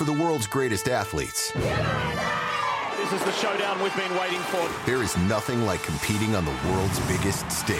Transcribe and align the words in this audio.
for 0.00 0.04
the 0.06 0.12
world's 0.14 0.46
greatest 0.46 0.88
athletes. 0.88 1.52
This 1.52 3.12
is 3.12 3.22
the 3.22 3.32
showdown 3.32 3.82
we've 3.82 3.94
been 3.94 4.16
waiting 4.16 4.40
for. 4.48 4.66
There 4.86 5.02
is 5.02 5.14
nothing 5.28 5.66
like 5.66 5.82
competing 5.82 6.34
on 6.34 6.46
the 6.46 6.56
world's 6.72 6.98
biggest 7.00 7.44
stage. 7.52 7.76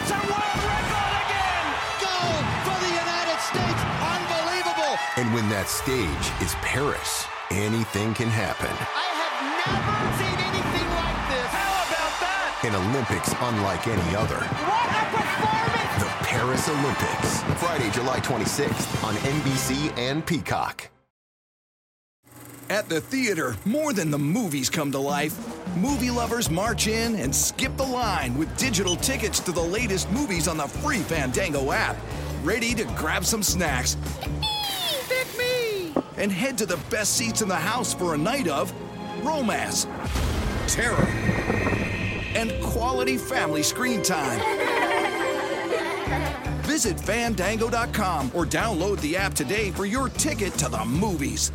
It's 0.00 0.08
a 0.08 0.16
world 0.24 0.56
record 0.64 1.20
again! 1.20 1.68
Gold 2.00 2.46
for 2.64 2.80
the 2.80 2.92
United 2.96 3.38
States! 3.44 3.80
Unbelievable! 4.08 4.96
And 5.20 5.28
when 5.36 5.52
that 5.52 5.68
stage 5.68 6.32
is 6.40 6.56
Paris, 6.64 7.28
anything 7.50 8.14
can 8.14 8.32
happen. 8.32 8.72
I 8.72 9.12
have 9.20 9.36
never 9.60 10.16
seen 10.16 10.40
anything 10.40 10.88
like 10.96 11.20
this. 11.28 11.44
How 11.52 11.76
about 11.92 12.14
that? 12.24 12.56
An 12.64 12.72
Olympics 12.88 13.36
unlike 13.36 13.84
any 13.84 14.16
other. 14.16 14.40
What 14.64 14.88
a 14.96 15.04
performance! 15.12 16.00
The 16.00 16.08
Paris 16.24 16.64
Olympics. 16.72 17.44
Friday, 17.60 17.90
July 17.92 18.20
26th 18.20 19.04
on 19.04 19.12
NBC 19.28 19.92
and 19.98 20.24
Peacock. 20.24 20.89
At 22.70 22.88
the 22.88 23.00
theater, 23.00 23.56
more 23.64 23.92
than 23.92 24.12
the 24.12 24.18
movies 24.18 24.70
come 24.70 24.92
to 24.92 24.98
life. 25.00 25.36
Movie 25.76 26.12
lovers 26.12 26.48
march 26.48 26.86
in 26.86 27.16
and 27.16 27.34
skip 27.34 27.76
the 27.76 27.82
line 27.82 28.38
with 28.38 28.56
digital 28.56 28.94
tickets 28.94 29.40
to 29.40 29.50
the 29.50 29.60
latest 29.60 30.08
movies 30.12 30.46
on 30.46 30.56
the 30.56 30.68
free 30.68 31.00
Fandango 31.00 31.72
app. 31.72 31.96
Ready 32.44 32.72
to 32.76 32.84
grab 32.94 33.24
some 33.24 33.42
snacks 33.42 33.96
Pick 35.08 35.26
me! 35.36 35.92
and 36.16 36.30
head 36.30 36.56
to 36.58 36.64
the 36.64 36.76
best 36.90 37.16
seats 37.16 37.42
in 37.42 37.48
the 37.48 37.56
house 37.56 37.92
for 37.92 38.14
a 38.14 38.18
night 38.18 38.46
of 38.46 38.72
romance, 39.26 39.88
terror, 40.68 41.08
and 42.36 42.52
quality 42.62 43.16
family 43.16 43.64
screen 43.64 44.00
time. 44.00 44.38
Visit 46.62 47.00
fandango.com 47.00 48.30
or 48.32 48.46
download 48.46 49.00
the 49.00 49.16
app 49.16 49.34
today 49.34 49.72
for 49.72 49.86
your 49.86 50.08
ticket 50.08 50.52
to 50.54 50.68
the 50.68 50.84
movies. 50.84 51.50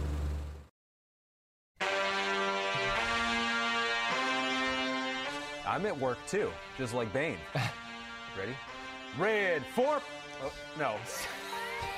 I'm 5.76 5.85
at 5.85 5.99
work 5.99 6.18
too, 6.26 6.49
just 6.77 6.93
like 6.93 7.12
Bane. 7.12 7.35
Ready? 8.40 8.55
Red 9.20 9.62
four. 9.76 10.01
Oh, 10.41 10.54
no. 10.79 10.95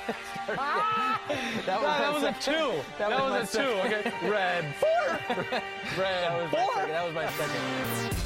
that 0.48 1.66
was, 1.66 1.66
that 1.66 2.12
was 2.12 2.22
a 2.24 2.36
two. 2.40 2.82
That, 2.98 3.10
was, 3.10 3.30
my 3.30 3.38
a 3.38 3.42
two. 3.42 3.48
second. 3.48 4.12
Okay. 4.12 4.28
Red 4.28 4.74
four. 4.80 5.36
Red 5.96 6.24
That 6.24 6.42
was 6.42 6.50
four. 6.50 6.86
That 6.88 7.06
was 7.06 7.14
my 7.14 7.30
second. 7.30 8.16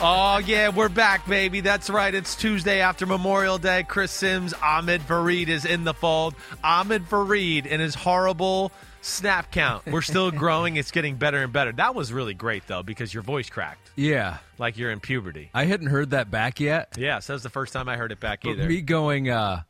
Oh, 0.00 0.38
yeah, 0.44 0.70
we're 0.70 0.88
back, 0.88 1.24
baby. 1.28 1.60
That's 1.60 1.88
right. 1.88 2.12
It's 2.12 2.34
Tuesday 2.34 2.80
after 2.80 3.06
Memorial 3.06 3.58
Day. 3.58 3.84
Chris 3.84 4.10
Simms, 4.10 4.54
Ahmed 4.54 5.02
Fareed 5.02 5.46
is 5.46 5.64
in 5.64 5.84
the 5.84 5.94
fold. 5.94 6.34
Ahmed 6.64 7.08
Fareed 7.08 7.68
and 7.70 7.80
his 7.80 7.94
horrible 7.94 8.72
snap 9.02 9.52
count. 9.52 9.86
We're 9.86 10.02
still 10.02 10.32
growing. 10.32 10.74
It's 10.74 10.90
getting 10.90 11.14
better 11.14 11.44
and 11.44 11.52
better. 11.52 11.70
That 11.70 11.94
was 11.94 12.12
really 12.12 12.34
great, 12.34 12.66
though, 12.66 12.82
because 12.82 13.14
your 13.14 13.22
voice 13.22 13.48
cracked 13.48 13.85
Yeah. 13.96 14.38
like 14.58 14.76
you're 14.78 14.90
in 14.90 15.00
puberty. 15.00 15.50
I 15.54 15.64
hadn't 15.64 15.88
heard 15.88 16.10
that 16.10 16.30
back 16.30 16.60
yet. 16.60 16.94
Yes, 16.98 17.26
that 17.26 17.32
was 17.32 17.42
the 17.42 17.50
first 17.50 17.72
time 17.72 17.88
I 17.88 17.96
heard 17.96 18.12
it 18.12 18.20
back 18.20 18.40
But 18.42 18.50
either. 18.50 18.68
me 18.68 18.80
going 18.82 19.28
uh, 19.30 19.62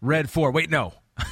red 0.00 0.28
four. 0.30 0.50
Wait, 0.50 0.70
no. 0.70 0.94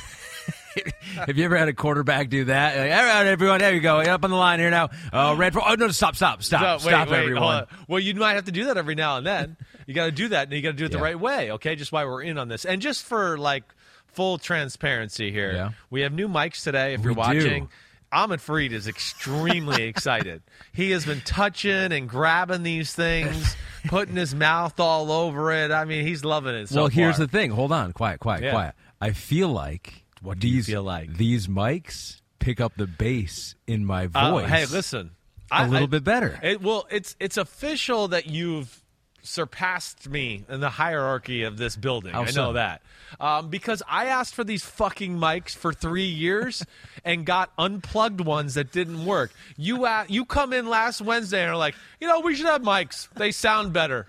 Have 1.15 1.39
you 1.39 1.45
ever 1.45 1.57
had 1.57 1.69
a 1.69 1.73
quarterback 1.73 2.29
do 2.29 2.47
that? 2.47 2.77
Like, 2.77 2.91
All 2.99 3.05
right, 3.07 3.27
everyone, 3.27 3.61
there 3.61 3.73
you 3.73 3.81
go. 3.81 4.01
Up 4.01 4.25
on 4.25 4.31
the 4.31 4.37
line 4.37 4.59
here 4.59 4.71
now. 4.71 4.89
Oh, 5.13 5.37
red 5.37 5.53
four. 5.53 5.63
Oh, 5.67 5.75
no, 5.77 5.89
stop, 5.89 6.17
stop, 6.17 6.43
stop. 6.43 6.81
Wait, 6.83 6.89
stop, 6.91 7.09
wait, 7.09 7.21
everyone. 7.21 7.67
Well, 7.89 8.01
you 8.01 8.15
might 8.17 8.35
have 8.35 8.47
to 8.47 8.53
do 8.53 8.65
that 8.65 8.77
every 8.77 8.97
now 8.97 9.17
and 9.19 9.27
then. 9.27 9.57
You 9.87 9.95
got 9.95 10.07
to 10.07 10.11
do 10.13 10.29
that, 10.29 10.45
and 10.49 10.53
you 10.53 10.63
got 10.63 10.71
to 10.71 10.77
do 10.77 10.87
it 10.87 10.91
the 10.93 10.99
Yeah. 10.99 11.05
right 11.05 11.19
way. 11.21 11.53
Okay, 11.53 11.77
just 11.77 11.93
why 11.93 12.05
we're 12.05 12.23
in 12.23 12.39
on 12.39 12.49
this, 12.49 12.65
and 12.65 12.83
just 12.83 13.05
for 13.05 13.39
like 13.39 13.63
full 14.07 14.37
transparency 14.39 15.31
here, 15.31 15.53
Yeah. 15.53 15.71
we 15.91 16.01
have 16.01 16.13
new 16.13 16.29
mics 16.29 16.65
today. 16.65 16.95
If 16.95 17.03
you're 17.05 17.15
watching. 17.15 17.65
do. 17.65 17.69
Ahmed 18.15 18.41
Fareed 18.41 18.73
is 18.73 18.87
extremely 18.87 19.83
excited. 19.89 20.43
He 20.73 20.93
has 20.93 21.05
been 21.05 21.21
touching 21.23 21.93
and 21.93 22.09
grabbing 22.09 22.63
these 22.63 22.93
things, 22.95 23.57
putting 23.89 24.17
his 24.17 24.35
mouth 24.35 24.79
all 24.79 25.11
over 25.11 25.53
it. 25.53 25.71
I 25.71 25.85
mean, 25.85 26.07
he's 26.07 26.25
loving 26.25 26.55
it. 26.55 26.69
So 26.69 26.83
well, 26.83 26.87
here's 26.89 27.17
far. 27.17 27.27
the 27.27 27.31
thing. 27.33 27.51
Hold 27.51 27.73
on. 27.73 27.93
Quiet, 27.93 28.21
quiet, 28.21 28.43
Yeah. 28.45 28.51
quiet. 28.53 28.75
I 29.01 29.11
feel 29.13 29.49
like 29.49 30.05
What 30.23 30.39
do 30.39 30.49
you 30.49 30.57
these, 30.57 30.67
feel 30.67 30.83
like? 30.83 31.17
These 31.17 31.49
mics 31.49 32.21
pick 32.39 32.61
up 32.61 32.75
the 32.77 32.87
bass 32.87 33.55
in 33.67 33.85
my 33.85 34.09
uh, 34.15 34.31
voice. 34.31 34.49
hey, 34.49 34.67
listen, 34.67 35.11
A 35.51 35.67
little 35.67 35.89
bit 35.89 36.05
better. 36.05 36.39
It, 36.43 36.63
well, 36.63 36.87
it's 36.91 37.17
it's 37.21 37.37
official 37.37 38.09
that 38.09 38.27
you've 38.27 38.83
surpassed 39.25 40.09
me 40.09 40.45
in 40.49 40.61
the 40.61 40.71
hierarchy 40.71 41.43
of 41.43 41.57
this 41.57 41.77
building. 41.77 42.13
How 42.13 42.23
I 42.23 42.27
know 42.27 42.31
so? 42.31 42.53
that 42.55 42.83
um, 43.21 43.49
because 43.49 43.83
I 43.89 44.07
asked 44.07 44.35
for 44.35 44.45
these 44.45 44.65
fucking 44.65 45.17
mics 45.17 45.51
for 45.55 45.73
three 45.73 46.07
years 46.07 46.65
and 47.05 47.25
got 47.25 47.51
unplugged 47.59 48.21
ones 48.21 48.55
that 48.55 48.73
didn't 48.73 49.05
work. 49.05 49.33
You 49.57 49.87
you 50.09 50.25
come 50.25 50.53
in 50.53 50.69
last 50.69 51.01
Wednesday 51.01 51.43
and 51.43 51.51
are 51.51 51.57
like, 51.57 51.75
you 52.01 52.09
know, 52.09 52.21
we 52.21 52.35
should 52.35 52.47
have 52.47 52.63
mics. 52.63 53.09
They 53.15 53.33
sound 53.33 53.73
better. 53.73 54.07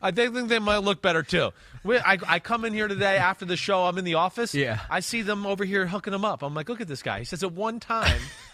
I 0.00 0.10
think 0.10 0.48
they 0.48 0.58
might 0.58 0.78
look 0.78 1.00
better 1.00 1.22
too. 1.22 1.52
I, 1.84 2.18
I 2.26 2.38
come 2.40 2.64
in 2.64 2.72
here 2.72 2.88
today 2.88 3.16
after 3.16 3.44
the 3.44 3.56
show. 3.56 3.84
I'm 3.84 3.98
in 3.98 4.04
the 4.04 4.14
office. 4.14 4.54
Yeah. 4.54 4.80
I 4.90 5.00
see 5.00 5.22
them 5.22 5.46
over 5.46 5.64
here 5.64 5.86
hooking 5.86 6.12
them 6.12 6.24
up. 6.24 6.42
I'm 6.42 6.54
like, 6.54 6.68
look 6.68 6.80
at 6.80 6.88
this 6.88 7.02
guy. 7.02 7.20
He 7.20 7.24
says 7.24 7.42
it 7.42 7.52
one 7.52 7.78
time, 7.80 8.20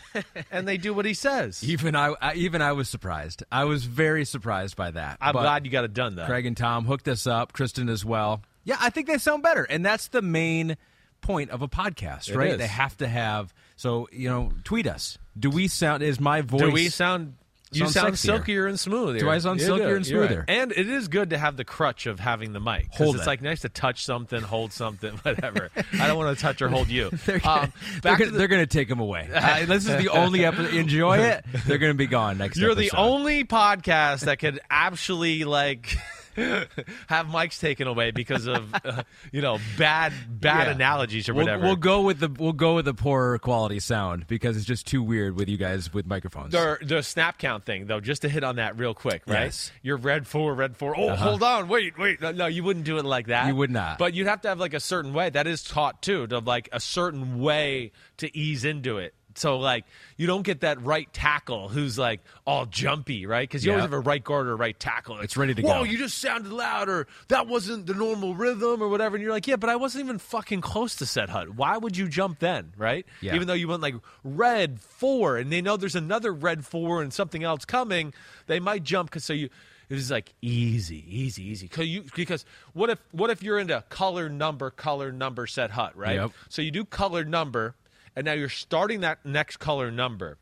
and 0.50 0.66
they 0.68 0.76
do 0.76 0.92
what 0.94 1.04
he 1.04 1.14
says. 1.14 1.62
Even 1.68 1.94
I, 1.96 2.14
I, 2.20 2.34
even 2.34 2.62
I 2.62 2.72
was 2.72 2.88
surprised. 2.88 3.42
I 3.52 3.64
was 3.64 3.84
very 3.84 4.24
surprised 4.24 4.76
by 4.76 4.90
that. 4.92 5.18
I'm 5.20 5.32
But 5.32 5.42
glad 5.42 5.64
you 5.64 5.70
got 5.70 5.84
it 5.84 5.94
done 5.94 6.16
though. 6.16 6.26
Craig 6.26 6.46
and 6.46 6.56
Tom 6.56 6.84
hooked 6.84 7.08
us 7.08 7.26
up. 7.26 7.52
Kristen 7.52 7.88
as 7.88 8.04
well. 8.04 8.42
Yeah, 8.64 8.76
I 8.80 8.90
think 8.90 9.06
they 9.06 9.18
sound 9.18 9.42
better, 9.42 9.64
and 9.64 9.84
that's 9.84 10.08
the 10.08 10.20
main 10.22 10.76
point 11.20 11.50
of 11.50 11.62
a 11.62 11.68
podcast, 11.68 12.28
It 12.28 12.36
right? 12.36 12.50
is. 12.52 12.58
They 12.58 12.66
have 12.66 12.96
to 12.98 13.08
have. 13.08 13.52
So 13.76 14.08
you 14.12 14.28
know, 14.28 14.52
tweet 14.64 14.86
us. 14.86 15.18
Do 15.38 15.50
we 15.50 15.68
sound? 15.68 16.02
Is 16.02 16.20
my 16.20 16.42
voice? 16.42 16.60
Do 16.60 16.70
we 16.70 16.88
sound? 16.88 17.34
You 17.70 17.86
Sound 17.88 18.18
silkier 18.18 18.66
and 18.66 18.80
smoother. 18.80 19.18
Do 19.18 19.28
I 19.28 19.38
sound 19.38 19.60
You 19.60 19.66
silkier 19.66 19.88
do. 19.90 19.96
and 19.96 20.06
You're 20.06 20.20
right. 20.22 20.28
smoother? 20.28 20.44
And 20.48 20.72
it 20.72 20.88
is 20.88 21.08
good 21.08 21.30
to 21.30 21.38
have 21.38 21.56
the 21.56 21.64
crutch 21.64 22.06
of 22.06 22.18
having 22.18 22.52
the 22.52 22.60
mic. 22.60 22.88
Hold 22.94 23.16
it's 23.16 23.24
it. 23.24 23.26
like 23.26 23.42
nice 23.42 23.60
to 23.60 23.68
touch 23.68 24.04
something, 24.04 24.40
hold 24.40 24.72
something, 24.72 25.16
whatever. 25.22 25.70
I 25.94 26.06
don't 26.06 26.16
want 26.16 26.36
to 26.36 26.42
touch 26.42 26.62
or 26.62 26.68
hold 26.68 26.88
you. 26.88 27.10
They're 27.26 27.40
Um, 27.46 27.72
they're 28.02 28.16
gonna, 28.16 28.30
the- 28.30 28.38
they're 28.38 28.48
gonna 28.48 28.66
take 28.66 28.88
them 28.88 29.00
away. 29.00 29.28
Uh, 29.32 29.66
this 29.66 29.86
is 29.86 29.96
the 30.02 30.08
only 30.08 30.44
episode. 30.44 30.72
Enjoy 30.74 31.18
it. 31.18 31.44
They're 31.66 31.78
gonna 31.78 31.94
be 31.94 32.06
gone 32.06 32.38
next. 32.38 32.56
You're 32.58 32.74
the 32.74 32.90
only 32.96 33.44
podcast 33.44 34.20
that 34.20 34.38
could 34.38 34.60
actually 34.70 35.44
like 35.44 35.96
have 37.08 37.26
mics 37.26 37.60
taken 37.60 37.86
away 37.86 38.10
because 38.10 38.46
of 38.46 38.72
uh, 38.84 39.02
you 39.32 39.40
know 39.42 39.58
bad 39.76 40.12
bad 40.28 40.66
Yeah. 40.68 40.72
analogies 40.74 41.28
or 41.28 41.34
We'll, 41.34 41.44
whatever. 41.46 41.64
we'll 41.64 41.76
go 41.76 42.02
with 42.02 42.20
the 42.20 42.28
we'll 42.28 42.52
go 42.52 42.74
with 42.76 42.84
the 42.84 42.94
poor 42.94 43.38
quality 43.38 43.80
sound 43.80 44.26
because 44.26 44.56
it's 44.56 44.66
just 44.66 44.86
too 44.86 45.02
weird 45.02 45.36
with 45.36 45.48
you 45.48 45.56
guys 45.56 45.92
with 45.92 46.06
microphones. 46.06 46.52
The, 46.52 46.78
the 46.82 47.02
snap 47.02 47.38
count 47.38 47.64
thing, 47.64 47.86
though, 47.86 48.00
just 48.00 48.22
to 48.22 48.28
hit 48.28 48.44
on 48.44 48.56
that 48.56 48.78
real 48.78 48.94
quick, 48.94 49.22
right? 49.26 49.44
Yes. 49.44 49.72
You're 49.82 49.96
red 49.96 50.26
four, 50.26 50.54
red 50.54 50.76
four. 50.76 50.94
Oh, 50.98 51.14
hold 51.16 51.42
on, 51.42 51.68
wait, 51.68 51.98
wait. 51.98 52.20
No, 52.20 52.32
no, 52.32 52.46
you 52.46 52.62
wouldn't 52.64 52.84
do 52.84 52.98
it 52.98 53.04
like 53.04 53.26
that. 53.28 53.46
You 53.48 53.56
would 53.56 53.70
not. 53.70 53.98
But 53.98 54.14
you'd 54.14 54.26
have 54.26 54.40
to 54.42 54.48
have 54.48 54.58
like 54.60 54.74
a 54.74 54.80
certain 54.80 55.12
way. 55.12 55.30
That 55.30 55.46
is 55.46 55.62
taught 55.62 56.02
too, 56.02 56.26
to 56.28 56.38
like 56.38 56.68
a 56.72 56.80
certain 56.80 57.40
way 57.40 57.92
to 58.18 58.36
ease 58.36 58.64
into 58.64 58.98
it. 58.98 59.14
So 59.38 59.58
like 59.58 59.84
you 60.16 60.26
don't 60.26 60.42
get 60.42 60.60
that 60.60 60.82
right 60.82 61.10
tackle 61.12 61.68
who's 61.68 61.98
like 61.98 62.20
all 62.46 62.66
jumpy, 62.66 63.26
right? 63.26 63.48
Because 63.48 63.64
you 63.64 63.72
always 63.72 63.82
have 63.84 63.92
a 63.92 64.00
right 64.00 64.22
guard 64.22 64.46
or 64.46 64.52
a 64.52 64.56
right 64.56 64.78
tackle. 64.78 65.16
Like, 65.16 65.24
It's 65.24 65.36
ready 65.36 65.54
to 65.54 65.62
Whoa, 65.62 65.68
go. 65.68 65.78
Whoa, 65.78 65.84
you 65.84 65.98
just 65.98 66.18
sounded 66.18 66.52
loud, 66.52 66.88
or 66.88 67.06
that 67.28 67.46
wasn't 67.46 67.86
the 67.86 67.94
normal 67.94 68.34
rhythm, 68.34 68.82
or 68.82 68.88
whatever. 68.88 69.16
And 69.16 69.22
you're 69.22 69.32
like, 69.32 69.46
yeah, 69.46 69.56
but 69.56 69.70
I 69.70 69.76
wasn't 69.76 70.04
even 70.04 70.18
fucking 70.18 70.60
close 70.60 70.96
to 70.96 71.06
set 71.06 71.28
hut. 71.28 71.54
Why 71.54 71.76
would 71.76 71.96
you 71.96 72.08
jump 72.08 72.40
then, 72.40 72.72
right? 72.76 73.06
Yeah. 73.20 73.34
Even 73.34 73.46
though 73.46 73.54
you 73.54 73.68
went 73.68 73.82
like 73.82 73.94
red 74.24 74.80
four, 74.80 75.36
and 75.36 75.52
they 75.52 75.60
know 75.60 75.76
there's 75.76 75.96
another 75.96 76.32
red 76.32 76.64
four 76.64 77.02
and 77.02 77.12
something 77.12 77.44
else 77.44 77.64
coming, 77.64 78.12
they 78.46 78.60
might 78.60 78.82
jump 78.82 79.10
because 79.10 79.24
so 79.24 79.32
you. 79.32 79.48
It 79.90 79.94
was 79.94 80.10
like 80.10 80.34
easy, 80.42 81.02
easy, 81.08 81.44
easy. 81.48 81.66
Cause 81.66 81.86
you, 81.86 82.04
because 82.14 82.44
what 82.74 82.90
if 82.90 82.98
what 83.12 83.30
if 83.30 83.42
you're 83.42 83.58
into 83.58 83.82
color 83.88 84.28
number, 84.28 84.70
color 84.70 85.10
number 85.12 85.46
set 85.46 85.70
hut, 85.70 85.96
right? 85.96 86.16
Yep. 86.16 86.32
So 86.50 86.60
you 86.60 86.70
do 86.70 86.84
color 86.84 87.24
number, 87.24 87.74
and 88.18 88.24
now 88.24 88.32
you're 88.32 88.48
starting 88.48 89.02
that 89.02 89.24
next 89.24 89.58
color 89.58 89.92
number, 89.92 90.38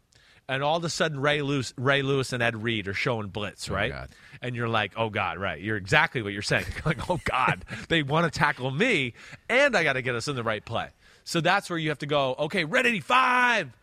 and 0.49 0.63
all 0.63 0.79
of 0.79 0.85
a 0.85 0.89
sudden 0.89 1.21
Ray 1.21 1.43
Lewis, 1.43 1.75
Ray 1.77 2.01
Lewis 2.01 2.33
and 2.33 2.43
Ed 2.43 2.63
Reed 2.63 2.89
are 2.89 2.95
showing 2.95 3.29
blitz, 3.29 3.71
oh 3.71 3.75
right? 3.75 3.93
God. 3.93 4.09
And 4.41 4.57
you're 4.57 4.67
like, 4.67 4.95
oh 4.97 5.11
God, 5.11 5.37
right? 5.37 5.61
You're 5.61 5.77
exactly 5.77 6.23
what 6.23 6.33
you're 6.33 6.41
saying. 6.41 6.65
like, 6.87 7.11
oh 7.11 7.21
God, 7.25 7.67
they 7.91 8.03
want 8.03 8.33
to 8.33 8.37
tackle 8.37 8.71
me, 8.71 9.13
and 9.51 9.77
I 9.77 9.85
got 9.85 9.93
to 9.93 10.01
get 10.01 10.15
us 10.15 10.27
in 10.27 10.37
the 10.37 10.43
right 10.43 10.65
play. 10.65 10.89
So 11.25 11.43
that's 11.43 11.69
where 11.69 11.79
you 11.79 11.91
have 11.91 11.99
to 11.99 12.07
go. 12.07 12.35
Okay, 12.39 12.65
red 12.65 12.87
eighty 12.87 13.01
five, 13.01 13.77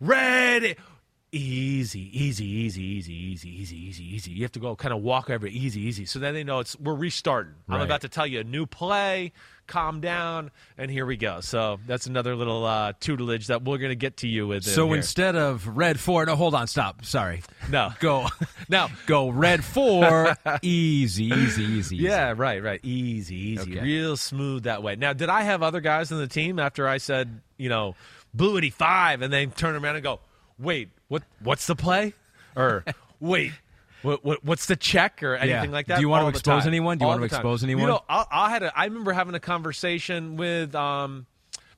red. 0.00 0.76
Easy, 1.30 2.00
easy, 2.18 2.46
easy, 2.46 2.82
easy, 2.82 3.12
easy, 3.12 3.48
easy, 3.50 3.76
easy, 3.76 4.04
easy. 4.04 4.30
You 4.30 4.42
have 4.42 4.52
to 4.52 4.60
go 4.60 4.74
kind 4.74 4.94
of 4.94 5.02
walk 5.02 5.28
over 5.28 5.46
easy, 5.46 5.82
easy. 5.82 6.06
So 6.06 6.18
then 6.18 6.32
they 6.32 6.44
know 6.44 6.60
it's 6.60 6.78
we're 6.78 6.94
restarting. 6.94 7.56
I'm 7.68 7.80
about 7.82 8.02
to 8.02 8.08
tell 8.08 8.26
you 8.26 8.40
a 8.40 8.44
new 8.44 8.64
play. 8.64 9.32
Calm 9.66 10.00
down, 10.00 10.50
and 10.76 10.90
here 10.90 11.06
we 11.06 11.16
go. 11.16 11.40
So 11.40 11.78
that's 11.86 12.06
another 12.06 12.36
little 12.36 12.64
uh, 12.64 12.92
tutelage 13.00 13.46
that 13.46 13.64
we're 13.64 13.78
going 13.78 13.90
to 13.90 13.96
get 13.96 14.18
to 14.18 14.28
you 14.28 14.46
with. 14.46 14.64
So 14.64 14.86
here. 14.86 14.96
instead 14.96 15.36
of 15.36 15.66
red 15.66 15.98
four, 15.98 16.26
no, 16.26 16.36
hold 16.36 16.54
on, 16.54 16.66
stop. 16.66 17.04
Sorry. 17.04 17.42
No. 17.70 17.92
Go. 18.00 18.28
now 18.68 18.88
Go 19.06 19.30
red 19.30 19.64
four. 19.64 20.36
easy, 20.62 21.24
easy, 21.24 21.64
easy. 21.64 21.96
Yeah, 21.96 22.34
right, 22.36 22.62
right. 22.62 22.80
Easy, 22.82 23.36
easy. 23.36 23.72
Okay. 23.72 23.80
Real 23.80 24.16
smooth 24.16 24.64
that 24.64 24.82
way. 24.82 24.96
Now, 24.96 25.12
did 25.12 25.28
I 25.28 25.42
have 25.42 25.62
other 25.62 25.80
guys 25.80 26.12
on 26.12 26.18
the 26.18 26.28
team 26.28 26.58
after 26.58 26.86
I 26.86 26.98
said, 26.98 27.40
you 27.56 27.68
know, 27.68 27.94
Bluity 28.34 28.70
five, 28.70 29.22
and 29.22 29.32
then 29.32 29.50
turn 29.52 29.76
around 29.76 29.94
and 29.94 30.02
go, 30.02 30.20
wait, 30.58 30.88
what? 31.08 31.22
What's 31.40 31.66
the 31.66 31.76
play? 31.76 32.14
Or 32.56 32.84
wait. 33.20 33.52
What, 34.04 34.24
what, 34.24 34.44
what's 34.44 34.66
the 34.66 34.76
check 34.76 35.22
or 35.22 35.34
anything 35.34 35.72
like 35.72 35.86
that? 35.86 35.96
Do 35.96 36.00
you 36.02 36.08
want 36.08 36.24
to 36.24 36.28
expose 36.28 36.66
anyone? 36.66 36.98
Do 36.98 37.04
you 37.04 37.10
All 37.10 37.18
want 37.18 37.28
to 37.30 37.34
expose 37.36 37.64
anyone? 37.64 37.82
You 37.82 37.88
know, 37.88 38.00
I, 38.08 38.24
I 38.30 38.50
had 38.50 38.62
a, 38.62 38.78
I 38.78 38.84
remember 38.84 39.12
having 39.12 39.34
a 39.34 39.40
conversation 39.40 40.36
with 40.36 40.74
um, 40.74 41.26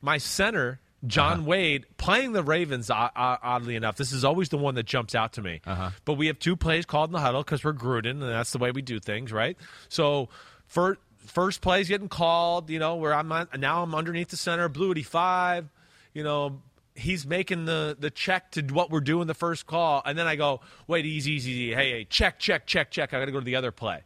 my 0.03 0.19
center, 0.19 0.81
John 1.07 1.39
Uh-huh. 1.41 1.49
Wade, 1.51 1.87
playing 1.99 2.33
the 2.33 2.43
Ravens. 2.43 2.91
Oddly 2.91 3.77
enough, 3.77 3.97
this 3.97 4.11
is 4.13 4.25
always 4.25 4.49
the 4.49 4.59
one 4.59 4.75
that 4.75 4.87
jumps 4.87 5.15
out 5.15 5.35
to 5.35 5.43
me. 5.43 5.61
Uh-huh. 5.65 5.91
But 6.05 6.15
we 6.15 6.27
have 6.27 6.39
two 6.39 6.57
plays 6.57 6.85
called 6.85 7.11
in 7.11 7.13
the 7.13 7.21
huddle 7.21 7.43
because 7.45 7.63
we're 7.63 7.73
Gruden, 7.75 8.11
and 8.11 8.23
that's 8.23 8.51
the 8.51 8.59
way 8.59 8.73
we 8.73 8.83
do 8.83 8.99
things, 8.99 9.33
right? 9.33 9.57
So, 9.89 10.29
first 10.67 10.99
first 11.27 11.61
play's 11.61 11.89
getting 11.89 12.09
called. 12.09 12.71
You 12.71 12.81
know, 12.81 12.97
where 12.97 13.15
I'm 13.15 13.31
on, 13.31 13.49
now 13.59 13.83
I'm 13.85 13.95
underneath 13.95 14.29
the 14.29 14.37
center, 14.37 14.69
blue 14.69 14.91
at 14.93 14.99
five. 15.05 15.69
You 16.13 16.25
know, 16.25 16.61
he's 16.97 17.27
making 17.27 17.65
the 17.65 17.97
the 17.99 18.11
check 18.11 18.53
to 18.53 18.63
what 18.63 18.91
we're 18.91 19.01
doing 19.01 19.27
the 19.27 19.35
first 19.35 19.67
call, 19.67 20.03
and 20.05 20.19
then 20.19 20.27
I 20.27 20.37
go, 20.37 20.61
wait, 20.87 21.07
easy, 21.07 21.33
easy, 21.33 21.51
easy. 21.51 21.75
Hey, 21.75 21.91
hey, 21.91 22.07
check, 22.09 22.39
check, 22.39 22.67
check, 22.67 22.91
check. 22.91 23.13
I 23.15 23.21
got 23.21 23.27
to 23.27 23.33
go 23.33 23.39
to 23.39 23.45
the 23.45 23.57
other 23.57 23.73
play. 23.73 24.03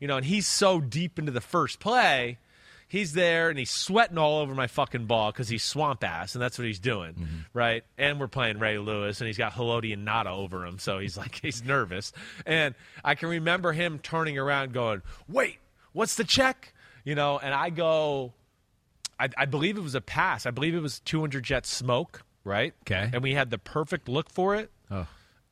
You 0.00 0.08
know, 0.08 0.16
and 0.16 0.26
he's 0.26 0.46
so 0.46 0.80
deep 0.80 1.18
into 1.18 1.32
the 1.32 1.40
first 1.40 1.80
play, 1.80 2.38
he's 2.88 3.12
there 3.12 3.48
and 3.48 3.58
he's 3.58 3.70
sweating 3.70 4.18
all 4.18 4.40
over 4.40 4.54
my 4.54 4.66
fucking 4.66 5.06
ball 5.06 5.32
because 5.32 5.48
he's 5.48 5.64
swamp 5.64 6.04
ass, 6.04 6.34
and 6.34 6.42
that's 6.42 6.58
what 6.58 6.66
he's 6.66 6.78
doing, 6.78 7.14
mm-hmm. 7.14 7.36
right? 7.52 7.84
And 7.98 8.20
we're 8.20 8.28
playing 8.28 8.58
Ray 8.58 8.78
Lewis, 8.78 9.20
and 9.20 9.26
he's 9.26 9.38
got 9.38 9.52
Haloti 9.52 9.96
Ngata 9.96 10.26
over 10.26 10.64
him, 10.64 10.78
so 10.78 10.98
he's 10.98 11.16
like 11.16 11.38
he's 11.42 11.64
nervous. 11.64 12.12
And 12.46 12.74
I 13.04 13.14
can 13.14 13.28
remember 13.28 13.72
him 13.72 13.98
turning 13.98 14.38
around, 14.38 14.72
going, 14.72 15.02
"Wait, 15.28 15.58
what's 15.92 16.16
the 16.16 16.24
check?" 16.24 16.72
You 17.04 17.14
know, 17.14 17.38
and 17.38 17.52
I 17.52 17.68
go, 17.68 18.32
I, 19.18 19.28
I 19.36 19.44
believe 19.46 19.76
it 19.76 19.82
was 19.82 19.94
a 19.94 20.00
pass. 20.00 20.46
I 20.46 20.50
believe 20.50 20.74
it 20.74 20.80
was 20.80 21.00
200 21.00 21.44
jet 21.44 21.66
smoke, 21.66 22.22
right? 22.44 22.74
Okay. 22.82 23.10
And 23.12 23.22
we 23.22 23.34
had 23.34 23.50
the 23.50 23.58
perfect 23.58 24.08
look 24.08 24.30
for 24.30 24.54
it. 24.54 24.70
Oh. 24.90 25.06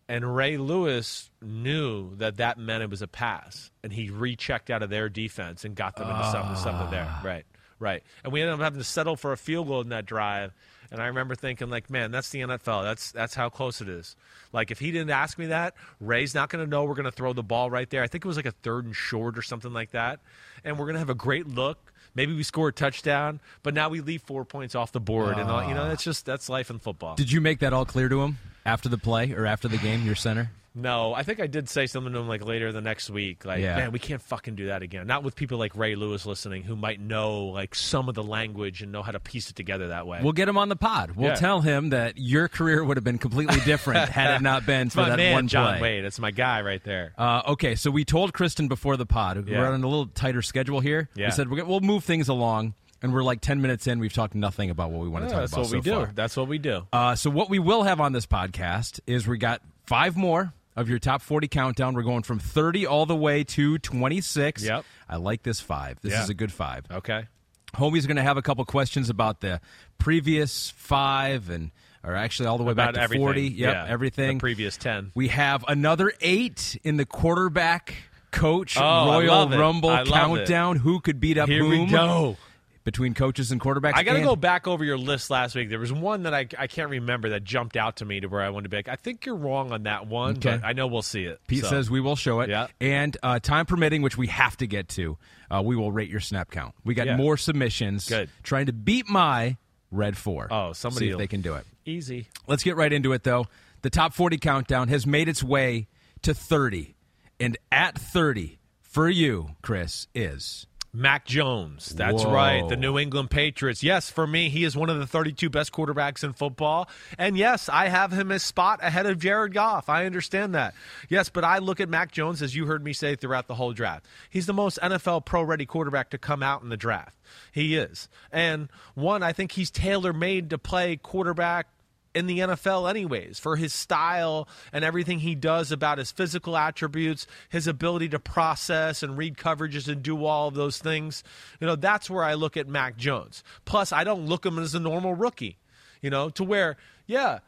And 0.09 0.37
Ray 0.37 0.59
Lewis 0.59 1.31
knew 1.41 2.15
that 2.17 2.37
that 2.37 2.59
meant 2.59 2.83
it 2.83 2.91
was 2.91 3.03
a 3.03 3.09
pass, 3.09 3.71
and 3.83 3.93
he 3.93 4.11
rechecked 4.11 4.69
out 4.69 4.83
of 4.83 4.91
their 4.91 5.09
defense 5.09 5.65
and 5.65 5.75
got 5.75 5.97
them 5.97 6.11
into 6.11 6.31
something, 6.31 6.57
something 6.57 6.91
there. 6.91 7.07
Ah. 7.09 7.23
Right, 7.25 7.47
right. 7.79 8.03
And 8.23 8.33
we 8.33 8.43
ended 8.43 8.55
up 8.55 8.61
having 8.61 8.81
to 8.81 8.85
settle 8.85 9.17
for 9.17 9.33
a 9.33 9.37
field 9.37 9.69
goal 9.69 9.81
in 9.81 9.89
that 9.91 10.05
drive. 10.05 10.53
And 10.91 11.01
I 11.01 11.07
remember 11.07 11.35
thinking, 11.35 11.71
like, 11.71 11.89
man, 11.89 12.11
that's 12.11 12.29
the 12.29 12.41
NFL. 12.41 12.83
That's 12.83 13.13
that's 13.13 13.35
how 13.35 13.49
close 13.49 13.81
it 13.81 13.89
is. 13.89 14.15
Like, 14.53 14.71
if 14.71 14.79
he 14.79 14.91
didn't 14.93 15.11
ask 15.11 15.39
me 15.39 15.47
that, 15.47 15.75
Ray's 16.01 16.35
not 16.35 16.51
going 16.51 16.63
to 16.63 16.71
know 16.71 16.85
we're 16.85 16.95
going 16.95 17.07
to 17.07 17.11
throw 17.11 17.33
the 17.33 17.43
ball 17.43 17.71
right 17.71 17.89
there. 17.89 18.03
I 18.03 18.09
think 18.09 18.27
it 18.27 18.29
was 18.29 18.37
like 18.37 18.45
a 18.45 18.53
third 18.63 18.85
and 18.85 18.95
short 18.95 19.39
or 19.39 19.43
something 19.43 19.73
like 19.73 19.93
that. 19.93 20.21
And 20.65 20.79
we're 20.79 20.85
going 20.85 20.97
to 20.97 20.99
have 21.01 21.09
a 21.09 21.15
great 21.15 21.47
look. 21.49 21.92
Maybe 22.15 22.35
we 22.35 22.43
score 22.43 22.69
a 22.69 22.73
touchdown, 22.73 23.41
but 23.63 23.75
now 23.75 23.89
we 23.89 24.01
leave 24.01 24.23
four 24.23 24.45
points 24.45 24.75
off 24.75 24.93
the 24.93 25.01
board, 25.01 25.39
and 25.39 25.51
all, 25.51 25.67
you 25.67 25.75
know 25.75 25.89
that's 25.89 26.05
just 26.05 26.27
that's 26.27 26.49
life 26.49 26.71
in 26.71 26.79
football. 26.79 27.15
Did 27.15 27.33
you 27.33 27.41
make 27.41 27.61
that 27.61 27.73
all 27.73 27.85
clear 27.85 28.09
to 28.09 28.23
him 28.23 28.39
after 28.67 28.89
the 28.89 28.99
play 28.99 29.33
or 29.33 29.47
after 29.47 29.69
the 29.69 29.79
game? 29.79 30.05
Your 30.05 30.15
center. 30.15 30.51
No, 30.75 31.13
I 31.13 31.23
think 31.23 31.39
I 31.39 31.47
did 31.47 31.69
say 31.69 31.87
something 31.87 32.13
to 32.15 32.19
him 32.21 32.29
like 32.29 32.45
later 32.45 32.73
the 32.73 32.81
next 32.81 33.11
week. 33.11 33.45
Like, 33.45 33.61
Yeah. 33.61 33.77
man, 33.77 33.93
we 33.93 33.99
can't 33.99 34.23
fucking 34.23 34.55
do 34.55 34.67
that 34.69 34.81
again. 34.83 35.07
Not 35.07 35.23
with 35.23 35.35
people 35.37 35.59
like 35.59 35.77
Ray 35.77 35.95
Lewis 35.97 36.25
listening 36.25 36.63
who 36.63 36.75
might 36.77 36.99
know 36.99 37.45
like 37.47 37.75
some 37.75 38.09
of 38.09 38.15
the 38.15 38.23
language 38.23 38.81
and 38.83 38.91
know 38.91 39.03
how 39.03 39.13
to 39.13 39.21
piece 39.21 39.51
it 39.51 39.57
together 39.57 39.89
that 39.89 40.07
way. 40.07 40.21
We'll 40.23 40.33
get 40.33 40.49
him 40.49 40.57
on 40.57 40.71
the 40.71 40.77
pod. 40.77 41.11
We'll 41.11 41.29
Yeah. 41.31 41.35
tell 41.35 41.61
him 41.61 41.91
that 41.91 42.15
your 42.17 42.49
career 42.49 42.83
would 42.83 42.97
have 42.97 43.05
been 43.05 43.19
completely 43.19 43.61
different 43.67 44.09
had 44.09 44.37
it 44.37 44.43
not 44.43 44.65
been 44.65 44.89
for 44.89 45.05
that 45.05 45.17
man, 45.19 45.35
one 45.35 45.49
John 45.49 45.79
play. 45.79 45.97
Wade. 45.97 46.05
It's 46.07 46.19
my 46.19 46.31
guy 46.31 46.63
right 46.63 46.83
there. 46.85 47.13
Uh, 47.19 47.43
okay, 47.49 47.75
so 47.75 47.91
we 47.91 48.05
told 48.07 48.33
Kristen 48.33 48.69
before 48.69 48.97
the 48.97 49.05
pod. 49.07 49.47
Yeah. 49.47 49.59
We're 49.59 49.67
on 49.73 49.83
a 49.85 49.87
little 49.87 50.07
tighter 50.07 50.41
schedule 50.43 50.81
here. 50.81 51.11
Yeah. 51.15 51.27
We 51.27 51.31
said 51.33 51.51
we're, 51.51 51.65
we'll 51.67 51.81
move 51.81 52.03
things 52.05 52.29
along, 52.29 52.73
and 53.03 53.13
we're 53.13 53.23
like 53.25 53.43
ten 53.43 53.61
minutes 53.61 53.87
in. 53.87 53.99
We've 53.99 54.13
talked 54.13 54.35
nothing 54.35 54.71
about 54.71 54.91
what 54.91 55.03
we 55.03 55.09
want 55.11 55.25
to 55.27 55.31
talk 55.31 55.41
that's 55.41 55.53
about 55.53 55.61
what 55.63 55.69
so 55.71 55.77
we 55.77 55.81
do. 55.83 55.91
far. 55.93 56.13
That's 56.15 56.37
what 56.37 56.49
we 56.49 56.57
do. 56.59 56.87
Uh, 56.93 57.15
so 57.15 57.29
what 57.29 57.51
we 57.51 57.59
will 57.59 57.83
have 57.83 58.01
on 58.01 58.13
this 58.13 58.25
podcast 58.27 59.01
is 59.07 59.29
we 59.29 59.37
got 59.37 59.61
five 59.87 60.17
more 60.17 60.55
of 60.77 60.89
your 60.89 60.99
top 60.99 61.23
40 61.23 61.49
countdown. 61.49 61.95
We're 61.95 62.03
going 62.03 62.23
from 62.23 62.39
30 62.39 62.87
all 62.87 63.07
the 63.07 63.17
way 63.17 63.45
to 63.45 63.79
26. 63.79 64.63
Yep. 64.65 64.85
I 65.09 65.17
like 65.17 65.43
this 65.43 65.61
five. 65.61 65.99
This 66.01 66.13
Yeah. 66.13 66.23
is 66.23 66.31
a 66.31 66.35
good 66.35 66.53
five. 66.53 66.85
Okay. 66.91 67.27
Homie's 67.75 68.07
going 68.07 68.17
to 68.17 68.23
have 68.23 68.37
a 68.37 68.43
couple 68.43 68.65
questions 68.65 69.09
about 69.11 69.41
the 69.41 69.61
previous 69.99 70.71
five 70.77 71.49
and 71.51 71.71
or 72.05 72.17
actually 72.17 72.47
all 72.49 72.59
the 72.59 72.65
way 72.65 72.73
About 72.73 72.89
back 72.89 72.95
to 72.95 73.01
everything. 73.01 73.23
40. 73.25 73.43
Yep, 73.49 73.75
Yeah, 73.75 73.87
everything. 73.89 74.39
the 74.39 74.41
previous 74.41 74.77
10. 74.77 75.13
We 75.15 75.29
have 75.29 75.65
another 75.69 76.13
eight 76.21 76.77
in 76.83 76.97
the 76.97 77.07
quarterback 77.07 77.95
coach 78.33 78.77
Oh, 78.77 79.07
Royal. 79.07 79.49
Rumble 79.49 79.91
love 79.91 80.09
it. 80.09 80.11
countdown. 80.13 80.77
Who 80.79 80.99
could 81.01 81.21
beat 81.21 81.39
up 81.39 81.49
Here 81.49 81.65
we 81.65 81.87
go. 81.87 82.37
Between 82.85 83.15
coaches 83.15 83.53
and 83.53 83.61
quarterbacks. 83.61 83.93
I 83.95 84.03
got 84.03 84.13
to 84.15 84.19
And- 84.19 84.27
go 84.27 84.35
back 84.35 84.67
over 84.67 84.85
your 84.85 84.99
list 84.99 85.31
last 85.31 85.55
week. 85.55 85.69
There 85.71 85.79
was 85.79 85.93
one 85.93 86.25
that 86.25 86.35
I, 86.35 86.47
I 86.59 86.67
can't 86.67 86.91
remember 86.91 87.29
that 87.29 87.45
jumped 87.45 87.77
out 87.77 87.99
to 87.99 88.05
me 88.05 88.19
to 88.21 88.27
where 88.27 88.41
I 88.41 88.51
wanted 88.51 88.65
to 88.65 88.69
be 88.71 88.77
like, 88.79 88.89
I 88.89 88.97
think 88.97 89.25
you're 89.25 89.37
wrong 89.37 89.71
on 89.71 89.85
that 89.85 90.09
one, 90.09 90.39
Okay. 90.39 90.57
but 90.57 90.65
I 90.67 90.73
know 90.73 90.89
we'll 90.89 91.03
see 91.03 91.25
it. 91.25 91.41
Pete 91.47 91.63
So, 91.63 91.71
says 91.71 91.91
we 91.91 92.01
will 92.01 92.17
show 92.17 92.41
it. 92.41 92.51
Yeah. 92.51 92.67
And 92.81 93.17
uh, 93.23 93.39
time 93.39 93.67
permitting, 93.67 94.03
which 94.03 94.19
we 94.19 94.27
have 94.27 94.57
to 94.57 94.67
get 94.67 94.89
to, 94.91 95.17
uh, 95.49 95.63
we 95.65 95.77
will 95.77 95.93
rate 95.93 96.11
your 96.11 96.19
snap 96.21 96.51
count. 96.51 96.75
We 96.85 96.95
got 96.95 97.07
Yeah. 97.07 97.17
more 97.17 97.37
submissions. 97.37 98.09
Good. 98.09 98.29
Trying 98.43 98.67
to 98.67 98.73
beat 98.73 99.09
my 99.09 99.57
red 99.93 100.17
four. 100.17 100.49
Oh, 100.51 100.73
somebody 100.73 101.07
See 101.07 101.13
if 101.13 101.19
they 101.19 101.29
can 101.29 101.41
do 101.43 101.55
it. 101.55 101.65
easy. 101.87 102.27
Let's 102.49 102.65
get 102.65 102.75
right 102.77 102.93
into 102.93 103.13
it, 103.13 103.23
though. 103.23 103.47
The 103.83 103.91
top 103.91 104.13
40 104.15 104.39
countdown 104.39 104.89
has 104.89 105.07
made 105.07 105.29
its 105.29 105.43
way 105.43 105.87
to 106.23 106.35
30. 106.35 106.97
And 107.39 107.57
at 107.71 107.97
30, 107.99 108.59
for 108.81 109.09
you, 109.09 109.51
Chris, 109.63 110.07
is. 110.15 110.67
Mac 110.95 111.25
Jones. 111.25 111.89
That's 111.89 112.23
Whoa. 112.23 112.35
right. 112.35 112.69
The 112.69 112.77
New 112.77 112.99
England 112.99 113.31
Patriots. 113.31 113.83
Yes, 113.83 114.11
for 114.11 114.27
me, 114.27 114.51
he 114.51 114.63
is 114.63 114.77
one 114.77 114.91
of 114.91 114.99
the 114.99 115.07
32 115.07 115.49
best 115.49 115.73
quarterbacks 115.73 116.23
in 116.23 116.35
football. 116.35 116.87
And 117.17 117.35
yes, 117.35 117.71
I 117.71 117.89
have 117.89 118.13
him 118.13 118.31
as 118.31 118.43
spot 118.43 118.81
ahead 118.83 119.07
of 119.07 119.19
Jared 119.19 119.55
Goff. 119.55 119.89
I 119.89 120.05
understand 120.05 120.55
that. 120.55 120.75
Yes, 121.09 121.31
but 121.31 121.45
I 121.45 121.59
look 121.59 121.81
at 121.81 121.89
Mac 121.89 122.13
Jones, 122.13 122.43
as 122.43 122.55
you 122.55 122.67
heard 122.67 122.85
me 122.85 122.93
say 122.93 123.17
throughout 123.17 123.49
the 123.49 123.55
whole 123.55 123.73
draft. 123.73 124.05
He's 124.29 124.45
the 124.45 124.53
most 124.53 124.79
NFL 124.83 125.25
pro 125.25 125.43
ready 125.43 125.65
quarterback 125.65 126.11
to 126.11 126.19
come 126.19 126.43
out 126.43 126.63
in 126.63 126.69
the 126.69 126.77
draft. 126.77 127.17
He 127.53 127.75
is. 127.75 128.11
And 128.31 128.69
one, 128.95 129.23
I 129.23 129.33
think 129.33 129.53
he's 129.53 129.71
tailor 129.71 130.13
made 130.13 130.51
to 130.51 130.59
play 130.59 130.97
quarterback 130.97 131.69
in 132.15 132.27
the 132.27 132.41
NFL, 132.41 132.89
anyways, 132.89 133.39
for 133.39 133.57
his 133.57 133.73
style 133.73 134.49
and 134.73 134.85
everything 134.85 135.21
he 135.21 135.35
does 135.35 135.73
about 135.73 135.99
his 135.99 136.13
physical 136.13 136.57
attributes, 136.57 137.27
his 137.49 137.67
ability 137.67 138.09
to 138.11 138.19
process 138.19 139.03
and 139.03 139.17
read 139.17 139.37
coverages 139.37 139.89
and 139.89 140.03
do 140.03 140.25
all 140.25 140.49
of 140.49 140.55
those 140.55 140.79
things. 140.79 141.25
You 141.61 141.67
know, 141.67 141.77
that's 141.77 142.11
where 142.11 142.25
I 142.25 142.35
look 142.35 142.57
at 142.57 142.69
Mac 142.69 142.97
Jones. 142.97 143.43
Plus, 143.65 143.93
I 143.93 144.05
don't 144.05 144.27
look 144.27 144.47
at 144.47 144.53
him 144.53 144.59
as 144.59 144.75
a 144.75 144.81
normal 144.81 145.15
rookie, 145.15 145.59
you 146.01 146.11
know, 146.11 146.29
to 146.31 146.45
where, 146.45 146.77
yeah, 147.07 147.41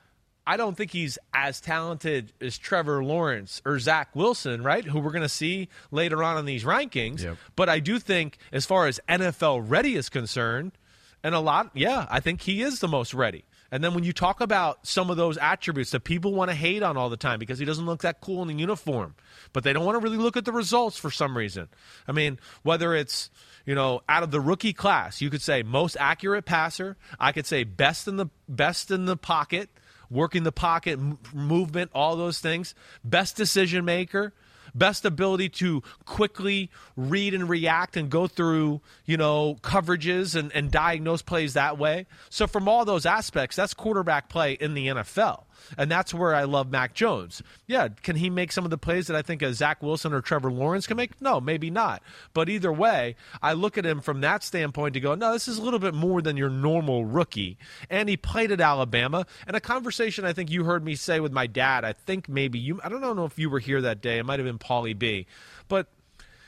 I 0.47 0.57
don't 0.57 0.77
think 0.77 0.91
he's 0.91 1.19
as 1.33 1.61
talented 1.61 2.33
as 2.41 2.59
Trevor 2.59 3.03
Lawrence 3.03 3.63
or 3.65 3.79
Zach 3.79 4.15
Wilson, 4.15 4.63
right? 4.63 4.85
Who 4.85 4.99
we're 4.99 5.11
going 5.11 5.23
to 5.23 5.29
see 5.29 5.69
later 5.91 6.23
on 6.23 6.37
in 6.39 6.45
these 6.45 6.65
rankings. 6.65 7.23
Yep. 7.23 7.39
But 7.57 7.69
I 7.69 7.81
do 7.81 7.99
think, 7.99 8.39
as 8.53 8.67
far 8.67 8.87
as 8.87 9.01
NFL 9.09 9.65
ready 9.67 9.97
is 9.97 10.09
concerned, 10.09 10.73
and 11.23 11.35
a 11.35 11.41
lot, 11.41 11.71
yeah, 11.73 12.07
I 12.11 12.21
think 12.21 12.43
he 12.43 12.63
is 12.63 12.81
the 12.81 12.89
most 12.89 13.15
ready. 13.15 13.45
And 13.71 13.83
then 13.83 13.95
when 13.95 14.05
you 14.05 14.13
talk 14.13 14.41
about 14.41 14.87
some 14.87 15.11
of 15.11 15.17
those 15.17 15.37
attributes 15.39 15.91
that 15.91 16.05
people 16.05 16.33
want 16.33 16.51
to 16.51 16.55
hate 16.55 16.83
on 16.83 16.97
all 16.97 17.09
the 17.09 17.17
time 17.17 17.39
because 17.39 17.59
he 17.59 17.65
doesn't 17.65 17.87
look 17.87 18.03
that 18.03 18.21
cool 18.21 18.43
in 18.43 18.49
the 18.49 18.55
uniform, 18.55 19.15
but 19.53 19.65
they 19.65 19.73
don't 19.73 19.85
want 19.85 19.97
to 19.97 20.01
really 20.01 20.19
look 20.19 20.37
at 20.37 20.45
the 20.45 20.53
results 20.53 20.97
for 20.97 21.11
some 21.11 21.37
reason. 21.37 21.69
I 22.07 22.13
mean, 22.13 22.39
whether 22.63 22.95
it's 22.95 23.31
you 23.67 23.75
know 23.75 24.03
out 24.09 24.23
of 24.23 24.31
the 24.31 24.41
rookie 24.41 24.73
class, 24.73 25.21
you 25.21 25.31
could 25.31 25.43
say 25.43 25.63
most 25.63 25.97
accurate 25.99 26.45
passer. 26.45 26.97
I 27.19 27.33
could 27.33 27.47
say 27.47 27.65
best 27.65 28.07
in 28.07 28.17
the 28.17 28.27
best 28.49 28.91
in 28.91 29.07
the 29.07 29.17
pocket, 29.17 29.71
working 30.11 30.43
the 30.43 30.53
pocket 30.53 30.99
movement, 31.33 31.91
all 31.95 32.17
those 32.17 32.41
things. 32.41 32.75
Best 33.03 33.37
decision 33.37 33.85
maker 33.85 34.33
best 34.75 35.05
ability 35.05 35.49
to 35.49 35.83
quickly 36.05 36.71
read 36.97 37.35
and 37.35 37.49
react 37.49 37.97
and 37.97 38.11
go 38.11 38.27
through, 38.27 38.81
you 39.05 39.17
know, 39.17 39.57
coverages 39.63 40.35
and, 40.35 40.53
and 40.53 40.71
diagnose 40.71 41.23
plays 41.23 41.55
that 41.55 41.79
way. 41.79 42.07
So 42.31 42.47
from 42.47 42.69
all 42.69 42.85
those 42.85 43.07
aspects, 43.07 43.57
that's 43.57 43.75
quarterback 43.75 44.29
play 44.29 44.55
in 44.55 44.75
the 44.75 44.89
NFL. 44.89 45.45
And 45.77 45.91
that's 45.91 46.15
where 46.15 46.35
I 46.35 46.45
love 46.45 46.71
Mac 46.71 46.95
Jones. 46.95 47.43
Yeah, 47.67 47.89
can 47.89 48.17
he 48.17 48.31
make 48.31 48.53
some 48.53 48.65
of 48.65 48.71
the 48.71 48.79
plays 48.79 49.07
that 49.07 49.17
I 49.17 49.23
think 49.23 49.43
a 49.43 49.53
Zach 49.55 49.83
Wilson 49.83 50.13
or 50.13 50.21
Trevor 50.21 50.51
Lawrence 50.51 50.87
can 50.87 50.97
make? 50.97 51.21
No, 51.21 51.41
maybe 51.41 51.71
not. 51.71 52.03
But 52.33 52.49
either 52.49 52.73
way, 52.73 53.17
I 53.43 53.53
look 53.53 53.79
at 53.79 53.87
him 53.87 54.01
from 54.01 54.21
that 54.21 54.43
standpoint 54.43 54.95
to 54.95 55.01
go, 55.01 55.15
no, 55.15 55.33
this 55.33 55.49
is 55.49 55.59
a 55.59 55.63
little 55.63 55.79
bit 55.79 55.95
more 55.95 56.23
than 56.23 56.37
your 56.37 56.51
normal 56.51 57.05
rookie. 57.05 57.59
And 57.91 58.09
he 58.09 58.17
played 58.17 58.53
at 58.53 58.61
Alabama. 58.61 59.27
And 59.47 59.57
a 59.57 59.61
conversation 59.61 60.25
I 60.25 60.33
think 60.33 60.51
you 60.51 60.65
heard 60.65 60.85
me 60.85 60.95
say 60.95 61.21
with 61.21 61.33
my 61.33 61.47
dad, 61.47 61.85
I 61.85 61.93
think 61.93 62.29
maybe 62.29 62.59
you, 62.59 62.81
I 62.83 62.89
don't 62.89 63.01
know 63.01 63.25
if 63.25 63.39
you 63.39 63.51
were 63.51 63.61
here 63.61 63.81
that 63.83 64.01
day. 64.01 64.19
It 64.19 64.27
might 64.27 64.39
have 64.39 64.47
been 64.47 64.59
Paulie 64.59 64.99
B. 64.99 65.27
But 65.69 65.89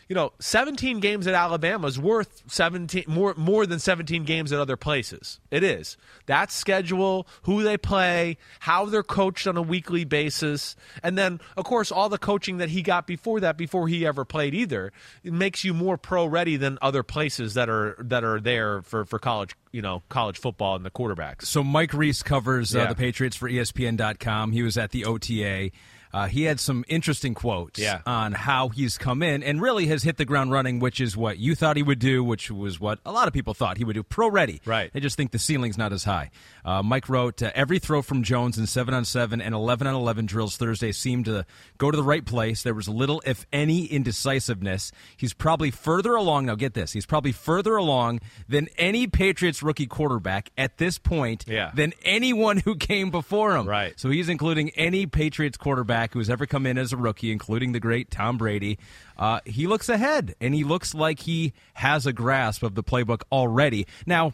you 0.09 0.15
know, 0.15 0.33
17 0.39 1.01
games 1.01 1.27
at 1.27 1.35
Alabama 1.35 1.87
is 1.89 1.99
worth 1.99 2.43
17 2.47 3.05
more 3.09 3.35
more 3.37 3.67
than 3.67 3.79
17 3.79 4.25
games 4.25 4.53
at 4.53 4.61
other 4.61 4.77
places. 4.77 5.41
It 5.51 5.65
is. 5.65 5.97
That 6.27 6.53
schedule, 6.53 7.27
who 7.43 7.63
they 7.63 7.77
play, 7.77 8.37
how 8.61 8.87
they're 8.87 9.03
coached 9.03 9.47
on 9.47 9.57
a 9.57 9.63
weekly 9.63 10.05
basis, 10.05 10.77
and 11.03 11.19
then 11.19 11.41
of 11.57 11.65
course 11.65 11.91
all 11.91 12.09
the 12.09 12.19
coaching 12.19 12.59
that 12.59 12.69
he 12.69 12.83
got 12.83 13.07
before 13.07 13.41
that 13.41 13.57
before 13.57 13.89
he 13.89 14.07
ever 14.07 14.25
played 14.25 14.55
either. 14.55 14.93
It 15.25 15.33
makes 15.33 15.65
you 15.65 15.75
more 15.75 15.97
pro 15.99 16.27
ready 16.27 16.57
than 16.57 16.79
other 16.81 17.03
places 17.03 17.55
that 17.55 17.69
are 17.69 17.97
that 17.99 18.23
are 18.23 18.41
there 18.41 18.83
for 18.83 19.05
for 19.05 19.19
college, 19.19 19.57
you 19.73 19.83
know, 19.83 20.03
college 20.09 20.39
football 20.39 20.77
and 20.77 20.85
the 20.85 20.91
quarterbacks. 20.91 21.47
So 21.47 21.65
Mike 21.65 21.93
Reiss 21.93 22.23
covers 22.23 22.75
uh, 22.75 22.79
Yeah. 22.81 22.87
the 22.87 22.95
Patriots 22.95 23.37
for 23.37 23.49
ESPN.com. 23.49 24.53
He 24.53 24.63
was 24.63 24.79
at 24.79 24.91
the 24.93 25.05
OTA. 25.05 25.71
Uh, 26.17 26.27
he 26.29 26.45
had 26.45 26.59
some 26.59 26.83
interesting 26.89 27.35
quotes 27.35 27.79
Yeah. 27.79 28.01
on 28.07 28.33
how 28.33 28.71
he's 28.71 28.97
come 28.97 29.23
in 29.23 29.43
and 29.43 29.61
really 29.61 29.87
has 29.89 30.03
hit 30.03 30.17
the 30.17 30.25
ground 30.25 30.51
running, 30.51 30.79
which 30.79 30.99
is 30.99 31.15
what 31.15 31.37
you 31.39 31.55
thought 31.55 31.77
he 31.77 31.83
would 31.83 31.99
do, 31.99 32.25
which 32.25 32.51
was 32.51 32.81
what 32.81 32.99
a 33.05 33.13
lot 33.13 33.29
of 33.29 33.35
people 33.35 33.53
thought 33.53 33.77
he 33.77 33.85
would 33.85 33.93
do. 33.93 34.03
Pro 34.03 34.31
ready. 34.31 34.63
Right. 34.65 34.91
They 34.95 35.01
just 35.01 35.19
think 35.19 35.33
the 35.33 35.39
ceiling's 35.39 35.77
not 35.77 35.93
as 35.93 36.05
high. 36.05 36.31
Uh, 36.65 36.83
Mike 36.83 37.11
wrote 37.11 37.43
uh, 37.43 37.51
every 37.55 37.79
throw 37.79 38.01
from 38.01 38.23
Jones 38.23 38.57
in 38.57 38.67
7 38.67 38.95
on 38.95 39.05
7 39.05 39.43
and 39.43 39.55
11 39.55 39.87
on 39.87 39.95
11 39.95 40.25
drills 40.25 40.57
Thursday 40.57 40.91
seemed 40.91 41.27
to 41.27 41.45
go 41.77 41.91
to 41.91 41.97
the 41.97 42.03
right 42.03 42.25
place. 42.25 42.63
There 42.63 42.73
was 42.75 42.89
little, 42.89 43.23
if 43.27 43.45
any, 43.53 43.85
indecisiveness. 43.85 44.93
He's 45.19 45.35
probably 45.35 45.71
further 45.71 46.15
along. 46.15 46.47
Now, 46.47 46.55
get 46.55 46.73
this. 46.75 46.93
He's 46.93 47.07
probably 47.07 47.33
further 47.33 47.77
along 47.77 48.21
than 48.49 48.69
any 48.79 49.07
Patriots 49.07 49.63
rookie 49.63 49.87
quarterback 49.87 50.51
at 50.57 50.79
this 50.79 50.99
point 50.99 51.45
Yeah. 51.47 51.73
than 51.75 51.93
anyone 52.05 52.57
who 52.59 52.75
came 52.77 53.11
before 53.11 53.55
him. 53.57 53.69
Right. 53.69 53.93
So 54.01 54.09
he's 54.09 54.29
including 54.29 54.71
any 54.71 55.07
Patriots 55.07 55.57
quarterback 55.59 56.06
who's 56.13 56.29
ever 56.31 56.47
come 56.47 56.67
in 56.67 56.79
as 56.79 56.93
a 56.93 56.97
rookie, 56.97 57.31
including 57.33 57.73
the 57.73 57.81
great 57.81 58.11
Tom 58.11 58.37
Brady. 58.39 58.79
Uh, 59.19 59.41
he 59.45 59.67
looks 59.67 59.89
ahead, 59.89 60.35
and 60.41 60.55
he 60.55 60.65
looks 60.65 60.95
like 60.95 61.21
he 61.21 61.53
has 61.75 62.07
a 62.07 62.13
grasp 62.13 62.63
of 62.63 62.75
the 62.75 62.83
playbook 62.83 63.23
already. 63.33 63.87
Now, 64.07 64.33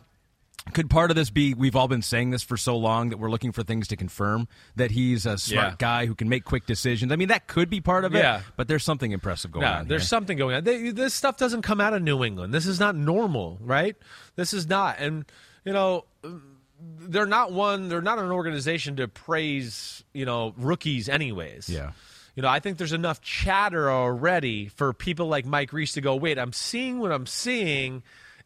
could 0.74 0.88
part 0.88 1.10
of 1.10 1.16
this 1.16 1.28
be 1.28 1.54
we've 1.54 1.74
all 1.74 1.88
been 1.88 2.02
saying 2.02 2.30
this 2.30 2.44
for 2.44 2.56
so 2.56 2.76
long 2.76 3.08
that 3.10 3.16
we're 3.18 3.30
looking 3.30 3.50
for 3.50 3.64
things 3.64 3.88
to 3.88 3.96
confirm 3.96 4.46
that 4.76 4.92
he's 4.92 5.26
a 5.26 5.36
smart 5.36 5.70
Yeah. 5.72 5.74
guy 5.76 6.06
who 6.06 6.14
can 6.14 6.28
make 6.28 6.44
quick 6.44 6.66
decisions? 6.66 7.10
I 7.10 7.16
mean, 7.16 7.28
that 7.28 7.48
could 7.48 7.68
be 7.68 7.80
part 7.80 8.04
of 8.04 8.14
it, 8.14 8.18
Yeah. 8.18 8.42
but 8.56 8.68
there's 8.68 8.84
something 8.84 9.10
impressive 9.10 9.50
going 9.50 9.64
No, 9.66 9.72
on. 9.72 9.88
there's 9.88 10.02
here. 10.02 10.06
something 10.08 10.38
going 10.38 10.54
on. 10.54 10.62
They, 10.62 10.90
this 10.90 11.14
stuff 11.14 11.36
doesn't 11.36 11.62
come 11.62 11.80
out 11.80 11.94
of 11.94 12.02
New 12.02 12.22
England. 12.22 12.54
This 12.54 12.66
is 12.66 12.78
not 12.78 12.94
normal, 12.94 13.58
right? 13.60 13.96
This 14.36 14.52
is 14.54 14.68
not. 14.68 15.00
And 15.00 15.24
you 15.64 15.72
know, 15.72 16.04
they're 16.98 17.26
not 17.26 17.52
one. 17.52 17.88
They're 17.88 18.00
not 18.02 18.18
an 18.18 18.30
organization 18.30 18.96
to 18.96 19.08
praise 19.08 20.02
you 20.12 20.24
know 20.24 20.54
rookies, 20.56 21.08
anyways. 21.08 21.68
Yeah. 21.68 21.92
You 22.34 22.42
know, 22.42 22.48
I 22.48 22.60
think 22.60 22.78
there's 22.78 22.94
enough 22.94 23.20
chatter 23.20 23.90
already 23.90 24.68
for 24.68 24.92
people 24.94 25.26
like 25.28 25.44
Mike 25.44 25.72
Reiss 25.72 25.92
to 25.92 26.00
go, 26.00 26.16
wait, 26.16 26.38
I'm 26.38 26.54
seeing 26.54 26.98
what 26.98 27.12
I'm 27.12 27.26
seeing, 27.26 28.02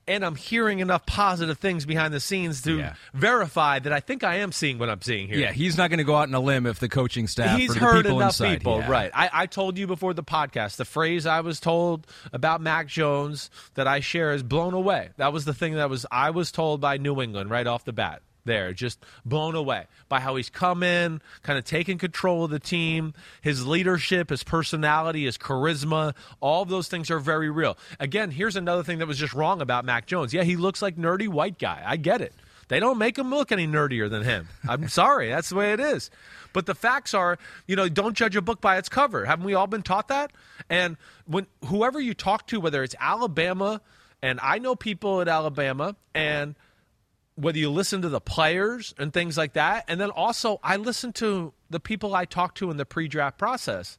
and 0.09 0.25
I'm 0.25 0.35
hearing 0.35 0.81
enough 0.81 1.07
positive 1.07 1.59
things 1.59 1.87
behind 1.87 2.13
the 2.13 2.19
scenes 2.19 2.63
to 2.63 2.79
Yeah. 2.79 2.95
verify 3.15 3.79
that 3.79 3.93
I 3.93 4.01
think 4.01 4.25
I 4.25 4.37
am 4.39 4.51
seeing 4.51 4.79
what 4.79 4.91
I'm 4.91 5.03
seeing 5.03 5.29
here. 5.29 5.39
Yeah, 5.39 5.53
he's 5.53 5.77
not 5.77 5.89
going 5.91 5.99
to 5.99 6.05
go 6.05 6.17
out 6.17 6.27
on 6.27 6.35
a 6.35 6.41
limb 6.41 6.67
if 6.67 6.81
the 6.81 6.89
coaching 6.89 7.29
staff 7.29 7.61
He's 7.61 7.71
or 7.71 7.75
the 7.75 7.81
heard 7.81 8.05
people 8.07 8.17
enough 8.19 8.31
inside. 8.41 8.59
people, 8.59 8.79
Yeah. 8.79 8.91
right? 8.91 9.11
I, 9.15 9.31
I 9.33 9.47
told 9.47 9.79
you 9.79 9.87
before 9.87 10.15
the 10.15 10.25
podcast 10.25 10.77
the 10.79 10.85
phrase 10.85 11.25
I 11.25 11.41
was 11.43 11.61
told 11.61 12.09
about 12.33 12.61
Mac 12.61 12.89
Jones 12.89 13.51
that 13.75 13.87
I 13.87 14.01
share 14.01 14.33
is 14.33 14.43
blown 14.43 14.75
away. 14.75 15.11
That 15.17 15.33
was 15.33 15.45
the 15.45 15.55
thing 15.55 15.75
that 15.75 15.89
was 15.89 16.05
I 16.11 16.31
was 16.31 16.51
told 16.51 16.81
by 16.81 16.97
New 16.97 17.23
England 17.23 17.51
right 17.51 17.69
off 17.69 17.85
the 17.85 17.93
bat. 17.93 18.23
There, 18.47 18.73
just 18.73 19.05
blown 19.25 19.55
away 19.55 19.87
by 20.09 20.21
how 20.21 20.37
he's 20.37 20.49
come 20.49 20.83
in, 20.83 21.21
kind 21.43 21.59
of 21.59 21.65
taken 21.65 21.99
control 21.99 22.45
of 22.45 22.51
the 22.51 22.59
team. 22.59 23.13
His 23.43 23.67
leadership, 23.67 24.31
his 24.31 24.43
personality, 24.43 25.25
his 25.25 25.37
charisma, 25.37 26.15
all 26.41 26.65
those 26.65 26.89
things 26.89 27.11
are 27.11 27.19
very 27.19 27.51
real. 27.51 27.77
Again, 28.01 28.31
here's 28.31 28.57
another 28.57 28.83
thing 28.83 28.99
that 28.99 29.07
was 29.07 29.19
just 29.19 29.35
wrong 29.35 29.61
about 29.61 29.85
Mac 29.85 30.07
Jones. 30.07 30.33
Yeah, 30.33 30.45
he 30.45 30.57
looks 30.57 30.81
like 30.81 30.97
nerdy 30.97 31.29
white 31.29 31.59
guy. 31.59 31.83
I 31.85 31.97
get 31.97 32.21
it. 32.21 32.33
They 32.69 32.81
don't 32.81 32.99
make 32.99 33.17
him 33.17 33.31
look 33.31 33.53
any 33.53 33.67
nerdier 33.67 34.11
than 34.11 34.23
him. 34.23 34.49
I'm 34.69 34.89
sorry, 34.89 35.29
that's 35.29 35.51
the 35.51 35.55
way 35.57 35.73
it 35.73 35.81
is. 35.81 36.11
But 36.53 36.67
the 36.67 36.75
facts 36.75 37.15
are, 37.15 37.39
you 37.67 37.77
know, 37.77 37.89
don't 37.89 38.17
judge 38.17 38.35
a 38.37 38.43
book 38.43 38.61
by 38.61 38.79
its 38.79 38.89
cover. 38.89 39.25
Haven't 39.25 39.45
we 39.45 39.55
all 39.55 39.67
been 39.67 39.83
taught 39.83 40.09
that? 40.09 40.33
And 40.71 40.97
when 41.27 41.47
whoever 41.67 42.01
you 42.01 42.15
talk 42.15 42.47
to, 42.49 42.61
whether 42.61 42.83
it's 42.83 42.95
Alabama, 42.99 43.81
and 44.23 44.41
I 44.43 44.59
know 44.59 44.75
people 44.75 45.21
at 45.21 45.29
Alabama, 45.29 45.97
and 46.15 46.55
whether 47.37 47.59
you 47.59 47.71
listen 47.71 48.03
to 48.03 48.09
the 48.09 48.21
players 48.21 48.95
and 48.99 49.13
things 49.13 49.37
like 49.37 49.53
that, 49.53 49.85
and 49.89 50.01
then 50.01 50.11
also 50.11 50.59
I 50.63 50.77
listen 50.77 51.13
to 51.15 51.53
the 51.71 51.81
people 51.81 52.15
I 52.15 52.25
talk 52.25 52.55
to 52.57 52.71
in 52.71 52.77
the 52.77 52.87
pre-draft 52.87 53.39
process. 53.39 53.99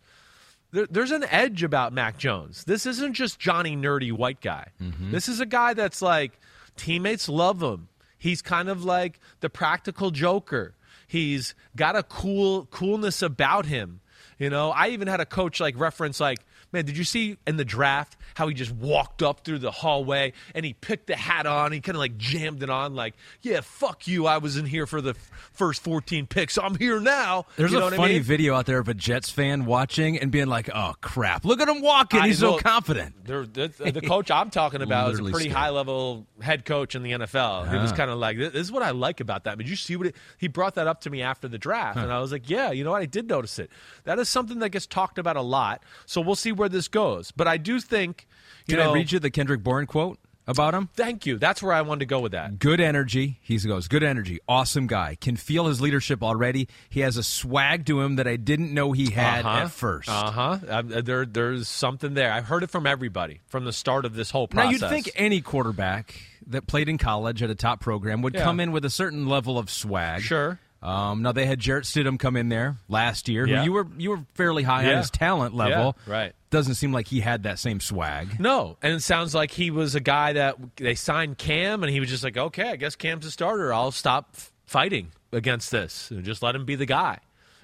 There, 0.72 0.88
there's 0.90 1.12
an 1.12 1.24
edge 1.30 1.64
about 1.64 1.94
Mac 1.94 2.18
Jones. 2.18 2.66
This 2.66 2.86
isn't 2.86 3.14
just 3.14 3.40
Johnny 3.40 3.78
nerdy 3.78 4.12
white 4.12 4.42
guy. 4.42 4.70
Mm-hmm. 4.82 5.12
This 5.12 5.30
is 5.30 5.40
a 5.40 5.46
guy 5.46 5.74
that's 5.74 6.02
like 6.02 6.40
teammates 6.76 7.30
love 7.30 7.62
him. 7.62 7.88
He's 8.18 8.42
kind 8.42 8.68
of 8.68 8.84
like 8.84 9.20
the 9.40 9.50
practical 9.50 10.12
joker. 10.12 10.74
He's 11.08 11.56
got 11.76 11.96
a 11.96 12.04
cool 12.04 12.66
coolness 12.66 13.22
about 13.22 13.66
him. 13.68 14.02
You 14.40 14.50
know, 14.50 14.72
I 14.72 14.90
even 14.90 15.08
had 15.08 15.20
a 15.20 15.26
coach 15.26 15.60
like 15.60 15.80
reference 15.80 16.20
like, 16.20 16.40
man, 16.72 16.86
did 16.86 16.98
you 16.98 17.04
see 17.04 17.38
in 17.48 17.58
the 17.58 17.66
draft 17.66 18.18
how 18.36 18.48
he 18.48 18.54
just 18.54 18.72
walked 18.72 19.24
up 19.24 19.42
through 19.44 19.60
the 19.60 19.72
hallway 19.72 20.34
and 20.54 20.66
he 20.66 20.74
picked 20.74 21.08
the 21.08 21.16
hat 21.16 21.46
on, 21.46 21.72
he 21.72 21.80
kind 21.82 21.96
of 21.96 22.00
like 22.00 22.18
jammed 22.18 22.62
it 22.64 22.70
on, 22.70 22.94
like, 22.96 23.16
yeah, 23.42 23.62
fuck 23.62 24.08
you, 24.08 24.28
I 24.28 24.38
was 24.38 24.58
in 24.58 24.66
here 24.66 24.86
for 24.86 25.02
the 25.02 25.12
f- 25.12 25.32
first 25.54 25.82
14 25.84 26.28
picks, 26.28 26.54
so 26.56 26.62
I'm 26.62 26.76
here 26.76 27.00
now. 27.00 27.46
There's 27.56 27.72
You 27.72 27.78
know 27.80 27.84
a 27.84 27.86
what 27.86 27.94
I 27.94 27.98
funny 27.98 28.14
mean? 28.16 28.24
video 28.24 28.54
out 28.56 28.66
there 28.66 28.80
of 28.80 28.88
a 28.90 28.94
Jets 28.94 29.30
fan 29.30 29.66
watching 29.66 30.18
and 30.20 30.32
being 30.32 30.48
like, 30.48 30.70
"Oh 30.74 30.94
crap! 31.02 31.46
Look 31.46 31.60
at 31.62 31.68
him 31.68 31.82
walking. 31.82 32.20
I 32.20 32.28
He's 32.28 32.40
so 32.40 32.52
will- 32.52 32.60
confident." 32.60 33.16
The, 33.26 33.72
the 33.92 34.02
coach 34.02 34.32
I'm 34.32 34.50
talking 34.50 34.82
about 34.82 35.12
is 35.14 35.20
a 35.20 35.24
pretty 35.24 35.50
high 35.50 35.70
level 35.70 36.26
head 36.42 36.64
coach 36.64 36.96
in 36.96 37.04
the 37.04 37.12
NFL. 37.12 37.70
He 37.70 37.76
was 37.78 37.92
Ah. 37.92 37.96
kind 37.96 38.10
of 38.10 38.18
like, 38.20 38.38
this 38.38 38.54
is 38.54 38.72
what 38.72 38.84
I 38.84 38.92
like 38.92 39.20
about 39.20 39.44
that. 39.46 39.58
Did 39.58 39.68
you 39.68 39.76
see 39.76 39.96
what 39.98 40.08
it, 40.08 40.16
he 40.38 40.48
brought 40.48 40.76
that 40.76 40.88
up 40.88 41.02
to 41.02 41.10
me 41.10 41.22
after 41.22 41.48
the 41.50 41.58
draft? 41.58 41.98
And 41.98 42.12
I 42.12 42.20
was 42.20 42.32
like, 42.32 42.50
yeah, 42.50 42.72
you 42.72 42.84
know 42.86 42.92
what? 42.92 43.02
I 43.02 43.06
did 43.06 43.28
notice 43.28 43.60
it. 43.60 43.70
That 44.06 44.18
is 44.20 44.30
something 44.30 44.60
that 44.60 44.70
gets 44.70 44.86
talked 44.88 45.18
about 45.20 45.36
a 45.36 45.42
lot. 45.42 45.84
So 46.06 46.22
we'll 46.22 46.36
see 46.36 46.52
where 46.58 46.70
this 46.70 46.88
goes. 46.88 47.32
But 47.32 47.48
I 47.48 47.58
do 47.58 47.80
think, 47.80 48.28
you 48.68 48.76
Can 48.76 48.84
know, 48.86 48.92
I 48.92 48.94
read 48.96 49.12
you 49.12 49.20
the 49.20 49.30
Kendrick 49.32 49.64
Bourne 49.64 49.86
quote 49.88 50.20
about 50.50 50.74
him? 50.74 50.90
thank 50.96 51.26
you. 51.26 51.38
That's 51.38 51.62
where 51.62 51.74
I 51.74 51.82
wanted 51.82 52.00
to 52.00 52.06
go 52.06 52.20
with 52.20 52.32
that. 52.32 52.58
Good 52.60 52.80
energy. 52.80 53.38
He 53.42 53.58
goes, 53.60 53.88
good 53.88 54.04
energy. 54.04 54.40
Awesome 54.48 54.88
guy. 54.88 55.16
Can 55.20 55.36
feel 55.36 55.68
his 55.68 55.82
leadership 55.82 56.24
already. 56.24 56.68
He 56.90 57.02
has 57.02 57.18
a 57.18 57.24
swag 57.24 57.86
to 57.88 58.00
him 58.02 58.16
that 58.16 58.28
I 58.28 58.36
didn't 58.38 58.74
know 58.74 58.92
he 58.94 59.12
had 59.12 59.46
at 59.46 59.72
first. 59.72 60.08
Uh 60.10 60.32
huh. 60.32 60.58
Um, 60.70 60.88
there, 60.90 61.26
there's 61.26 61.68
something 61.68 62.14
there. 62.14 62.32
I've 62.32 62.46
heard 62.46 62.64
it 62.64 62.70
from 62.70 62.88
everybody 62.88 63.42
from 63.48 63.66
the 63.66 63.74
start 63.74 64.06
of 64.06 64.14
this 64.16 64.32
whole 64.32 64.48
Now 64.54 64.64
process. 64.64 64.82
you'd 64.82 64.90
think 64.90 65.12
any 65.16 65.42
quarterback 65.42 66.16
that 66.48 66.66
played 66.66 66.88
in 66.88 66.98
college 66.98 67.44
at 67.44 67.50
a 67.50 67.56
top 67.56 67.82
program 67.82 68.22
would 68.22 68.34
Yeah. 68.34 68.44
come 68.46 68.62
in 68.62 68.72
with 68.72 68.86
a 68.86 68.90
certain 68.90 69.28
level 69.28 69.58
of 69.60 69.70
swag. 69.70 70.22
Sure. 70.22 70.60
Um, 70.82 71.24
now 71.24 71.32
they 71.34 71.46
had 71.46 71.60
Jarrett 71.60 71.84
Stidham 71.86 72.18
come 72.18 72.38
in 72.38 72.48
there 72.50 72.78
last 72.88 73.28
year. 73.28 73.46
Yeah. 73.48 73.64
You 73.66 73.74
were 73.74 73.88
you 73.98 74.12
were 74.12 74.24
fairly 74.36 74.64
high 74.64 74.84
Yeah. 74.86 74.92
on 74.92 74.98
his 75.00 75.10
talent 75.10 75.56
level. 75.56 75.98
Yeah, 76.08 76.14
right. 76.14 76.34
Doesn't 76.50 76.76
seem 76.76 76.94
like 76.94 77.08
he 77.08 77.20
had 77.20 77.44
that 77.44 77.60
same 77.60 77.80
swag. 77.80 78.40
No, 78.40 78.78
and 78.82 78.94
it 78.94 79.02
sounds 79.02 79.36
like 79.36 79.52
he 79.52 79.70
was 79.70 79.96
a 79.96 80.00
guy 80.00 80.34
that 80.34 80.56
they 80.78 80.96
signed 80.96 81.38
Cam, 81.38 81.84
and 81.84 81.92
he 81.92 82.00
was 82.00 82.10
just 82.10 82.24
like, 82.24 82.38
okay, 82.38 82.70
I 82.70 82.76
guess 82.78 82.96
Cam's 82.96 83.26
a 83.26 83.32
starter. 83.32 83.74
I'll 83.74 83.92
stop 83.92 84.30
f- 84.34 84.52
fighting 84.66 85.12
against 85.34 85.72
this 85.72 86.10
and 86.10 86.24
just 86.24 86.42
let 86.42 86.56
him 86.56 86.64
be 86.64 86.76
the 86.76 86.86
guy. 86.86 87.20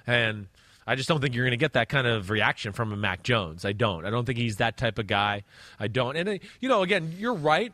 And 0.06 0.48
I 0.86 0.96
just 0.96 1.08
don't 1.08 1.20
think 1.20 1.34
you're 1.34 1.44
going 1.44 1.52
to 1.52 1.56
get 1.56 1.72
that 1.74 1.88
kind 1.88 2.06
of 2.06 2.28
reaction 2.28 2.72
from 2.72 2.92
a 2.92 2.96
Mac 2.96 3.22
Jones. 3.22 3.64
I 3.64 3.72
don't. 3.72 4.04
I 4.04 4.10
don't 4.10 4.26
think 4.26 4.38
he's 4.38 4.56
that 4.56 4.76
type 4.76 4.98
of 4.98 5.06
guy. 5.06 5.44
I 5.80 5.88
don't. 5.88 6.16
And 6.16 6.28
uh, 6.28 6.38
you 6.60 6.68
know, 6.68 6.82
again, 6.82 7.14
you're 7.18 7.34
right. 7.34 7.72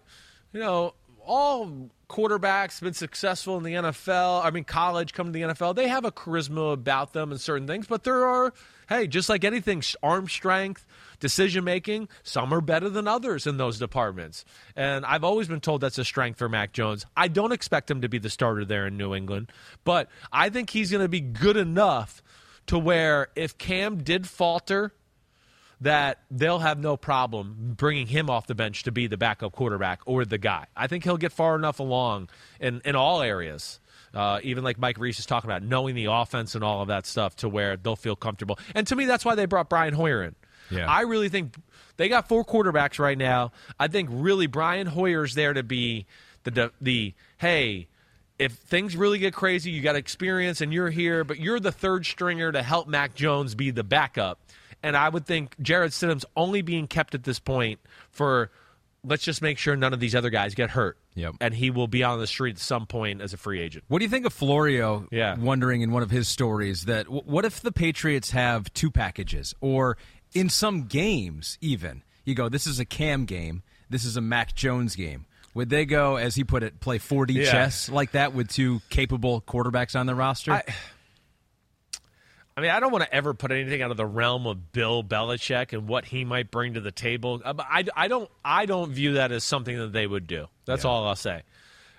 You 0.52 0.60
know, 0.60 0.94
all 1.24 1.90
quarterbacks 2.08 2.80
been 2.80 2.94
successful 2.94 3.56
in 3.56 3.62
the 3.62 3.72
NFL. 3.72 4.44
I 4.44 4.50
mean, 4.50 4.64
college 4.64 5.12
come 5.12 5.26
to 5.26 5.32
the 5.32 5.42
NFL. 5.42 5.74
They 5.76 5.88
have 5.88 6.04
a 6.04 6.12
charisma 6.12 6.72
about 6.72 7.12
them 7.12 7.30
and 7.30 7.40
certain 7.40 7.66
things, 7.66 7.86
but 7.86 8.04
there 8.04 8.26
are, 8.26 8.52
hey, 8.90 9.06
just 9.06 9.30
like 9.30 9.44
anything, 9.44 9.82
arm 10.02 10.28
strength, 10.28 10.84
decision 11.18 11.64
making. 11.64 12.08
Some 12.22 12.52
are 12.52 12.60
better 12.60 12.90
than 12.90 13.08
others 13.08 13.46
in 13.46 13.56
those 13.56 13.78
departments, 13.78 14.44
and 14.76 15.06
I've 15.06 15.24
always 15.24 15.48
been 15.48 15.60
told 15.60 15.80
that's 15.80 15.96
a 15.96 16.04
strength 16.04 16.38
for 16.38 16.50
Mac 16.50 16.72
Jones. 16.72 17.06
I 17.16 17.28
don't 17.28 17.52
expect 17.52 17.90
him 17.90 18.02
to 18.02 18.08
be 18.10 18.18
the 18.18 18.28
starter 18.28 18.66
there 18.66 18.86
in 18.86 18.98
New 18.98 19.14
England, 19.14 19.50
but 19.84 20.10
I 20.30 20.50
think 20.50 20.68
he's 20.68 20.90
going 20.90 21.04
to 21.04 21.08
be 21.08 21.20
good 21.20 21.56
enough 21.56 22.22
to 22.66 22.78
where 22.78 23.28
if 23.34 23.56
Cam 23.56 24.02
did 24.02 24.28
falter 24.28 24.92
that 25.80 26.18
they'll 26.30 26.58
have 26.58 26.78
no 26.78 26.96
problem 26.96 27.74
bringing 27.76 28.06
him 28.06 28.28
off 28.28 28.46
the 28.46 28.54
bench 28.54 28.82
to 28.82 28.92
be 28.92 29.06
the 29.06 29.16
backup 29.16 29.52
quarterback 29.52 30.00
or 30.04 30.24
the 30.24 30.38
guy. 30.38 30.66
I 30.76 30.86
think 30.86 31.04
he'll 31.04 31.16
get 31.16 31.32
far 31.32 31.56
enough 31.56 31.80
along 31.80 32.28
in, 32.60 32.82
in 32.84 32.94
all 32.94 33.22
areas, 33.22 33.79
uh, 34.14 34.40
even 34.42 34.64
like 34.64 34.78
Mike 34.78 34.98
Reiss 34.98 35.18
is 35.18 35.26
talking 35.26 35.48
about, 35.48 35.62
knowing 35.62 35.94
the 35.94 36.06
offense 36.06 36.54
and 36.54 36.64
all 36.64 36.82
of 36.82 36.88
that 36.88 37.06
stuff 37.06 37.36
to 37.36 37.48
where 37.48 37.76
they'll 37.76 37.96
feel 37.96 38.16
comfortable. 38.16 38.58
And 38.74 38.86
to 38.88 38.96
me, 38.96 39.04
that's 39.06 39.24
why 39.24 39.34
they 39.34 39.46
brought 39.46 39.68
Brian 39.68 39.94
Hoyer 39.94 40.22
in. 40.22 40.34
Yeah. 40.70 40.86
I 40.88 41.02
really 41.02 41.28
think 41.28 41.56
they 41.96 42.08
got 42.08 42.28
four 42.28 42.44
quarterbacks 42.44 42.98
right 42.98 43.18
now. 43.18 43.52
I 43.78 43.88
think 43.88 44.08
really 44.12 44.46
Brian 44.46 44.86
Hoyer's 44.86 45.34
there 45.34 45.52
to 45.52 45.62
be 45.62 46.06
the 46.44 46.50
the, 46.50 46.72
the 46.80 47.14
hey, 47.38 47.88
if 48.38 48.52
things 48.52 48.96
really 48.96 49.18
get 49.18 49.34
crazy, 49.34 49.70
you 49.70 49.82
got 49.82 49.96
experience 49.96 50.60
and 50.60 50.72
you're 50.72 50.90
here, 50.90 51.24
but 51.24 51.38
you're 51.38 51.60
the 51.60 51.72
third 51.72 52.06
stringer 52.06 52.50
to 52.50 52.62
help 52.62 52.88
Mac 52.88 53.14
Jones 53.14 53.54
be 53.54 53.70
the 53.70 53.84
backup. 53.84 54.40
And 54.82 54.96
I 54.96 55.08
would 55.10 55.26
think 55.26 55.60
Jarrett 55.60 55.92
Stidham's 55.92 56.24
only 56.36 56.62
being 56.62 56.86
kept 56.86 57.14
at 57.14 57.24
this 57.24 57.38
point 57.38 57.80
for 58.10 58.50
let's 59.04 59.24
just 59.24 59.42
make 59.42 59.58
sure 59.58 59.76
none 59.76 59.92
of 59.92 60.00
these 60.00 60.14
other 60.14 60.30
guys 60.30 60.54
get 60.54 60.70
hurt. 60.70 60.96
Yep. 61.14 61.34
And 61.40 61.52
he 61.54 61.70
will 61.70 61.88
be 61.88 62.02
on 62.04 62.18
the 62.20 62.26
street 62.26 62.56
at 62.56 62.60
some 62.60 62.86
point 62.86 63.20
as 63.20 63.32
a 63.32 63.36
free 63.36 63.60
agent. 63.60 63.84
What 63.88 63.98
do 63.98 64.04
you 64.04 64.08
think 64.10 64.26
of 64.26 64.32
Florio 64.32 65.06
Yeah. 65.10 65.36
wondering 65.36 65.82
in 65.82 65.90
one 65.90 66.02
of 66.02 66.10
his 66.10 66.28
stories 66.28 66.84
that 66.84 67.04
w- 67.06 67.22
what 67.24 67.44
if 67.44 67.60
the 67.60 67.72
Patriots 67.72 68.30
have 68.30 68.72
two 68.74 68.90
packages 68.90 69.54
or 69.60 69.96
in 70.34 70.48
some 70.48 70.84
games 70.84 71.58
even 71.60 72.02
you 72.24 72.34
go 72.34 72.48
this 72.48 72.66
is 72.66 72.78
a 72.78 72.84
Cam 72.84 73.24
game, 73.24 73.62
this 73.90 74.04
is 74.04 74.16
a 74.16 74.20
Mac 74.20 74.54
Jones 74.54 74.94
game. 74.94 75.26
Would 75.54 75.68
they 75.68 75.84
go 75.84 76.14
as 76.14 76.36
he 76.36 76.44
put 76.44 76.62
it 76.62 76.78
play 76.78 76.98
4D 76.98 77.34
Yeah. 77.34 77.50
chess 77.50 77.88
like 77.88 78.12
that 78.12 78.32
with 78.32 78.48
two 78.48 78.80
capable 78.88 79.40
quarterbacks 79.40 79.98
on 79.98 80.06
the 80.06 80.14
roster? 80.14 80.52
I- 80.52 80.64
I 82.60 82.62
mean, 82.62 82.70
I 82.72 82.80
don't 82.80 82.92
want 82.92 83.04
to 83.04 83.14
ever 83.14 83.32
put 83.32 83.52
anything 83.52 83.80
out 83.80 83.90
of 83.90 83.96
the 83.96 84.04
realm 84.04 84.46
of 84.46 84.70
Bill 84.72 85.02
Belichick 85.02 85.72
and 85.72 85.88
what 85.88 86.04
he 86.04 86.26
might 86.26 86.50
bring 86.50 86.74
to 86.74 86.80
the 86.80 86.90
table. 86.92 87.40
Uh, 87.42 87.54
but 87.54 87.64
I, 87.70 87.86
I 87.96 88.06
don't 88.08 88.30
I 88.44 88.66
don't 88.66 88.92
view 88.92 89.14
that 89.14 89.32
as 89.32 89.44
something 89.44 89.78
that 89.78 89.92
they 89.94 90.06
would 90.06 90.26
do. 90.26 90.46
That's 90.66 90.84
all 90.84 91.06
I'll 91.06 91.16
say. 91.16 91.42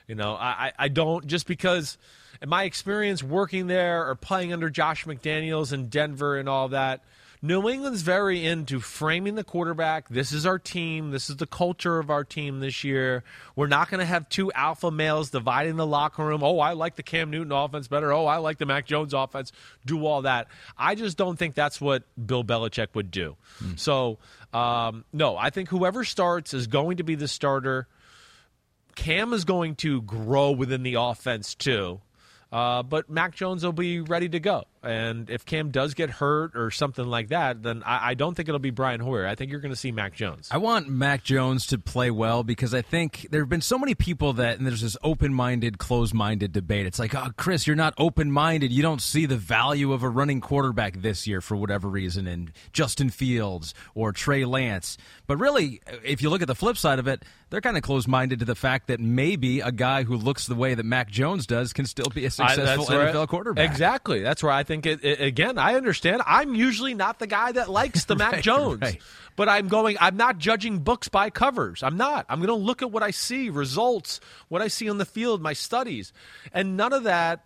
You 0.08 0.14
know, 0.14 0.36
I, 0.36 0.68
I- 0.68 0.74
I 0.78 0.88
don't 0.90 1.26
just 1.26 1.48
because 1.48 1.98
in 2.44 2.50
my 2.50 2.66
experience 2.66 3.24
working 3.24 3.66
there 3.66 4.08
or 4.08 4.14
playing 4.14 4.54
under 4.54 4.70
Josh 4.70 5.06
McDaniels 5.06 5.74
in 5.74 5.88
Denver 5.88 6.38
and 6.38 6.48
all 6.48 6.68
that, 6.70 7.02
New 7.44 7.68
England's 7.68 8.04
very 8.04 8.46
into 8.46 8.80
framing 8.80 9.34
the 9.34 9.44
quarterback. 9.44 10.08
This 10.10 10.32
is 10.32 10.46
our 10.46 10.60
team. 10.60 11.10
This 11.10 11.28
is 11.28 11.38
the 11.38 11.48
culture 11.48 11.98
of 11.98 12.12
our 12.12 12.24
team 12.24 12.60
this 12.60 12.84
year. 12.84 13.24
We're 13.56 13.66
not 13.66 13.90
going 13.90 14.00
to 14.00 14.06
have 14.06 14.30
two 14.30 14.52
alpha 14.52 14.92
males 14.92 15.32
dividing 15.32 15.76
the 15.76 15.88
locker 15.88 16.24
room. 16.24 16.44
Oh, 16.44 16.60
I 16.60 16.74
like 16.74 16.98
the 16.98 17.04
Cam 17.04 17.32
Newton 17.32 17.52
offense 17.52 17.88
better. 17.88 18.12
Oh, 18.14 18.28
I 18.28 18.38
like 18.38 18.60
the 18.60 18.68
Mac 18.68 18.86
Jones 18.86 19.16
offense. 19.16 19.52
Do 19.88 20.06
all 20.06 20.22
that. 20.22 20.50
I 20.78 20.94
just 20.94 21.18
don't 21.18 21.36
think 21.38 21.56
that's 21.56 21.82
what 21.82 22.04
Bill 22.24 22.44
Belichick 22.44 22.90
would 22.94 23.10
do. 23.10 23.36
So, 23.76 24.20
um, 24.54 25.04
no, 25.12 25.36
I 25.36 25.50
think 25.50 25.70
whoever 25.70 26.04
starts 26.04 26.54
is 26.54 26.68
going 26.68 26.98
to 26.98 27.04
be 27.04 27.16
the 27.16 27.28
starter. 27.28 27.88
Cam 28.94 29.34
is 29.34 29.46
going 29.46 29.76
to 29.78 30.04
grow 30.04 30.52
within 30.52 30.84
the 30.84 30.96
offense 30.96 31.56
too. 31.56 32.02
Uh, 32.52 32.84
but 32.84 33.10
Mac 33.10 33.34
Jones 33.34 33.64
will 33.64 33.72
be 33.74 34.02
ready 34.02 34.30
to 34.30 34.40
go. 34.40 34.66
And 34.84 35.30
if 35.30 35.46
Cam 35.46 35.70
does 35.70 35.94
get 35.94 36.10
hurt 36.10 36.56
or 36.56 36.72
something 36.72 37.06
like 37.06 37.28
that, 37.30 37.62
then 37.62 37.84
I, 37.84 38.12
I 38.12 38.14
don't 38.16 38.34
think 38.34 38.50
it'll 38.50 38.58
be 38.58 38.72
Brian 38.72 39.00
Hoyer. 39.00 39.28
I 39.28 39.36
think 39.36 39.52
you're 39.52 39.60
going 39.60 39.74
to 39.74 39.80
see 39.80 39.92
Mac 39.92 40.16
Jones. 40.16 40.48
I 40.50 40.58
want 40.58 40.90
Mac 40.90 41.24
Jones 41.24 41.68
to 41.68 41.78
play 41.78 42.10
well 42.10 42.44
because 42.44 42.74
I 42.74 42.82
think 42.82 43.28
there 43.30 43.42
have 43.42 43.50
been 43.50 43.62
so 43.62 43.78
many 43.78 43.94
people 43.94 44.34
that, 44.34 44.58
and 44.58 44.66
there's 44.66 44.82
this 44.82 44.98
open 45.04 45.36
minded, 45.36 45.78
closed 45.78 46.16
minded 46.16 46.52
debate. 46.52 46.88
It's 46.88 46.98
like, 46.98 47.14
oh, 47.14 47.28
Chris, 47.38 47.68
you're 47.68 47.76
not 47.76 47.94
open 48.00 48.32
minded. 48.32 48.72
You 48.72 48.82
don't 48.82 49.02
see 49.04 49.28
the 49.28 49.38
value 49.38 49.94
of 49.94 50.02
a 50.02 50.10
running 50.10 50.42
quarterback 50.42 51.02
this 51.02 51.28
year 51.28 51.42
for 51.42 51.56
whatever 51.56 51.88
reason, 51.88 52.26
in 52.26 52.52
Justin 52.74 53.12
Fields 53.12 53.76
or 53.94 54.12
Trey 54.12 54.46
Lance. 54.46 54.98
But 55.28 55.38
really, 55.38 55.80
if 56.04 56.24
you 56.24 56.32
look 56.32 56.42
at 56.42 56.48
the 56.48 56.56
flip 56.56 56.78
side 56.78 56.98
of 56.98 57.08
it, 57.08 57.24
they're 57.52 57.62
kind 57.62 57.78
of 57.78 57.84
closed 57.84 58.08
minded 58.08 58.40
to 58.40 58.46
the 58.46 58.56
fact 58.56 58.88
that 58.88 59.00
maybe 59.00 59.60
a 59.60 59.72
guy 59.72 60.04
who 60.04 60.16
looks 60.16 60.48
the 60.48 60.56
way 60.56 60.74
that 60.74 60.86
Mac 60.86 61.12
Jones 61.12 61.46
does 61.46 61.72
can 61.72 61.86
still 61.86 62.10
be 62.16 62.26
a 62.26 62.32
successful 62.32 62.86
where- 62.86 63.14
NFL 63.14 63.28
quarterback. 63.28 63.70
Exactly. 63.70 64.22
That's 64.22 64.42
where 64.42 64.52
I 64.52 64.64
think 64.64 64.71
it, 64.72 65.04
it- 65.04 65.22
Again, 65.22 65.58
I 65.58 65.76
understand. 65.76 66.22
I'm 66.26 66.56
usually 66.56 66.94
not 66.94 67.20
the 67.20 67.28
guy 67.28 67.52
that 67.52 67.70
likes 67.70 68.06
the 68.06 68.16
Mac 68.18 68.34
Right, 68.34 68.44
Jones, 68.44 68.82
right. 68.82 69.02
but 69.36 69.50
I'm 69.50 69.68
going. 69.68 69.98
I'm 70.00 70.18
not 70.18 70.38
judging 70.38 70.80
books 70.80 71.10
by 71.10 71.30
covers. 71.30 71.84
I'm 71.84 71.98
not. 71.98 72.26
I'm 72.30 72.40
going 72.40 72.48
to 72.50 72.56
look 72.56 72.82
at 72.82 72.92
what 72.92 73.04
I 73.04 73.12
see, 73.12 73.50
results, 73.50 74.20
what 74.48 74.62
I 74.62 74.68
see 74.68 74.90
on 74.90 74.98
the 74.98 75.06
field, 75.06 75.42
my 75.42 75.54
studies, 75.54 76.14
and 76.54 76.78
none 76.78 76.94
of 76.94 77.04
that 77.04 77.44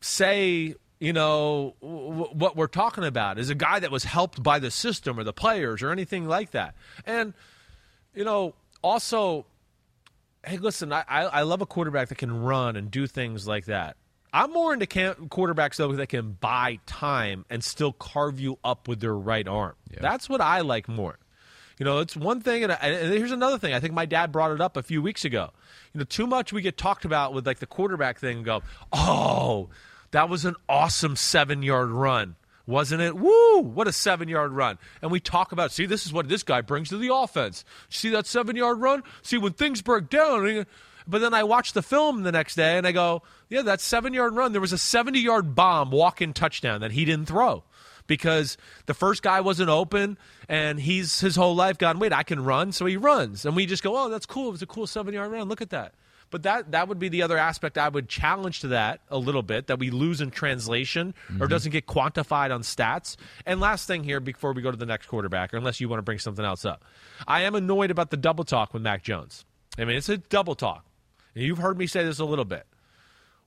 say. 0.00 0.74
You 1.00 1.12
know 1.12 1.74
w- 1.82 2.26
what 2.32 2.54
we're 2.54 2.68
talking 2.68 3.02
about 3.02 3.36
is 3.36 3.50
a 3.50 3.56
guy 3.56 3.80
that 3.80 3.90
was 3.90 4.04
helped 4.04 4.40
by 4.40 4.60
the 4.60 4.70
system 4.70 5.18
or 5.18 5.24
the 5.24 5.32
players 5.32 5.82
or 5.82 5.90
anything 5.90 6.28
like 6.28 6.52
that, 6.52 6.76
and 7.04 7.34
you 8.14 8.24
know 8.24 8.54
also 8.82 9.46
hey, 10.46 10.58
listen, 10.58 10.92
I, 10.92 11.02
I 11.08 11.42
love 11.42 11.60
a 11.60 11.66
quarterback 11.66 12.08
that 12.08 12.18
can 12.18 12.42
run 12.42 12.76
and 12.76 12.88
do 12.88 13.08
things 13.08 13.48
like 13.48 13.64
that. 13.66 13.96
I'm 14.32 14.52
more 14.52 14.72
into 14.72 14.86
cam- 14.86 15.28
quarterbacks 15.28 15.76
though 15.76 15.92
that 15.92 16.08
can 16.08 16.32
buy 16.40 16.78
time 16.86 17.44
and 17.50 17.62
still 17.62 17.92
carve 17.92 18.40
you 18.40 18.58
up 18.64 18.88
with 18.88 19.00
their 19.00 19.14
right 19.14 19.46
arm. 19.46 19.74
That's 20.00 20.28
what 20.28 20.40
I 20.40 20.60
like 20.60 20.88
more. 20.88 21.18
You 21.78 21.84
know, 21.84 21.98
it's 21.98 22.16
one 22.16 22.40
thing, 22.40 22.62
and, 22.62 22.72
I, 22.72 22.76
and 22.76 23.12
here's 23.12 23.32
another 23.32 23.58
thing. 23.58 23.74
I 23.74 23.80
think 23.80 23.92
my 23.92 24.06
dad 24.06 24.30
brought 24.30 24.52
it 24.52 24.60
up 24.60 24.76
a 24.76 24.82
few 24.82 25.02
weeks 25.02 25.24
ago. 25.24 25.50
You 25.92 25.98
know, 25.98 26.04
too 26.04 26.26
much 26.26 26.52
we 26.52 26.62
get 26.62 26.76
talked 26.76 27.04
about 27.04 27.32
with 27.34 27.46
like 27.46 27.58
the 27.58 27.66
quarterback 27.66 28.20
thing. 28.20 28.38
And 28.38 28.46
go, 28.46 28.62
oh, 28.92 29.68
that 30.12 30.28
was 30.28 30.44
an 30.44 30.54
awesome 30.68 31.16
seven 31.16 31.62
yard 31.62 31.90
run, 31.90 32.36
wasn't 32.66 33.02
it? 33.02 33.16
Woo! 33.16 33.58
What 33.60 33.88
a 33.88 33.92
seven 33.92 34.28
yard 34.28 34.52
run. 34.52 34.78
And 35.00 35.10
we 35.10 35.18
talk 35.18 35.50
about, 35.52 35.72
see, 35.72 35.86
this 35.86 36.06
is 36.06 36.12
what 36.12 36.28
this 36.28 36.42
guy 36.42 36.60
brings 36.60 36.90
to 36.90 36.98
the 36.98 37.12
offense. 37.12 37.64
See 37.88 38.10
that 38.10 38.26
seven 38.26 38.54
yard 38.54 38.78
run? 38.78 39.02
See 39.22 39.38
when 39.38 39.54
things 39.54 39.82
break 39.82 40.08
down. 40.08 40.66
But 41.06 41.20
then 41.20 41.34
I 41.34 41.44
watch 41.44 41.72
the 41.72 41.82
film 41.82 42.22
the 42.22 42.32
next 42.32 42.54
day 42.54 42.78
and 42.78 42.86
I 42.86 42.92
go, 42.92 43.22
yeah, 43.48 43.62
that 43.62 43.80
seven 43.80 44.12
yard 44.12 44.34
run. 44.34 44.52
There 44.52 44.60
was 44.60 44.72
a 44.72 44.78
70 44.78 45.18
yard 45.18 45.54
bomb 45.54 45.90
walk 45.90 46.22
in 46.22 46.32
touchdown 46.32 46.80
that 46.80 46.92
he 46.92 47.04
didn't 47.04 47.26
throw 47.26 47.64
because 48.06 48.56
the 48.86 48.94
first 48.94 49.22
guy 49.22 49.40
wasn't 49.40 49.70
open 49.70 50.18
and 50.48 50.80
he's 50.80 51.20
his 51.20 51.36
whole 51.36 51.54
life 51.54 51.78
gone, 51.78 51.98
wait, 51.98 52.12
I 52.12 52.22
can 52.22 52.44
run. 52.44 52.72
So 52.72 52.86
he 52.86 52.96
runs. 52.96 53.44
And 53.44 53.56
we 53.56 53.66
just 53.66 53.82
go, 53.82 53.96
oh, 53.96 54.08
that's 54.08 54.26
cool. 54.26 54.48
It 54.48 54.52
was 54.52 54.62
a 54.62 54.66
cool 54.66 54.86
seven 54.86 55.14
yard 55.14 55.30
run. 55.30 55.48
Look 55.48 55.62
at 55.62 55.70
that. 55.70 55.94
But 56.30 56.44
that 56.44 56.72
that 56.72 56.88
would 56.88 56.98
be 56.98 57.10
the 57.10 57.22
other 57.22 57.36
aspect 57.36 57.76
I 57.76 57.90
would 57.90 58.08
challenge 58.08 58.60
to 58.60 58.68
that 58.68 59.00
a 59.10 59.18
little 59.18 59.42
bit 59.42 59.66
that 59.66 59.78
we 59.78 59.90
lose 59.90 60.22
in 60.22 60.30
translation 60.30 61.14
or 61.28 61.32
mm-hmm. 61.32 61.46
doesn't 61.46 61.72
get 61.72 61.86
quantified 61.86 62.52
on 62.52 62.62
stats. 62.62 63.16
And 63.44 63.60
last 63.60 63.86
thing 63.86 64.02
here 64.02 64.18
before 64.18 64.54
we 64.54 64.62
go 64.62 64.70
to 64.70 64.76
the 64.76 64.86
next 64.86 65.08
quarterback, 65.08 65.52
or 65.52 65.58
unless 65.58 65.78
you 65.78 65.90
want 65.90 65.98
to 65.98 66.02
bring 66.02 66.18
something 66.18 66.44
else 66.44 66.64
up, 66.64 66.86
I 67.28 67.42
am 67.42 67.54
annoyed 67.54 67.90
about 67.90 68.10
the 68.10 68.16
double 68.16 68.44
talk 68.44 68.72
with 68.72 68.82
Mac 68.82 69.02
Jones. 69.02 69.44
I 69.78 69.84
mean, 69.84 69.96
it's 69.96 70.08
a 70.08 70.16
double 70.16 70.54
talk. 70.54 70.86
And 71.34 71.44
you've 71.44 71.58
heard 71.58 71.78
me 71.78 71.86
say 71.86 72.04
this 72.04 72.18
a 72.18 72.24
little 72.24 72.44
bit. 72.44 72.66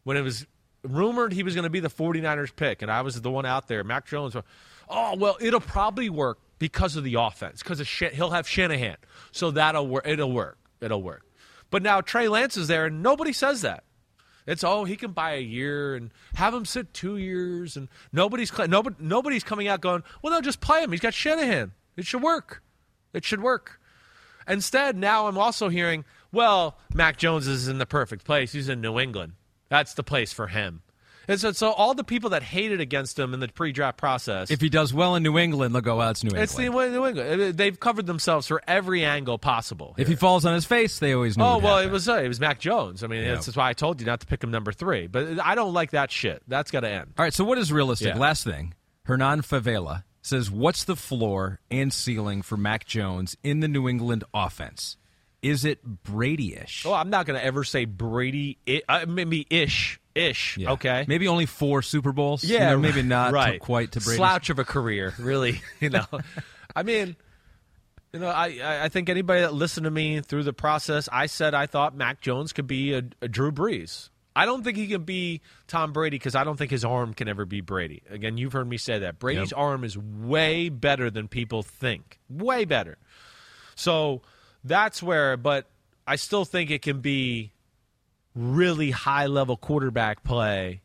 When 0.04 0.18
it 0.18 0.22
was 0.22 0.46
rumored 0.84 1.34
he 1.34 1.44
was 1.44 1.56
going 1.56 1.64
to 1.64 1.70
be 1.70 1.80
the 1.80 1.90
49ers 1.90 2.56
pick, 2.56 2.82
and 2.82 2.92
I 2.92 3.02
was 3.02 3.20
the 3.20 3.32
one 3.32 3.46
out 3.46 3.68
there, 3.68 3.84
Mac 3.84 4.06
Jones, 4.06 4.36
oh, 4.90 5.16
well, 5.16 5.38
it'll 5.40 5.60
probably 5.60 6.10
work 6.10 6.40
because 6.60 6.96
of 6.96 7.04
the 7.04 7.16
offense, 7.16 7.62
because 7.62 7.80
of 7.80 7.88
he'll 7.88 8.32
have 8.32 8.48
Shanahan. 8.48 8.98
So 9.32 9.52
that'll 9.52 9.88
work. 9.88 10.08
It'll 10.08 10.32
work. 10.32 10.58
It'll 10.82 11.02
work. 11.02 11.26
But 11.70 11.84
now 11.84 12.02
Trey 12.02 12.28
Lance 12.28 12.58
is 12.58 12.68
there, 12.68 12.86
and 12.86 13.04
nobody 13.04 13.34
says 13.34 13.62
that. 13.62 13.84
It's 14.48 14.64
oh 14.64 14.84
he 14.84 14.96
can 14.96 15.12
buy 15.12 15.34
a 15.34 15.42
year 15.42 15.96
and 15.96 16.12
have 16.36 16.54
him 16.54 16.66
sit 16.66 16.94
two 16.94 17.18
years, 17.18 17.76
and 17.78 17.90
nobody's 18.14 18.56
nobody 18.68 18.96
nobody's 19.00 19.44
coming 19.44 19.68
out 19.68 19.82
going 19.82 20.04
well 20.22 20.32
no 20.32 20.42
just 20.42 20.62
play 20.62 20.84
him. 20.84 20.92
He's 20.92 21.02
got 21.02 21.16
Shanahan. 21.16 21.72
It 21.98 22.06
should 22.06 22.22
work. 22.22 22.62
It 23.14 23.24
should 23.24 23.42
work. 23.42 23.80
Instead, 24.48 24.96
now 24.96 25.28
I'm 25.28 25.38
also 25.38 25.70
hearing 25.70 26.06
well 26.36 26.78
Mac 26.94 27.18
Jones 27.18 27.48
is 27.48 27.68
in 27.68 27.80
the 27.80 27.86
perfect 27.88 28.24
place. 28.26 28.52
He's 28.52 28.70
in 28.70 28.82
New 28.82 29.00
England. 29.00 29.34
That's 29.70 29.96
the 29.96 30.04
place 30.04 30.32
for 30.32 30.48
him. 30.48 30.82
And 31.28 31.40
so, 31.40 31.54
so 31.54 31.72
all 31.72 31.96
the 31.96 32.04
people 32.04 32.30
that 32.30 32.44
hated 32.44 32.80
against 32.82 33.18
him 33.18 33.34
in 33.34 33.40
the 33.40 33.48
pre-draft 33.48 33.98
process, 33.98 34.52
If 34.52 34.62
he 34.62 34.70
does 34.70 34.94
well 34.94 35.16
in 35.16 35.24
New 35.24 35.40
England, 35.40 35.74
they'll 35.74 35.82
go, 35.82 35.98
well, 35.98 36.12
it's 36.12 36.24
New 36.24 36.28
England. 36.28 36.44
it's 36.44 36.54
the 36.54 36.70
New 36.70 36.80
England. 37.08 37.58
They've 37.58 37.80
covered 37.80 38.06
themselves 38.06 38.46
for 38.48 38.62
every 38.68 39.04
angle 39.04 39.40
possible. 39.40 39.96
if 39.98 40.08
he 40.08 40.14
falls 40.16 40.46
on 40.46 40.54
his 40.54 40.66
face, 40.66 41.00
they 41.00 41.14
always 41.14 41.36
know. 41.36 41.54
Oh 41.54 41.58
well, 41.58 41.80
it 41.80 41.90
was 41.90 42.08
uh, 42.08 42.18
it 42.18 42.28
was 42.28 42.40
Mac 42.40 42.60
Jones. 42.60 43.04
I 43.04 43.08
mean, 43.08 43.24
Yeah. 43.24 43.34
that's 43.34 43.56
why 43.58 43.68
I 43.70 43.74
told 43.74 44.00
you 44.02 44.06
not 44.06 44.20
to 44.20 44.28
pick 44.28 44.44
him 44.44 44.52
number 44.52 44.72
three. 44.72 45.08
But 45.08 45.40
I 45.44 45.56
don't 45.56 45.74
like 45.74 45.92
that 45.92 46.12
shit. 46.12 46.44
That's 46.48 46.70
got 46.70 46.82
to 46.82 46.90
end. 46.90 47.14
All 47.18 47.24
right, 47.24 47.34
so 47.34 47.44
what 47.44 47.58
is 47.58 47.72
realistic? 47.74 48.10
Yeah. 48.10 48.20
Last 48.20 48.44
thing, 48.44 48.76
Hernan 49.06 49.42
Favela 49.42 50.04
says, 50.22 50.52
"What's 50.52 50.84
the 50.84 50.96
floor 50.96 51.60
and 51.72 51.92
ceiling 51.92 52.44
for 52.44 52.56
Mac 52.56 52.86
Jones 52.86 53.36
in 53.42 53.62
the 53.62 53.68
New 53.68 53.90
England 53.90 54.26
offense? 54.32 54.98
Is 55.46 55.64
it 55.64 55.84
Brady-ish? 55.84 56.86
Oh, 56.88 56.94
I'm 56.94 57.10
not 57.12 57.26
going 57.28 57.40
to 57.40 57.46
ever 57.46 57.64
say 57.64 57.86
Brady. 57.86 58.58
I, 58.68 59.04
uh, 59.04 59.06
maybe 59.06 59.46
ish, 59.50 60.00
ish. 60.16 60.58
Yeah. 60.58 60.72
Okay. 60.72 61.06
maybe 61.08 61.28
only 61.28 61.46
four 61.46 61.82
Super 61.84 62.12
Bowls. 62.12 62.44
you 62.44 62.56
Yeah, 62.56 62.72
know, 62.72 62.80
maybe 62.80 63.04
not 63.04 63.28
to- 63.30 63.34
right. 63.36 63.60
quite 63.60 63.92
to 63.92 64.00
Brady. 64.00 64.18
Slouch 64.18 64.50
of 64.50 64.58
a 64.60 64.66
career, 64.66 65.14
really. 65.20 65.62
You 65.80 65.92
know, 65.92 66.06
I 66.76 66.82
mean, 66.84 67.16
you 68.12 68.20
know, 68.22 68.28
I 68.30 68.60
I- 68.64 68.84
I 68.86 68.90
think 68.90 69.08
anybody 69.10 69.42
that 69.42 69.54
listened 69.54 69.84
to 69.84 69.92
me 69.92 70.20
through 70.22 70.44
the 70.44 70.54
process, 70.54 71.08
I 71.12 71.28
said 71.28 71.54
I 71.54 71.68
thought 71.68 71.96
Mac 71.96 72.22
Jones 72.22 72.52
could 72.52 72.66
be 72.68 72.94
a, 72.94 73.04
a 73.22 73.28
Drew 73.28 73.52
Brees. 73.52 74.10
I 74.36 74.46
don't 74.46 74.64
think 74.64 74.78
he 74.78 74.88
can 74.88 75.04
be 75.04 75.42
Tom 75.68 75.94
Brady 75.94 76.18
because 76.18 76.34
I 76.36 76.44
don't 76.44 76.58
think 76.58 76.72
his 76.72 76.84
arm 76.84 77.14
can 77.14 77.28
ever 77.30 77.46
be 77.46 77.62
Brady. 77.62 78.02
Again, 78.10 78.38
you've 78.38 78.52
heard 78.54 78.68
me 78.68 78.78
say 78.78 79.00
that. 79.00 79.20
Brady's 79.20 79.54
arm 79.54 79.84
is 79.84 79.96
way 79.98 80.70
better 80.70 81.10
than 81.12 81.28
people 81.30 81.62
think. 81.64 82.20
Way 82.30 82.66
better. 82.66 82.98
So 83.76 84.24
that's 84.66 85.02
where, 85.02 85.38
but 85.38 85.68
I 86.06 86.18
still 86.18 86.44
think 86.44 86.72
it 86.72 86.82
can 86.82 87.00
be 87.00 87.54
really 88.36 88.92
high 88.92 89.28
level 89.28 89.56
quarterback 89.56 90.24
play. 90.24 90.82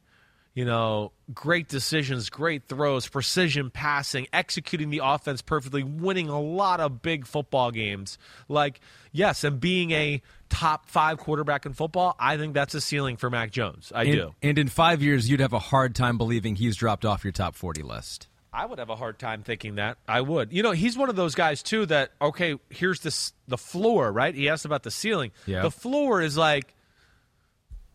You 0.53 0.65
know, 0.65 1.13
great 1.33 1.69
decisions, 1.69 2.29
great 2.29 2.65
throws, 2.69 3.07
precision 3.07 3.71
passing, 3.71 4.27
executing 4.33 4.91
the 4.91 5.01
offense 5.03 5.43
perfectly, 5.43 5.85
winning 5.85 6.29
a 6.29 6.41
lot 6.41 6.81
of 6.81 7.03
big 7.03 7.25
football 7.25 7.71
games. 7.71 8.19
Like, 8.49 8.81
yes, 9.13 9.45
and 9.45 9.61
being 9.61 9.93
a 9.93 10.21
top 10.49 10.87
five 10.87 11.19
quarterback 11.19 11.67
in 11.67 11.73
football, 11.73 12.17
I 12.19 12.37
think 12.37 12.53
that's 12.53 12.75
a 12.75 12.81
ceiling 12.81 13.17
for 13.17 13.31
Mac 13.31 13.53
Jones. 13.53 13.93
I 13.95 14.03
and, 14.03 14.13
do. 14.13 14.35
And 14.43 14.59
in 14.59 14.69
five 14.69 15.03
years, 15.03 15.31
you'd 15.31 15.41
have 15.41 15.53
a 15.53 15.61
hard 15.61 15.95
time 15.95 16.19
believing 16.19 16.57
he's 16.57 16.77
dropped 16.77 17.05
off 17.05 17.25
your 17.25 17.33
top 17.33 17.55
forty 17.55 17.83
list. 17.83 18.27
I 18.53 18.67
would 18.67 18.79
have 18.79 18.91
a 18.91 18.97
hard 18.97 19.19
time 19.19 19.43
thinking 19.43 19.77
that. 19.77 19.99
I 20.09 20.21
would. 20.21 20.53
You 20.53 20.63
know, 20.63 20.73
he's 20.73 20.97
one 20.99 21.09
of 21.09 21.17
those 21.17 21.35
guys 21.35 21.63
too 21.63 21.87
that 21.87 22.11
okay, 22.21 22.57
here's 22.69 23.01
this 23.01 23.33
the 23.49 23.59
floor, 23.59 24.11
right? 24.13 24.35
He 24.35 24.49
asked 24.49 24.65
about 24.65 24.83
the 24.83 24.91
ceiling. 24.91 25.31
Yeah. 25.47 25.63
The 25.63 25.71
floor 25.71 26.21
is 26.21 26.37
like 26.37 26.75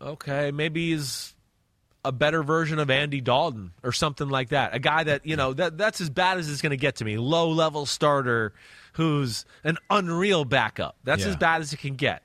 okay, 0.02 0.52
maybe 0.52 0.92
he's 0.92 1.34
a 2.04 2.12
better 2.12 2.44
version 2.44 2.78
of 2.80 2.90
Andy 2.90 3.22
Dalton 3.22 3.72
or 3.84 3.92
something 3.92 4.30
like 4.30 4.50
that. 4.50 4.76
A 4.76 4.80
guy 4.80 5.04
that, 5.06 5.26
you 5.26 5.36
know, 5.36 5.54
that 5.54 5.78
that's 5.78 6.02
as 6.02 6.10
bad 6.10 6.38
as 6.38 6.50
it's 6.50 6.62
going 6.62 6.72
to 6.72 6.78
get 6.78 6.98
to 6.98 7.06
me. 7.06 7.18
Low 7.18 7.50
level 7.50 7.86
starter 7.86 8.54
who's 8.94 9.46
an 9.64 9.78
unreal 9.90 10.46
backup. 10.46 10.96
That's 11.04 11.24
Yeah. 11.24 11.30
as 11.30 11.36
bad 11.38 11.62
as 11.62 11.74
it 11.74 11.78
can 11.78 11.96
get. 11.96 12.22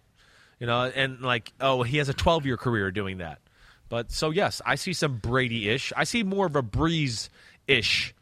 You 0.59 0.66
know, 0.66 0.83
and 0.85 1.23
like, 1.23 1.53
oh, 1.61 1.83
he 1.83 1.97
has 1.97 2.11
a 2.11 2.14
12 2.14 2.45
year 2.45 2.59
career 2.59 2.90
doing 2.90 3.19
that. 3.19 3.38
But 3.88 4.12
so, 4.12 4.31
yes, 4.31 4.61
I 4.66 4.75
see 4.75 4.93
some 4.93 5.16
Brady 5.16 5.69
ish. 5.71 5.93
I 5.97 6.05
see 6.05 6.23
more 6.23 6.47
of 6.47 6.55
a 6.57 6.62
Brees 6.62 7.31
ish. 7.66 8.14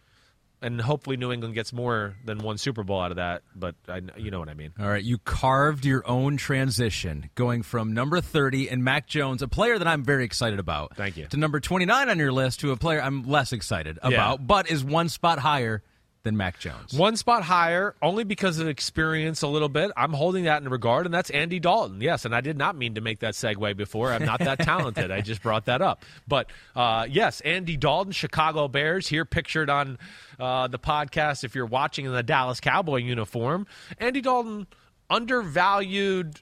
And 0.60 0.80
hopefully 0.80 1.16
New 1.16 1.30
England 1.30 1.54
gets 1.54 1.72
more 1.72 2.16
than 2.24 2.38
one 2.38 2.58
Super 2.58 2.82
Bowl 2.82 3.00
out 3.00 3.12
of 3.12 3.16
that. 3.18 3.42
But 3.54 3.76
I, 3.88 4.00
you 4.16 4.30
know 4.30 4.40
what 4.40 4.48
I 4.48 4.54
mean. 4.54 4.72
All 4.78 4.88
right, 4.88 5.02
you 5.02 5.18
carved 5.18 5.84
your 5.84 6.06
own 6.08 6.36
transition, 6.36 7.30
going 7.36 7.62
from 7.62 7.92
number 7.94 8.20
30 8.20 8.68
and 8.68 8.82
Mac 8.82 9.06
Jones, 9.06 9.40
a 9.42 9.48
player 9.48 9.78
that 9.78 9.86
I'm 9.86 10.02
very 10.02 10.24
excited 10.24 10.58
about. 10.58 10.96
Thank 10.96 11.16
you. 11.16 11.26
To 11.26 11.36
number 11.36 11.60
29 11.60 12.08
on 12.08 12.18
your 12.18 12.32
list, 12.32 12.60
to 12.60 12.72
a 12.72 12.76
player 12.76 13.00
I'm 13.00 13.22
less 13.22 13.52
excited 13.52 13.98
about, 14.02 14.46
but 14.46 14.70
is 14.70 14.82
one 14.84 15.08
spot 15.08 15.38
higher 15.38 15.82
than 16.28 16.36
Mac 16.36 16.58
Jones. 16.58 16.92
One 16.92 17.16
spot 17.16 17.42
higher, 17.42 17.94
only 18.02 18.22
because 18.22 18.58
of 18.58 18.68
experience 18.68 19.40
a 19.40 19.48
little 19.48 19.70
bit. 19.70 19.90
I'm 19.96 20.12
holding 20.12 20.44
that 20.44 20.60
in 20.62 20.68
regard, 20.68 21.06
and 21.06 21.14
that's 21.14 21.30
Andy 21.30 21.58
Dalton. 21.58 22.02
Yes, 22.02 22.26
and 22.26 22.34
I 22.34 22.42
did 22.42 22.58
not 22.58 22.76
mean 22.76 22.96
to 22.96 23.00
make 23.00 23.20
that 23.20 23.32
segue 23.32 23.76
before. 23.78 24.12
I'm 24.12 24.26
not 24.26 24.40
that 24.40 24.58
talented. 24.60 25.10
I 25.10 25.22
just 25.22 25.42
brought 25.42 25.64
that 25.64 25.80
up. 25.80 26.04
But 26.28 26.50
uh, 26.76 27.06
yes, 27.08 27.40
Andy 27.40 27.78
Dalton, 27.78 28.12
Chicago 28.12 28.68
Bears, 28.68 29.08
here 29.08 29.24
pictured 29.24 29.70
on 29.70 29.98
uh, 30.38 30.68
the 30.68 30.78
podcast 30.78 31.44
if 31.44 31.54
you're 31.54 31.64
watching 31.64 32.04
in 32.04 32.12
the 32.12 32.22
Dallas 32.22 32.60
Cowboy 32.60 32.98
uniform. 32.98 33.66
Andy 33.98 34.20
Dalton, 34.20 34.66
undervalued 35.08 36.40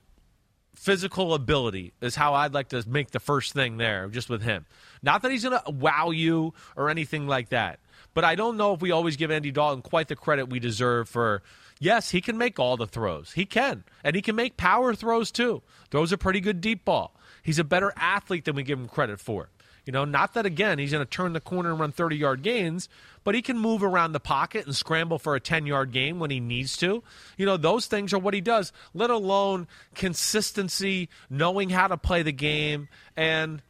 physical 0.74 1.32
ability 1.34 1.92
is 2.00 2.14
how 2.16 2.34
I'd 2.34 2.52
like 2.52 2.68
to 2.70 2.84
make 2.88 3.12
the 3.12 3.20
first 3.20 3.52
thing 3.52 3.76
there, 3.76 4.08
just 4.08 4.28
with 4.28 4.42
him. 4.42 4.66
Not 5.02 5.22
that 5.22 5.30
he's 5.30 5.44
going 5.44 5.58
to 5.64 5.70
wow 5.70 6.10
you 6.10 6.54
or 6.76 6.90
anything 6.90 7.26
like 7.26 7.50
that, 7.50 7.78
but 8.16 8.24
I 8.24 8.34
don't 8.34 8.56
know 8.56 8.72
if 8.72 8.80
we 8.80 8.92
always 8.92 9.18
give 9.18 9.30
Andy 9.30 9.50
Dalton 9.50 9.82
quite 9.82 10.08
the 10.08 10.16
credit 10.16 10.48
we 10.48 10.58
deserve 10.58 11.06
for. 11.06 11.42
Yes, 11.78 12.12
he 12.12 12.22
can 12.22 12.38
make 12.38 12.58
all 12.58 12.78
the 12.78 12.86
throws. 12.86 13.32
He 13.32 13.44
can. 13.44 13.84
And 14.02 14.16
he 14.16 14.22
can 14.22 14.34
make 14.34 14.56
power 14.56 14.94
throws 14.94 15.30
too. 15.30 15.60
Throws 15.90 16.12
a 16.12 16.16
pretty 16.16 16.40
good 16.40 16.62
deep 16.62 16.86
ball. 16.86 17.14
He's 17.42 17.58
a 17.58 17.64
better 17.64 17.92
athlete 17.94 18.46
than 18.46 18.56
we 18.56 18.62
give 18.62 18.78
him 18.78 18.88
credit 18.88 19.20
for. 19.20 19.50
You 19.84 19.92
know, 19.92 20.06
not 20.06 20.32
that 20.32 20.46
again 20.46 20.78
he's 20.78 20.92
going 20.92 21.04
to 21.04 21.10
turn 21.10 21.34
the 21.34 21.40
corner 21.40 21.72
and 21.72 21.78
run 21.78 21.92
30 21.92 22.16
yard 22.16 22.40
gains, 22.42 22.88
but 23.22 23.34
he 23.34 23.42
can 23.42 23.58
move 23.58 23.82
around 23.82 24.12
the 24.12 24.18
pocket 24.18 24.64
and 24.64 24.74
scramble 24.74 25.18
for 25.18 25.34
a 25.34 25.40
10 25.40 25.66
yard 25.66 25.92
gain 25.92 26.18
when 26.18 26.30
he 26.30 26.40
needs 26.40 26.78
to. 26.78 27.02
You 27.36 27.44
know, 27.44 27.58
those 27.58 27.84
things 27.84 28.14
are 28.14 28.18
what 28.18 28.32
he 28.32 28.40
does, 28.40 28.72
let 28.94 29.10
alone 29.10 29.68
consistency, 29.94 31.10
knowing 31.28 31.68
how 31.68 31.88
to 31.88 31.98
play 31.98 32.22
the 32.22 32.32
game. 32.32 32.88
And, 33.14 33.60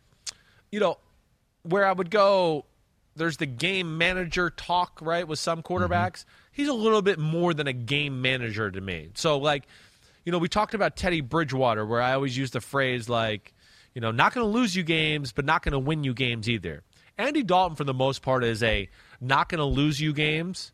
you 0.71 0.79
know, 0.79 0.99
where 1.65 1.85
I 1.85 1.91
would 1.91 2.11
go, 2.11 2.65
there's 3.17 3.39
the 3.39 3.47
game 3.47 3.99
manager 3.99 4.51
talk, 4.51 4.99
right, 5.01 5.27
with 5.27 5.39
some 5.39 5.63
mm-hmm. 5.63 5.73
quarterbacks. 5.73 6.25
He's 6.53 6.69
a 6.69 6.73
little 6.75 7.03
bit 7.03 7.19
more 7.19 7.55
than 7.55 7.67
a 7.67 7.73
game 7.73 8.23
manager 8.23 8.71
to 8.71 8.81
me. 8.81 9.11
So, 9.15 9.39
like, 9.39 9.65
you 10.25 10.33
know, 10.33 10.39
we 10.39 10.49
talked 10.49 10.75
about 10.75 10.97
Teddy 10.97 11.21
Bridgewater, 11.21 11.85
where 11.85 12.01
I 12.01 12.15
always 12.15 12.37
use 12.37 12.51
the 12.51 12.61
phrase, 12.61 13.09
like, 13.09 13.55
you 13.95 14.01
know, 14.01 14.11
not 14.11 14.35
going 14.35 14.47
to 14.47 14.51
lose 14.51 14.77
you 14.77 14.83
games, 14.83 15.33
but 15.33 15.45
not 15.45 15.63
going 15.63 15.73
to 15.73 15.79
win 15.79 16.05
you 16.05 16.15
games 16.15 16.49
either. 16.49 16.83
Andy 17.19 17.43
Dalton, 17.43 17.77
for 17.77 17.85
the 17.85 17.95
most 17.95 18.23
part, 18.23 18.45
is 18.45 18.63
a 18.63 18.89
not 19.21 19.49
going 19.49 19.59
to 19.59 19.65
lose 19.65 20.01
you 20.01 20.13
games, 20.13 20.73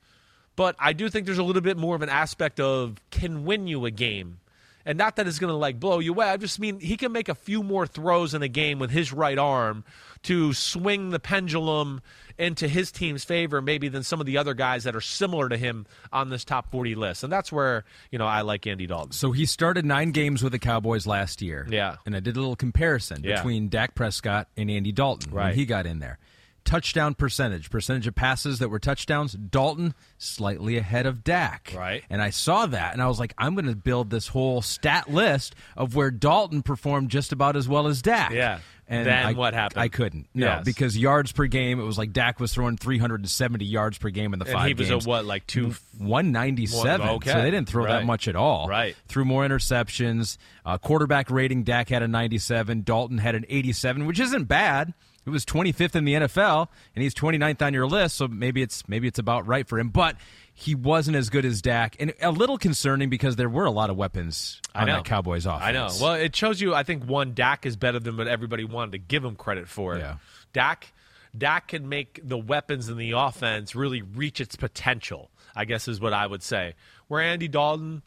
but 0.56 0.74
I 0.78 0.92
do 0.92 1.08
think 1.08 1.26
there's 1.26 1.38
a 1.38 1.44
little 1.44 1.62
bit 1.62 1.76
more 1.76 1.94
of 1.94 2.02
an 2.02 2.08
aspect 2.08 2.58
of 2.60 3.00
can 3.10 3.44
win 3.44 3.66
you 3.66 3.84
a 3.84 3.90
game. 3.90 4.38
And 4.84 4.98
not 4.98 5.16
that 5.16 5.28
it's 5.28 5.38
going 5.38 5.52
to 5.52 5.56
like 5.56 5.78
blow 5.78 6.00
you 6.00 6.12
away. 6.12 6.28
I 6.28 6.36
just 6.36 6.58
mean 6.58 6.80
he 6.80 6.96
can 6.96 7.12
make 7.12 7.28
a 7.28 7.34
few 7.34 7.62
more 7.62 7.86
throws 7.86 8.34
in 8.34 8.42
a 8.42 8.48
game 8.48 8.80
with 8.80 8.90
his 8.90 9.12
right 9.12 9.38
arm 9.38 9.84
to 10.24 10.52
swing 10.52 11.10
the 11.10 11.18
pendulum 11.18 12.00
into 12.38 12.66
his 12.68 12.90
team's 12.90 13.24
favor, 13.24 13.60
maybe 13.60 13.88
than 13.88 14.02
some 14.02 14.18
of 14.20 14.26
the 14.26 14.38
other 14.38 14.54
guys 14.54 14.84
that 14.84 14.96
are 14.96 15.00
similar 15.00 15.48
to 15.48 15.56
him 15.56 15.86
on 16.12 16.30
this 16.30 16.44
top 16.44 16.70
40 16.70 16.94
list. 16.94 17.22
And 17.22 17.32
that's 17.32 17.52
where, 17.52 17.84
you 18.10 18.18
know, 18.18 18.26
I 18.26 18.40
like 18.40 18.66
Andy 18.66 18.86
Dalton. 18.86 19.12
So 19.12 19.32
he 19.32 19.44
started 19.46 19.84
nine 19.84 20.12
games 20.12 20.42
with 20.42 20.52
the 20.52 20.58
Cowboys 20.58 21.06
last 21.06 21.42
year. 21.42 21.66
Yeah. 21.70 21.96
And 22.06 22.16
I 22.16 22.20
did 22.20 22.36
a 22.36 22.40
little 22.40 22.56
comparison 22.56 23.22
Yeah. 23.22 23.36
between 23.36 23.68
Dak 23.68 23.94
Prescott 23.94 24.48
and 24.56 24.70
Andy 24.70 24.92
Dalton 24.92 25.32
when 25.32 25.54
he 25.54 25.66
got 25.66 25.86
in 25.86 25.98
there. 25.98 26.18
Touchdown 26.64 27.14
percentage, 27.14 27.70
percentage 27.70 28.06
of 28.06 28.14
passes 28.14 28.60
that 28.60 28.68
were 28.68 28.78
touchdowns, 28.78 29.32
Dalton 29.32 29.94
slightly 30.16 30.76
ahead 30.78 31.06
of 31.06 31.24
Dak. 31.24 31.72
Right. 31.76 32.04
And 32.08 32.22
I 32.22 32.30
saw 32.30 32.66
that 32.66 32.92
and 32.92 33.02
I 33.02 33.08
was 33.08 33.18
like, 33.18 33.34
I'm 33.36 33.54
going 33.56 33.66
to 33.66 33.74
build 33.74 34.10
this 34.10 34.28
whole 34.28 34.62
stat 34.62 35.10
list 35.10 35.56
of 35.76 35.96
where 35.96 36.12
Dalton 36.12 36.62
performed 36.62 37.10
just 37.10 37.32
about 37.32 37.56
as 37.56 37.68
well 37.68 37.88
as 37.88 38.00
Dak. 38.00 38.30
Yeah. 38.30 38.60
And 38.92 39.06
Then 39.06 39.24
I, 39.26 39.32
what 39.32 39.54
happened? 39.54 39.80
I 39.82 39.88
couldn't. 39.88 40.28
No, 40.34 40.46
Yes. 40.46 40.64
because 40.64 40.98
yards 40.98 41.32
per 41.32 41.46
game, 41.46 41.80
it 41.80 41.84
was 41.84 41.96
like 41.96 42.12
Dak 42.12 42.38
was 42.38 42.52
throwing 42.52 42.76
370 42.76 43.64
yards 43.64 43.96
per 43.96 44.10
game 44.10 44.32
in 44.34 44.38
the 44.38 44.44
And 44.44 44.52
five 44.54 44.66
he 44.68 44.74
was 44.74 44.88
games. 44.90 45.06
a 45.06 45.08
what, 45.08 45.24
like 45.24 45.46
two- 45.46 45.74
197. 45.98 47.00
One- 47.06 47.16
okay. 47.16 47.32
So 47.32 47.40
they 47.40 47.50
didn't 47.50 47.68
throw 47.68 47.86
that 47.86 48.04
much 48.04 48.28
at 48.28 48.36
all. 48.36 48.68
Right. 48.68 48.94
Threw 49.08 49.24
more 49.24 49.46
interceptions. 49.46 50.36
Uh, 50.64 50.78
quarterback 50.78 51.30
rating, 51.30 51.62
Dak 51.64 51.88
had 51.88 52.02
a 52.02 52.08
97. 52.08 52.82
Dalton 52.82 53.18
had 53.18 53.34
an 53.34 53.44
87, 53.48 54.06
which 54.06 54.20
isn't 54.20 54.44
bad. 54.44 54.92
It 55.24 55.30
was 55.30 55.44
25th 55.44 55.94
in 55.94 56.04
the 56.04 56.14
NFL, 56.14 56.68
and 56.96 57.02
he's 57.02 57.14
29th 57.14 57.62
on 57.62 57.72
your 57.74 57.86
list, 57.86 58.16
so 58.16 58.26
maybe 58.26 58.60
it's 58.60 58.88
maybe 58.88 59.06
it's 59.06 59.20
about 59.20 59.46
right 59.46 59.66
for 59.68 59.78
him. 59.78 59.90
But 59.90 60.16
he 60.52 60.74
wasn't 60.74 61.16
as 61.16 61.30
good 61.30 61.44
as 61.44 61.62
Dak, 61.62 61.96
and 62.00 62.12
a 62.20 62.30
little 62.30 62.58
concerning 62.58 63.08
because 63.08 63.36
there 63.36 63.48
were 63.48 63.64
a 63.64 63.70
lot 63.70 63.88
of 63.88 63.96
weapons 63.96 64.60
on 64.74 64.82
I 64.82 64.86
know. 64.86 64.96
that 64.96 65.04
Cowboys 65.04 65.46
offense. 65.46 65.62
I 65.62 65.72
know. 65.72 65.88
Well, 66.00 66.14
it 66.14 66.34
shows 66.34 66.60
you. 66.60 66.74
I 66.74 66.82
think 66.82 67.04
one 67.04 67.34
Dak 67.34 67.66
is 67.66 67.76
better 67.76 68.00
than 68.00 68.16
what 68.16 68.26
everybody 68.26 68.64
wanted 68.64 68.92
to 68.92 68.98
give 68.98 69.24
him 69.24 69.36
credit 69.36 69.68
for. 69.68 69.96
Yeah. 69.96 70.16
Dak, 70.52 70.92
Dak 71.36 71.68
can 71.68 71.88
make 71.88 72.20
the 72.22 72.38
weapons 72.38 72.88
in 72.88 72.96
the 72.96 73.12
offense 73.12 73.74
really 73.74 74.02
reach 74.02 74.40
its 74.40 74.56
potential. 74.56 75.30
I 75.54 75.66
guess 75.66 75.86
is 75.86 76.00
what 76.00 76.12
I 76.12 76.26
would 76.26 76.42
say. 76.42 76.74
Where 77.08 77.20
Andy 77.20 77.46
Dalton, 77.46 78.02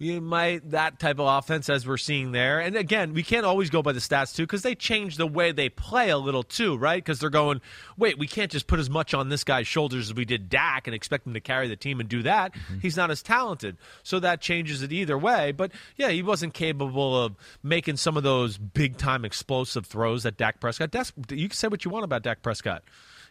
you 0.00 0.18
might 0.22 0.70
that 0.70 0.98
type 0.98 1.18
of 1.18 1.26
offense 1.26 1.68
as 1.68 1.86
we're 1.86 1.98
seeing 1.98 2.32
there. 2.32 2.58
And 2.58 2.74
again, 2.74 3.12
we 3.12 3.22
can't 3.22 3.44
always 3.44 3.68
go 3.68 3.82
by 3.82 3.92
the 3.92 4.00
stats 4.00 4.34
too 4.34 4.44
because 4.44 4.62
they 4.62 4.74
change 4.74 5.18
the 5.18 5.26
way 5.26 5.52
they 5.52 5.68
play 5.68 6.08
a 6.08 6.16
little 6.16 6.42
too, 6.42 6.78
right? 6.78 7.04
Because 7.04 7.18
they're 7.18 7.28
going, 7.28 7.60
wait, 7.98 8.18
we 8.18 8.26
can't 8.26 8.50
just 8.50 8.66
put 8.66 8.80
as 8.80 8.88
much 8.88 9.12
on 9.12 9.28
this 9.28 9.44
guy's 9.44 9.66
shoulders 9.66 10.08
as 10.08 10.14
we 10.14 10.24
did 10.24 10.48
Dak 10.48 10.86
and 10.86 10.94
expect 10.94 11.26
him 11.26 11.34
to 11.34 11.40
carry 11.40 11.68
the 11.68 11.76
team 11.76 12.00
and 12.00 12.08
do 12.08 12.22
that. 12.22 12.54
Mm-hmm. 12.54 12.78
He's 12.78 12.96
not 12.96 13.10
as 13.10 13.22
talented, 13.22 13.76
so 14.02 14.18
that 14.20 14.40
changes 14.40 14.80
it 14.82 14.90
either 14.90 15.18
way. 15.18 15.52
But 15.52 15.70
yeah, 15.98 16.08
he 16.08 16.22
wasn't 16.22 16.54
capable 16.54 17.22
of 17.22 17.36
making 17.62 17.98
some 17.98 18.16
of 18.16 18.22
those 18.22 18.56
big 18.56 18.96
time 18.96 19.26
explosive 19.26 19.84
throws 19.84 20.22
that 20.22 20.38
Dak 20.38 20.60
Prescott. 20.60 20.92
That's, 20.92 21.12
you 21.28 21.50
can 21.50 21.56
say 21.56 21.68
what 21.68 21.84
you 21.84 21.90
want 21.90 22.04
about 22.04 22.22
Dak 22.22 22.40
Prescott. 22.40 22.82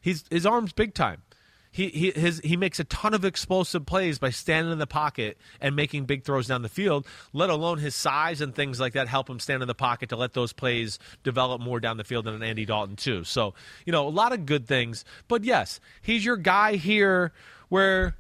He's 0.02 0.24
his 0.30 0.46
arms 0.46 0.72
big 0.72 0.94
time. 0.94 1.24
He 1.72 1.90
he 1.90 2.12
his 2.12 2.42
he 2.44 2.58
makes 2.58 2.80
a 2.80 2.84
ton 2.84 3.14
of 3.14 3.24
explosive 3.24 3.86
plays 3.86 4.18
by 4.18 4.32
standing 4.32 4.74
in 4.74 4.80
the 4.80 4.88
pocket 4.88 5.38
and 5.62 5.76
making 5.76 6.06
big 6.06 6.24
throws 6.24 6.48
down 6.48 6.64
the 6.64 6.70
field. 6.70 7.06
Let 7.32 7.52
alone 7.52 7.78
his 7.78 7.96
size 7.96 8.42
and 8.42 8.56
things 8.56 8.80
like 8.80 8.94
that 8.94 9.08
help 9.08 9.30
him 9.30 9.40
stand 9.40 9.62
in 9.62 9.68
the 9.68 9.76
pocket 9.76 10.10
to 10.10 10.16
let 10.16 10.34
those 10.34 10.52
plays 10.52 10.98
develop 11.24 11.62
more 11.62 11.80
down 11.80 11.98
the 11.98 12.04
field 12.04 12.26
than 12.26 12.34
an 12.34 12.42
Andy 12.42 12.66
Dalton 12.66 12.96
too. 12.96 13.24
So 13.24 13.54
you 13.86 13.92
know 13.92 14.08
a 14.08 14.10
lot 14.10 14.34
of 14.34 14.48
good 14.48 14.68
things. 14.68 15.06
But 15.28 15.44
yes, 15.44 15.80
he's 16.02 16.26
your 16.26 16.38
guy 16.38 16.76
here 16.76 17.34
where 17.70 18.16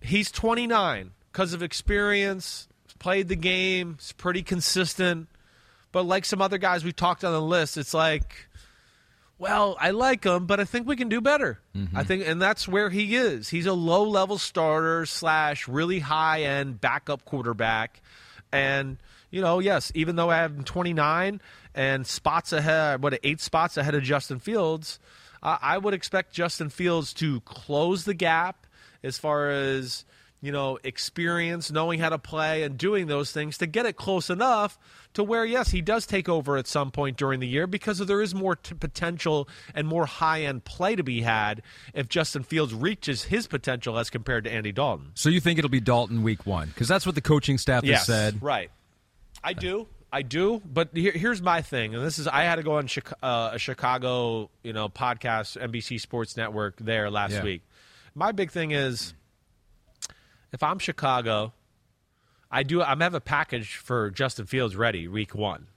he's 0.00 0.30
29 0.30 1.10
because 1.30 1.52
of 1.52 1.62
experience, 1.62 2.66
played 2.98 3.28
the 3.28 3.36
game, 3.36 3.96
is 4.00 4.12
pretty 4.12 4.42
consistent. 4.42 5.28
But 5.92 6.04
like 6.04 6.24
some 6.24 6.40
other 6.40 6.58
guys 6.58 6.82
we 6.82 6.92
talked 6.92 7.24
on 7.24 7.32
the 7.32 7.42
list, 7.42 7.76
it's 7.76 7.92
like 7.92 8.48
well, 9.42 9.76
I 9.80 9.90
like 9.90 10.22
him, 10.22 10.46
but 10.46 10.60
I 10.60 10.64
think 10.64 10.86
we 10.86 10.94
can 10.94 11.08
do 11.08 11.20
better. 11.20 11.58
I 11.96 12.04
think, 12.04 12.24
and 12.24 12.40
that's 12.40 12.68
where 12.68 12.90
he 12.90 13.16
is. 13.16 13.48
He's 13.48 13.66
a 13.66 13.72
low 13.72 14.04
level 14.04 14.38
starter 14.38 15.04
slash 15.04 15.66
really 15.66 15.98
high 15.98 16.42
end 16.42 16.80
backup 16.80 17.24
quarterback, 17.24 18.00
and 18.52 18.98
you 19.32 19.40
know, 19.40 19.58
yes, 19.58 19.90
even 19.96 20.14
though 20.14 20.30
I 20.30 20.36
have 20.36 20.52
him 20.52 20.62
29 20.62 21.40
and 21.74 22.06
spots 22.06 22.52
ahead, 22.52 23.02
what 23.02 23.18
eight 23.24 23.40
spots 23.40 23.76
ahead 23.76 23.96
of 23.96 24.04
Justin 24.04 24.38
Fields, 24.38 25.00
uh, 25.42 25.58
I 25.60 25.76
would 25.76 25.92
expect 25.92 26.32
Justin 26.32 26.68
Fields 26.68 27.12
to 27.14 27.40
close 27.40 28.04
the 28.04 28.14
gap 28.14 28.64
as 29.02 29.18
far 29.18 29.50
as 29.50 30.04
you 30.42 30.52
know, 30.52 30.78
experience, 30.84 31.70
knowing 31.70 32.00
how 32.00 32.08
to 32.10 32.18
play, 32.18 32.64
and 32.64 32.76
doing 32.76 33.06
those 33.06 33.30
things 33.32 33.56
to 33.58 33.66
get 33.66 33.86
it 33.86 33.96
close 33.96 34.28
enough 34.28 34.78
to 35.14 35.22
where, 35.22 35.44
yes, 35.44 35.70
he 35.70 35.80
does 35.80 36.04
take 36.04 36.28
over 36.28 36.56
at 36.56 36.66
some 36.66 36.90
point 36.90 37.16
during 37.16 37.38
the 37.40 37.46
year 37.46 37.66
because 37.66 37.98
there 38.00 38.20
is 38.20 38.34
more 38.34 38.56
t- 38.56 38.74
potential 38.74 39.48
and 39.74 39.86
more 39.86 40.04
high 40.06 40.42
end 40.42 40.64
play 40.64 40.96
to 40.96 41.02
be 41.04 41.22
had 41.22 41.62
if 41.94 42.08
Justin 42.08 42.42
Fields 42.42 42.74
reaches 42.74 43.24
his 43.24 43.46
potential 43.46 43.98
as 43.98 44.10
compared 44.10 44.42
to 44.44 44.50
Andy 44.52 44.72
Dalton. 44.72 45.12
So 45.14 45.28
you 45.28 45.38
think 45.40 45.58
it'll 45.58 45.70
be 45.70 45.80
Dalton 45.80 46.22
week 46.22 46.44
one? 46.44 46.68
Because 46.68 46.88
that's 46.88 47.06
what 47.06 47.14
the 47.14 47.20
coaching 47.20 47.56
staff 47.56 47.84
has 47.84 48.04
said. 48.04 48.42
right. 48.42 48.70
I 49.44 49.52
do. 49.52 49.86
I 50.14 50.20
do, 50.22 50.60
but 50.66 50.90
here, 50.92 51.12
here's 51.12 51.40
my 51.40 51.62
thing, 51.62 51.94
and 51.94 52.04
this 52.04 52.18
is 52.18 52.26
I 52.28 52.42
had 52.42 52.56
to 52.56 52.62
go 52.62 52.72
on 52.74 52.86
Chica- 52.86 53.16
uh, 53.22 53.50
a 53.54 53.58
Chicago, 53.58 54.50
you 54.62 54.74
know, 54.74 54.90
podcast, 54.90 55.56
NBC 55.58 55.98
Sports 56.00 56.36
Network 56.36 56.76
there 56.78 57.10
last 57.10 57.32
Yeah. 57.32 57.42
week. 57.42 57.62
My 58.14 58.32
big 58.32 58.50
thing 58.50 58.72
is, 58.72 59.14
if 60.52 60.62
I'm 60.62 60.78
Chicago, 60.78 61.52
I 62.50 62.62
do. 62.62 62.82
I'm 62.82 63.00
have 63.00 63.14
a 63.14 63.20
package 63.20 63.76
for 63.76 64.10
Justin 64.10 64.46
Fields 64.46 64.76
ready 64.76 65.08
week 65.08 65.34
one. 65.34 65.68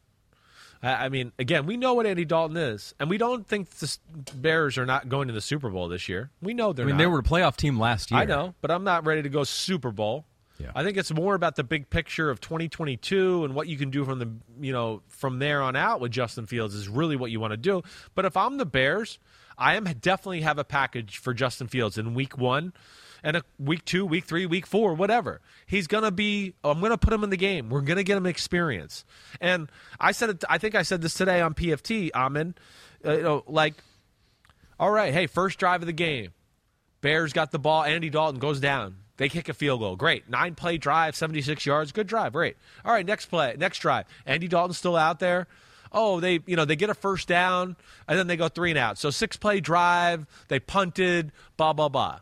I, 0.84 1.06
I 1.06 1.10
mean, 1.10 1.32
again, 1.40 1.66
we 1.66 1.78
know 1.78 1.94
what 1.94 2.06
Andy 2.06 2.26
Dalton 2.26 2.58
is, 2.58 2.94
and 3.00 3.10
we 3.10 3.18
don't 3.18 3.48
think 3.48 3.70
the 3.70 3.98
Bears 4.36 4.78
are 4.78 4.86
not 4.86 5.10
going 5.10 5.28
to 5.30 5.34
the 5.34 5.42
Super 5.42 5.70
Bowl 5.70 5.88
this 5.88 6.10
year. 6.10 6.30
We 6.42 6.54
know 6.54 6.74
they're 6.74 6.86
I 6.86 6.88
mean, 6.88 6.98
not. 6.98 7.04
they 7.04 7.08
were 7.08 7.20
a 7.20 7.24
playoff 7.24 7.56
team 7.56 7.80
last 7.80 8.12
year. 8.12 8.20
I 8.20 8.26
know, 8.26 8.54
but 8.62 8.72
I'm 8.72 8.84
not 8.84 9.06
ready 9.06 9.22
to 9.24 9.30
go 9.30 9.44
Super 9.44 9.92
Bowl. 9.92 10.26
Yeah. 10.60 10.72
I 10.74 10.84
think 10.84 10.96
it's 10.98 11.14
more 11.14 11.36
about 11.36 11.58
the 11.58 11.66
big 11.66 11.90
picture 11.90 12.30
of 12.30 12.40
2022 12.40 13.44
and 13.44 13.56
what 13.56 13.68
you 13.68 13.78
can 13.78 13.90
do 13.90 14.06
from 14.06 14.20
the 14.20 14.32
you 14.62 14.72
know 14.72 15.02
from 15.10 15.40
there 15.40 15.62
on 15.62 15.76
out 15.76 16.00
with 16.00 16.12
Justin 16.12 16.46
Fields 16.46 16.74
is 16.74 16.88
really 16.88 17.18
what 17.18 17.32
you 17.32 17.40
want 17.42 17.52
to 17.52 17.58
do. 17.58 17.82
But 18.14 18.24
if 18.24 18.38
I'm 18.38 18.58
the 18.58 18.66
Bears, 18.66 19.20
I 19.58 19.76
am 19.76 19.84
definitely 19.84 20.42
have 20.42 20.58
a 20.58 20.64
package 20.64 21.18
for 21.18 21.34
Justin 21.34 21.68
Fields 21.68 21.98
in 21.98 22.14
week 22.14 22.38
1 22.38 22.72
and 23.26 23.36
a 23.38 23.44
week 23.58 23.84
2, 23.86 24.06
week 24.06 24.24
3, 24.26 24.46
week 24.46 24.68
4, 24.68 24.94
whatever. 24.94 25.42
He's 25.66 25.88
to 26.04 26.12
be 26.12 26.54
I'm 26.64 26.80
to 26.92 26.98
put 26.98 27.12
him 27.12 27.24
in 27.24 27.32
the 27.32 27.38
game. 27.38 27.70
We're 27.70 27.82
to 27.98 28.04
get 28.04 28.16
him 28.16 28.28
experience. 28.28 29.04
And 29.42 29.70
I 30.00 30.12
said 30.14 30.30
it 30.30 30.44
I 30.48 30.60
think 30.60 30.76
I 30.76 30.84
said 30.84 31.02
this 31.02 31.16
today 31.16 31.42
on 31.42 31.56
PFT, 31.56 32.12
Amin, 32.14 32.54
uh, 33.04 33.12
you 33.18 33.24
know, 33.24 33.44
like 33.48 33.74
all 34.80 34.92
right, 34.92 35.14
hey, 35.14 35.26
first 35.26 35.58
drive 35.58 35.82
of 35.82 35.88
the 35.88 35.94
game. 35.94 36.32
Bears 37.02 37.34
got 37.34 37.52
the 37.52 37.60
ball. 37.60 37.84
Andy 37.84 38.10
Dalton 38.10 38.40
goes 38.40 38.60
down. 38.60 38.98
They 39.18 39.30
kick 39.30 39.50
a 39.50 39.54
field 39.54 39.80
goal. 39.80 39.96
Great. 39.96 40.30
Nine 40.30 40.56
play 40.56 40.78
drive, 40.78 41.16
76 41.16 41.66
yards. 41.66 41.92
Good 41.92 42.08
drive. 42.08 42.34
Great. 42.34 42.58
All 42.84 42.92
right, 42.92 43.06
next 43.06 43.28
play, 43.28 43.56
next 43.58 43.80
drive. 43.80 44.06
Andy 44.26 44.48
Dalton's 44.48 44.78
still 44.78 44.96
out 44.96 45.20
there. 45.20 45.48
Oh, 45.92 46.20
they 46.20 46.42
you 46.46 46.56
know, 46.56 46.66
they 46.66 46.76
get 46.76 46.90
a 46.90 46.94
first 46.94 47.28
down 47.28 47.76
and 48.08 48.20
then 48.20 48.28
they 48.28 48.38
go 48.38 48.50
three 48.50 48.70
and 48.70 48.78
out. 48.78 49.00
So 49.00 49.10
six 49.10 49.38
play 49.38 49.62
drive, 49.62 50.28
they 50.48 50.60
punted, 50.60 51.32
blah, 51.58 51.74
blah, 51.74 51.90
blah. 51.90 52.20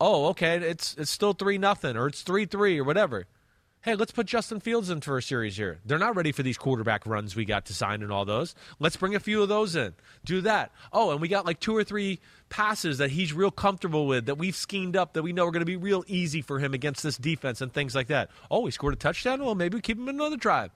Oh, 0.00 0.26
okay, 0.26 0.56
it's 0.56 0.94
it's 0.98 1.10
still 1.10 1.32
three 1.32 1.58
nothing 1.58 1.96
or 1.96 2.08
it's 2.08 2.22
three 2.22 2.46
three 2.46 2.78
or 2.78 2.84
whatever. 2.84 3.26
Hey, 3.84 3.96
let's 3.96 4.12
put 4.12 4.26
Justin 4.26 4.60
Fields 4.60 4.88
in 4.88 5.02
for 5.02 5.18
a 5.18 5.22
series 5.22 5.58
here. 5.58 5.78
They're 5.84 5.98
not 5.98 6.16
ready 6.16 6.32
for 6.32 6.42
these 6.42 6.56
quarterback 6.56 7.06
runs 7.06 7.36
we 7.36 7.44
got 7.44 7.66
to 7.66 7.74
sign 7.74 8.02
and 8.02 8.10
all 8.10 8.24
those. 8.24 8.54
Let's 8.78 8.96
bring 8.96 9.14
a 9.14 9.20
few 9.20 9.42
of 9.42 9.50
those 9.50 9.76
in. 9.76 9.92
Do 10.24 10.40
that. 10.40 10.72
Oh, 10.90 11.10
and 11.10 11.20
we 11.20 11.28
got 11.28 11.44
like 11.44 11.60
two 11.60 11.76
or 11.76 11.84
three 11.84 12.18
passes 12.48 12.96
that 12.96 13.10
he's 13.10 13.34
real 13.34 13.50
comfortable 13.50 14.06
with 14.06 14.24
that 14.24 14.38
we've 14.38 14.56
schemed 14.56 14.96
up 14.96 15.12
that 15.12 15.22
we 15.22 15.34
know 15.34 15.44
are 15.44 15.50
going 15.50 15.60
to 15.60 15.66
be 15.66 15.76
real 15.76 16.02
easy 16.06 16.40
for 16.40 16.58
him 16.58 16.72
against 16.72 17.02
this 17.02 17.18
defense 17.18 17.60
and 17.60 17.74
things 17.74 17.94
like 17.94 18.06
that. 18.06 18.30
Oh, 18.50 18.64
he 18.64 18.70
scored 18.70 18.94
a 18.94 18.96
touchdown. 18.96 19.44
Well, 19.44 19.54
maybe 19.54 19.74
we 19.74 19.82
keep 19.82 19.98
him 19.98 20.08
another 20.08 20.38
drive. 20.38 20.70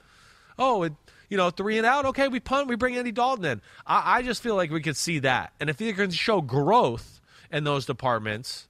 Oh, 0.59 0.83
it, 0.83 0.93
you 1.31 1.39
know, 1.39 1.49
three 1.49 1.79
and 1.79 1.87
out. 1.87 2.05
Okay, 2.05 2.29
we 2.29 2.41
punt. 2.41 2.69
We 2.69 2.77
bring 2.77 2.97
Andy 2.97 3.13
Dalton 3.13 3.47
in. 3.47 3.63
I, 3.87 4.19
I 4.19 4.23
just 4.23 4.43
feel 4.43 4.55
like 4.55 4.71
we 4.71 4.83
could 4.83 4.99
see 4.99 5.21
that. 5.21 5.55
And 5.61 5.71
if 5.71 5.81
you 5.81 5.95
can 5.95 6.11
show 6.11 6.43
growth 6.43 7.23
in 7.51 7.65
those 7.65 7.87
departments, 7.87 8.68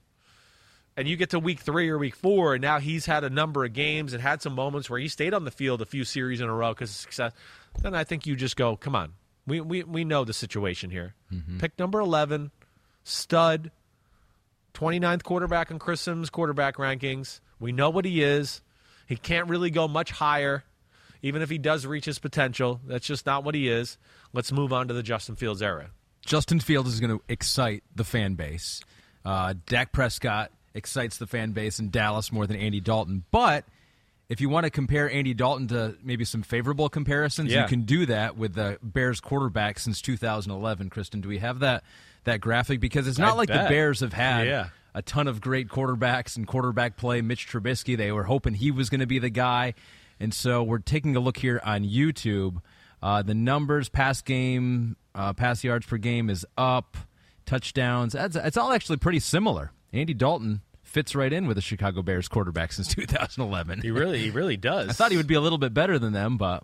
and 0.99 1.07
you 1.07 1.15
get 1.15 1.29
to 1.29 1.39
week 1.39 1.61
three 1.61 1.87
or 1.87 1.97
week 1.97 2.13
four, 2.13 2.55
and 2.55 2.61
now 2.61 2.77
he's 2.77 3.05
had 3.05 3.23
a 3.23 3.29
number 3.29 3.63
of 3.63 3.71
games 3.71 4.11
and 4.11 4.21
had 4.21 4.41
some 4.41 4.53
moments 4.53 4.89
where 4.89 4.99
he 4.99 5.07
stayed 5.07 5.33
on 5.33 5.45
the 5.45 5.51
field 5.51 5.81
a 5.81 5.85
few 5.85 6.03
series 6.03 6.41
in 6.41 6.49
a 6.49 6.53
row 6.53 6.73
because 6.73 6.89
of 6.89 6.95
success, 6.97 7.31
then 7.81 7.95
I 7.95 8.03
think 8.03 8.27
you 8.27 8.35
just 8.35 8.57
go, 8.57 8.75
come 8.75 8.97
on. 8.97 9.13
We, 9.47 9.61
we, 9.61 9.83
we 9.83 10.03
know 10.03 10.25
the 10.25 10.33
situation 10.33 10.89
here. 10.89 11.15
Pick 11.57 11.79
number 11.79 12.01
11, 12.01 12.51
stud, 13.05 13.71
29th 14.73 15.23
quarterback 15.23 15.71
in 15.71 15.79
Chris 15.79 16.01
Simms' 16.01 16.29
quarterback 16.29 16.75
rankings. 16.75 17.39
We 17.61 17.71
know 17.71 17.89
what 17.89 18.03
he 18.03 18.21
is. 18.21 18.61
He 19.07 19.15
can't 19.15 19.47
really 19.47 19.71
go 19.71 19.87
much 19.87 20.11
higher, 20.11 20.65
even 21.21 21.41
if 21.41 21.49
he 21.49 21.57
does 21.57 21.85
reach 21.85 22.03
his 22.03 22.19
potential. 22.19 22.81
That's 22.85 23.07
just 23.07 23.25
not 23.25 23.45
what 23.45 23.55
he 23.55 23.69
is. 23.69 23.97
Let's 24.33 24.51
move 24.51 24.73
on 24.73 24.89
to 24.89 24.93
the 24.93 25.01
Justin 25.01 25.37
Fields 25.37 25.61
era. 25.61 25.91
Justin 26.25 26.59
Fields 26.59 26.93
is 26.93 26.99
going 26.99 27.17
to 27.17 27.23
excite 27.29 27.83
the 27.95 28.03
fan 28.03 28.33
base. 28.33 28.81
Uh, 29.23 29.53
Dak 29.65 29.93
Prescott 29.93 30.51
excites 30.73 31.17
the 31.17 31.27
fan 31.27 31.51
base 31.51 31.79
in 31.79 31.89
Dallas 31.89 32.31
more 32.31 32.45
than 32.47 32.57
Andy 32.57 32.79
Dalton. 32.79 33.23
But 33.31 33.65
if 34.29 34.39
you 34.41 34.49
want 34.49 34.65
to 34.65 34.69
compare 34.69 35.09
Andy 35.09 35.33
Dalton 35.33 35.67
to 35.69 35.95
maybe 36.03 36.23
some 36.25 36.43
favorable 36.43 36.89
comparisons, 36.89 37.51
Yeah. 37.51 37.63
you 37.63 37.67
can 37.67 37.81
do 37.83 38.05
that 38.05 38.37
with 38.37 38.53
the 38.53 38.77
Bears 38.83 39.19
quarterback 39.19 39.79
since 39.79 40.01
2011. 40.01 40.89
Kristen, 40.89 41.21
do 41.21 41.27
we 41.29 41.39
have 41.39 41.59
that 41.59 41.83
that 42.25 42.41
graphic? 42.41 42.79
Because 42.79 43.07
it's 43.07 43.17
not 43.17 43.33
I 43.33 43.35
like 43.35 43.47
bet. 43.49 43.63
the 43.63 43.69
Bears 43.69 44.01
have 44.01 44.13
had 44.13 44.45
Yeah. 44.47 44.67
a 44.93 45.01
ton 45.01 45.27
of 45.27 45.41
great 45.41 45.67
quarterbacks 45.69 46.35
and 46.37 46.45
quarterback 46.45 46.97
play. 46.97 47.21
Mitch 47.21 47.47
Trubisky, 47.47 47.97
they 47.97 48.11
were 48.11 48.23
hoping 48.25 48.53
he 48.53 48.71
was 48.71 48.89
going 48.89 48.99
to 48.99 49.07
be 49.07 49.19
the 49.19 49.29
guy. 49.29 49.73
And 50.19 50.33
so 50.33 50.61
we're 50.61 50.79
taking 50.79 51.15
a 51.15 51.19
look 51.19 51.37
here 51.37 51.61
on 51.63 51.83
YouTube. 51.85 52.61
Uh, 53.01 53.21
the 53.23 53.33
numbers, 53.33 53.87
pass 53.87 54.21
game, 54.21 54.97
uh, 55.15 55.31
pass 55.33 55.63
yards 55.63 55.85
per 55.85 55.95
game 55.97 56.29
is 56.29 56.45
up. 56.57 56.97
Touchdowns, 57.45 58.13
that's, 58.13 58.35
it's 58.35 58.57
all 58.57 58.71
actually 58.73 58.97
pretty 58.97 59.19
similar. 59.19 59.71
Andy 59.93 60.13
Dalton 60.13 60.61
fits 60.83 61.15
right 61.15 61.31
in 61.31 61.47
with 61.47 61.55
the 61.55 61.61
Chicago 61.61 62.01
Bears 62.01 62.27
quarterback 62.27 62.71
since 62.73 62.87
2011. 62.95 63.81
He 63.81 63.91
really, 63.91 64.19
he 64.19 64.29
really 64.29 64.57
does. 64.57 64.89
I 64.89 64.93
thought 64.93 65.11
he 65.11 65.17
would 65.17 65.27
be 65.27 65.35
a 65.35 65.41
little 65.41 65.57
bit 65.57 65.73
better 65.73 65.99
than 65.99 66.13
them, 66.13 66.37
but 66.37 66.63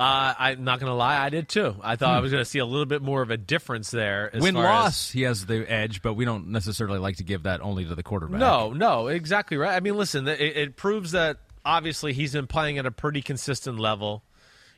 Uh, 0.00 0.32
I'm 0.38 0.64
not 0.64 0.78
going 0.80 0.90
to 0.90 0.94
lie, 0.94 1.22
I 1.22 1.28
did 1.28 1.48
too. 1.48 1.74
I 1.82 1.96
thought 1.96 2.14
I 2.16 2.20
was 2.20 2.30
going 2.30 2.42
to 2.44 2.48
see 2.48 2.60
a 2.60 2.64
little 2.66 2.86
bit 2.86 3.02
more 3.02 3.20
of 3.20 3.30
a 3.30 3.36
difference 3.36 3.90
there. 3.90 4.30
As 4.34 4.42
win 4.42 4.54
loss, 4.54 5.10
he 5.10 5.22
has 5.22 5.44
the 5.46 5.70
edge, 5.70 6.02
but 6.02 6.14
we 6.14 6.24
don't 6.24 6.48
necessarily 6.48 6.98
like 6.98 7.16
to 7.16 7.24
give 7.24 7.42
that 7.44 7.60
only 7.60 7.84
to 7.84 7.94
the 7.94 8.02
quarterback. 8.02 8.38
No, 8.40 8.72
no, 8.72 9.08
exactly 9.08 9.56
right. 9.56 9.74
I 9.74 9.80
mean, 9.80 9.96
listen, 9.96 10.28
it, 10.28 10.40
it 10.40 10.76
proves 10.76 11.12
that 11.12 11.38
obviously 11.64 12.12
he's 12.12 12.32
been 12.32 12.46
playing 12.46 12.78
at 12.78 12.86
a 12.86 12.90
pretty 12.92 13.22
consistent 13.22 13.78
level. 13.80 14.22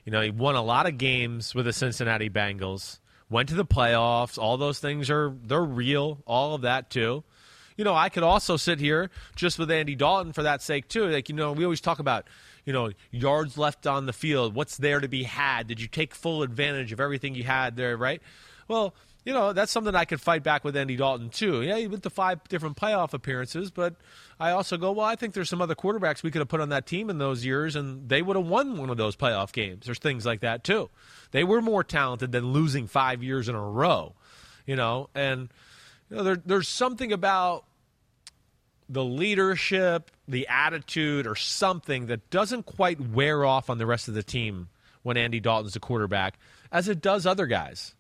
You 0.05 0.13
know, 0.13 0.23
he 0.23 0.31
won 0.31 0.57
a 0.57 0.63
lot 0.63 0.87
of 0.87 0.97
games 0.97 1.55
with 1.55 1.67
the 1.67 1.73
Cincinnati 1.75 2.31
Bengals. 2.31 2.99
Went 3.29 3.51
to 3.51 3.55
the 3.55 3.67
playoffs. 3.67 4.39
All 4.39 4.57
those 4.57 4.81
things 4.81 5.11
are 5.11 5.33
they're 5.45 5.63
real. 5.63 6.23
All 6.27 6.55
of 6.55 6.63
that 6.63 6.91
too. 6.91 7.23
You 7.81 7.85
know, 7.85 7.95
I 7.95 8.11
could 8.11 8.25
also 8.25 8.59
sit 8.59 8.79
here 8.79 9.09
just 9.37 9.59
with 9.59 9.71
Andy 9.71 9.95
Dalton 9.95 10.35
for 10.35 10.43
that 10.43 10.61
sake 10.61 10.87
too. 10.87 11.07
Like 11.07 11.31
you 11.31 11.35
know, 11.35 11.53
we 11.53 11.65
always 11.65 11.81
talk 11.81 11.99
about 11.99 12.27
you 12.67 12.75
know 12.75 12.91
yards 13.11 13.57
left 13.57 13.87
on 13.87 14.05
the 14.05 14.13
field. 14.13 14.55
What's 14.55 14.77
there 14.77 15.01
to 15.01 15.09
be 15.09 15.23
had? 15.23 15.67
Did 15.67 15.81
you 15.81 15.87
take 15.87 16.15
full 16.15 16.43
advantage 16.43 16.93
of 16.93 17.01
everything 17.01 17.35
you 17.35 17.45
had 17.45 17.77
there? 17.77 17.97
Right. 17.97 18.21
Well, 18.69 18.95
you 19.25 19.33
know 19.33 19.55
that's 19.55 19.73
something 19.73 19.95
I 19.95 20.05
could 20.05 20.21
fight 20.21 20.43
back 20.43 20.63
with 20.63 20.77
Andy 20.77 20.95
Dalton 20.97 21.31
too. 21.31 21.63
Yeah, 21.63 21.79
he 21.79 21.87
went 21.87 22.03
to 22.03 22.11
five 22.11 22.47
different 22.49 22.77
playoff 22.77 23.15
appearances, 23.15 23.71
but 23.71 23.95
I 24.39 24.51
also 24.51 24.77
go, 24.77 24.93
well, 24.93 25.07
I 25.07 25.17
think 25.17 25.33
there's 25.33 25.49
some 25.49 25.63
other 25.63 25.75
quarterbacks 25.75 26.23
we 26.23 26.31
could 26.31 26.41
have 26.41 26.49
put 26.49 26.61
on 26.61 26.69
that 26.69 26.85
team 26.85 27.09
in 27.09 27.17
those 27.17 27.47
years, 27.47 27.77
and 27.77 28.11
they 28.11 28.21
would 28.21 28.37
have 28.37 28.47
won 28.47 28.77
one 28.77 28.91
of 28.91 28.99
those 28.99 29.17
playoff 29.17 29.53
games. 29.53 29.87
There's 29.87 29.99
things 29.99 30.27
like 30.27 30.41
that 30.41 30.65
too. 30.65 30.91
They 31.31 31.45
were 31.45 31.63
more 31.63 31.83
talented 31.83 32.31
than 32.31 32.53
losing 32.53 32.87
five 32.89 33.23
years 33.23 33.49
in 33.49 33.55
a 33.55 33.71
row, 33.71 34.17
you 34.67 34.77
know. 34.77 35.09
And 35.15 35.49
you 36.11 36.17
know, 36.19 36.25
there, 36.25 36.43
there's 36.45 36.69
something 36.69 37.11
about 37.11 37.65
the 38.91 39.05
leadership, 39.05 40.11
the 40.27 40.49
attitude, 40.49 41.27
or 41.27 41.37
something 41.37 42.07
that 42.07 42.29
doesn't 42.31 42.67
quite 42.67 43.01
wear 43.01 43.45
off 43.45 43.71
on 43.71 43.79
the 43.79 43.87
rest 43.87 44.09
of 44.09 44.15
the 44.15 44.23
team 44.23 44.69
when 45.03 45.17
Andy 45.17 45.41
Dalton's 45.41 45.75
the 45.75 45.81
quarterback, 45.81 46.39
as 46.71 46.89
it 46.89 47.01
does 47.01 47.25
other 47.25 47.47
guys. 47.47 47.95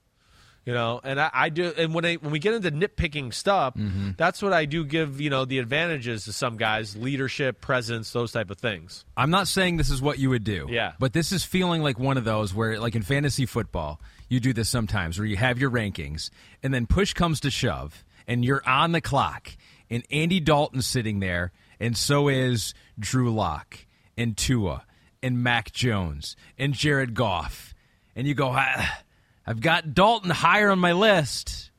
You 0.66 0.74
know, 0.74 1.00
and 1.03 1.18
I, 1.18 1.31
I 1.33 1.48
do, 1.48 1.72
and 1.79 1.94
when 1.94 2.05
I, 2.05 2.16
when 2.16 2.33
we 2.33 2.38
get 2.38 2.53
into 2.53 2.70
nitpicking 2.70 3.33
stuff, 3.33 3.74
mm-hmm. 3.74 4.11
that's 4.18 4.42
what 4.42 4.53
I 4.53 4.66
do 4.66 4.85
give 4.85 5.18
you 5.18 5.31
know 5.31 5.46
the 5.46 5.59
advantages 5.59 6.26
to 6.26 6.35
some 6.35 6.59
guys: 6.59 6.94
leadership, 6.94 7.62
presence, 7.62 8.12
those 8.12 8.31
type 8.31 8.50
of 8.50 8.59
things. 8.59 9.07
I'm 9.16 9.31
not 9.31 9.48
saying 9.48 9.79
this 9.79 9.88
is 9.88 10.03
what 10.03 10.18
you 10.18 10.29
would 10.29 10.44
do. 10.44 10.66
Yeah. 10.68 10.92
But 10.98 11.14
this 11.14 11.33
is 11.33 11.44
feeling 11.44 11.83
like 11.83 11.98
one 11.98 12.18
of 12.18 12.24
those 12.24 12.53
where, 12.53 12.79
like 12.79 12.94
in 12.94 13.00
fantasy 13.00 13.46
football, 13.46 14.03
you 14.29 14.38
do 14.38 14.53
this 14.53 14.68
sometimes 14.68 15.18
where 15.18 15.26
you 15.26 15.37
have 15.37 15.59
your 15.59 15.70
rankings, 15.70 16.29
and 16.62 16.74
then 16.74 16.87
push 16.87 17.14
comes 17.14 17.40
to 17.40 17.50
shove, 17.50 18.05
and 18.29 18.44
you're 18.44 18.62
on 18.68 18.92
the 18.92 19.00
clock, 19.00 19.50
and 19.90 20.05
Andy 20.11 20.40
Dalton's 20.40 20.87
sitting 20.87 21.20
there, 21.20 21.53
and 21.79 21.96
so 21.96 22.29
is 22.29 22.74
Drew 22.98 23.33
Lock, 23.33 23.87
and 24.16 24.37
Tua, 24.37 24.85
and 25.22 25.42
Mac 25.42 25.72
Jones, 25.72 26.37
and 26.59 26.72
Jared 26.72 27.14
Goff. 27.14 27.74
And 28.14 28.26
you 28.26 28.35
go, 28.35 28.53
"Ah, 28.55 29.03
I've 29.46 29.61
got 29.61 29.94
Dalton 29.94 30.31
higher 30.31 30.70
on 30.70 30.79
my 30.79 30.92
list. 30.92 31.70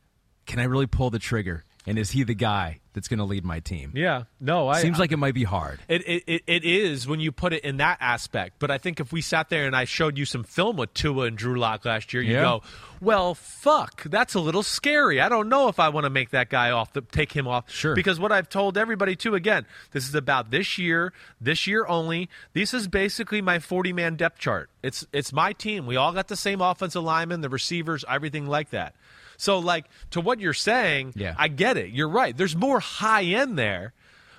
Can 0.45 0.60
I 0.60 0.63
really 0.63 0.88
pull 0.88 1.10
the 1.10 1.19
trigger? 1.19 1.63
And 1.87 1.97
is 1.97 2.11
he 2.11 2.23
the 2.23 2.35
guy 2.35 2.79
that's 2.93 3.07
going 3.07 3.17
to 3.17 3.23
lead 3.23 3.43
my 3.43 3.59
team? 3.59 3.93
Yeah, 3.95 4.25
no, 4.39 4.67
I 4.67 4.81
Seems 4.81 4.99
like 4.99 5.11
it 5.11 5.17
might 5.17 5.33
be 5.33 5.43
hard. 5.43 5.79
It, 5.87 6.03
it, 6.27 6.43
it, 6.45 6.63
is 6.63 7.07
when 7.07 7.19
you 7.19 7.31
put 7.31 7.53
it 7.53 7.63
in 7.63 7.77
that 7.77 7.97
aspect. 7.99 8.57
But 8.59 8.69
I 8.69 8.77
think 8.77 8.99
if 8.99 9.11
we 9.11 9.21
sat 9.21 9.49
there 9.49 9.65
and 9.65 9.75
I 9.75 9.85
showed 9.85 10.15
you 10.15 10.25
some 10.25 10.43
film 10.43 10.77
with 10.77 10.93
Tua 10.93 11.25
and 11.25 11.35
Drew 11.35 11.57
Lock 11.57 11.83
last 11.83 12.13
year, 12.13 12.21
you 12.21 12.33
Yeah. 12.33 12.41
go, 12.41 12.61
well, 12.99 13.33
fuck, 13.33 14.03
that's 14.03 14.35
a 14.35 14.39
little 14.39 14.61
scary. 14.61 15.19
I 15.19 15.27
don't 15.27 15.49
know 15.49 15.69
if 15.69 15.79
I 15.79 15.89
want 15.89 16.03
to 16.03 16.11
make 16.11 16.29
that 16.31 16.49
guy 16.49 16.69
off, 16.69 16.93
the, 16.93 17.01
take 17.01 17.31
him 17.31 17.47
off. 17.47 17.71
Sure. 17.71 17.95
Because 17.95 18.19
what 18.19 18.31
I've 18.31 18.49
told 18.49 18.77
everybody, 18.77 19.15
too, 19.15 19.33
again, 19.33 19.65
this 19.91 20.07
is 20.07 20.13
about 20.13 20.51
this 20.51 20.77
year, 20.77 21.13
this 21.39 21.65
year 21.65 21.87
only. 21.87 22.29
This 22.53 22.75
is 22.75 22.87
basically 22.87 23.41
my 23.41 23.57
40 23.57 23.91
man 23.91 24.17
depth 24.17 24.37
chart. 24.37 24.69
It's, 24.83 25.07
it's 25.11 25.33
my 25.33 25.53
team. 25.53 25.87
We 25.87 25.95
all 25.95 26.11
got 26.11 26.27
the 26.27 26.35
same 26.35 26.61
offensive 26.61 27.01
linemen, 27.01 27.41
the 27.41 27.49
receivers, 27.49 28.05
everything 28.07 28.45
like 28.45 28.69
that. 28.69 28.93
So, 29.41 29.58
like, 29.58 29.86
to 30.12 30.21
what 30.21 30.39
you're 30.39 30.54
saying, 30.54 31.13
Yeah. 31.15 31.34
I 31.36 31.47
get 31.47 31.75
it. 31.75 31.89
You're 31.89 32.08
right. 32.10 32.38
There's 32.38 32.56
more 32.56 32.80
high 32.80 33.23
end 33.23 33.58
there, 33.58 33.91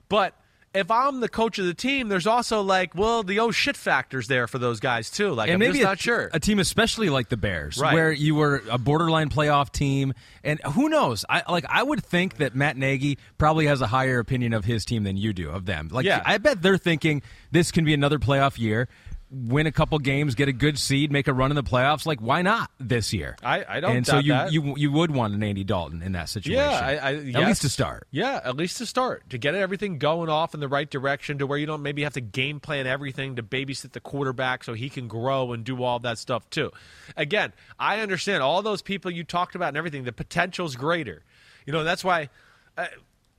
but 0.08 0.34
if 0.74 0.90
I'm 0.92 1.18
the 1.20 1.28
coach 1.28 1.58
of 1.58 1.66
the 1.66 1.74
team, 1.74 2.08
there's 2.08 2.26
also 2.26 2.62
like, 2.62 2.94
well, 2.94 3.22
the 3.24 3.40
oh 3.40 3.50
shit 3.50 3.76
factors 3.76 4.26
there 4.28 4.46
for 4.46 4.58
those 4.58 4.78
guys 4.80 5.10
too. 5.10 5.32
Like, 5.32 5.48
and 5.48 5.54
I'm 5.54 5.58
maybe 5.58 5.72
just 5.80 5.82
not 5.84 5.98
sure. 5.98 6.30
a 6.32 6.38
team 6.40 6.58
especially 6.60 7.10
like 7.10 7.28
the 7.28 7.36
Bears, 7.36 7.76
Right. 7.78 7.92
where 7.92 8.12
you 8.12 8.36
were 8.36 8.62
a 8.70 8.78
borderline 8.78 9.28
playoff 9.28 9.70
team, 9.72 10.14
and 10.44 10.60
who 10.62 10.88
knows? 10.88 11.24
I 11.28 11.42
like 11.50 11.66
I 11.68 11.82
would 11.82 12.02
think 12.04 12.36
that 12.38 12.54
Matt 12.54 12.76
Nagy 12.78 13.18
probably 13.38 13.66
has 13.66 13.82
a 13.82 13.86
higher 13.88 14.18
opinion 14.20 14.54
of 14.54 14.64
his 14.64 14.84
team 14.86 15.02
than 15.02 15.16
you 15.18 15.32
do 15.34 15.50
of 15.50 15.66
them. 15.66 15.88
Like, 15.92 16.06
Yeah. 16.06 16.22
I 16.24 16.38
bet 16.38 16.62
they're 16.62 16.78
thinking 16.78 17.20
this 17.50 17.70
can 17.72 17.84
be 17.84 17.92
another 17.92 18.18
playoff 18.20 18.56
year. 18.58 18.88
Win 19.34 19.66
a 19.66 19.72
couple 19.72 19.98
games, 19.98 20.34
get 20.34 20.48
a 20.48 20.52
good 20.52 20.78
seed, 20.78 21.10
make 21.10 21.26
a 21.26 21.32
run 21.32 21.50
in 21.50 21.54
the 21.54 21.62
playoffs. 21.62 22.04
Like, 22.04 22.20
why 22.20 22.42
not 22.42 22.70
this 22.78 23.14
year? 23.14 23.34
I- 23.42 23.64
I 23.66 23.80
don't 23.80 23.96
And 23.96 24.06
so 24.06 24.18
you 24.18 24.32
that. 24.32 24.52
you 24.52 24.76
you 24.76 24.92
would 24.92 25.10
want 25.10 25.32
an 25.32 25.42
Andy 25.42 25.64
Dalton 25.64 26.02
in 26.02 26.12
that 26.12 26.28
situation. 26.28 26.62
Yeah, 26.62 26.78
I, 26.78 26.90
I, 26.96 27.14
at 27.14 27.24
yes. 27.24 27.46
least 27.48 27.62
to 27.62 27.68
start. 27.70 28.06
Yeah, 28.10 28.40
at 28.44 28.56
least 28.56 28.76
to 28.78 28.86
start 28.86 29.30
to 29.30 29.38
get 29.38 29.54
everything 29.54 29.96
going 29.98 30.28
off 30.28 30.52
in 30.52 30.60
the 30.60 30.68
right 30.68 30.90
direction 30.90 31.38
to 31.38 31.46
where 31.46 31.56
you 31.56 31.64
don't 31.64 31.82
maybe 31.82 32.02
have 32.02 32.12
to 32.12 32.20
game 32.20 32.60
plan 32.60 32.86
everything 32.86 33.36
to 33.36 33.42
babysit 33.42 33.92
the 33.92 34.00
quarterback 34.00 34.64
so 34.64 34.74
he 34.74 34.90
can 34.90 35.08
grow 35.08 35.52
and 35.54 35.64
do 35.64 35.82
all 35.82 35.98
that 36.00 36.18
stuff 36.18 36.50
too. 36.50 36.70
Again, 37.16 37.54
I 37.78 38.00
understand 38.00 38.42
all 38.42 38.60
those 38.60 38.82
people 38.82 39.10
you 39.10 39.24
talked 39.24 39.54
about 39.54 39.68
and 39.68 39.78
everything. 39.78 40.04
The 40.04 40.12
potential's 40.12 40.76
greater. 40.76 41.22
You 41.64 41.72
know 41.72 41.84
that's 41.84 42.04
why. 42.04 42.28
Uh, 42.76 42.86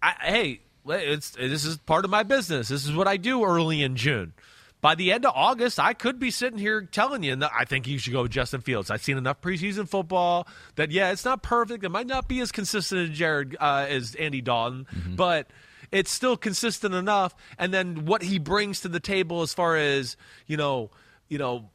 I, 0.02 0.14
hey, 0.24 0.62
it's 0.88 1.32
this 1.32 1.66
is 1.66 1.78
part 1.78 2.04
of 2.04 2.10
my 2.10 2.24
business. 2.24 2.68
This 2.68 2.84
is 2.84 2.96
what 2.96 3.08
I 3.08 3.18
do 3.18 3.46
early 3.46 3.84
in 3.84 3.96
June. 3.96 4.34
By 4.84 4.96
the 4.96 5.14
end 5.14 5.26
of 5.26 5.32
August, 5.34 5.80
I 5.80 5.94
could 5.94 6.20
be 6.20 6.30
sitting 6.30 6.60
here 6.60 6.82
telling 6.82 7.24
you 7.24 7.38
that 7.38 7.52
I 7.58 7.64
think 7.64 7.88
you 7.88 7.98
should 7.98 8.12
go 8.12 8.24
with 8.24 8.32
Justin 8.32 8.60
Fields. 8.60 8.92
I've 8.92 9.02
seen 9.02 9.18
enough 9.18 9.40
preseason 9.40 9.88
football 9.88 10.46
that 10.76 10.92
yeah, 10.92 11.14
it's 11.14 11.24
not 11.24 11.42
perfect. 11.42 11.86
It 11.86 11.90
might 11.90 12.06
not 12.06 12.28
be 12.28 12.42
as 12.42 12.52
consistent 12.52 13.10
as 13.10 13.18
Jared 13.18 13.56
uh, 13.62 13.86
as 13.88 14.14
Andy 14.16 14.42
Dalton, 14.42 14.86
but 15.16 15.48
it's 15.90 16.12
still 16.12 16.36
consistent 16.36 16.94
enough. 16.94 17.34
And 17.58 17.74
then 17.74 18.04
what 18.04 18.24
he 18.24 18.40
brings 18.40 18.82
to 18.82 18.90
the 18.90 19.00
table 19.00 19.42
as 19.42 19.54
far 19.54 19.78
as 19.78 20.18
you 20.48 20.58
know, 20.58 20.92
you 21.30 21.38
know, 21.38 21.70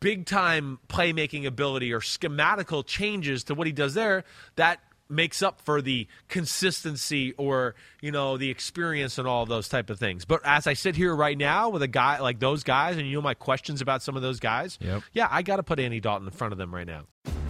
big 0.00 0.24
time 0.24 0.78
playmaking 0.88 1.44
ability 1.44 1.92
or 1.92 2.00
schematical 2.00 2.86
changes 2.86 3.44
to 3.44 3.54
what 3.54 3.66
he 3.66 3.72
does 3.74 3.92
there, 3.92 4.24
that 4.54 4.80
makes 5.08 5.42
up 5.42 5.60
for 5.60 5.80
the 5.82 6.06
consistency 6.28 7.32
or 7.38 7.74
you 8.00 8.10
know 8.10 8.36
the 8.36 8.50
experience 8.50 9.18
and 9.18 9.28
all 9.28 9.46
those 9.46 9.68
type 9.68 9.90
of 9.90 9.98
things. 9.98 10.24
But 10.24 10.40
as 10.44 10.66
I 10.66 10.72
sit 10.74 10.96
here 10.96 11.14
right 11.14 11.36
now 11.36 11.68
with 11.68 11.82
a 11.82 11.88
guy 11.88 12.18
like 12.20 12.38
those 12.40 12.62
guys, 12.64 12.96
and 12.96 13.06
you 13.06 13.16
know 13.16 13.22
my 13.22 13.34
questions 13.34 13.80
about 13.80 14.02
some 14.02 14.16
of 14.16 14.22
those 14.22 14.40
guys, 14.40 14.78
Yep. 14.80 15.02
yeah, 15.12 15.28
I 15.30 15.42
got 15.42 15.56
to 15.56 15.62
put 15.62 15.78
Andy 15.78 16.00
Dalton 16.00 16.26
in 16.26 16.32
front 16.32 16.52
of 16.52 16.58
them 16.58 16.74
right 16.74 16.86
now. 16.86 17.02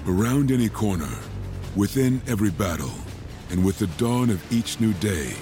Around 0.06 0.50
any 0.50 0.68
corner, 0.68 1.08
within 1.74 2.20
every 2.26 2.50
battle, 2.50 2.92
and 3.50 3.64
with 3.64 3.78
the 3.78 3.86
dawn 3.98 4.30
of 4.30 4.40
each 4.52 4.80
new 4.80 4.92
day, 4.94 5.32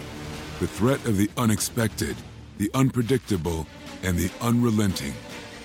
the 0.60 0.66
threat 0.66 1.04
of 1.06 1.16
the 1.16 1.30
unexpected, 1.36 2.16
the 2.58 2.70
unpredictable, 2.74 3.66
and 4.02 4.16
the 4.18 4.30
unrelenting 4.40 5.14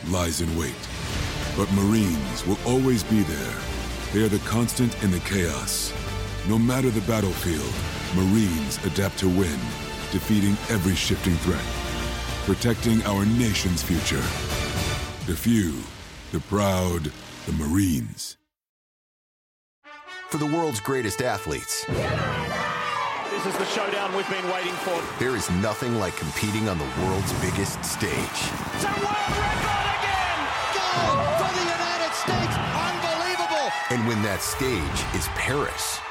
lies 0.08 0.42
in 0.42 0.58
wait. 0.58 0.74
But 1.58 1.72
Marines 1.74 2.46
will 2.48 2.58
always 2.66 3.04
be 3.04 3.22
there. 3.22 3.56
They 4.14 4.24
are 4.24 4.30
the 4.30 4.40
constant 4.40 5.02
in 5.04 5.12
the 5.12 5.20
chaos. 5.20 5.94
No 6.47 6.58
matter 6.58 6.89
the 6.89 7.02
battlefield, 7.02 7.73
Marines 8.15 8.84
adapt 8.86 9.17
to 9.19 9.28
win, 9.28 9.60
defeating 10.12 10.52
every 10.69 10.95
shifting 10.95 11.36
threat, 11.36 11.63
protecting 12.45 13.04
our 13.04 13.25
nation's 13.25 13.84
future. 13.84 14.23
The 15.28 15.36
few, 15.36 15.75
the 16.32 16.39
proud, 16.47 17.12
the 17.45 17.52
Marines. 17.54 18.38
For 20.30 20.38
the 20.38 20.45
world's 20.45 20.80
greatest 20.80 21.21
athletes, 21.21 21.86
This 21.86 23.45
is 23.45 23.58
the 23.58 23.65
showdown 23.65 24.15
we've 24.15 24.30
been 24.30 24.49
waiting 24.52 24.73
for. 24.73 24.99
there 25.19 25.36
is 25.36 25.49
nothing 25.62 25.95
like 25.99 26.15
competing 26.17 26.67
on 26.67 26.78
the 26.78 26.89
world's 27.04 27.32
biggest 27.41 27.84
stage. 27.86 28.12
It's 28.12 28.84
a 28.84 28.88
world 28.99 29.15
record 29.38 29.86
again! 30.02 30.39
Gold 30.73 31.30
for 31.38 31.52
the 31.54 31.65
United 31.78 32.13
States. 32.15 32.56
Unbelievable. 32.89 33.71
And 33.91 34.08
when 34.08 34.21
that 34.23 34.41
stage 34.41 34.99
is 35.15 35.28
Paris, 35.36 35.99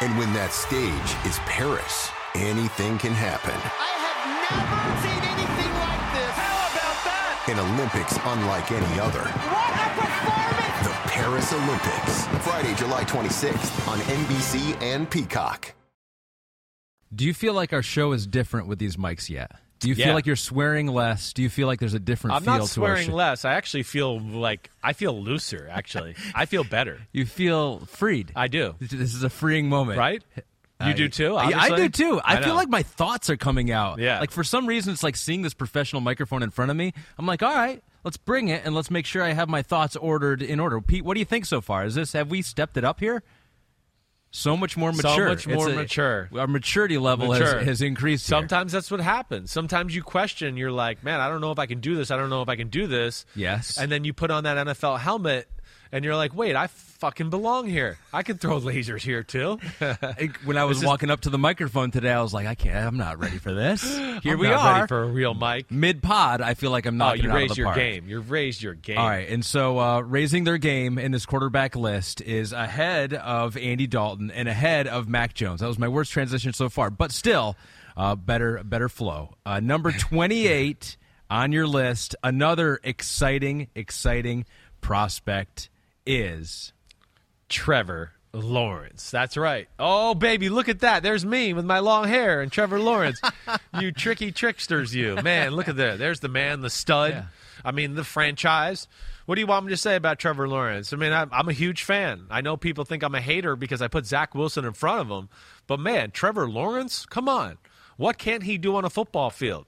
Unbelievable. 0.00 0.06
And 0.06 0.18
when 0.18 0.32
that 0.34 0.52
stage 0.52 1.26
is 1.26 1.38
Paris, 1.40 2.10
anything 2.34 2.98
can 2.98 3.12
happen. 3.12 3.54
I 3.54 3.96
have 3.96 4.26
never 4.44 4.96
seen 5.02 5.22
anything 5.24 5.72
like 5.80 6.04
this. 6.12 6.34
How 6.36 6.68
about 6.72 6.98
that? 7.04 7.48
An 7.48 7.58
Olympics 7.58 8.18
unlike 8.24 8.70
any 8.72 9.00
other. 9.00 9.24
What 9.24 9.72
a 9.72 9.88
performance. 9.96 10.84
The 10.84 10.94
Paris 11.10 11.52
Olympics, 11.52 12.26
Friday, 12.44 12.74
July 12.74 13.04
26th 13.04 13.88
on 13.88 13.98
NBC 13.98 14.80
and 14.82 15.08
Peacock. 15.08 15.74
Do 17.14 17.24
you 17.24 17.32
feel 17.32 17.54
like 17.54 17.72
our 17.72 17.82
show 17.82 18.12
is 18.12 18.26
different 18.26 18.68
with 18.68 18.78
these 18.78 18.96
mics 18.96 19.30
yet? 19.30 19.52
Do 19.78 19.88
you 19.88 19.94
Yeah. 19.94 20.06
feel 20.06 20.14
like 20.14 20.26
you're 20.26 20.36
swearing 20.36 20.86
less? 20.86 21.32
Do 21.32 21.42
you 21.42 21.48
feel 21.50 21.66
like 21.66 21.80
there's 21.80 21.94
a 21.94 21.98
different 21.98 22.36
I'm 22.36 22.42
feel 22.44 22.58
not 22.58 22.68
swearing 22.68 23.12
less. 23.12 23.44
I 23.44 23.54
actually 23.54 23.82
feel 23.82 24.18
like 24.18 24.70
I 24.82 24.92
feel 24.94 25.20
looser. 25.22 25.68
Actually, 25.70 26.14
I 26.34 26.46
feel 26.46 26.64
better. 26.64 27.00
You 27.12 27.26
feel 27.26 27.80
freed. 27.80 28.32
I 28.34 28.48
do. 28.48 28.74
This 28.80 29.14
is 29.14 29.22
a 29.22 29.30
freeing 29.30 29.68
moment, 29.68 29.98
Right? 29.98 30.22
You 30.80 30.88
I- 30.88 30.92
do 30.92 31.08
too. 31.08 31.32
Yeah, 31.32 31.58
I 31.58 31.74
do 31.76 31.88
too. 31.88 32.20
I, 32.22 32.36
I 32.36 32.42
feel 32.42 32.54
like 32.54 32.68
my 32.68 32.82
thoughts 32.82 33.30
are 33.30 33.36
coming 33.38 33.70
out. 33.70 33.98
Yeah. 33.98 34.20
Like 34.20 34.30
for 34.30 34.44
some 34.44 34.66
reason, 34.66 34.92
it's 34.92 35.02
like 35.02 35.16
seeing 35.16 35.40
this 35.42 35.54
professional 35.54 36.00
microphone 36.02 36.42
in 36.42 36.50
front 36.50 36.70
of 36.70 36.76
me. 36.76 36.92
I'm 37.18 37.24
like, 37.24 37.42
all 37.42 37.54
right, 37.54 37.82
let's 38.04 38.18
bring 38.18 38.48
it 38.48 38.62
and 38.64 38.74
let's 38.74 38.90
make 38.90 39.06
sure 39.06 39.22
I 39.22 39.32
have 39.32 39.48
my 39.48 39.62
thoughts 39.62 39.96
ordered 39.96 40.42
in 40.42 40.60
order. 40.60 40.78
Pete, 40.82 41.02
what 41.02 41.14
do 41.14 41.20
you 41.20 41.24
think 41.26 41.46
so 41.46 41.60
far? 41.62 41.86
Is 41.86 41.94
this 41.94 42.12
have 42.12 42.28
we 42.30 42.42
stepped 42.42 42.76
it 42.76 42.84
up 42.84 43.00
here? 43.00 43.22
So 44.36 44.54
much 44.56 44.76
more 44.76 44.92
mature. 44.92 45.12
So 45.12 45.28
much 45.28 45.46
more 45.48 45.68
a- 45.70 45.74
mature. 45.74 46.28
Our 46.36 46.46
maturity 46.46 46.98
level 46.98 47.28
Mature. 47.28 47.58
has, 47.58 47.66
has 47.66 47.82
increased. 47.82 48.26
here. 48.28 48.36
Sometimes 48.36 48.70
that's 48.70 48.90
what 48.90 49.00
happens. 49.00 49.50
Sometimes 49.50 49.94
you 49.94 50.02
question. 50.02 50.58
You're 50.58 50.70
like, 50.70 51.02
man, 51.02 51.20
I 51.20 51.28
don't 51.28 51.40
know 51.40 51.52
if 51.52 51.58
I 51.58 51.64
can 51.64 51.80
do 51.80 51.96
this. 51.96 52.10
I 52.10 52.16
don't 52.16 52.28
know 52.28 52.42
if 52.42 52.48
I 52.50 52.56
can 52.56 52.68
do 52.68 52.86
this. 52.86 53.24
Yes. 53.34 53.78
And 53.78 53.90
then 53.90 54.04
you 54.04 54.12
put 54.12 54.30
on 54.30 54.44
that 54.44 54.66
NFL 54.66 55.00
helmet, 55.00 55.48
and 55.90 56.04
you're 56.04 56.16
like, 56.16 56.34
wait, 56.34 56.54
I 56.54 56.66
fucking 56.96 57.30
belong 57.30 57.66
here. 57.68 57.98
I 58.12 58.22
can 58.22 58.38
throw 58.38 58.58
lasers 58.60 59.02
here 59.02 59.22
too. 59.22 59.58
when 60.44 60.56
I 60.56 60.64
was 60.64 60.78
is- 60.78 60.84
walking 60.84 61.10
up 61.10 61.20
to 61.22 61.30
the 61.30 61.38
microphone 61.38 61.90
today, 61.90 62.10
I 62.12 62.22
was 62.22 62.34
like, 62.34 62.46
I 62.46 62.54
can't. 62.54 62.76
I'm 62.86 62.96
not 62.96 63.18
ready 63.18 63.38
for 63.38 63.52
this. 63.54 63.82
Here 64.22 64.32
I'm 64.34 64.38
we 64.38 64.48
not 64.48 64.58
are. 64.58 64.74
ready 64.74 64.86
for 64.88 65.02
a 65.02 65.06
real 65.06 65.34
mic. 65.34 65.70
Mid 65.70 66.02
pod, 66.02 66.40
I 66.40 66.54
feel 66.54 66.70
like 66.70 66.86
I'm 66.86 67.00
Oh, 67.00 67.12
you 67.12 67.24
it 67.24 67.26
out 67.26 67.30
of 67.30 67.34
raised 67.36 67.56
your 67.58 67.66
park. 67.66 67.76
game. 67.76 68.08
You 68.08 68.20
raised 68.20 68.62
your 68.62 68.74
game. 68.74 68.98
All 68.98 69.08
right, 69.08 69.28
and 69.28 69.44
so 69.44 69.78
uh, 69.78 70.00
raising 70.00 70.44
their 70.44 70.58
game 70.58 70.98
in 70.98 71.12
this 71.12 71.26
quarterback 71.26 71.76
list 71.76 72.20
is 72.22 72.52
ahead 72.52 73.12
of 73.14 73.56
Andy 73.56 73.86
Dalton 73.86 74.30
and 74.30 74.48
ahead 74.48 74.86
of 74.88 75.08
Mac 75.08 75.34
Jones. 75.34 75.60
That 75.60 75.66
was 75.68 75.78
my 75.78 75.88
worst 75.88 76.12
transition 76.12 76.52
so 76.52 76.68
far, 76.68 76.90
but 76.90 77.12
still, 77.12 77.56
uh, 77.96 78.14
better 78.16 78.62
better 78.64 78.88
flow. 78.88 79.34
Uh, 79.44 79.60
number 79.60 79.92
twenty 79.92 80.46
eight 80.46 80.96
on 81.28 81.52
your 81.52 81.66
list, 81.66 82.16
another 82.24 82.80
exciting 82.84 83.68
exciting 83.74 84.44
prospect 84.80 85.68
is 86.06 86.72
Trevor 87.48 88.12
Lawrence. 88.32 89.10
That's 89.10 89.36
right. 89.36 89.68
Oh, 89.78 90.14
baby, 90.14 90.48
look 90.48 90.68
at 90.68 90.80
that. 90.80 91.02
There's 91.02 91.24
me 91.24 91.52
with 91.52 91.64
my 91.64 91.78
long 91.78 92.08
hair 92.08 92.40
and 92.40 92.52
Trevor 92.52 92.78
Lawrence. 92.78 93.20
you 93.80 93.92
tricky 93.92 94.32
tricksters, 94.32 94.94
you. 94.94 95.16
Man, 95.16 95.52
look 95.52 95.68
at 95.68 95.76
that. 95.76 95.98
There's 95.98 96.20
the 96.20 96.28
man, 96.28 96.60
the 96.60 96.70
stud. 96.70 97.12
Yeah. 97.12 97.24
I 97.64 97.72
mean, 97.72 97.94
the 97.94 98.04
franchise. 98.04 98.86
What 99.24 99.34
do 99.34 99.40
you 99.40 99.46
want 99.46 99.66
me 99.66 99.70
to 99.70 99.76
say 99.76 99.96
about 99.96 100.18
Trevor 100.18 100.48
Lawrence? 100.48 100.92
I 100.92 100.96
mean, 100.96 101.12
I'm, 101.12 101.30
I'm 101.32 101.48
a 101.48 101.52
huge 101.52 101.82
fan. 101.82 102.26
I 102.30 102.42
know 102.42 102.56
people 102.56 102.84
think 102.84 103.02
I'm 103.02 103.14
a 103.14 103.20
hater 103.20 103.56
because 103.56 103.82
I 103.82 103.88
put 103.88 104.06
Zach 104.06 104.34
Wilson 104.34 104.64
in 104.64 104.72
front 104.72 105.00
of 105.00 105.08
him. 105.08 105.28
But 105.66 105.80
man, 105.80 106.10
Trevor 106.10 106.48
Lawrence, 106.48 107.06
come 107.06 107.28
on. 107.28 107.58
What 107.96 108.18
can't 108.18 108.42
he 108.42 108.58
do 108.58 108.76
on 108.76 108.84
a 108.84 108.90
football 108.90 109.30
field? 109.30 109.66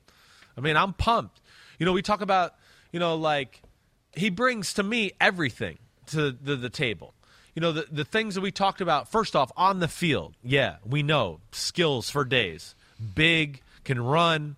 I 0.57 0.61
mean, 0.61 0.77
I'm 0.77 0.93
pumped. 0.93 1.41
You 1.79 1.87
know, 1.87 1.93
we 1.93 2.03
talk 2.03 2.21
about, 2.21 2.55
you 2.93 3.01
know, 3.01 3.17
like 3.17 3.63
he 4.13 4.31
brings 4.31 4.75
to 4.75 4.83
me 4.83 5.13
everything 5.21 5.79
to 6.07 6.33
the, 6.33 6.57
the 6.57 6.71
table. 6.71 7.15
You 7.59 7.61
know, 7.61 7.73
the, 7.73 7.87
the 7.91 8.05
things 8.05 8.37
that 8.37 8.41
we 8.41 8.53
talked 8.53 8.81
about, 8.81 9.11
first 9.11 9.35
off, 9.35 9.51
on 9.57 9.81
the 9.81 9.89
field. 9.89 10.37
Yeah, 10.45 10.77
we 10.89 11.03
know 11.03 11.41
skills 11.51 12.09
for 12.09 12.25
days. 12.25 12.77
Big, 13.17 13.63
can 13.83 14.01
run, 14.01 14.55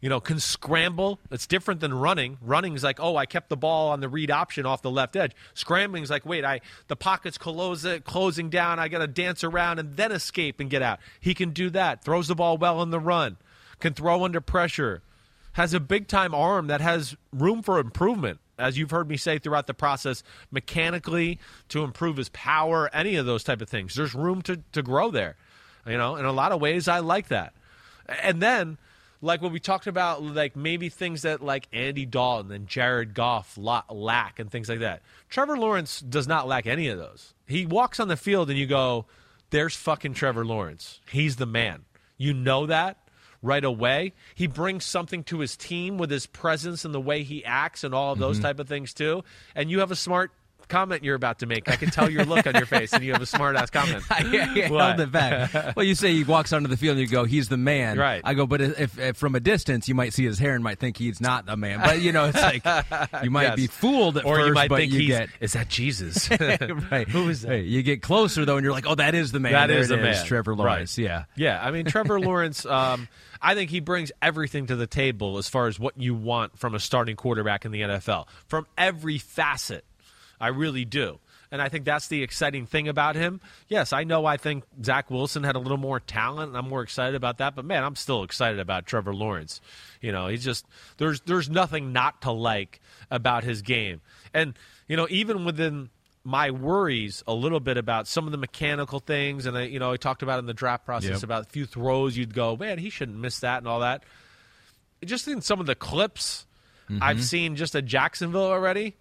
you 0.00 0.08
know, 0.08 0.18
can 0.18 0.40
scramble. 0.40 1.18
It's 1.30 1.46
different 1.46 1.80
than 1.80 1.92
running. 1.92 2.38
Running 2.40 2.72
is 2.72 2.82
like, 2.82 3.00
oh, 3.00 3.16
I 3.16 3.26
kept 3.26 3.50
the 3.50 3.56
ball 3.58 3.90
on 3.90 4.00
the 4.00 4.08
read 4.08 4.30
option 4.30 4.64
off 4.64 4.80
the 4.80 4.90
left 4.90 5.14
edge. 5.14 5.32
Scrambling 5.52 6.02
is 6.02 6.08
like, 6.08 6.24
wait, 6.24 6.42
I 6.42 6.62
the 6.86 6.96
pocket's 6.96 7.36
close, 7.36 7.84
uh, 7.84 7.98
closing 8.02 8.48
down. 8.48 8.78
I 8.78 8.88
got 8.88 9.00
to 9.00 9.06
dance 9.06 9.44
around 9.44 9.78
and 9.78 9.98
then 9.98 10.10
escape 10.10 10.58
and 10.58 10.70
get 10.70 10.80
out. 10.80 11.00
He 11.20 11.34
can 11.34 11.50
do 11.50 11.68
that. 11.68 12.02
Throws 12.02 12.28
the 12.28 12.34
ball 12.34 12.56
well 12.56 12.80
in 12.80 12.88
the 12.88 12.98
run. 12.98 13.36
Can 13.78 13.92
throw 13.92 14.24
under 14.24 14.40
pressure 14.40 15.02
has 15.52 15.74
a 15.74 15.80
big 15.80 16.08
time 16.08 16.34
arm 16.34 16.68
that 16.68 16.80
has 16.80 17.14
room 17.30 17.62
for 17.62 17.78
improvement. 17.78 18.40
As 18.58 18.76
you've 18.76 18.90
heard 18.90 19.08
me 19.08 19.16
say 19.16 19.38
throughout 19.38 19.66
the 19.66 19.74
process, 19.74 20.22
mechanically 20.50 21.38
to 21.68 21.84
improve 21.84 22.16
his 22.16 22.28
power, 22.30 22.90
any 22.92 23.16
of 23.16 23.26
those 23.26 23.44
type 23.44 23.60
of 23.60 23.68
things. 23.68 23.94
There's 23.94 24.14
room 24.14 24.42
to, 24.42 24.60
to 24.72 24.82
grow 24.82 25.10
there. 25.10 25.36
You 25.86 25.96
know, 25.96 26.16
in 26.16 26.24
a 26.24 26.32
lot 26.32 26.52
of 26.52 26.60
ways, 26.60 26.88
I 26.88 26.98
like 26.98 27.28
that. 27.28 27.54
And 28.22 28.42
then, 28.42 28.78
like 29.20 29.42
when 29.42 29.52
we 29.52 29.60
talked 29.60 29.86
about, 29.86 30.22
like 30.22 30.56
maybe 30.56 30.88
things 30.88 31.22
that 31.22 31.42
like 31.42 31.68
Andy 31.72 32.06
Dalton 32.06 32.52
and 32.52 32.66
Jared 32.66 33.14
Goff 33.14 33.56
lack 33.56 34.38
and 34.38 34.50
things 34.50 34.68
like 34.68 34.80
that. 34.80 35.02
Trevor 35.28 35.56
Lawrence 35.56 36.00
does 36.00 36.28
not 36.28 36.46
lack 36.46 36.66
any 36.66 36.88
of 36.88 36.98
those. 36.98 37.34
He 37.46 37.66
walks 37.66 38.00
on 38.00 38.08
the 38.08 38.16
field 38.16 38.50
and 38.50 38.58
you 38.58 38.66
go, 38.66 39.06
"There's 39.50 39.76
fucking 39.76 40.14
Trevor 40.14 40.44
Lawrence. 40.44 41.00
He's 41.10 41.36
the 41.36 41.46
man." 41.46 41.84
You 42.16 42.34
know 42.34 42.66
that 42.66 42.98
right 43.42 43.64
away. 43.64 44.12
He 44.34 44.46
brings 44.46 44.84
something 44.84 45.24
to 45.24 45.40
his 45.40 45.56
team 45.56 45.98
with 45.98 46.10
his 46.10 46.26
presence 46.26 46.84
and 46.84 46.94
the 46.94 47.00
way 47.00 47.22
he 47.22 47.44
acts 47.44 47.84
and 47.84 47.94
all 47.94 48.12
of 48.12 48.18
those 48.18 48.36
mm-hmm. 48.36 48.44
type 48.44 48.58
of 48.58 48.68
things 48.68 48.94
too. 48.94 49.24
And 49.54 49.70
you 49.70 49.80
have 49.80 49.90
a 49.90 49.96
smart 49.96 50.32
comment 50.68 51.02
you're 51.02 51.14
about 51.14 51.40
to 51.40 51.46
make. 51.46 51.68
I 51.68 51.76
can 51.76 51.90
tell 51.90 52.08
your 52.08 52.24
look 52.24 52.46
on 52.46 52.54
your 52.54 52.66
face, 52.66 52.92
and 52.92 53.02
you 53.02 53.12
have 53.12 53.22
a 53.22 53.26
smart 53.26 53.56
ass 53.56 53.70
comment. 53.70 54.04
yeah, 54.30 54.54
yeah, 54.54 54.68
held 54.68 55.00
it 55.00 55.10
back. 55.10 55.76
well, 55.76 55.84
you 55.84 55.94
say 55.94 56.12
he 56.12 56.24
walks 56.24 56.52
onto 56.52 56.68
the 56.68 56.76
field 56.76 56.98
and 56.98 57.00
you 57.00 57.12
go, 57.12 57.24
"He's 57.24 57.48
the 57.48 57.56
man." 57.56 57.98
Right. 57.98 58.20
I 58.22 58.34
go, 58.34 58.46
but 58.46 58.60
if, 58.60 58.98
if, 58.98 59.16
from 59.16 59.34
a 59.34 59.40
distance 59.40 59.88
you 59.88 59.94
might 59.94 60.12
see 60.12 60.24
his 60.24 60.38
hair 60.38 60.54
and 60.54 60.62
might 60.62 60.78
think 60.78 60.96
he's 60.96 61.20
not 61.20 61.46
the 61.46 61.56
man. 61.56 61.80
But 61.80 62.00
you 62.00 62.12
know, 62.12 62.26
it's 62.26 62.40
like 62.40 62.64
you 63.24 63.30
might 63.30 63.44
yes. 63.44 63.56
be 63.56 63.66
fooled 63.66 64.18
at 64.18 64.24
or 64.24 64.36
first, 64.36 64.48
you 64.48 64.54
might 64.54 64.68
but 64.68 64.76
think 64.76 64.92
you 64.92 65.00
he's, 65.00 65.08
get 65.08 65.30
is 65.40 65.54
that 65.54 65.68
Jesus? 65.68 66.30
right. 66.30 67.08
Who 67.08 67.28
is 67.28 67.42
that? 67.42 67.48
Hey, 67.50 67.60
you 67.62 67.82
get 67.82 68.02
closer 68.02 68.44
though, 68.44 68.56
and 68.56 68.64
you're 68.64 68.72
like, 68.72 68.86
"Oh, 68.86 68.94
that 68.94 69.14
is 69.14 69.32
the 69.32 69.40
man." 69.40 69.52
That 69.52 69.66
there 69.68 69.78
is 69.78 69.88
the 69.88 69.96
man. 69.96 70.24
Trevor 70.24 70.54
Lawrence. 70.54 70.98
Right. 70.98 71.04
Yeah. 71.04 71.24
Yeah. 71.36 71.60
I 71.62 71.70
mean, 71.70 71.86
Trevor 71.86 72.20
Lawrence. 72.20 72.64
Um, 72.66 73.08
I 73.40 73.54
think 73.54 73.70
he 73.70 73.80
brings 73.80 74.12
everything 74.20 74.66
to 74.66 74.76
the 74.76 74.86
table 74.86 75.38
as 75.38 75.48
far 75.48 75.66
as 75.66 75.78
what 75.78 76.00
you 76.00 76.14
want 76.14 76.58
from 76.58 76.74
a 76.74 76.80
starting 76.80 77.16
quarterback 77.16 77.64
in 77.64 77.72
the 77.72 77.82
NFL, 77.82 78.26
from 78.46 78.66
every 78.76 79.18
facet. 79.18 79.84
I 80.40 80.48
really 80.48 80.84
do. 80.84 81.18
And 81.50 81.62
I 81.62 81.68
think 81.68 81.84
that's 81.84 82.08
the 82.08 82.22
exciting 82.22 82.66
thing 82.66 82.88
about 82.88 83.16
him. 83.16 83.40
Yes, 83.68 83.92
I 83.92 84.04
know 84.04 84.26
I 84.26 84.36
think 84.36 84.64
Zach 84.84 85.10
Wilson 85.10 85.44
had 85.44 85.56
a 85.56 85.58
little 85.58 85.78
more 85.78 85.98
talent, 85.98 86.48
and 86.48 86.58
I'm 86.58 86.68
more 86.68 86.82
excited 86.82 87.14
about 87.14 87.38
that. 87.38 87.54
But 87.56 87.64
man, 87.64 87.84
I'm 87.84 87.96
still 87.96 88.22
excited 88.22 88.60
about 88.60 88.86
Trevor 88.86 89.14
Lawrence. 89.14 89.60
You 90.00 90.12
know, 90.12 90.28
he's 90.28 90.44
just 90.44 90.66
there's 90.98 91.20
there's 91.22 91.48
nothing 91.48 91.92
not 91.92 92.22
to 92.22 92.32
like 92.32 92.80
about 93.10 93.44
his 93.44 93.62
game. 93.62 94.02
And 94.34 94.54
you 94.88 94.96
know, 94.96 95.06
even 95.08 95.44
within 95.46 95.88
my 96.28 96.50
worries 96.50 97.24
a 97.26 97.32
little 97.32 97.58
bit 97.58 97.78
about 97.78 98.06
some 98.06 98.26
of 98.26 98.32
the 98.32 98.36
mechanical 98.38 99.00
things, 99.00 99.46
and 99.46 99.56
I, 99.56 99.62
you 99.62 99.78
know, 99.78 99.92
I 99.92 99.96
talked 99.96 100.22
about 100.22 100.38
in 100.38 100.44
the 100.44 100.52
draft 100.52 100.84
process 100.84 101.10
yep. 101.10 101.22
about 101.22 101.46
a 101.46 101.48
few 101.48 101.64
throws 101.64 102.18
you'd 102.18 102.34
go, 102.34 102.54
man, 102.54 102.76
he 102.76 102.90
shouldn't 102.90 103.16
miss 103.16 103.40
that 103.40 103.58
and 103.58 103.66
all 103.66 103.80
that. 103.80 104.04
Just 105.02 105.26
in 105.26 105.40
some 105.40 105.58
of 105.58 105.64
the 105.64 105.74
clips 105.74 106.44
mm-hmm. 106.90 107.02
I've 107.02 107.24
seen 107.24 107.56
just 107.56 107.74
at 107.74 107.86
Jacksonville 107.86 108.42
already, 108.42 108.96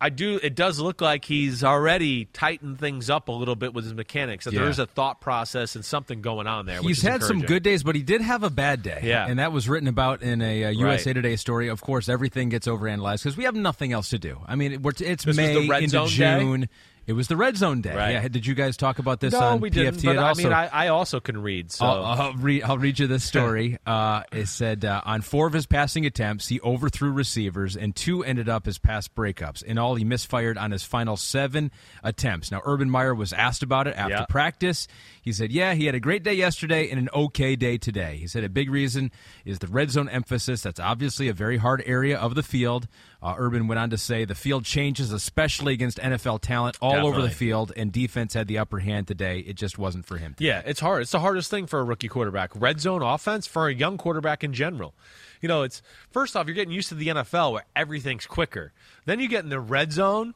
I 0.00 0.10
do. 0.10 0.38
It 0.42 0.54
does 0.54 0.78
look 0.80 1.00
like 1.00 1.24
he's 1.24 1.64
already 1.64 2.26
tightened 2.26 2.78
things 2.78 3.08
up 3.08 3.28
a 3.28 3.32
little 3.32 3.56
bit 3.56 3.72
with 3.72 3.84
his 3.84 3.94
mechanics. 3.94 4.44
That 4.44 4.52
yeah. 4.52 4.60
there 4.60 4.68
is 4.68 4.78
a 4.78 4.86
thought 4.86 5.20
process 5.20 5.76
and 5.76 5.84
something 5.84 6.20
going 6.20 6.46
on 6.46 6.66
there. 6.66 6.82
He's 6.82 7.00
had 7.00 7.22
some 7.22 7.40
good 7.40 7.62
days, 7.62 7.82
but 7.82 7.94
he 7.94 8.02
did 8.02 8.20
have 8.20 8.42
a 8.42 8.50
bad 8.50 8.82
day. 8.82 9.00
Yeah, 9.02 9.26
and 9.26 9.38
that 9.38 9.52
was 9.52 9.68
written 9.68 9.88
about 9.88 10.22
in 10.22 10.42
a, 10.42 10.64
uh, 10.64 10.68
a 10.68 10.72
USA 10.72 11.10
right. 11.10 11.14
Today 11.14 11.36
story. 11.36 11.68
Of 11.68 11.80
course, 11.80 12.08
everything 12.08 12.48
gets 12.48 12.66
overanalyzed 12.66 13.22
because 13.22 13.36
we 13.36 13.44
have 13.44 13.54
nothing 13.54 13.92
else 13.92 14.10
to 14.10 14.18
do. 14.18 14.40
I 14.46 14.56
mean, 14.56 14.84
it's 14.84 15.24
this 15.24 15.36
May 15.36 15.56
into 15.56 16.06
June. 16.06 16.60
Day? 16.62 16.68
It 17.06 17.12
was 17.12 17.28
the 17.28 17.36
red 17.36 17.56
zone 17.56 17.82
day. 17.82 17.94
Right. 17.94 18.12
Yeah. 18.12 18.28
Did 18.28 18.46
you 18.46 18.54
guys 18.54 18.76
talk 18.76 18.98
about 18.98 19.20
this 19.20 19.32
no, 19.32 19.40
on 19.40 19.60
we 19.60 19.70
PFT? 19.70 20.00
didn't. 20.00 20.18
I 20.18 20.34
mean, 20.34 20.52
I, 20.52 20.66
I, 20.66 20.88
also 20.88 21.20
can 21.20 21.42
read. 21.42 21.70
So 21.70 21.84
I'll, 21.84 22.04
I'll, 22.04 22.34
read, 22.34 22.62
I'll 22.62 22.78
read 22.78 22.98
you 22.98 23.06
this 23.06 23.24
story. 23.24 23.78
uh, 23.86 24.22
it 24.32 24.46
said 24.46 24.84
uh, 24.84 25.02
on 25.04 25.20
four 25.20 25.46
of 25.46 25.52
his 25.52 25.66
passing 25.66 26.06
attempts, 26.06 26.48
he 26.48 26.60
overthrew 26.60 27.12
receivers, 27.12 27.76
and 27.76 27.94
two 27.94 28.24
ended 28.24 28.48
up 28.48 28.66
as 28.66 28.78
pass 28.78 29.08
breakups. 29.08 29.62
In 29.62 29.76
all, 29.76 29.94
he 29.94 30.04
misfired 30.04 30.56
on 30.56 30.70
his 30.70 30.82
final 30.82 31.16
seven 31.16 31.70
attempts. 32.02 32.50
Now, 32.50 32.62
Urban 32.64 32.88
Meyer 32.90 33.14
was 33.14 33.32
asked 33.32 33.62
about 33.62 33.86
it 33.86 33.96
after 33.96 34.14
yeah. 34.14 34.26
practice. 34.26 34.88
He 35.24 35.32
said, 35.32 35.50
"Yeah, 35.50 35.72
he 35.72 35.86
had 35.86 35.94
a 35.94 36.00
great 36.00 36.22
day 36.22 36.34
yesterday 36.34 36.90
and 36.90 36.98
an 36.98 37.08
okay 37.14 37.56
day 37.56 37.78
today." 37.78 38.18
He 38.18 38.26
said 38.26 38.44
a 38.44 38.50
big 38.50 38.68
reason 38.70 39.10
is 39.46 39.58
the 39.58 39.68
red 39.68 39.90
zone 39.90 40.06
emphasis. 40.10 40.60
That's 40.60 40.78
obviously 40.78 41.28
a 41.28 41.32
very 41.32 41.56
hard 41.56 41.82
area 41.86 42.18
of 42.18 42.34
the 42.34 42.42
field. 42.42 42.86
Uh, 43.22 43.34
Urban 43.38 43.66
went 43.66 43.78
on 43.78 43.88
to 43.88 43.96
say 43.96 44.26
the 44.26 44.34
field 44.34 44.66
changes, 44.66 45.10
especially 45.12 45.72
against 45.72 45.96
NFL 45.98 46.42
talent 46.42 46.76
all 46.82 46.90
Definitely. 46.90 47.10
over 47.12 47.22
the 47.22 47.30
field, 47.34 47.72
and 47.74 47.90
defense 47.90 48.34
had 48.34 48.48
the 48.48 48.58
upper 48.58 48.80
hand 48.80 49.08
today. 49.08 49.38
It 49.38 49.54
just 49.56 49.78
wasn't 49.78 50.04
for 50.04 50.18
him. 50.18 50.34
Today. 50.34 50.48
Yeah, 50.48 50.62
it's 50.66 50.80
hard. 50.80 51.00
It's 51.00 51.12
the 51.12 51.20
hardest 51.20 51.50
thing 51.50 51.66
for 51.66 51.80
a 51.80 51.84
rookie 51.84 52.08
quarterback. 52.08 52.50
Red 52.54 52.82
zone 52.82 53.00
offense 53.00 53.46
for 53.46 53.66
a 53.66 53.72
young 53.74 53.96
quarterback 53.96 54.44
in 54.44 54.52
general. 54.52 54.94
You 55.40 55.48
know, 55.48 55.62
it's 55.62 55.80
first 56.10 56.36
off, 56.36 56.46
you're 56.46 56.54
getting 56.54 56.74
used 56.74 56.90
to 56.90 56.94
the 56.94 57.08
NFL 57.08 57.52
where 57.52 57.64
everything's 57.74 58.26
quicker. 58.26 58.74
Then 59.06 59.20
you 59.20 59.28
get 59.28 59.42
in 59.42 59.48
the 59.48 59.58
red 59.58 59.90
zone, 59.90 60.34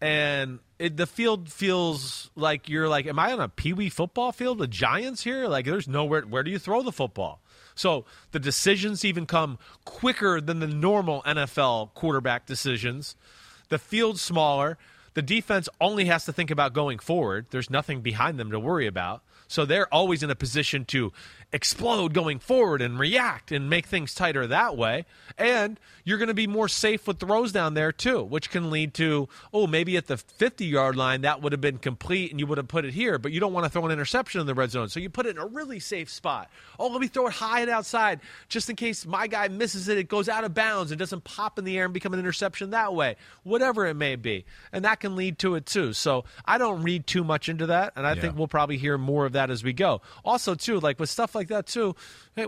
and 0.00 0.58
it, 0.82 0.96
the 0.96 1.06
field 1.06 1.48
feels 1.48 2.28
like 2.34 2.68
you're 2.68 2.88
like, 2.88 3.06
am 3.06 3.16
I 3.16 3.32
on 3.32 3.38
a 3.38 3.48
pee 3.48 3.72
wee 3.72 3.88
football 3.88 4.32
field 4.32 4.58
with 4.58 4.72
Giants 4.72 5.22
here? 5.22 5.46
Like, 5.46 5.64
there's 5.64 5.86
nowhere. 5.86 6.22
Where 6.22 6.42
do 6.42 6.50
you 6.50 6.58
throw 6.58 6.82
the 6.82 6.90
football? 6.90 7.40
So 7.76 8.04
the 8.32 8.40
decisions 8.40 9.04
even 9.04 9.24
come 9.24 9.60
quicker 9.84 10.40
than 10.40 10.58
the 10.58 10.66
normal 10.66 11.22
NFL 11.22 11.94
quarterback 11.94 12.46
decisions. 12.46 13.14
The 13.68 13.78
field's 13.78 14.20
smaller. 14.20 14.76
The 15.14 15.22
defense 15.22 15.68
only 15.80 16.06
has 16.06 16.24
to 16.24 16.32
think 16.32 16.50
about 16.50 16.72
going 16.72 16.98
forward. 16.98 17.46
There's 17.50 17.70
nothing 17.70 18.00
behind 18.00 18.40
them 18.40 18.50
to 18.50 18.58
worry 18.58 18.88
about. 18.88 19.22
So 19.46 19.64
they're 19.64 19.92
always 19.94 20.24
in 20.24 20.30
a 20.30 20.34
position 20.34 20.84
to 20.86 21.12
explode 21.52 22.14
going 22.14 22.38
forward 22.38 22.80
and 22.80 22.98
react 22.98 23.52
and 23.52 23.68
make 23.68 23.86
things 23.86 24.14
tighter 24.14 24.46
that 24.46 24.76
way. 24.76 25.04
And 25.36 25.78
you're 26.04 26.18
going 26.18 26.28
to 26.28 26.34
be 26.34 26.46
more 26.46 26.68
safe 26.68 27.06
with 27.06 27.20
throws 27.20 27.52
down 27.52 27.74
there 27.74 27.92
too, 27.92 28.22
which 28.22 28.50
can 28.50 28.70
lead 28.70 28.94
to, 28.94 29.28
oh, 29.52 29.66
maybe 29.66 29.96
at 29.96 30.06
the 30.06 30.16
50 30.16 30.64
yard 30.64 30.96
line 30.96 31.22
that 31.22 31.42
would 31.42 31.52
have 31.52 31.60
been 31.60 31.78
complete 31.78 32.30
and 32.30 32.40
you 32.40 32.46
would 32.46 32.58
have 32.58 32.68
put 32.68 32.84
it 32.84 32.94
here, 32.94 33.18
but 33.18 33.32
you 33.32 33.40
don't 33.40 33.52
want 33.52 33.64
to 33.64 33.70
throw 33.70 33.84
an 33.84 33.92
interception 33.92 34.40
in 34.40 34.46
the 34.46 34.54
red 34.54 34.70
zone. 34.70 34.88
So 34.88 34.98
you 34.98 35.10
put 35.10 35.26
it 35.26 35.36
in 35.36 35.38
a 35.38 35.46
really 35.46 35.78
safe 35.78 36.10
spot. 36.10 36.50
Oh, 36.78 36.88
let 36.88 37.00
me 37.00 37.08
throw 37.08 37.26
it 37.26 37.34
high 37.34 37.60
and 37.60 37.70
outside 37.70 38.20
just 38.48 38.70
in 38.70 38.76
case 38.76 39.04
my 39.04 39.26
guy 39.26 39.48
misses 39.48 39.88
it. 39.88 39.98
It 39.98 40.08
goes 40.08 40.28
out 40.28 40.44
of 40.44 40.54
bounds. 40.54 40.90
It 40.90 40.96
doesn't 40.96 41.24
pop 41.24 41.58
in 41.58 41.64
the 41.64 41.76
air 41.78 41.84
and 41.84 41.94
become 41.94 42.14
an 42.14 42.20
interception 42.20 42.70
that 42.70 42.94
way, 42.94 43.16
whatever 43.42 43.86
it 43.86 43.94
may 43.94 44.16
be. 44.16 44.46
And 44.72 44.84
that 44.84 45.00
can 45.00 45.16
lead 45.16 45.38
to 45.40 45.54
it 45.54 45.66
too. 45.66 45.92
So 45.92 46.24
I 46.46 46.56
don't 46.56 46.82
read 46.82 47.06
too 47.06 47.24
much 47.24 47.48
into 47.48 47.66
that. 47.66 47.92
And 47.94 48.06
I 48.06 48.14
yeah. 48.14 48.22
think 48.22 48.36
we'll 48.36 48.48
probably 48.48 48.78
hear 48.78 48.96
more 48.96 49.26
of 49.26 49.32
that 49.32 49.50
as 49.50 49.62
we 49.62 49.72
go. 49.72 50.00
Also, 50.24 50.54
too, 50.54 50.80
like 50.80 50.98
with 50.98 51.10
stuff 51.10 51.34
like 51.34 51.41
that, 51.48 51.66
too, 51.66 51.94
hey, 52.36 52.46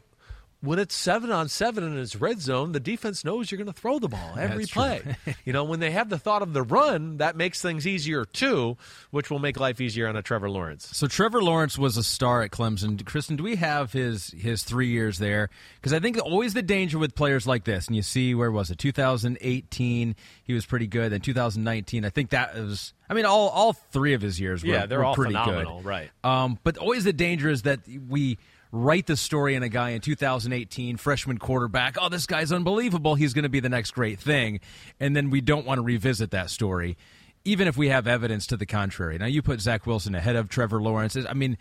when 0.64 0.78
it's 0.78 0.94
seven 0.94 1.30
on 1.30 1.48
seven 1.48 1.84
and 1.84 1.98
it's 1.98 2.16
red 2.16 2.40
zone, 2.40 2.72
the 2.72 2.80
defense 2.80 3.24
knows 3.24 3.50
you're 3.50 3.58
going 3.58 3.72
to 3.72 3.78
throw 3.78 3.98
the 3.98 4.08
ball 4.08 4.34
every 4.38 4.64
That's 4.64 4.72
play. 4.72 5.16
you 5.44 5.52
know, 5.52 5.64
when 5.64 5.80
they 5.80 5.90
have 5.90 6.08
the 6.08 6.18
thought 6.18 6.42
of 6.42 6.52
the 6.52 6.62
run, 6.62 7.18
that 7.18 7.36
makes 7.36 7.60
things 7.60 7.86
easier 7.86 8.24
too, 8.24 8.76
which 9.10 9.30
will 9.30 9.38
make 9.38 9.60
life 9.60 9.80
easier 9.80 10.08
on 10.08 10.16
a 10.16 10.22
Trevor 10.22 10.48
Lawrence. 10.48 10.88
So 10.92 11.06
Trevor 11.06 11.42
Lawrence 11.42 11.78
was 11.78 11.96
a 11.96 12.02
star 12.02 12.42
at 12.42 12.50
Clemson. 12.50 13.04
Kristen, 13.04 13.36
do 13.36 13.44
we 13.44 13.56
have 13.56 13.92
his 13.92 14.28
his 14.28 14.62
three 14.62 14.88
years 14.88 15.18
there? 15.18 15.50
Because 15.76 15.92
I 15.92 16.00
think 16.00 16.18
always 16.22 16.54
the 16.54 16.62
danger 16.62 16.98
with 16.98 17.14
players 17.14 17.46
like 17.46 17.64
this, 17.64 17.86
and 17.86 17.94
you 17.94 18.02
see 18.02 18.34
where 18.34 18.50
was 18.50 18.70
it? 18.70 18.78
2018, 18.78 20.16
he 20.44 20.52
was 20.54 20.64
pretty 20.64 20.86
good. 20.86 21.12
Then 21.12 21.20
2019, 21.20 22.04
I 22.04 22.10
think 22.10 22.30
that 22.30 22.54
was. 22.54 22.94
I 23.08 23.12
mean, 23.12 23.26
all 23.26 23.48
all 23.50 23.74
three 23.74 24.14
of 24.14 24.22
his 24.22 24.40
years 24.40 24.62
were, 24.62 24.70
yeah, 24.70 24.86
they're 24.86 25.00
were 25.00 25.04
all 25.04 25.14
pretty 25.14 25.34
phenomenal, 25.34 25.78
good. 25.78 25.86
right? 25.86 26.10
Um, 26.22 26.58
but 26.64 26.78
always 26.78 27.04
the 27.04 27.12
danger 27.12 27.50
is 27.50 27.62
that 27.62 27.80
we 28.08 28.38
write 28.74 29.06
the 29.06 29.16
story 29.16 29.54
in 29.54 29.62
a 29.62 29.68
guy 29.68 29.90
in 29.90 30.00
2018, 30.00 30.96
freshman 30.96 31.38
quarterback. 31.38 31.96
Oh, 32.00 32.08
this 32.08 32.26
guy's 32.26 32.52
unbelievable. 32.52 33.14
He's 33.14 33.32
going 33.32 33.44
to 33.44 33.48
be 33.48 33.60
the 33.60 33.68
next 33.68 33.92
great 33.92 34.18
thing. 34.18 34.60
And 34.98 35.14
then 35.14 35.30
we 35.30 35.40
don't 35.40 35.64
want 35.64 35.78
to 35.78 35.82
revisit 35.82 36.32
that 36.32 36.50
story, 36.50 36.96
even 37.44 37.68
if 37.68 37.76
we 37.76 37.88
have 37.88 38.08
evidence 38.08 38.48
to 38.48 38.56
the 38.56 38.66
contrary. 38.66 39.16
Now, 39.16 39.26
you 39.26 39.42
put 39.42 39.60
Zach 39.60 39.86
Wilson 39.86 40.14
ahead 40.14 40.34
of 40.34 40.48
Trevor 40.48 40.82
Lawrence. 40.82 41.16
I 41.16 41.34
mean, 41.34 41.56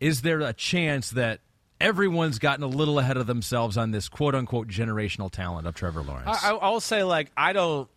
is 0.00 0.22
there 0.22 0.40
a 0.40 0.52
chance 0.52 1.10
that 1.10 1.40
everyone's 1.80 2.40
gotten 2.40 2.64
a 2.64 2.68
little 2.68 2.98
ahead 2.98 3.16
of 3.16 3.28
themselves 3.28 3.76
on 3.76 3.92
this 3.92 4.08
quote 4.08 4.34
unquote 4.34 4.66
generational 4.66 5.30
talent 5.30 5.68
of 5.68 5.74
Trevor 5.74 6.02
Lawrence? 6.02 6.36
I, 6.42 6.52
will 6.52 6.80
say, 6.80 7.04
like, 7.04 7.30
I 7.36 7.52
don't. 7.52 7.88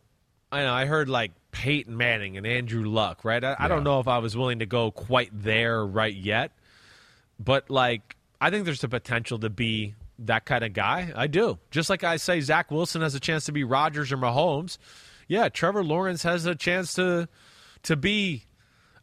I 0.51 0.63
know 0.63 0.73
I 0.73 0.85
heard 0.85 1.09
like 1.09 1.31
Peyton 1.51 1.95
Manning 1.95 2.37
and 2.37 2.45
Andrew 2.45 2.83
Luck, 2.85 3.23
right? 3.23 3.43
I, 3.43 3.51
yeah. 3.51 3.55
I 3.59 3.67
don't 3.67 3.83
know 3.83 3.99
if 3.99 4.07
I 4.07 4.17
was 4.19 4.35
willing 4.35 4.59
to 4.59 4.65
go 4.65 4.89
quite 4.89 5.29
there 5.31 5.85
right 5.85 6.13
yet, 6.13 6.51
but 7.39 7.69
like 7.69 8.15
I 8.41 8.49
think 8.49 8.65
there's 8.65 8.81
the 8.81 8.89
potential 8.89 9.39
to 9.39 9.49
be 9.49 9.95
that 10.19 10.45
kind 10.45 10.63
of 10.63 10.73
guy. 10.73 11.11
I 11.15 11.27
do. 11.27 11.59
Just 11.71 11.89
like 11.89 12.03
I 12.03 12.17
say, 12.17 12.41
Zach 12.41 12.71
Wilson 12.71 13.01
has 13.01 13.15
a 13.15 13.19
chance 13.19 13.45
to 13.45 13.51
be 13.51 13.63
Rodgers 13.63 14.11
or 14.11 14.17
Mahomes. 14.17 14.77
Yeah, 15.27 15.49
Trevor 15.49 15.83
Lawrence 15.83 16.23
has 16.23 16.45
a 16.45 16.55
chance 16.55 16.93
to 16.95 17.27
to 17.83 17.95
be 17.95 18.43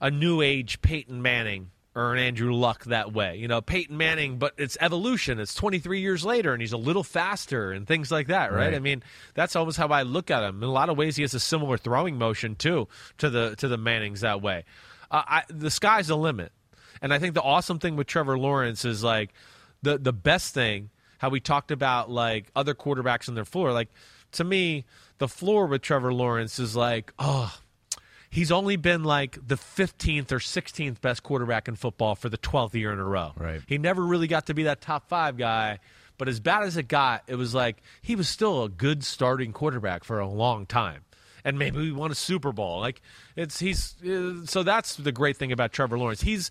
a 0.01 0.11
new 0.11 0.43
age 0.43 0.83
Peyton 0.83 1.23
Manning 1.23 1.71
or 1.95 2.13
an 2.13 2.19
Andrew 2.19 2.53
Luck 2.53 2.85
that 2.85 3.15
way. 3.15 3.37
You 3.37 3.49
know, 3.49 3.63
Peyton 3.63 3.97
Manning, 3.97 4.39
but 4.39 4.53
it's 4.59 4.77
evolution. 4.81 5.41
It's 5.41 5.55
23 5.55 6.01
years 6.01 6.25
later, 6.25 6.53
and 6.53 6.61
he's 6.61 6.75
a 6.75 6.77
little 6.77 7.03
faster 7.03 7.73
and 7.73 7.87
things 7.87 8.11
like 8.11 8.27
that, 8.27 8.53
right? 8.53 8.67
right. 8.67 8.75
I 8.75 8.81
mean, 8.81 9.03
that's 9.35 9.57
almost 9.57 9.79
how 9.79 9.89
I 9.89 10.03
look 10.03 10.31
at 10.31 10.43
him. 10.43 10.63
In 10.63 10.69
a 10.69 10.73
lot 10.73 10.91
of 10.91 10.99
ways, 10.99 11.17
he 11.17 11.23
has 11.23 11.33
a 11.33 11.41
similar 11.41 11.79
throwing 11.79 12.19
motion 12.19 12.55
too 12.55 12.89
to 13.19 13.31
the 13.31 13.57
to 13.57 13.69
the 13.69 13.79
Mannings 13.79 14.21
that 14.21 14.43
way. 14.43 14.65
Uh, 15.11 15.23
I, 15.27 15.43
the 15.49 15.71
sky's 15.71 16.09
the 16.09 16.17
limit. 16.17 16.53
And 17.03 17.13
I 17.13 17.19
think 17.19 17.35
the 17.35 17.43
awesome 17.43 17.79
thing 17.79 17.97
with 17.97 18.07
Trevor 18.07 18.39
Lawrence 18.39 18.85
is 18.85 19.03
like 19.03 19.33
the 19.83 19.99
the 19.99 20.13
best 20.13 20.55
thing 20.55 20.91
how 21.19 21.31
we 21.31 21.41
talked 21.41 21.71
about 21.71 22.11
like 22.11 22.51
other 22.55 22.75
quarterbacks 22.75 23.29
on 23.29 23.35
their 23.35 23.45
floor. 23.45 23.73
Like 23.73 23.89
to 24.33 24.45
me, 24.45 24.85
the 25.19 25.29
floor 25.29 25.67
with 25.67 25.83
Trevor 25.83 26.13
Lawrence 26.13 26.59
is 26.59 26.77
like, 26.77 27.13
oh, 27.19 27.57
he's 28.31 28.53
only 28.53 28.77
been 28.77 29.05
like 29.05 29.39
the 29.47 29.57
15th 29.57 30.33
or 30.33 30.39
16th 30.39 31.01
best 31.01 31.23
quarterback 31.23 31.69
in 31.69 31.77
football 31.77 32.15
for 32.15 32.29
the 32.29 32.39
12th 32.39 32.75
year 32.75 32.93
in 32.93 32.99
a 32.99 33.05
row. 33.05 33.33
Right. 33.37 33.63
He 33.67 33.79
never 33.79 34.05
really 34.05 34.27
got 34.27 34.47
to 34.47 34.55
be 34.55 34.65
that 34.65 34.81
top 34.81 35.09
five 35.09 35.37
guy. 35.37 35.79
But 36.19 36.29
as 36.29 36.41
bad 36.41 36.63
as 36.63 36.77
it 36.77 36.89
got, 36.89 37.25
it 37.27 37.35
was 37.37 37.55
like 37.55 37.83
he 38.01 38.17
was 38.17 38.29
still 38.29 38.65
a 38.65 38.69
good 38.69 39.05
starting 39.05 39.53
quarterback 39.53 40.05
for 40.05 40.19
a 40.19 40.29
long 40.29 40.67
time. 40.67 41.03
And 41.45 41.59
maybe 41.59 41.79
we 41.79 41.93
won 41.93 42.11
a 42.11 42.15
Super 42.15 42.53
Bowl. 42.53 42.81
Like 42.81 43.03
it's 43.37 43.61
he's 43.61 43.95
uh, 44.03 44.47
so 44.47 44.63
that's 44.63 44.97
the 44.97 45.13
great 45.13 45.37
thing 45.37 45.53
about 45.53 45.73
Trevor 45.73 45.99
Lawrence. 45.99 46.23
He's 46.23 46.51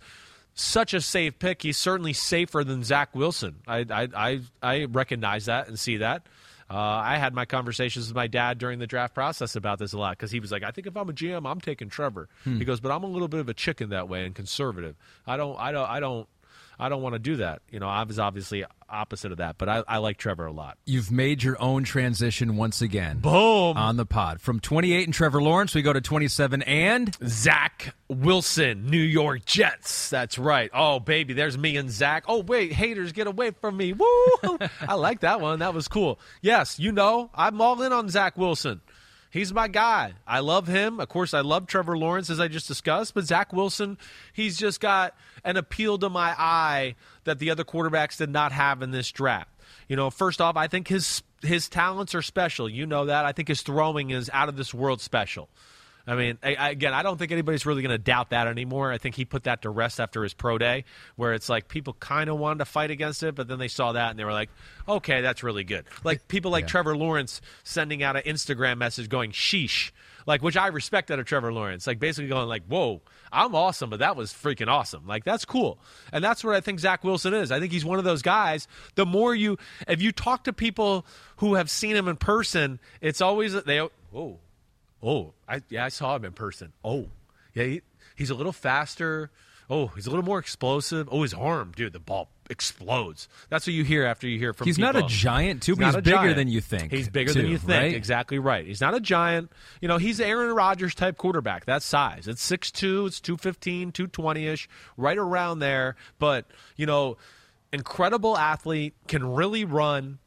such 0.55 0.93
a 0.93 1.01
safe 1.01 1.37
pick. 1.37 1.61
He's 1.61 1.77
certainly 1.77 2.13
safer 2.13 2.63
than 2.63 2.83
Zach 2.83 3.13
Wilson. 3.13 3.57
I 3.67 3.85
I 3.89 4.07
I, 4.15 4.41
I 4.63 4.85
recognize 4.85 5.45
that 5.45 5.67
and 5.67 5.77
see 5.77 5.97
that. 5.97 6.23
Uh, 6.67 6.77
I 6.77 7.17
had 7.17 7.35
my 7.35 7.45
conversations 7.45 8.07
with 8.07 8.15
my 8.15 8.25
dad 8.25 8.57
during 8.57 8.79
the 8.79 8.87
draft 8.87 9.13
process 9.13 9.55
about 9.55 9.77
this 9.77 9.93
a 9.93 9.99
lot 9.99 10.17
because 10.17 10.31
he 10.31 10.39
was 10.39 10.51
like, 10.51 10.63
"I 10.63 10.71
think 10.71 10.87
if 10.87 10.97
I'm 10.97 11.07
a 11.09 11.13
GM, 11.13 11.47
I'm 11.47 11.61
taking 11.61 11.89
Trevor." 11.89 12.27
Hmm. 12.43 12.57
He 12.57 12.65
goes, 12.65 12.79
"But 12.79 12.91
I'm 12.91 13.03
a 13.03 13.07
little 13.07 13.27
bit 13.27 13.39
of 13.39 13.49
a 13.49 13.53
chicken 13.53 13.89
that 13.89 14.09
way 14.09 14.25
and 14.25 14.33
conservative. 14.33 14.95
I 15.27 15.37
don't, 15.37 15.59
I 15.59 15.71
don't, 15.71 15.87
I 15.87 15.99
don't, 15.99 16.27
I 16.79 16.89
don't 16.89 17.01
want 17.01 17.13
to 17.13 17.19
do 17.19 17.37
that." 17.37 17.61
You 17.71 17.79
know, 17.79 17.87
I 17.87 18.03
was 18.03 18.19
obviously 18.19 18.65
opposite 18.89 19.31
of 19.31 19.39
that, 19.39 19.57
but 19.57 19.67
I, 19.69 19.83
I 19.87 19.97
like 19.97 20.17
Trevor 20.17 20.45
a 20.45 20.51
lot. 20.51 20.77
You've 20.85 21.11
made 21.11 21.43
your 21.43 21.61
own 21.61 21.83
transition 21.83 22.55
once 22.55 22.81
again. 22.81 23.19
Boom 23.19 23.77
on 23.77 23.97
the 23.97 24.05
pod 24.05 24.41
from 24.41 24.59
28 24.59 25.05
and 25.05 25.13
Trevor 25.13 25.41
Lawrence, 25.41 25.73
we 25.75 25.81
go 25.81 25.93
to 25.93 26.01
27 26.01 26.61
and 26.63 27.15
Zach 27.25 27.95
Wilson, 28.07 28.85
New 28.87 28.97
York 28.97 29.45
Jets. 29.45 30.09
That's 30.09 30.37
right. 30.37 30.69
Oh, 30.73 30.99
baby, 30.99 31.33
there's 31.33 31.57
me 31.57 31.77
and 31.77 31.89
Zach. 31.89 32.25
Oh, 32.27 32.41
wait, 32.41 32.73
haters, 32.73 33.11
get 33.11 33.27
away 33.27 33.51
from 33.51 33.77
me. 33.77 33.93
Woo! 33.93 34.07
I 34.87 34.93
like 34.95 35.21
that 35.21 35.41
one. 35.41 35.59
That 35.59 35.73
was 35.73 35.87
cool. 35.87 36.19
Yes, 36.41 36.79
you 36.79 36.91
know, 36.91 37.29
I'm 37.33 37.59
all 37.61 37.81
in 37.81 37.91
on 37.91 38.09
Zach 38.09 38.37
Wilson. 38.37 38.81
He's 39.35 39.53
my 39.53 39.67
guy. 39.67 40.13
I 40.25 40.39
love 40.39 40.65
him. 40.65 41.01
Of 41.01 41.09
course, 41.09 41.33
I 41.33 41.41
love 41.41 41.67
Trevor 41.67 41.97
Lawrence, 41.97 42.29
as 42.29 42.39
I 42.39 42.47
just 42.47 42.69
discussed, 42.69 43.13
but 43.13 43.25
Zach 43.25 43.51
Wilson, 43.51 43.97
he's 44.31 44.57
just 44.57 44.79
got 44.79 45.13
an 45.43 45.57
appeal 45.57 45.97
to 45.97 46.09
my 46.09 46.33
eye 46.39 46.95
that 47.25 47.39
the 47.39 47.49
other 47.49 47.65
quarterbacks 47.65 48.17
did 48.17 48.29
not 48.29 48.53
have 48.53 48.81
in 48.81 48.91
this 48.91 49.11
draft. 49.11 49.49
You 49.89 49.97
know, 49.97 50.09
first 50.09 50.39
off, 50.39 50.55
I 50.55 50.67
think 50.67 50.87
his 50.87 51.21
his 51.41 51.67
talents 51.67 52.15
are 52.15 52.21
special. 52.21 52.69
You 52.69 52.85
know 52.85 53.07
that. 53.07 53.25
I 53.25 53.33
think 53.33 53.49
his 53.49 53.61
throwing 53.61 54.11
is 54.11 54.29
out 54.31 54.47
of 54.47 54.55
this 54.55 54.73
world 54.73 55.01
special. 55.01 55.49
I 56.07 56.15
mean, 56.15 56.37
I, 56.43 56.55
I, 56.55 56.69
again, 56.69 56.93
I 56.93 57.03
don't 57.03 57.17
think 57.17 57.31
anybody's 57.31 57.65
really 57.65 57.81
going 57.81 57.91
to 57.91 57.97
doubt 57.97 58.29
that 58.29 58.47
anymore. 58.47 58.91
I 58.91 58.97
think 58.97 59.15
he 59.15 59.25
put 59.25 59.43
that 59.45 59.63
to 59.63 59.69
rest 59.69 59.99
after 59.99 60.23
his 60.23 60.33
pro 60.33 60.57
day, 60.57 60.85
where 61.15 61.33
it's 61.33 61.49
like 61.49 61.67
people 61.67 61.93
kind 61.99 62.29
of 62.29 62.37
wanted 62.37 62.59
to 62.59 62.65
fight 62.65 62.91
against 62.91 63.23
it, 63.23 63.35
but 63.35 63.47
then 63.47 63.59
they 63.59 63.67
saw 63.67 63.93
that 63.93 64.11
and 64.11 64.19
they 64.19 64.25
were 64.25 64.33
like, 64.33 64.49
okay, 64.87 65.21
that's 65.21 65.41
really 65.43 65.63
good. 65.63 65.85
Like 66.03 66.27
people 66.27 66.51
like 66.51 66.65
Yeah. 66.65 66.69
Trevor 66.69 66.95
Lawrence 66.97 67.41
sending 67.63 68.03
out 68.03 68.15
an 68.15 68.23
Instagram 68.23 68.77
message 68.77 69.09
going, 69.09 69.31
sheesh. 69.31 69.91
Like, 70.27 70.41
which 70.41 70.57
I 70.57 70.67
respect 70.67 71.11
out 71.11 71.19
of 71.19 71.27
Trevor 71.27 71.53
Lawrence. 71.53 71.85
Like, 71.85 71.99
basically 71.99 72.29
going 72.29 72.47
like, 72.47 72.63
whoa, 72.65 73.01
I'm 73.31 73.53
awesome, 73.53 73.91
but 73.91 73.99
that 73.99 74.15
was 74.15 74.33
freaking 74.33 74.67
awesome. 74.67 75.05
Like, 75.05 75.23
that's 75.23 75.45
cool. 75.45 75.77
And 76.11 76.23
that's 76.23 76.43
what 76.43 76.55
I 76.55 76.61
think 76.61 76.79
Zach 76.79 77.03
Wilson 77.03 77.35
is. 77.35 77.51
I 77.51 77.59
think 77.59 77.71
he's 77.71 77.85
one 77.85 77.99
of 77.99 78.05
those 78.05 78.23
guys. 78.23 78.67
The 78.95 79.05
more 79.05 79.35
you, 79.35 79.59
if 79.87 80.01
you 80.01 80.11
talk 80.11 80.45
to 80.45 80.53
people 80.53 81.05
who 81.37 81.53
have 81.53 81.69
seen 81.69 81.95
him 81.95 82.07
in 82.07 82.15
person, 82.15 82.79
it's 83.01 83.21
always, 83.21 83.53
they, 83.65 83.87
whoa, 84.09 84.39
Oh, 85.05 85.33
I 85.47 85.61
yeah, 85.69 85.85
I 85.85 85.89
saw 85.89 86.15
him 86.15 86.25
in 86.25 86.31
person. 86.33 86.73
Oh, 86.83 87.07
yeah, 87.53 87.63
he, 87.65 87.81
he's 88.15 88.29
a 88.29 88.35
little 88.35 88.51
faster. 88.51 89.29
Oh, 89.69 89.87
he's 89.87 90.05
a 90.05 90.09
little 90.09 90.25
more 90.25 90.39
explosive. 90.39 91.07
Oh, 91.11 91.23
his 91.23 91.33
arm, 91.33 91.73
dude, 91.75 91.93
the 91.93 91.99
ball 91.99 92.29
explodes. 92.51 93.27
That's 93.49 93.65
what 93.65 93.73
you 93.73 93.83
hear 93.83 94.05
after 94.05 94.27
you 94.27 94.37
hear 94.37 94.53
from. 94.53 94.65
He's 94.65 94.77
not 94.77 94.95
a 94.95 95.03
giant, 95.07 95.63
too, 95.63 95.75
but 95.75 95.81
not 95.81 95.93
he's 95.95 96.03
bigger 96.03 96.17
giant. 96.17 96.35
than 96.35 96.47
you 96.47 96.61
think, 96.61 96.91
He's 96.91 97.09
bigger 97.09 97.33
too, 97.33 97.41
than 97.41 97.51
you 97.51 97.57
think. 97.57 97.69
right? 97.69 97.95
Exactly 97.95 98.37
right. 98.37 98.65
He's 98.65 98.81
not 98.81 98.93
a 98.93 98.99
giant. 98.99 99.51
You 99.81 99.87
know, 99.87 99.97
he's 99.97 100.21
Aaron 100.21 100.53
Rodgers 100.55 100.93
type 100.93 101.17
quarterback. 101.17 101.65
That 101.65 101.81
size. 101.81 102.27
It's 102.27 102.47
6'2", 102.47 103.07
it's 103.07 103.19
215, 103.19 103.91
220-ish, 103.91 104.69
right 104.97 105.17
around 105.17 105.59
there. 105.59 105.95
But, 106.19 106.45
you 106.75 106.85
know, 106.85 107.17
incredible 107.73 108.37
athlete, 108.37 108.93
can 109.07 109.25
really 109.33 109.65
run. 109.65 110.19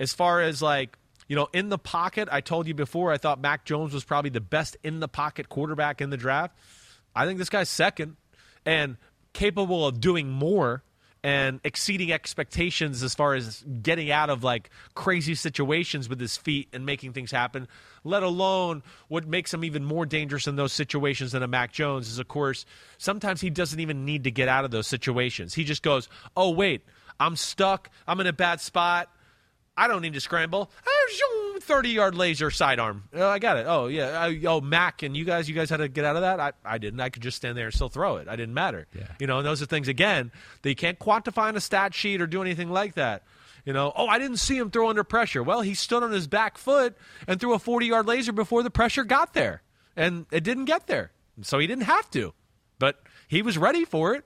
As 0.00 0.12
far 0.12 0.40
as 0.40 0.60
like, 0.62 0.96
you 1.30 1.36
know, 1.36 1.48
in 1.52 1.68
the 1.68 1.78
pocket, 1.78 2.28
I 2.32 2.40
told 2.40 2.66
you 2.66 2.74
before, 2.74 3.12
I 3.12 3.16
thought 3.16 3.40
Mac 3.40 3.64
Jones 3.64 3.94
was 3.94 4.02
probably 4.02 4.30
the 4.30 4.40
best 4.40 4.76
in 4.82 4.98
the 4.98 5.06
pocket 5.06 5.48
quarterback 5.48 6.00
in 6.00 6.10
the 6.10 6.16
draft. 6.16 6.58
I 7.14 7.24
think 7.24 7.38
this 7.38 7.48
guy's 7.48 7.68
second 7.68 8.16
and 8.66 8.96
capable 9.32 9.86
of 9.86 10.00
doing 10.00 10.28
more 10.28 10.82
and 11.22 11.60
exceeding 11.62 12.10
expectations 12.10 13.04
as 13.04 13.14
far 13.14 13.34
as 13.34 13.64
getting 13.80 14.10
out 14.10 14.28
of 14.28 14.42
like 14.42 14.70
crazy 14.94 15.36
situations 15.36 16.08
with 16.08 16.18
his 16.18 16.36
feet 16.36 16.66
and 16.72 16.84
making 16.84 17.12
things 17.12 17.30
happen, 17.30 17.68
let 18.02 18.24
alone 18.24 18.82
what 19.06 19.24
makes 19.24 19.54
him 19.54 19.62
even 19.62 19.84
more 19.84 20.06
dangerous 20.06 20.48
in 20.48 20.56
those 20.56 20.72
situations 20.72 21.30
than 21.30 21.44
a 21.44 21.48
Mac 21.48 21.70
Jones 21.70 22.08
is, 22.08 22.18
of 22.18 22.26
course, 22.26 22.66
sometimes 22.98 23.40
he 23.40 23.50
doesn't 23.50 23.78
even 23.78 24.04
need 24.04 24.24
to 24.24 24.32
get 24.32 24.48
out 24.48 24.64
of 24.64 24.72
those 24.72 24.88
situations. 24.88 25.54
He 25.54 25.62
just 25.62 25.84
goes, 25.84 26.08
oh, 26.36 26.50
wait, 26.50 26.84
I'm 27.20 27.36
stuck. 27.36 27.88
I'm 28.08 28.18
in 28.18 28.26
a 28.26 28.32
bad 28.32 28.60
spot. 28.60 29.08
I 29.76 29.88
don't 29.88 30.02
need 30.02 30.14
to 30.14 30.20
scramble. 30.20 30.70
30 31.70 31.90
yard 31.90 32.14
laser 32.16 32.50
sidearm. 32.50 33.04
Oh, 33.14 33.28
I 33.28 33.38
got 33.38 33.56
it. 33.56 33.66
Oh, 33.68 33.86
yeah. 33.86 34.32
Oh, 34.46 34.60
Mac, 34.60 35.02
and 35.02 35.16
you 35.16 35.24
guys, 35.24 35.48
you 35.48 35.54
guys 35.54 35.70
had 35.70 35.76
to 35.76 35.88
get 35.88 36.04
out 36.04 36.16
of 36.16 36.22
that? 36.22 36.40
I, 36.40 36.52
I 36.64 36.78
didn't. 36.78 37.00
I 37.00 37.10
could 37.10 37.22
just 37.22 37.36
stand 37.36 37.56
there 37.56 37.66
and 37.66 37.74
still 37.74 37.88
throw 37.88 38.16
it. 38.16 38.28
I 38.28 38.36
didn't 38.36 38.54
matter. 38.54 38.86
Yeah. 38.92 39.06
You 39.20 39.26
know, 39.26 39.38
and 39.38 39.46
those 39.46 39.62
are 39.62 39.66
things, 39.66 39.86
again, 39.86 40.32
that 40.62 40.68
you 40.68 40.74
can't 40.74 40.98
quantify 40.98 41.44
on 41.44 41.56
a 41.56 41.60
stat 41.60 41.94
sheet 41.94 42.20
or 42.20 42.26
do 42.26 42.42
anything 42.42 42.70
like 42.70 42.94
that. 42.94 43.22
You 43.64 43.72
know, 43.72 43.92
oh, 43.94 44.06
I 44.06 44.18
didn't 44.18 44.38
see 44.38 44.56
him 44.56 44.70
throw 44.70 44.88
under 44.88 45.04
pressure. 45.04 45.42
Well, 45.42 45.60
he 45.60 45.74
stood 45.74 46.02
on 46.02 46.10
his 46.10 46.26
back 46.26 46.58
foot 46.58 46.96
and 47.28 47.38
threw 47.38 47.52
a 47.52 47.58
40 47.58 47.86
yard 47.86 48.06
laser 48.06 48.32
before 48.32 48.62
the 48.62 48.70
pressure 48.70 49.04
got 49.04 49.34
there. 49.34 49.62
And 49.96 50.26
it 50.32 50.44
didn't 50.44 50.64
get 50.64 50.86
there. 50.86 51.12
So 51.42 51.58
he 51.58 51.66
didn't 51.66 51.84
have 51.84 52.10
to. 52.10 52.32
But 52.78 53.00
he 53.28 53.42
was 53.42 53.58
ready 53.58 53.84
for 53.84 54.14
it. 54.14 54.24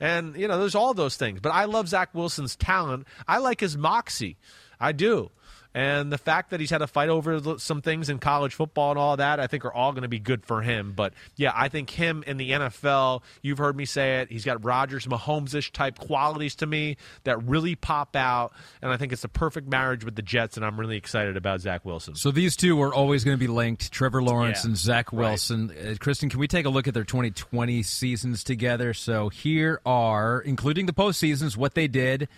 And, 0.00 0.36
you 0.36 0.48
know, 0.48 0.58
there's 0.58 0.74
all 0.74 0.92
those 0.92 1.16
things. 1.16 1.40
But 1.40 1.50
I 1.50 1.64
love 1.64 1.88
Zach 1.88 2.14
Wilson's 2.14 2.56
talent. 2.56 3.06
I 3.26 3.38
like 3.38 3.60
his 3.60 3.76
moxie. 3.76 4.36
I 4.80 4.92
do. 4.92 5.30
And 5.76 6.12
the 6.12 6.18
fact 6.18 6.50
that 6.50 6.60
he's 6.60 6.70
had 6.70 6.82
a 6.82 6.86
fight 6.86 7.08
over 7.08 7.58
some 7.58 7.82
things 7.82 8.08
in 8.08 8.20
college 8.20 8.54
football 8.54 8.90
and 8.90 8.98
all 8.98 9.16
that, 9.16 9.40
I 9.40 9.48
think 9.48 9.64
are 9.64 9.72
all 9.72 9.90
going 9.90 10.02
to 10.02 10.08
be 10.08 10.20
good 10.20 10.46
for 10.46 10.62
him. 10.62 10.92
But 10.94 11.14
yeah, 11.34 11.50
I 11.52 11.68
think 11.68 11.90
him 11.90 12.22
in 12.28 12.36
the 12.36 12.52
NFL, 12.52 13.22
you've 13.42 13.58
heard 13.58 13.76
me 13.76 13.84
say 13.84 14.20
it, 14.20 14.30
he's 14.30 14.44
got 14.44 14.64
Rodgers, 14.64 15.04
Mahomes 15.06 15.52
ish 15.52 15.72
type 15.72 15.98
qualities 15.98 16.54
to 16.56 16.66
me 16.66 16.96
that 17.24 17.42
really 17.42 17.74
pop 17.74 18.14
out. 18.14 18.52
And 18.82 18.92
I 18.92 18.96
think 18.96 19.12
it's 19.12 19.24
a 19.24 19.28
perfect 19.28 19.68
marriage 19.68 20.04
with 20.04 20.14
the 20.14 20.22
Jets. 20.22 20.56
And 20.56 20.64
I'm 20.64 20.78
really 20.78 20.96
excited 20.96 21.36
about 21.36 21.60
Zach 21.60 21.84
Wilson. 21.84 22.14
So 22.14 22.30
these 22.30 22.54
two 22.54 22.80
are 22.80 22.94
always 22.94 23.24
going 23.24 23.36
to 23.36 23.40
be 23.40 23.52
linked: 23.52 23.90
Trevor 23.90 24.22
Lawrence 24.22 24.62
Yeah, 24.62 24.68
and 24.68 24.76
Zach 24.76 25.12
right. 25.12 25.30
Wilson. 25.30 25.72
Uh, 25.72 25.96
Kristen, 25.98 26.30
can 26.30 26.38
we 26.38 26.46
take 26.46 26.66
a 26.66 26.70
look 26.70 26.86
at 26.86 26.94
their 26.94 27.02
2020 27.02 27.82
seasons 27.82 28.44
together? 28.44 28.94
So 28.94 29.28
here 29.28 29.80
are, 29.84 30.40
including 30.40 30.86
the 30.86 30.92
postseasons, 30.92 31.56
what 31.56 31.74
they 31.74 31.88
did. 31.88 32.28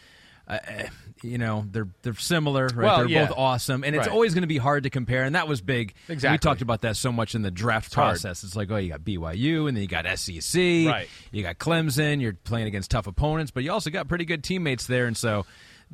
Uh, 0.49 0.59
uh, 0.67 0.83
you 1.23 1.39
know, 1.39 1.65
they're 1.73 1.89
they're 2.03 2.15
similar, 2.15 2.67
right? 2.67 2.77
Well, 2.77 2.99
they're 2.99 3.09
yeah. 3.09 3.27
both 3.27 3.37
awesome, 3.39 3.83
and 3.85 3.97
it's 3.97 4.07
Right. 4.07 4.13
always 4.13 4.35
going 4.35 4.43
to 4.43 4.47
be 4.49 4.59
hard 4.59 4.85
to 4.85 4.91
compare. 4.91 5.25
And 5.25 5.35
that 5.35 5.49
was 5.49 5.61
big. 5.61 5.95
Exactly. 6.09 6.35
We 6.35 6.39
talked 6.39 6.63
about 6.63 6.83
that 6.83 6.97
so 6.97 7.11
much 7.11 7.35
in 7.35 7.43
the 7.43 7.51
draft 7.51 7.93
hard. 7.95 8.13
process. 8.13 8.45
It's 8.45 8.55
like, 8.55 8.71
oh, 8.71 8.77
you 8.77 8.91
got 8.91 9.01
BYU, 9.01 9.67
and 9.67 9.77
then 9.77 9.83
you 9.83 9.89
got 9.89 10.07
SEC, 10.19 10.87
Right. 10.87 11.09
You 11.33 11.43
got 11.43 11.59
Clemson. 11.59 12.21
You're 12.21 12.35
playing 12.35 12.67
against 12.69 12.91
tough 12.91 13.07
opponents, 13.07 13.51
but 13.51 13.65
you 13.65 13.73
also 13.73 13.91
got 13.91 14.09
pretty 14.09 14.25
good 14.25 14.45
teammates 14.45 14.87
there, 14.87 15.07
and 15.07 15.17
so. 15.17 15.47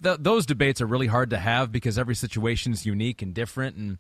Th- 0.02 0.16
those 0.18 0.46
debates 0.46 0.80
are 0.80 0.86
really 0.86 1.06
hard 1.06 1.28
to 1.30 1.36
have 1.38 1.70
because 1.70 1.98
every 1.98 2.14
situation 2.14 2.72
is 2.72 2.86
unique 2.86 3.20
and 3.20 3.34
different, 3.34 3.76
and 3.76 3.98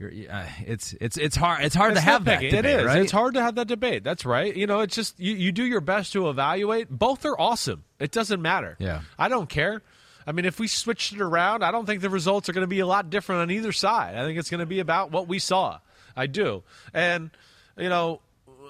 uh, 0.00 0.46
it's 0.64 0.94
it's 1.00 1.16
it's 1.16 1.34
hard 1.34 1.64
it's 1.64 1.74
hard 1.74 1.92
It's 1.92 2.00
to 2.00 2.04
have 2.06 2.24
that 2.26 2.40
debate, 2.40 2.54
it 2.54 2.64
is. 2.64 2.84
right? 2.84 3.02
It's 3.02 3.10
hard 3.12 3.34
to 3.34 3.42
have 3.42 3.56
that 3.56 3.66
debate. 3.66 4.04
That's 4.04 4.24
right. 4.24 4.54
You 4.54 4.66
know, 4.66 4.80
it's 4.80 4.94
just 4.94 5.18
you, 5.18 5.34
you 5.34 5.50
do 5.52 5.64
your 5.64 5.80
best 5.80 6.12
to 6.12 6.28
evaluate. 6.28 6.88
Both 6.88 7.24
are 7.24 7.38
awesome. 7.40 7.84
It 7.98 8.12
doesn't 8.12 8.40
matter. 8.40 8.76
Yeah. 8.78 9.00
I 9.18 9.28
don't 9.28 9.48
care. 9.48 9.82
I 10.26 10.32
mean, 10.32 10.44
if 10.44 10.60
we 10.60 10.68
switched 10.68 11.14
it 11.14 11.20
around, 11.20 11.64
I 11.64 11.70
don't 11.72 11.86
think 11.86 12.00
the 12.02 12.10
results 12.10 12.48
are 12.48 12.52
going 12.52 12.62
to 12.62 12.68
be 12.68 12.80
a 12.80 12.86
lot 12.86 13.10
different 13.10 13.42
on 13.42 13.50
either 13.50 13.72
side. 13.72 14.14
I 14.14 14.24
think 14.24 14.38
it's 14.38 14.50
going 14.50 14.60
to 14.60 14.66
be 14.66 14.78
about 14.78 15.10
what 15.10 15.26
we 15.26 15.38
saw. 15.38 15.78
I 16.14 16.26
do. 16.26 16.62
And, 16.92 17.30
you 17.78 17.88
know, 17.88 18.20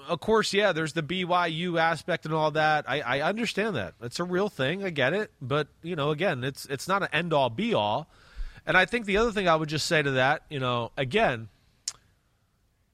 of 0.07 0.19
course, 0.21 0.53
yeah, 0.53 0.71
there's 0.71 0.93
the 0.93 1.03
BYU 1.03 1.79
aspect 1.79 2.25
and 2.25 2.33
all 2.33 2.51
that. 2.51 2.85
I, 2.89 3.01
I 3.01 3.21
understand 3.21 3.75
that. 3.75 3.93
It's 4.01 4.19
a 4.19 4.23
real 4.23 4.47
thing. 4.49 4.83
I 4.85 4.89
get 4.89 5.13
it. 5.13 5.31
But, 5.41 5.67
you 5.83 5.95
know, 5.97 6.11
again, 6.11 6.43
it's 6.45 6.65
it's 6.67 6.87
not 6.87 7.03
an 7.03 7.09
end 7.11 7.33
all 7.33 7.49
be 7.49 7.73
all. 7.73 8.09
And 8.69 8.77
I 8.77 8.85
think 8.85 9.07
the 9.07 9.17
other 9.17 9.31
thing 9.31 9.47
I 9.47 9.55
would 9.55 9.67
just 9.67 9.87
say 9.87 9.99
to 9.99 10.11
that, 10.11 10.43
you 10.47 10.59
know, 10.59 10.91
again, 10.95 11.49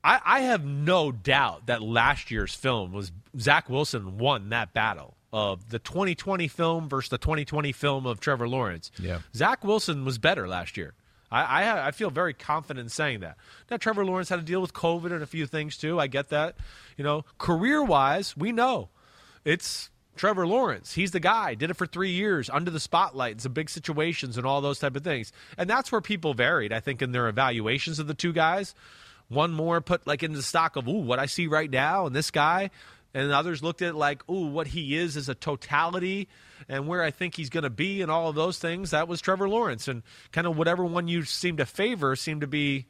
I, 0.05 0.21
I 0.23 0.39
have 0.39 0.63
no 0.63 1.11
doubt 1.11 1.65
that 1.65 1.81
last 1.81 2.31
year's 2.31 2.55
film 2.55 2.93
was 2.93 3.11
Zach 3.37 3.69
Wilson 3.69 4.17
won 4.17 4.49
that 4.49 4.73
battle 4.73 5.17
of 5.33 5.67
the 5.69 5.79
2020 5.79 6.47
film 6.47 6.87
versus 6.87 7.09
the 7.09 7.17
2020 7.17 7.73
film 7.73 8.05
of 8.05 8.21
Trevor 8.21 8.47
Lawrence. 8.47 8.89
Yeah. 8.97 9.19
Zach 9.35 9.65
Wilson 9.65 10.05
was 10.05 10.17
better 10.17 10.47
last 10.47 10.77
year. 10.77 10.93
I, 11.29 11.41
I 11.63 11.87
I 11.87 11.91
feel 11.91 12.09
very 12.09 12.33
confident 12.33 12.85
in 12.85 12.89
saying 12.89 13.19
that. 13.19 13.35
Now 13.69 13.75
Trevor 13.75 14.05
Lawrence 14.05 14.29
had 14.29 14.37
to 14.37 14.45
deal 14.45 14.61
with 14.61 14.71
COVID 14.71 15.11
and 15.11 15.21
a 15.21 15.27
few 15.27 15.45
things 15.45 15.75
too. 15.75 15.99
I 15.99 16.07
get 16.07 16.29
that. 16.29 16.55
You 16.95 17.03
know, 17.03 17.25
career 17.37 17.83
wise, 17.83 18.37
we 18.37 18.53
know 18.53 18.87
it's 19.43 19.89
Trevor 20.15 20.47
Lawrence. 20.47 20.93
He's 20.93 21.11
the 21.11 21.19
guy. 21.19 21.55
Did 21.55 21.69
it 21.69 21.75
for 21.75 21.85
three 21.85 22.11
years 22.11 22.49
under 22.49 22.71
the 22.71 22.79
spotlight 22.79 23.41
some 23.41 23.53
big 23.53 23.69
situations 23.69 24.37
and 24.37 24.45
all 24.45 24.61
those 24.61 24.79
type 24.79 24.95
of 24.95 25.03
things. 25.03 25.31
And 25.57 25.69
that's 25.69 25.91
where 25.91 26.01
people 26.01 26.33
varied, 26.33 26.71
I 26.73 26.79
think, 26.79 27.01
in 27.01 27.11
their 27.11 27.27
evaluations 27.27 27.99
of 27.99 28.07
the 28.07 28.13
two 28.13 28.33
guys. 28.33 28.75
One 29.27 29.51
more 29.51 29.81
put 29.81 30.05
like 30.07 30.23
into 30.23 30.37
the 30.37 30.43
stock 30.43 30.75
of, 30.75 30.87
ooh, 30.87 31.01
what 31.01 31.19
I 31.19 31.25
see 31.25 31.47
right 31.47 31.69
now 31.69 32.05
and 32.05 32.15
this 32.15 32.31
guy. 32.31 32.69
And 33.13 33.31
others 33.31 33.63
looked 33.63 33.81
at 33.81 33.95
like, 33.95 34.29
ooh, 34.29 34.47
what 34.47 34.67
he 34.67 34.95
is 34.97 35.15
as 35.15 35.29
a 35.29 35.35
totality 35.35 36.27
and 36.67 36.87
where 36.87 37.01
I 37.01 37.11
think 37.11 37.35
he's 37.35 37.49
going 37.49 37.63
to 37.63 37.69
be 37.69 38.01
and 38.01 38.11
all 38.11 38.29
of 38.29 38.35
those 38.35 38.59
things. 38.59 38.91
That 38.91 39.07
was 39.07 39.21
Trevor 39.21 39.47
Lawrence. 39.47 39.87
And 39.87 40.03
kind 40.31 40.45
of 40.47 40.57
whatever 40.57 40.83
one 40.83 41.07
you 41.07 41.23
seem 41.23 41.57
to 41.57 41.65
favor 41.65 42.15
seemed 42.15 42.41
to 42.41 42.47
be 42.47 42.85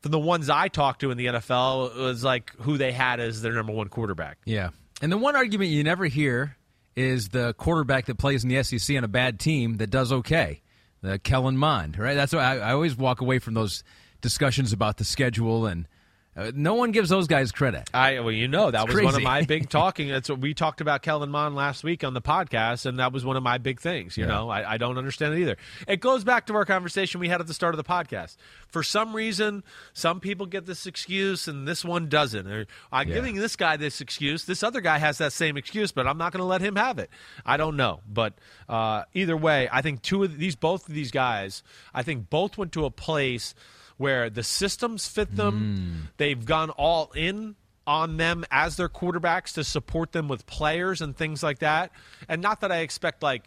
from 0.00 0.12
the 0.12 0.18
ones 0.18 0.48
I 0.48 0.68
talked 0.68 1.00
to 1.00 1.10
in 1.10 1.18
the 1.18 1.26
NFL 1.26 1.96
was 1.96 2.24
like 2.24 2.54
who 2.60 2.78
they 2.78 2.92
had 2.92 3.20
as 3.20 3.42
their 3.42 3.52
number 3.52 3.72
one 3.72 3.88
quarterback. 3.88 4.38
Yeah. 4.44 4.70
And 5.00 5.10
the 5.10 5.18
one 5.18 5.36
argument 5.36 5.70
you 5.70 5.82
never 5.82 6.06
hear 6.06 6.56
is 6.96 7.28
the 7.28 7.54
quarterback 7.54 8.06
that 8.06 8.18
plays 8.18 8.44
in 8.44 8.50
the 8.50 8.62
SEC 8.62 8.96
on 8.96 9.04
a 9.04 9.08
bad 9.08 9.40
team 9.40 9.78
that 9.78 9.90
does 9.90 10.12
okay, 10.12 10.62
the 11.02 11.18
Kellen 11.18 11.56
Mond, 11.56 11.98
right? 11.98 12.14
That's 12.14 12.32
why 12.32 12.42
I, 12.42 12.56
I 12.56 12.72
always 12.72 12.96
walk 12.96 13.20
away 13.20 13.38
from 13.38 13.54
those 13.54 13.82
discussions 14.20 14.72
about 14.72 14.96
the 14.98 15.04
schedule 15.04 15.66
and– 15.66 15.86
uh, 16.36 16.52
no 16.54 16.74
one 16.74 16.92
gives 16.92 17.08
those 17.08 17.26
guys 17.26 17.50
credit. 17.50 17.90
I 17.92 18.20
well, 18.20 18.30
you 18.30 18.46
know 18.46 18.70
that 18.70 18.82
it's 18.82 18.86
was 18.86 18.94
crazy. 18.94 19.04
one 19.04 19.14
of 19.16 19.22
my 19.22 19.42
big 19.46 19.68
talking. 19.68 20.08
That's 20.08 20.28
what 20.28 20.38
we 20.38 20.54
talked 20.54 20.80
about 20.80 21.02
Kellen 21.02 21.30
Mond 21.30 21.56
last 21.56 21.82
week 21.82 22.04
on 22.04 22.14
the 22.14 22.22
podcast, 22.22 22.86
and 22.86 22.98
that 23.00 23.12
was 23.12 23.24
one 23.24 23.36
of 23.36 23.42
my 23.42 23.58
big 23.58 23.80
things. 23.80 24.16
You 24.16 24.24
Yeah. 24.24 24.30
know, 24.30 24.48
I, 24.48 24.74
I 24.74 24.76
don't 24.78 24.96
understand 24.96 25.34
it 25.34 25.40
either. 25.40 25.56
It 25.88 26.00
goes 26.00 26.22
back 26.22 26.46
to 26.46 26.54
our 26.54 26.64
conversation 26.64 27.20
we 27.20 27.28
had 27.28 27.40
at 27.40 27.46
the 27.48 27.54
start 27.54 27.74
of 27.74 27.78
the 27.78 27.84
podcast. 27.84 28.36
For 28.68 28.84
some 28.84 29.14
reason, 29.14 29.64
some 29.92 30.20
people 30.20 30.46
get 30.46 30.66
this 30.66 30.86
excuse, 30.86 31.48
and 31.48 31.66
this 31.66 31.84
one 31.84 32.08
doesn't. 32.08 32.46
Or, 32.46 32.66
I'm 32.92 33.08
Yeah. 33.08 33.14
giving 33.14 33.34
this 33.34 33.56
guy 33.56 33.76
this 33.76 34.00
excuse. 34.00 34.44
This 34.44 34.62
other 34.62 34.80
guy 34.80 34.98
has 34.98 35.18
that 35.18 35.32
same 35.32 35.56
excuse, 35.56 35.90
but 35.90 36.06
I'm 36.06 36.18
not 36.18 36.32
going 36.32 36.40
to 36.42 36.44
let 36.46 36.60
him 36.60 36.76
have 36.76 36.98
it. 37.00 37.10
I 37.44 37.56
don't 37.56 37.76
know, 37.76 38.00
but 38.08 38.34
uh, 38.68 39.02
either 39.14 39.36
way, 39.36 39.68
I 39.72 39.82
think 39.82 40.02
two 40.02 40.22
of 40.22 40.38
these, 40.38 40.54
both 40.54 40.88
of 40.88 40.94
these 40.94 41.10
guys, 41.10 41.64
I 41.92 42.04
think 42.04 42.30
both 42.30 42.56
went 42.56 42.70
to 42.72 42.84
a 42.84 42.90
place 42.90 43.54
where 44.00 44.30
the 44.30 44.42
systems 44.42 45.06
fit 45.06 45.36
them. 45.36 46.08
Mm. 46.08 46.16
They've 46.16 46.42
gone 46.42 46.70
all 46.70 47.12
in 47.14 47.54
on 47.86 48.16
them 48.16 48.46
as 48.50 48.78
their 48.78 48.88
quarterbacks 48.88 49.52
to 49.52 49.62
support 49.62 50.12
them 50.12 50.26
with 50.26 50.46
players 50.46 51.02
and 51.02 51.14
things 51.14 51.42
like 51.42 51.58
that. 51.58 51.92
And 52.26 52.40
not 52.40 52.62
that 52.62 52.72
I 52.72 52.78
expect 52.78 53.22
like 53.22 53.42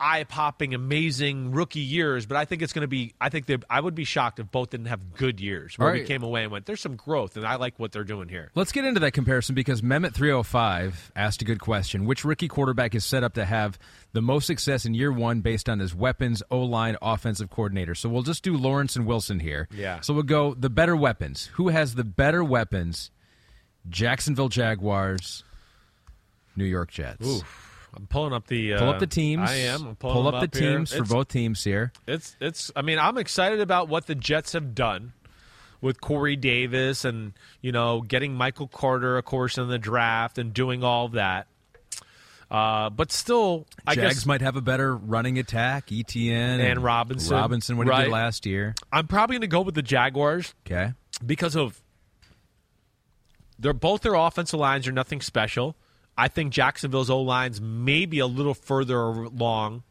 eye 0.00 0.24
popping, 0.24 0.74
amazing 0.74 1.52
rookie 1.52 1.80
years, 1.80 2.26
but 2.26 2.36
I 2.36 2.44
think 2.44 2.62
it's 2.62 2.72
going 2.72 2.82
to 2.82 2.88
be. 2.88 3.14
I 3.20 3.28
think 3.28 3.46
they. 3.46 3.58
I 3.68 3.80
would 3.80 3.94
be 3.94 4.04
shocked 4.04 4.40
if 4.40 4.50
both 4.50 4.70
didn't 4.70 4.86
have 4.86 5.14
good 5.14 5.40
years 5.40 5.78
where 5.78 5.88
All 5.88 5.94
we 5.94 6.04
came 6.04 6.22
away 6.22 6.42
and 6.42 6.50
went, 6.50 6.66
"There's 6.66 6.80
some 6.80 6.96
growth," 6.96 7.36
and 7.36 7.46
I 7.46 7.56
like 7.56 7.78
what 7.78 7.92
they're 7.92 8.04
doing 8.04 8.28
here. 8.28 8.50
Let's 8.54 8.72
get 8.72 8.84
into 8.84 9.00
that 9.00 9.12
comparison 9.12 9.54
because 9.54 9.82
Mehmet 9.82 10.14
305 10.14 11.12
asked 11.14 11.42
a 11.42 11.44
good 11.44 11.60
question. 11.60 12.06
Which 12.06 12.24
rookie 12.24 12.48
quarterback 12.48 12.94
is 12.94 13.04
set 13.04 13.22
up 13.22 13.34
to 13.34 13.44
have 13.44 13.78
the 14.12 14.22
most 14.22 14.46
success 14.46 14.84
in 14.84 14.94
year 14.94 15.12
one 15.12 15.40
based 15.40 15.68
on 15.68 15.78
his 15.78 15.94
weapons, 15.94 16.42
O 16.50 16.60
line, 16.60 16.96
offensive 17.02 17.50
coordinator? 17.50 17.94
So 17.94 18.08
we'll 18.08 18.22
just 18.22 18.42
do 18.42 18.56
Lawrence 18.56 18.96
and 18.96 19.06
Wilson 19.06 19.40
here. 19.40 19.68
Yeah. 19.70 20.00
So 20.00 20.14
we'll 20.14 20.22
go 20.22 20.54
the 20.54 20.70
better 20.70 20.96
weapons. 20.96 21.50
Who 21.54 21.68
has 21.68 21.94
the 21.94 22.04
better 22.04 22.42
weapons? 22.42 23.10
Jacksonville 23.88 24.48
Jaguars, 24.48 25.44
New 26.56 26.64
York 26.64 26.90
Jets. 26.90 27.26
Oof. 27.26 27.69
I'm 27.94 28.06
pulling 28.06 28.32
up 28.32 28.46
the. 28.46 28.74
Uh, 28.74 28.78
Pull 28.78 28.88
up 28.90 28.98
the 29.00 29.06
teams. 29.06 29.50
I 29.50 29.54
am. 29.54 29.86
I'm 29.88 29.96
pulling 29.96 30.14
Pull 30.14 30.24
them 30.24 30.34
up 30.36 30.50
the 30.50 30.58
here. 30.58 30.76
teams 30.76 30.90
for 30.90 30.96
It's- 30.98 31.12
both 31.12 31.28
teams 31.28 31.64
here. 31.64 31.92
It's 32.06 32.36
it's. 32.40 32.70
I 32.76 32.82
mean, 32.82 32.98
I'm 32.98 33.18
excited 33.18 33.60
about 33.60 33.88
what 33.88 34.06
the 34.06 34.14
Jets 34.14 34.52
have 34.52 34.74
done 34.74 35.12
with 35.80 36.00
Corey 36.00 36.36
Davis 36.36 37.04
and 37.04 37.32
you 37.60 37.72
know 37.72 38.00
getting 38.02 38.34
Michael 38.34 38.68
Carter, 38.68 39.18
of 39.18 39.24
course, 39.24 39.58
in 39.58 39.68
the 39.68 39.78
draft 39.78 40.38
and 40.38 40.54
doing 40.54 40.84
all 40.84 41.08
that. 41.08 41.46
Uh, 42.50 42.90
but 42.90 43.12
still, 43.12 43.66
I 43.86 43.94
Jags 43.94 44.14
guess 44.16 44.26
might 44.26 44.40
have 44.40 44.56
a 44.56 44.60
better 44.60 44.96
running 44.96 45.38
attack. 45.38 45.86
ETN 45.86 46.58
And 46.60 46.82
Robinson. 46.82 47.36
Robinson, 47.36 47.76
what 47.76 47.86
he 47.88 48.02
did 48.02 48.10
last 48.10 48.44
year. 48.44 48.74
I'm 48.92 49.06
probably 49.06 49.34
going 49.34 49.40
to 49.42 49.46
go 49.46 49.60
with 49.60 49.76
the 49.76 49.82
Jaguars 49.82 50.52
Okay. 50.66 50.92
because 51.24 51.54
of 51.56 51.80
they're 53.58 53.72
both 53.72 54.00
their 54.02 54.14
offensive 54.14 54.58
lines 54.58 54.88
are 54.88 54.92
nothing 54.92 55.20
special. 55.20 55.76
I 56.16 56.28
think 56.28 56.52
Jacksonville's 56.52 57.10
O 57.10 57.20
lines 57.20 57.60
may 57.60 58.06
be 58.06 58.18
a 58.18 58.26
little 58.26 58.54
further 58.54 59.00
along 59.00 59.82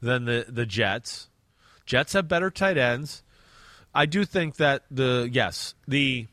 than 0.00 0.24
the 0.24 0.46
the 0.48 0.66
Jets. 0.66 1.28
Jets 1.84 2.12
have 2.14 2.28
better 2.28 2.50
tight 2.50 2.78
ends. 2.78 3.22
I 3.94 4.06
do 4.06 4.24
think 4.24 4.56
that 4.56 4.84
the 4.90 5.28
yes 5.30 5.74
the 5.86 6.26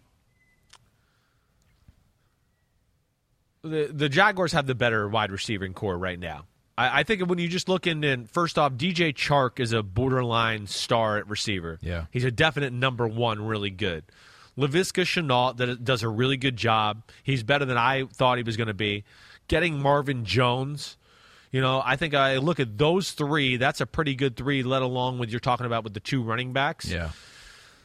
the 3.64 3.90
the 3.92 4.10
Jaguars 4.10 4.52
have 4.52 4.68
the 4.68 4.76
better 4.76 5.08
wide 5.08 5.32
receiving 5.32 5.74
core 5.74 5.98
right 5.98 6.20
now. 6.20 6.46
I, 6.78 7.00
I 7.00 7.04
think 7.04 7.28
when 7.28 7.40
you 7.40 7.48
just 7.48 7.70
look 7.70 7.88
in, 7.88 8.04
and 8.04 8.30
first 8.30 8.58
off, 8.58 8.74
DJ 8.74 9.14
Chark 9.14 9.60
is 9.60 9.74
a 9.74 9.84
borderline 9.84 10.68
star 10.68 11.18
at 11.18 11.28
receiver. 11.28 11.80
Yeah. 11.82 12.06
he's 12.12 12.26
a 12.26 12.32
definite 12.32 12.74
number 12.74 13.08
one, 13.08 13.46
really 13.46 13.70
good. 13.70 14.04
Laviska 14.58 15.04
Shenault 15.04 15.58
that 15.58 15.84
does 15.84 16.04
a 16.04 16.10
really 16.10 16.38
good 16.38 16.58
job. 16.58 17.04
He's 17.24 17.44
better 17.44 17.66
than 17.66 17.78
I 17.78 18.06
thought 18.06 18.38
he 18.38 18.44
was 18.44 18.58
going 18.58 18.68
to 18.68 18.74
be. 18.74 19.04
Getting 19.48 19.82
Marvin 19.82 20.26
Jones, 20.26 20.98
you 21.52 21.62
know, 21.62 21.82
I 21.86 21.96
think 21.96 22.14
I 22.14 22.38
look 22.38 22.60
at 22.60 22.78
those 22.78 23.12
three. 23.12 23.58
That's 23.58 23.82
a 23.82 23.86
pretty 23.86 24.16
good 24.16 24.36
three. 24.36 24.64
Let 24.64 24.82
alone 24.82 25.20
with 25.20 25.30
you're 25.30 25.40
talking 25.40 25.66
about 25.66 25.84
with 25.84 25.94
the 25.94 26.00
two 26.00 26.24
running 26.24 26.54
backs. 26.54 26.86
Yeah. 26.86 27.10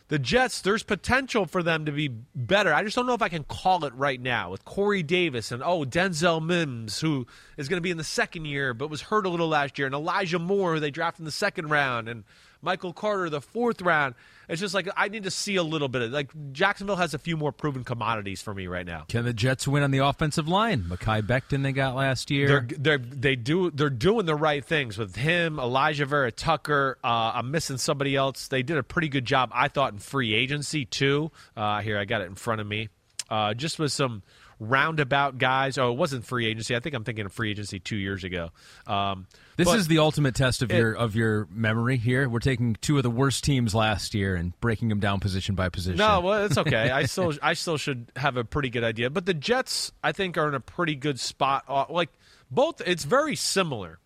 The 0.09 0.19
Jets, 0.19 0.63
there's 0.63 0.83
potential 0.83 1.45
for 1.45 1.63
them 1.63 1.85
to 1.85 1.93
be 1.93 2.09
better. 2.09 2.73
I 2.73 2.83
just 2.83 2.97
don't 2.97 3.07
know 3.07 3.13
if 3.13 3.21
I 3.21 3.29
can 3.29 3.45
call 3.45 3.85
it 3.85 3.93
right 3.95 4.19
now 4.19 4.51
with 4.51 4.65
Corey 4.65 5.03
Davis 5.03 5.53
and 5.53 5.63
oh 5.63 5.85
Denzel 5.85 6.43
Mims, 6.43 6.99
who 7.01 7.27
is 7.59 7.69
going 7.69 7.77
to 7.77 7.83
be 7.83 7.91
in 7.91 7.99
the 7.99 8.05
second 8.05 8.47
year 8.47 8.73
but 8.73 8.89
was 8.89 9.03
hurt 9.03 9.27
a 9.27 9.29
little 9.29 9.49
last 9.49 9.79
year, 9.79 9.85
and 9.85 9.95
Elijah 9.95 10.39
Moore, 10.39 10.75
who 10.75 10.81
they 10.81 10.91
drafted 10.91 11.21
in 11.21 11.25
the 11.27 11.31
second 11.31 11.69
round, 11.69 12.09
and 12.09 12.25
Michael 12.63 12.93
Carter, 12.93 13.31
the 13.31 13.41
fourth 13.41 13.81
round. 13.83 14.15
It's 14.49 14.61
just 14.61 14.75
like 14.75 14.89
I 14.97 15.09
need 15.09 15.25
to 15.25 15.31
see 15.31 15.57
a 15.57 15.63
little 15.63 15.89
bit 15.89 16.03
of 16.03 16.11
like 16.11 16.31
Jacksonville 16.53 16.97
has 16.97 17.13
a 17.15 17.19
few 17.19 17.37
more 17.37 17.53
proven 17.53 17.85
commodities 17.85 18.41
for 18.41 18.55
me 18.55 18.67
right 18.67 18.87
now. 18.87 19.05
Can 19.09 19.25
the 19.25 19.33
Jets 19.33 19.69
win 19.69 19.83
on 19.83 19.91
the 19.91 19.99
offensive 19.99 20.49
line? 20.49 20.85
Mekhi 20.85 21.23
Becton 21.23 21.63
they 21.63 21.73
got 21.73 21.95
last 21.95 22.31
year. 22.31 22.49
They're 22.49 22.79
they're 22.79 22.99
they 22.99 23.37
do 23.37 23.71
they're 23.71 23.91
doing 23.91 24.27
the 24.27 24.35
right 24.35 24.65
things 24.65 24.97
with 24.97 25.17
him, 25.17 25.57
Alijah 25.57 26.07
Vera 26.07 26.33
Tucker. 26.33 26.99
Uh, 27.05 27.33
I'm 27.35 27.51
missing 27.51 27.77
somebody 27.77 28.17
else. 28.17 28.49
They 28.49 28.63
did 28.63 28.79
a 28.79 28.83
pretty 28.83 29.09
good 29.09 29.25
job, 29.27 29.51
I 29.53 29.69
thought, 29.69 29.93
in 29.93 29.99
free 29.99 30.35
agency 30.35 30.85
too. 30.87 31.31
Uh, 31.57 31.81
here, 31.81 31.99
I 31.99 32.07
got 32.07 32.23
it 32.23 32.27
in 32.27 32.35
front 32.35 32.61
of 32.61 32.67
me. 32.67 32.89
Uh, 33.31 33.53
just 33.53 33.79
with 33.79 33.93
some 33.93 34.23
roundabout 34.59 35.39
guys. 35.39 35.79
Oh, 35.79 35.93
it 35.93 35.97
wasn't 35.97 36.25
free 36.25 36.47
agency. 36.47 36.75
I 36.75 36.81
think 36.81 36.95
I'm 36.95 37.05
thinking 37.05 37.27
of 37.27 37.33
free 37.33 37.51
agency 37.51 37.79
two 37.79 37.97
years 37.97 38.25
ago. 38.25 38.51
Um, 38.87 39.27
this 39.59 39.67
but- 39.67 39.79
is 39.79 39.89
the 39.89 39.99
ultimate 39.99 40.35
test 40.35 40.63
of 40.63 40.71
it- 40.71 40.77
your 40.79 40.95
of 40.95 41.15
your 41.15 41.47
memory 41.51 41.99
here. 41.99 42.27
We're 42.29 42.39
taking 42.39 42.77
two 42.77 42.97
of 42.97 43.03
the 43.03 43.11
worst 43.11 43.45
teams 43.45 43.75
last 43.75 44.15
year 44.15 44.35
and 44.35 44.59
breaking 44.61 44.89
them 44.89 45.01
down 45.01 45.21
position 45.21 45.55
by 45.55 45.69
position. 45.69 45.99
No, 45.99 46.21
well, 46.21 46.45
it's 46.45 46.57
okay. 46.57 46.91
I 46.91 47.03
still, 47.07 47.35
I 47.43 47.53
still 47.53 47.77
should 47.77 48.11
have 48.17 48.37
a 48.37 48.45
pretty 48.45 48.71
good 48.71 48.85
idea. 48.85 49.11
But 49.11 49.27
the 49.27 49.35
Jets, 49.35 49.93
I 50.03 50.13
think, 50.13 50.39
are 50.39 50.49
in 50.49 50.55
a 50.55 50.61
pretty 50.61 50.95
good 50.95 51.21
spot. 51.21 51.65
Uh, 51.69 51.85
Like 51.91 52.09
both, 52.51 52.81
it's 52.87 53.05
very 53.05 53.37
similar. 53.37 53.99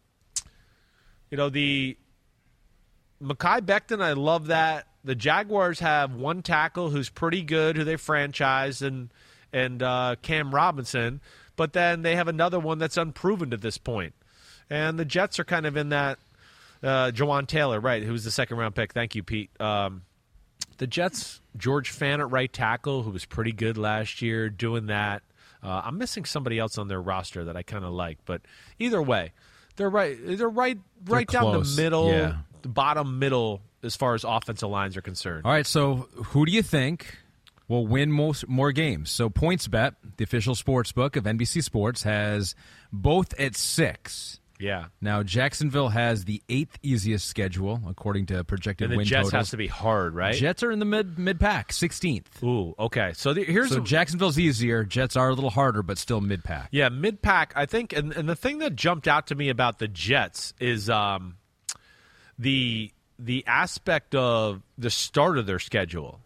You 1.31 1.37
know, 1.37 1.49
the 1.49 1.97
Mekhi 3.23 3.61
Becton, 3.61 4.03
I 4.03 4.15
love 4.15 4.47
that. 4.49 4.87
The 5.05 5.15
Jaguars 5.15 5.81
have 5.81 6.15
one 6.15 6.43
tackle 6.43 6.91
who's 6.91 7.09
pretty 7.09 7.43
good, 7.43 7.77
who 7.77 7.85
they 7.85 7.95
franchised, 7.97 8.83
and 8.83 9.13
and 9.53 9.83
uh, 9.83 10.17
Cam 10.23 10.55
Robinson. 10.55 11.21
But 11.57 11.75
then 11.75 12.03
they 12.03 12.17
have 12.17 12.29
another 12.29 12.59
one 12.59 12.79
that's 12.79 12.97
unproven 12.97 13.51
to 13.51 13.57
this 13.59 13.77
point. 13.79 14.15
And 14.71 14.99
the 14.99 15.05
Jets 15.05 15.39
are 15.39 15.45
kind 15.45 15.67
of 15.67 15.77
in 15.77 15.91
that. 15.91 16.19
Uh, 16.83 17.13
Jawaan 17.13 17.47
Taylor, 17.47 17.79
right, 17.79 18.03
who 18.03 18.11
was 18.11 18.25
the 18.25 18.33
second 18.33 18.57
round 18.57 18.75
pick. 18.75 18.93
Thank 18.93 19.15
you, 19.15 19.23
Pete. 19.23 19.51
Um, 19.61 20.03
the 20.79 20.87
Jets, 20.89 21.41
George 21.57 21.97
Fant 21.97 22.19
at 22.19 22.31
right 22.31 22.53
tackle, 22.53 23.05
who 23.05 23.11
was 23.11 23.25
pretty 23.25 23.53
good 23.53 23.79
last 23.79 24.21
year, 24.21 24.49
doing 24.49 24.87
that. 24.87 25.23
Uh, 25.63 25.83
I'm 25.85 25.97
missing 25.97 26.25
somebody 26.25 26.59
else 26.59 26.79
on 26.79 26.89
their 26.89 27.01
roster 27.01 27.45
that 27.45 27.57
I 27.57 27.63
kind 27.63 27.85
of 27.85 27.93
like, 27.93 28.19
but 28.25 28.43
either 28.81 29.01
way, 29.01 29.33
they're 29.77 29.91
right. 29.91 30.19
They're 30.21 30.49
right, 30.49 30.79
right 31.05 31.29
down 31.29 31.43
close, 31.43 31.77
the 31.77 31.83
middle, 31.83 32.11
yeah. 32.11 32.39
the 32.63 32.69
bottom 32.69 33.21
middle 33.21 33.63
as 33.83 33.97
far 33.97 34.15
as 34.15 34.25
offensive 34.25 34.69
lines 34.69 34.97
are 34.97 35.03
concerned. 35.03 35.45
All 35.45 35.53
right, 35.53 35.67
so 35.67 36.09
who 36.15 36.45
do 36.47 36.53
you 36.53 36.63
think 36.63 37.19
will 37.69 37.87
win 37.87 38.11
most 38.11 38.49
more 38.49 38.73
games? 38.73 39.11
So 39.11 39.31
PointsBet, 39.31 39.95
the 40.17 40.25
official 40.25 40.55
sports 40.55 40.93
book 40.93 41.17
of 41.17 41.25
NBC 41.25 41.63
Sports, 41.63 42.03
has 42.03 42.55
both 42.93 43.39
at 43.39 43.55
six. 43.57 44.41
Yeah, 44.63 44.87
Now 45.01 45.23
Jacksonville 45.25 45.89
has 45.89 46.25
the 46.25 46.41
eighth 46.49 46.79
easiest 46.83 47.29
schedule 47.29 47.81
according 47.89 48.27
to 48.27 48.45
projected 48.45 48.85
and 48.85 48.93
the 48.93 48.97
win 48.99 49.07
Jets 49.07 49.29
totals. 49.29 49.33
has 49.33 49.51
to 49.51 49.57
be 49.57 49.67
hard, 49.67 50.15
right? 50.15 50.35
Jets 50.35 50.63
are 50.63 50.71
in 50.71 50.79
the 50.79 50.85
mid 50.85 51.19
mid 51.19 51.41
pack, 51.41 51.73
sixteenth. 51.73 52.43
Ooh, 52.45 52.75
okay. 52.79 53.13
So 53.15 53.35
the, 53.35 53.43
here's 53.45 53.71
So 53.71 53.79
a- 53.79 53.85
Jacksonville's 53.85 54.39
easier. 54.39 54.85
Jets 54.85 55.17
are 55.17 55.31
a 55.31 55.35
little 55.35 55.51
harder, 55.51 55.83
but 55.83 55.99
still 55.99 56.21
mid 56.21 56.45
pack. 56.45 56.69
Yeah, 56.71 56.89
mid 56.91 57.21
pack. 57.23 57.53
I 57.57 57.67
think, 57.67 57.93
and, 57.93 58.13
and 58.13 58.29
the 58.29 58.37
thing 58.37 58.59
that 58.59 58.77
jumped 58.77 59.09
out 59.09 59.27
to 59.27 59.35
me 59.35 59.49
about 59.49 59.81
the 59.81 59.89
Jets 59.89 60.55
is 60.61 60.89
um, 60.89 61.37
the 62.39 62.93
the 63.19 63.45
aspect 63.47 64.15
of 64.15 64.63
the 64.79 64.91
start 64.91 65.39
of 65.39 65.47
their 65.47 65.59
schedule. 65.59 66.21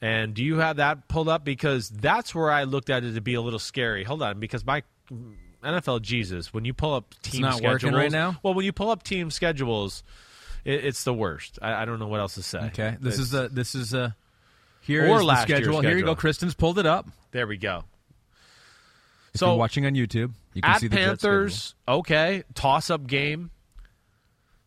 And 0.00 0.34
do 0.34 0.44
you 0.44 0.58
have 0.58 0.76
that 0.76 1.08
pulled 1.08 1.28
up? 1.28 1.44
Because 1.44 1.88
that's 1.88 2.34
where 2.34 2.50
I 2.50 2.64
looked 2.64 2.90
at 2.90 3.02
it 3.02 3.14
to 3.14 3.20
be 3.20 3.34
a 3.34 3.40
little 3.40 3.58
scary. 3.58 4.04
Hold 4.04 4.22
on, 4.22 4.38
because 4.38 4.64
my 4.64 4.82
NFL 5.66 6.02
Jesus, 6.02 6.52
when 6.54 6.64
you 6.64 6.72
pull 6.74 6.94
up 6.94 7.14
team 7.22 7.42
not 7.42 7.56
schedules, 7.58 7.82
working 7.84 7.94
right 7.96 8.10
now? 8.10 8.38
Well, 8.42 8.54
when 8.54 8.64
you 8.64 8.72
pull 8.72 8.90
up 8.90 9.02
team 9.02 9.30
schedules, 9.30 10.02
it, 10.64 10.84
it's 10.84 11.04
the 11.04 11.14
worst. 11.14 11.58
I, 11.62 11.82
I 11.82 11.84
don't 11.84 11.98
know 11.98 12.08
what 12.08 12.20
else 12.20 12.34
to 12.34 12.42
say. 12.42 12.58
Okay, 12.66 12.96
this 13.00 13.14
It's- 13.14 13.18
is 13.28 13.34
a 13.34 13.48
this 13.48 13.74
is 13.74 13.94
a 13.94 14.16
here 14.80 15.06
Or 15.08 15.18
is 15.18 15.24
last 15.24 15.48
year's 15.48 15.62
schedule. 15.64 15.80
Here 15.80 15.96
you 15.98 16.04
go. 16.04 16.14
Kristen's 16.14 16.54
pulled 16.54 16.78
it 16.78 16.86
up. 16.86 17.08
there 17.32 17.46
we 17.46 17.56
go. 17.56 17.84
If 19.34 19.40
So 19.40 19.48
you're 19.50 19.58
watching 19.58 19.84
on 19.86 19.92
YouTube, 19.94 20.32
you 20.54 20.62
can 20.62 20.70
at 20.70 20.80
see 20.80 20.88
the 20.88 20.96
Panthers, 20.96 21.74
okay, 21.86 22.44
toss 22.54 22.88
up 22.90 23.06
game. 23.06 23.50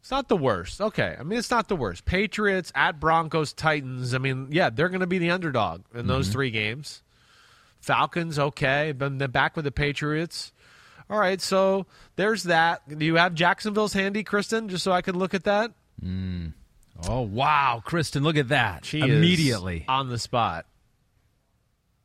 It's 0.02 0.12
not 0.12 0.28
the 0.30 0.38
worst. 0.38 0.80
Okay, 0.82 1.16
I 1.20 1.24
mean 1.24 1.39
it's 1.39 1.52
not 1.52 1.68
the 1.68 1.76
worst. 1.76 2.06
Patriots 2.06 2.72
at 2.76 3.00
Broncos, 3.00 3.54
Titans. 3.54 4.14
I 4.14 4.18
mean, 4.18 4.47
yeah, 4.52 4.70
they're 4.70 4.89
going 4.89 5.02
to 5.02 5.08
be 5.08 5.18
the 5.18 5.32
underdog 5.32 5.82
in 5.93 6.08
those 6.08 6.26
Mm-hmm. 6.28 6.32
three 6.34 6.52
games. 6.52 7.02
Falcons, 7.82 8.38
okay, 8.38 8.91
but 8.91 9.18
they're 9.20 9.28
back 9.28 9.56
with 9.56 9.66
the 9.66 9.72
Patriots. 9.72 10.52
All 11.10 11.20
right, 11.20 11.41
so 11.41 11.86
there's 12.18 12.43
that. 12.43 12.82
Do 12.99 13.03
you 13.05 13.16
have 13.16 13.34
Jacksonville's 13.34 13.93
handy, 13.93 14.24
Kristen? 14.24 14.70
Just 14.70 14.84
so 14.84 14.91
I 14.91 15.01
can 15.01 15.18
look 15.18 15.34
at 15.34 15.45
that. 15.45 15.72
schedule. 16.01 16.53
Oh 17.07 17.22
wow, 17.22 17.82
Kristen, 17.84 18.24
look 18.24 18.36
at 18.36 18.49
that! 18.49 18.84
She 18.86 18.99
is 18.99 19.05
Immediately. 19.05 19.86
on 19.88 20.10
the 20.10 20.20
spot. 20.20 20.66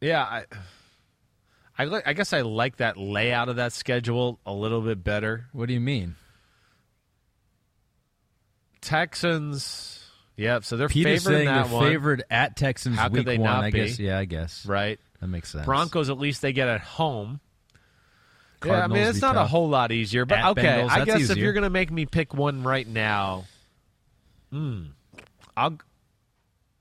Yeah, 0.00 0.22
I, 0.22 0.44
I, 1.76 2.02
I 2.06 2.12
guess 2.12 2.32
I 2.32 2.42
like 2.42 2.76
that 2.76 2.96
layout 2.96 3.48
of 3.48 3.56
that 3.56 3.72
schedule 3.72 4.38
a 4.46 4.52
little 4.52 4.80
bit 4.82 5.02
better. 5.02 5.46
What 5.52 5.66
do 5.66 5.74
you 5.74 5.80
mean? 5.80 6.14
Texans. 8.80 10.00
Yep. 10.36 10.64
So 10.64 10.76
they're 10.76 10.88
Peter's 10.88 11.24
favored 11.24 11.46
that 11.46 11.68
they're 11.68 11.74
one, 11.74 11.88
favored 11.90 12.24
at 12.30 12.56
Texans 12.56 12.96
How 12.96 13.08
could 13.08 13.24
they 13.24 13.38
one. 13.38 13.50
not 13.50 13.64
I 13.64 13.70
be? 13.70 13.78
guess. 13.86 13.98
Yeah, 13.98 14.18
I 14.18 14.24
guess. 14.24 14.66
right? 14.66 14.98
That 15.20 15.28
makes 15.28 15.50
sense. 15.50 15.64
Broncos. 15.64 16.10
At 16.10 16.18
least 16.18 16.42
they 16.42 16.52
get 16.52 16.68
at 16.68 16.80
home. 16.80 17.40
Yeah, 18.66 18.84
I 18.84 18.86
mean 18.86 19.02
it's 19.02 19.20
not 19.20 19.36
a 19.36 19.44
whole 19.46 19.68
lot 19.68 19.92
easier, 19.92 20.24
but 20.24 20.38
At 20.38 20.44
okay. 20.52 20.62
Bengals, 20.62 20.90
I 20.90 21.04
guess 21.04 21.30
if 21.30 21.36
you're 21.36 21.52
gonna 21.52 21.70
make 21.70 21.90
me 21.90 22.06
pick 22.06 22.34
one 22.34 22.62
right 22.62 22.86
now, 22.86 23.44
hmm, 24.50 24.82
I'll, 25.56 25.78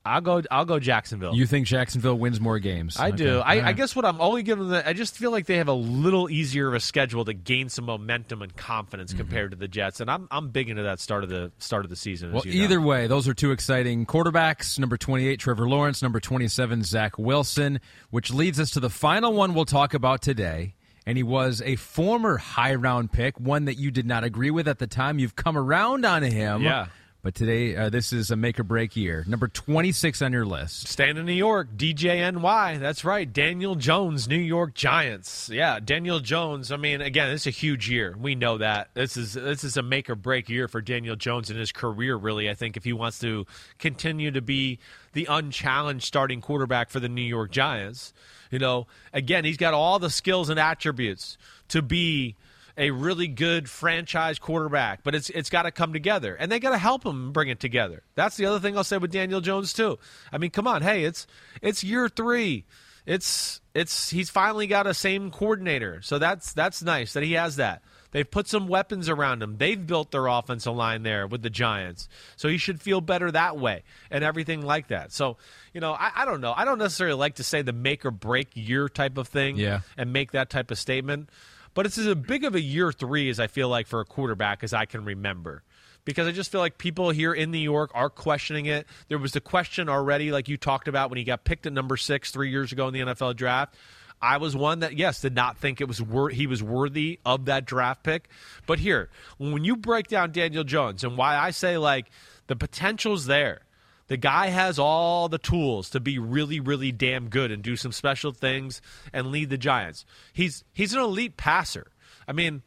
I'll 0.06 0.20
go. 0.20 0.42
I'll 0.50 0.66
go 0.66 0.78
Jacksonville. 0.78 1.34
You 1.34 1.46
think 1.46 1.66
Jacksonville 1.66 2.18
wins 2.18 2.38
more 2.38 2.58
games? 2.58 2.98
I 2.98 3.08
Okay. 3.08 3.16
do. 3.16 3.38
I, 3.38 3.60
All 3.60 3.66
I 3.68 3.72
guess 3.72 3.96
what 3.96 4.04
I'm 4.04 4.20
only 4.20 4.42
giving 4.42 4.68
them, 4.68 4.82
I 4.84 4.92
just 4.92 5.16
feel 5.16 5.30
like 5.30 5.46
they 5.46 5.56
have 5.56 5.68
a 5.68 5.72
little 5.72 6.28
easier 6.28 6.68
of 6.68 6.74
a 6.74 6.80
schedule 6.80 7.24
to 7.24 7.32
gain 7.32 7.70
some 7.70 7.86
momentum 7.86 8.42
and 8.42 8.54
confidence 8.54 9.12
Mm-hmm. 9.12 9.18
compared 9.18 9.50
to 9.52 9.56
the 9.56 9.66
Jets, 9.66 10.00
and 10.00 10.10
I'm 10.10 10.28
I'm 10.30 10.50
big 10.50 10.68
into 10.68 10.82
that 10.82 11.00
start 11.00 11.24
of 11.24 11.30
the 11.30 11.52
start 11.58 11.84
of 11.84 11.90
the 11.90 11.96
season. 11.96 12.28
as 12.30 12.34
Well, 12.34 12.42
you 12.46 12.58
know. 12.58 12.64
either 12.64 12.80
way, 12.82 13.06
those 13.06 13.26
are 13.28 13.34
two 13.34 13.50
exciting 13.52 14.04
quarterbacks. 14.04 14.78
Number 14.78 14.98
28, 14.98 15.40
Trevor 15.40 15.66
Lawrence. 15.68 16.02
Number 16.02 16.20
27, 16.20 16.82
Zach 16.82 17.16
Wilson. 17.18 17.80
Which 18.10 18.30
leads 18.30 18.60
us 18.60 18.72
to 18.72 18.80
the 18.80 18.90
final 18.90 19.32
one 19.32 19.54
we'll 19.54 19.64
talk 19.64 19.94
about 19.94 20.20
today. 20.20 20.74
And 21.06 21.16
he 21.18 21.22
was 21.22 21.62
a 21.64 21.76
former 21.76 22.38
high 22.38 22.74
round 22.74 23.12
pick, 23.12 23.38
one 23.38 23.66
that 23.66 23.74
you 23.74 23.90
did 23.90 24.06
not 24.06 24.24
agree 24.24 24.50
with 24.50 24.66
at 24.68 24.78
the 24.78 24.86
time. 24.86 25.18
You've 25.18 25.36
come 25.36 25.56
around 25.56 26.04
on 26.06 26.22
him. 26.22 26.62
Yeah. 26.62 26.86
But 27.24 27.34
today, 27.34 27.74
uh, 27.74 27.88
this 27.88 28.12
is 28.12 28.30
a 28.30 28.36
make 28.36 28.60
or 28.60 28.64
break 28.64 28.96
year. 28.96 29.24
Number 29.26 29.48
26 29.48 30.20
on 30.20 30.34
your 30.34 30.44
list. 30.44 30.88
Staying 30.88 31.16
in 31.16 31.24
New 31.24 31.32
York, 31.32 31.68
DJNY. 31.74 32.78
That's 32.78 33.02
right. 33.02 33.32
Daniel 33.32 33.76
Jones, 33.76 34.28
New 34.28 34.36
York 34.36 34.74
Giants. 34.74 35.48
Yeah, 35.48 35.80
Daniel 35.80 36.20
Jones. 36.20 36.70
I 36.70 36.76
mean, 36.76 37.00
again, 37.00 37.30
this 37.30 37.42
is 37.42 37.46
a 37.46 37.50
huge 37.50 37.88
year. 37.88 38.14
We 38.20 38.34
know 38.34 38.58
that. 38.58 38.90
This 38.92 39.16
is 39.16 39.32
this 39.32 39.64
is 39.64 39.78
a 39.78 39.82
make 39.82 40.10
or 40.10 40.16
break 40.16 40.50
year 40.50 40.68
for 40.68 40.82
Daniel 40.82 41.16
Jones 41.16 41.50
in 41.50 41.56
his 41.56 41.72
career, 41.72 42.14
really. 42.14 42.50
I 42.50 42.54
think 42.54 42.76
if 42.76 42.84
he 42.84 42.92
wants 42.92 43.18
to 43.20 43.46
continue 43.78 44.30
to 44.30 44.42
be 44.42 44.78
the 45.14 45.24
unchallenged 45.24 46.04
starting 46.04 46.42
quarterback 46.42 46.90
for 46.90 47.00
the 47.00 47.08
New 47.08 47.22
York 47.22 47.50
Giants. 47.50 48.12
You 48.50 48.58
know, 48.58 48.86
again, 49.12 49.44
he's 49.44 49.56
got 49.56 49.74
all 49.74 49.98
the 49.98 50.10
skills 50.10 50.48
and 50.48 50.58
attributes 50.58 51.38
to 51.68 51.82
be 51.82 52.36
a 52.76 52.90
really 52.90 53.28
good 53.28 53.68
franchise 53.70 54.38
quarterback, 54.38 55.02
but 55.04 55.14
it's 55.14 55.30
it's 55.30 55.50
got 55.50 55.62
to 55.62 55.70
come 55.70 55.92
together, 55.92 56.34
and 56.34 56.50
they 56.50 56.58
got 56.58 56.70
to 56.70 56.78
help 56.78 57.04
him 57.04 57.32
bring 57.32 57.48
it 57.48 57.60
together. 57.60 58.02
That's 58.14 58.36
the 58.36 58.46
other 58.46 58.58
thing 58.58 58.76
I'll 58.76 58.84
say 58.84 58.98
with 58.98 59.12
Daniel 59.12 59.40
Jones 59.40 59.72
too. 59.72 59.98
I 60.32 60.38
mean, 60.38 60.50
come 60.50 60.66
on, 60.66 60.82
hey, 60.82 61.04
it's 61.04 61.26
it's 61.62 61.84
year 61.84 62.08
three. 62.08 62.64
It's 63.06 63.60
it's 63.74 64.10
he's 64.10 64.30
finally 64.30 64.66
got 64.66 64.86
a 64.86 64.94
same 64.94 65.30
coordinator, 65.30 66.00
so 66.02 66.18
that's 66.18 66.52
that's 66.52 66.82
nice 66.82 67.12
that 67.12 67.22
he 67.22 67.32
has 67.34 67.56
that. 67.56 67.82
They've 68.14 68.30
put 68.30 68.46
some 68.46 68.68
weapons 68.68 69.08
around 69.08 69.42
him. 69.42 69.56
They've 69.58 69.84
built 69.84 70.12
their 70.12 70.28
offensive 70.28 70.72
line 70.74 71.02
there 71.02 71.26
with 71.26 71.42
the 71.42 71.50
Giants, 71.50 72.08
so 72.36 72.48
he 72.48 72.58
should 72.58 72.80
feel 72.80 73.00
better 73.00 73.28
that 73.32 73.58
way 73.58 73.82
and 74.08 74.22
everything 74.22 74.62
like 74.62 74.86
that. 74.88 75.10
So, 75.12 75.36
you 75.72 75.80
know, 75.80 75.92
I, 75.94 76.12
I 76.14 76.24
don't 76.24 76.40
know. 76.40 76.54
I 76.56 76.64
don't 76.64 76.78
necessarily 76.78 77.16
like 77.18 77.34
to 77.34 77.42
say 77.44 77.62
the 77.62 77.72
make 77.72 78.06
or 78.06 78.12
break 78.12 78.50
year 78.54 78.88
type 78.88 79.18
of 79.18 79.26
thing 79.26 79.56
Yeah. 79.56 79.80
and 79.98 80.12
make 80.12 80.30
that 80.30 80.48
type 80.48 80.70
of 80.70 80.78
statement. 80.78 81.28
But 81.74 81.86
it's 81.86 81.98
as 81.98 82.14
big 82.14 82.44
of 82.44 82.54
a 82.54 82.60
year 82.60 82.92
three 82.92 83.28
as 83.30 83.40
I 83.40 83.48
feel 83.48 83.68
like 83.68 83.88
for 83.88 83.98
a 84.00 84.04
quarterback 84.04 84.62
as 84.62 84.72
I 84.72 84.84
can 84.84 85.04
remember. 85.04 85.64
Because 86.04 86.28
I 86.28 86.30
just 86.30 86.52
feel 86.52 86.60
like 86.60 86.78
people 86.78 87.10
here 87.10 87.32
in 87.34 87.50
New 87.50 87.58
York 87.58 87.90
are 87.94 88.10
questioning 88.10 88.66
it. 88.66 88.86
There 89.08 89.18
was 89.18 89.32
the 89.32 89.40
question 89.40 89.88
already, 89.88 90.30
like 90.30 90.48
you 90.48 90.56
talked 90.56 90.86
about, 90.86 91.10
when 91.10 91.16
he 91.16 91.24
got 91.24 91.42
picked 91.44 91.66
at 91.66 91.72
number 91.72 91.96
six 91.96 92.30
three 92.30 92.50
years 92.50 92.70
ago 92.70 92.86
in 92.86 92.94
the 92.94 93.00
NFL 93.00 93.34
draft. 93.34 93.74
I 94.20 94.38
was 94.38 94.56
one 94.56 94.80
that, 94.80 94.96
yes, 94.96 95.20
did 95.20 95.34
not 95.34 95.58
think 95.58 95.80
it 95.80 95.88
was 95.88 96.00
wor- 96.00 96.30
he 96.30 96.46
was 96.46 96.62
worthy 96.62 97.20
of 97.26 97.44
that 97.44 97.66
draft 97.66 98.02
pick. 98.02 98.28
But 98.66 98.78
here, 98.78 99.10
when 99.38 99.64
you 99.64 99.76
break 99.76 100.08
down 100.08 100.32
Daniel 100.32 100.64
Jones 100.64 101.04
and 101.04 101.16
why 101.16 101.36
I 101.36 101.50
say 101.50 101.76
like 101.76 102.10
the 102.46 102.56
potential's 102.56 103.26
there, 103.26 103.60
the 104.06 104.16
guy 104.16 104.48
has 104.48 104.78
all 104.78 105.28
the 105.28 105.38
tools 105.38 105.90
to 105.90 106.00
be 106.00 106.18
really, 106.18 106.60
really 106.60 106.92
damn 106.92 107.28
good 107.28 107.50
and 107.50 107.62
do 107.62 107.76
some 107.76 107.92
special 107.92 108.32
things 108.32 108.82
and 109.12 109.28
lead 109.28 109.50
the 109.50 109.58
Giants. 109.58 110.04
He's 110.32 110.64
he's 110.72 110.92
an 110.92 111.00
elite 111.00 111.36
passer. 111.36 111.90
I 112.28 112.32
mean, 112.32 112.62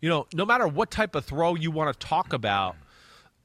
you 0.00 0.08
know, 0.08 0.26
no 0.34 0.44
matter 0.44 0.66
what 0.66 0.90
type 0.90 1.14
of 1.14 1.24
throw 1.24 1.54
you 1.54 1.70
want 1.70 1.98
to 1.98 2.06
talk 2.06 2.32
about, 2.32 2.76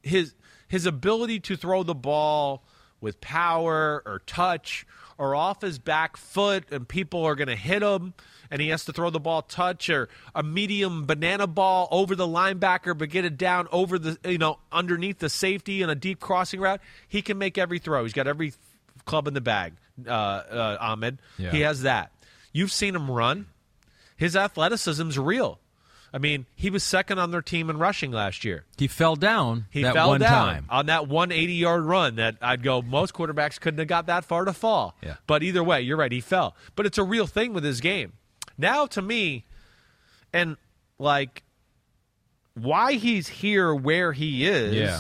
his 0.02 0.34
his 0.68 0.86
ability 0.86 1.40
to 1.42 1.56
throw 1.56 1.84
the 1.84 1.96
ball 1.96 2.64
with 3.00 3.22
power 3.22 4.02
or 4.06 4.22
touch 4.26 4.86
or 5.18 5.36
off 5.36 5.62
his 5.62 5.80
back 5.80 6.18
foot 6.18 6.66
and 6.72 6.88
people 6.88 7.24
are 7.26 7.36
going 7.36 7.48
to 7.48 7.56
hit 7.56 7.82
him 7.82 8.14
and 8.50 8.62
he 8.62 8.70
has 8.70 8.86
to 8.86 8.94
throw 8.94 9.10
the 9.10 9.20
ball 9.20 9.42
touch 9.42 9.90
or 9.90 10.10
a 10.34 10.44
medium 10.44 11.06
banana 11.06 11.48
ball 11.48 11.88
over 11.92 12.16
the 12.16 12.28
linebacker 12.28 12.98
but 12.98 13.10
get 13.10 13.26
it 13.26 13.38
down 13.38 13.68
over 13.72 14.00
the 14.00 14.18
you 14.26 14.38
know 14.38 14.60
underneath 14.72 15.20
the 15.20 15.30
safety 15.30 15.82
in 15.82 15.90
a 15.90 15.96
deep 15.96 16.20
crossing 16.20 16.60
route 16.60 16.82
he 17.08 17.22
can 17.22 17.38
make 17.38 17.58
every 17.58 17.80
throw. 17.80 18.04
He's 18.04 18.14
got 18.14 18.28
every 18.28 18.54
club 19.06 19.28
in 19.28 19.34
the 19.34 19.42
bag 19.42 19.74
uh, 20.06 20.12
uh, 20.12 20.78
Ahmed. 20.80 21.20
Yeah. 21.38 21.52
he 21.52 21.62
has 21.62 21.82
that. 21.84 22.12
You've 22.52 22.72
seen 22.72 22.96
him 22.96 23.10
run. 23.10 23.48
His 24.16 24.36
athleticism's 24.36 25.18
real 25.20 25.60
I 26.14 26.18
mean, 26.20 26.46
he 26.56 26.70
was 26.70 26.84
second 26.84 27.20
on 27.20 27.32
their 27.32 27.42
team 27.42 27.70
in 27.70 27.78
rushing 27.78 28.12
last 28.12 28.44
year. 28.46 28.64
He 28.78 28.88
fell 28.88 29.16
down 29.16 29.66
He 29.70 29.84
that 29.84 29.94
fell 29.94 30.10
one 30.10 30.22
down 30.22 30.32
time. 30.32 30.66
on 30.70 30.86
that 30.88 31.08
180 31.08 31.54
yard 31.54 31.84
run 31.84 32.16
that 32.16 32.38
I'd 32.42 32.64
go, 32.64 32.82
most 32.82 33.14
quarterbacks 33.14 33.60
couldn't 33.60 33.80
have 33.80 33.88
got 33.88 34.06
that 34.08 34.24
far 34.26 34.46
to 34.46 34.54
fall. 34.54 34.96
Yeah. 35.04 35.16
But 35.28 35.44
either 35.44 35.64
way, 35.64 35.82
you're 35.82 35.98
right, 35.98 36.12
he 36.12 36.22
fell. 36.22 36.56
But 36.76 36.86
it's 36.86 36.98
a 36.98 37.04
real 37.04 37.28
thing 37.28 37.54
with 37.54 37.64
his 37.64 37.82
game. 37.82 38.14
Now, 38.58 38.86
to 38.88 39.02
me, 39.02 39.46
and 40.34 40.58
like, 40.98 41.44
why 42.54 42.94
he's 42.94 43.28
here 43.28 43.74
where 43.76 44.14
he 44.14 44.48
is 44.48 44.74
Yeah. 44.76 45.00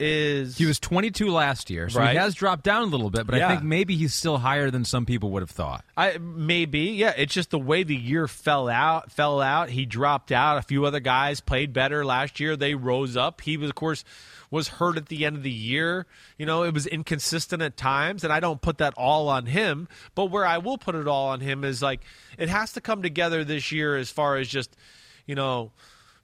Is. 0.00 0.56
He 0.58 0.66
was 0.66 0.78
22 0.80 1.30
last 1.30 1.70
year, 1.70 1.88
so 1.88 2.00
Right. 2.00 2.12
he 2.12 2.16
has 2.16 2.34
dropped 2.34 2.64
down 2.64 2.82
a 2.82 2.86
little 2.86 3.10
bit, 3.10 3.26
but 3.26 3.40
I 3.40 3.48
think 3.48 3.62
maybe 3.62 3.96
he's 3.96 4.14
still 4.14 4.38
higher 4.38 4.70
than 4.70 4.84
some 4.84 5.06
people 5.06 5.30
would 5.30 5.42
have 5.42 5.50
thought. 5.50 5.84
I 5.96 6.18
maybe 6.18 6.80
yeah. 6.80 7.12
It's 7.16 7.34
just 7.34 7.50
the 7.50 7.58
way 7.58 7.82
the 7.82 7.96
year 7.96 8.26
fell 8.28 8.68
out. 8.68 9.12
Fell 9.12 9.40
out. 9.40 9.70
He 9.70 9.86
dropped 9.86 10.32
out. 10.32 10.58
A 10.58 10.62
few 10.62 10.84
other 10.84 11.00
guys 11.00 11.40
played 11.40 11.72
better 11.72 12.04
last 12.04 12.40
year. 12.40 12.56
They 12.56 12.74
rose 12.74 13.16
up. 13.16 13.40
He 13.42 13.56
was, 13.56 13.68
of 13.70 13.74
course, 13.76 14.04
was 14.50 14.68
hurt 14.68 14.96
at 14.96 15.06
the 15.06 15.24
end 15.24 15.36
of 15.36 15.42
the 15.42 15.50
year. 15.50 16.06
You 16.38 16.46
know, 16.46 16.62
it 16.64 16.74
was 16.74 16.86
inconsistent 16.86 17.62
at 17.62 17.76
times, 17.76 18.24
and 18.24 18.32
I 18.32 18.40
don't 18.40 18.60
put 18.60 18.78
that 18.78 18.94
all 18.96 19.28
on 19.28 19.46
him. 19.46 19.86
But 20.14 20.26
where 20.26 20.44
I 20.46 20.58
will 20.58 20.78
put 20.78 20.94
it 20.94 21.06
all 21.06 21.28
on 21.28 21.40
him 21.40 21.62
is 21.64 21.82
like 21.82 22.00
it 22.38 22.48
has 22.48 22.72
to 22.72 22.80
come 22.80 23.02
together 23.02 23.44
this 23.44 23.70
year 23.70 23.96
as 23.96 24.10
far 24.10 24.36
as 24.36 24.48
just 24.48 24.76
you 25.26 25.34
know 25.34 25.70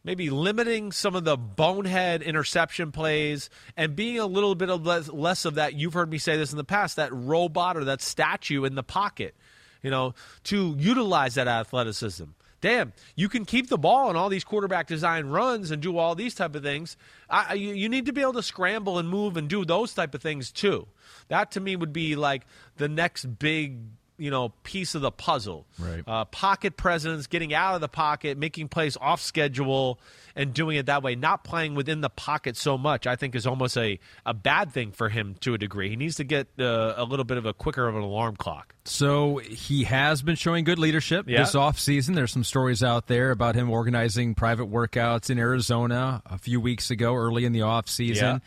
maybe 0.06 0.30
limiting 0.30 0.92
some 0.92 1.16
of 1.16 1.24
the 1.24 1.36
bonehead 1.36 2.22
interception 2.22 2.92
plays 2.92 3.50
and 3.76 3.96
being 3.96 4.20
a 4.20 4.26
little 4.26 4.54
bit 4.54 4.70
of 4.70 4.86
less, 4.86 5.08
less 5.08 5.44
of 5.44 5.56
that. 5.56 5.74
You've 5.74 5.94
heard 5.94 6.08
me 6.08 6.16
say 6.16 6.36
this 6.36 6.52
in 6.52 6.56
the 6.56 6.64
past 6.64 6.96
that 6.96 7.12
robot 7.12 7.76
or 7.76 7.84
that 7.84 8.00
statue 8.00 8.64
in 8.64 8.76
the 8.76 8.84
pocket, 8.84 9.34
you 9.82 9.90
know, 9.90 10.14
to 10.44 10.76
utilize 10.78 11.34
that 11.34 11.48
athleticism. 11.48 12.24
Damn, 12.60 12.92
you 13.16 13.28
can 13.28 13.44
keep 13.44 13.68
the 13.68 13.76
ball 13.76 14.08
in 14.08 14.16
all 14.16 14.28
these 14.28 14.44
quarterback 14.44 14.86
design 14.86 15.26
runs 15.26 15.70
and 15.70 15.82
do 15.82 15.98
all 15.98 16.14
these 16.14 16.34
type 16.34 16.54
of 16.54 16.62
things. 16.62 16.96
I, 17.28 17.54
you, 17.54 17.74
you 17.74 17.88
need 17.88 18.06
to 18.06 18.12
be 18.12 18.22
able 18.22 18.32
to 18.34 18.42
scramble 18.42 18.98
and 18.98 19.08
move 19.08 19.36
and 19.36 19.48
do 19.48 19.64
those 19.64 19.92
type 19.92 20.14
of 20.14 20.22
things 20.22 20.50
too. 20.52 20.86
That 21.28 21.50
to 21.52 21.60
me 21.60 21.76
would 21.76 21.92
be 21.92 22.16
like 22.16 22.46
the 22.76 22.88
next 22.88 23.38
big 23.38 23.78
you 24.18 24.30
know 24.30 24.50
piece 24.62 24.94
of 24.94 25.02
the 25.02 25.10
puzzle. 25.10 25.66
Right. 25.78 26.02
Uh, 26.06 26.24
pocket 26.26 26.76
presence, 26.76 27.26
getting 27.26 27.52
out 27.54 27.74
of 27.74 27.80
the 27.80 27.88
pocket, 27.88 28.38
making 28.38 28.68
plays 28.68 28.96
off 29.00 29.20
schedule, 29.20 29.98
and 30.34 30.52
doing 30.54 30.76
it 30.76 30.86
that 30.86 31.02
way. 31.02 31.14
Not 31.14 31.44
playing 31.44 31.74
within 31.74 32.00
the 32.00 32.10
pocket 32.10 32.56
so 32.56 32.76
much, 32.78 33.06
I 33.06 33.16
think, 33.16 33.34
is 33.34 33.46
almost 33.46 33.76
a, 33.76 33.98
a 34.24 34.34
bad 34.34 34.72
thing 34.72 34.92
for 34.92 35.08
him 35.08 35.34
to 35.40 35.54
a 35.54 35.58
degree. 35.58 35.88
He 35.90 35.96
needs 35.96 36.16
to 36.16 36.24
get 36.24 36.46
uh, 36.58 36.94
a 36.96 37.04
little 37.04 37.24
bit 37.24 37.38
of 37.38 37.46
a 37.46 37.52
quicker 37.52 37.86
of 37.88 37.96
an 37.96 38.02
alarm 38.02 38.36
clock. 38.36 38.74
So 38.84 39.38
he 39.38 39.84
has 39.84 40.22
been 40.22 40.36
showing 40.36 40.64
good 40.64 40.78
leadership 40.78 41.28
Yeah. 41.28 41.38
this 41.42 41.54
offseason. 41.54 42.14
There's 42.14 42.32
some 42.32 42.44
stories 42.44 42.82
out 42.82 43.06
there 43.08 43.30
about 43.30 43.54
him 43.54 43.70
organizing 43.70 44.34
private 44.34 44.70
workouts 44.70 45.30
in 45.30 45.38
Arizona 45.38 46.22
a 46.26 46.38
few 46.38 46.60
weeks 46.60 46.90
ago, 46.90 47.14
early 47.14 47.44
in 47.44 47.52
the 47.52 47.60
offseason. 47.60 48.16
Yeah. 48.16 48.38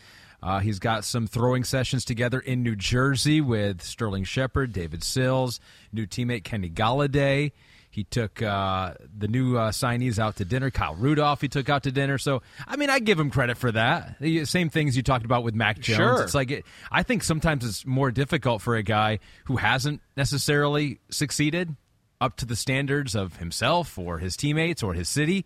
Uh, 0.42 0.60
he's 0.60 0.78
got 0.78 1.04
some 1.04 1.26
throwing 1.26 1.64
sessions 1.64 2.04
together 2.04 2.40
in 2.40 2.62
New 2.62 2.76
Jersey 2.76 3.40
with 3.40 3.82
Sterling 3.82 4.24
Shepard, 4.24 4.72
David 4.72 5.04
Sills, 5.04 5.60
new 5.92 6.06
teammate 6.06 6.44
Kenny 6.44 6.70
Golladay. 6.70 7.52
He 7.92 8.04
took 8.04 8.40
uh, 8.40 8.94
the 9.18 9.26
new 9.26 9.56
uh, 9.56 9.72
signees 9.72 10.20
out 10.20 10.36
to 10.36 10.44
dinner. 10.44 10.70
Kyle 10.70 10.94
Rudolph, 10.94 11.40
he 11.40 11.48
took 11.48 11.68
out 11.68 11.82
to 11.82 11.92
dinner. 11.92 12.18
So, 12.18 12.40
I 12.66 12.76
mean, 12.76 12.88
I 12.88 13.00
give 13.00 13.18
him 13.18 13.30
credit 13.30 13.58
for 13.58 13.72
that. 13.72 14.16
The 14.20 14.44
same 14.44 14.70
things 14.70 14.96
you 14.96 15.02
talked 15.02 15.24
about 15.24 15.42
with 15.42 15.56
Mac 15.56 15.80
Jones. 15.80 15.96
Sure. 15.96 16.22
It's 16.22 16.34
like 16.34 16.52
it, 16.52 16.64
I 16.92 17.02
think 17.02 17.24
sometimes 17.24 17.64
it's 17.64 17.84
more 17.84 18.12
difficult 18.12 18.62
for 18.62 18.76
a 18.76 18.84
guy 18.84 19.18
who 19.46 19.56
hasn't 19.56 20.00
necessarily 20.16 21.00
succeeded 21.10 21.74
up 22.20 22.36
to 22.36 22.46
the 22.46 22.54
standards 22.54 23.16
of 23.16 23.36
himself 23.38 23.98
or 23.98 24.18
his 24.18 24.36
teammates 24.36 24.82
or 24.82 24.94
his 24.94 25.08
city, 25.08 25.44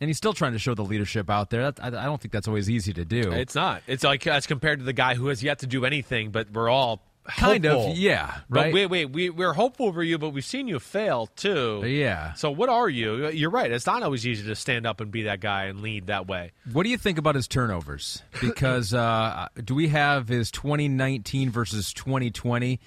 and 0.00 0.08
he's 0.08 0.16
still 0.16 0.32
trying 0.32 0.52
to 0.52 0.58
show 0.58 0.74
the 0.74 0.84
leadership 0.84 1.30
out 1.30 1.50
there. 1.50 1.70
That, 1.70 1.82
I, 1.82 1.86
I 2.02 2.04
don't 2.04 2.20
think 2.20 2.32
that's 2.32 2.48
always 2.48 2.68
easy 2.70 2.92
to 2.94 3.04
do. 3.04 3.32
It's 3.32 3.54
not. 3.54 3.82
It's 3.86 4.04
like 4.04 4.26
as 4.26 4.46
compared 4.46 4.78
to 4.80 4.84
the 4.84 4.92
guy 4.92 5.14
who 5.14 5.28
has 5.28 5.42
yet 5.42 5.60
to 5.60 5.66
do 5.66 5.84
anything, 5.84 6.30
but 6.30 6.50
we're 6.52 6.68
all 6.68 7.02
kind 7.26 7.64
hopeful. 7.64 7.90
of, 7.90 7.98
yeah, 7.98 8.38
But 8.48 8.60
right. 8.66 8.74
wait, 8.74 8.86
wait, 8.86 9.10
we, 9.10 9.30
we're 9.30 9.52
hopeful 9.52 9.92
for 9.92 10.02
you, 10.02 10.16
but 10.16 10.30
we've 10.30 10.44
seen 10.44 10.68
you 10.68 10.78
fail 10.78 11.26
too. 11.26 11.82
Yeah. 11.84 12.34
So 12.34 12.50
what 12.52 12.68
are 12.68 12.88
you? 12.88 13.28
You're 13.30 13.50
right. 13.50 13.70
It's 13.70 13.86
not 13.86 14.02
always 14.04 14.24
easy 14.26 14.46
to 14.46 14.54
stand 14.54 14.86
up 14.86 15.00
and 15.00 15.10
be 15.10 15.22
that 15.24 15.40
guy 15.40 15.64
and 15.64 15.80
lead 15.80 16.06
that 16.06 16.28
way. 16.28 16.52
What 16.72 16.84
do 16.84 16.90
you 16.90 16.96
think 16.98 17.18
about 17.18 17.34
his 17.34 17.48
turnovers? 17.48 18.22
Because 18.40 18.94
uh, 18.94 19.48
do 19.64 19.74
we 19.74 19.88
have 19.88 20.28
his 20.28 20.50
2019 20.52 21.50
versus 21.50 21.92
2020? 21.92 22.78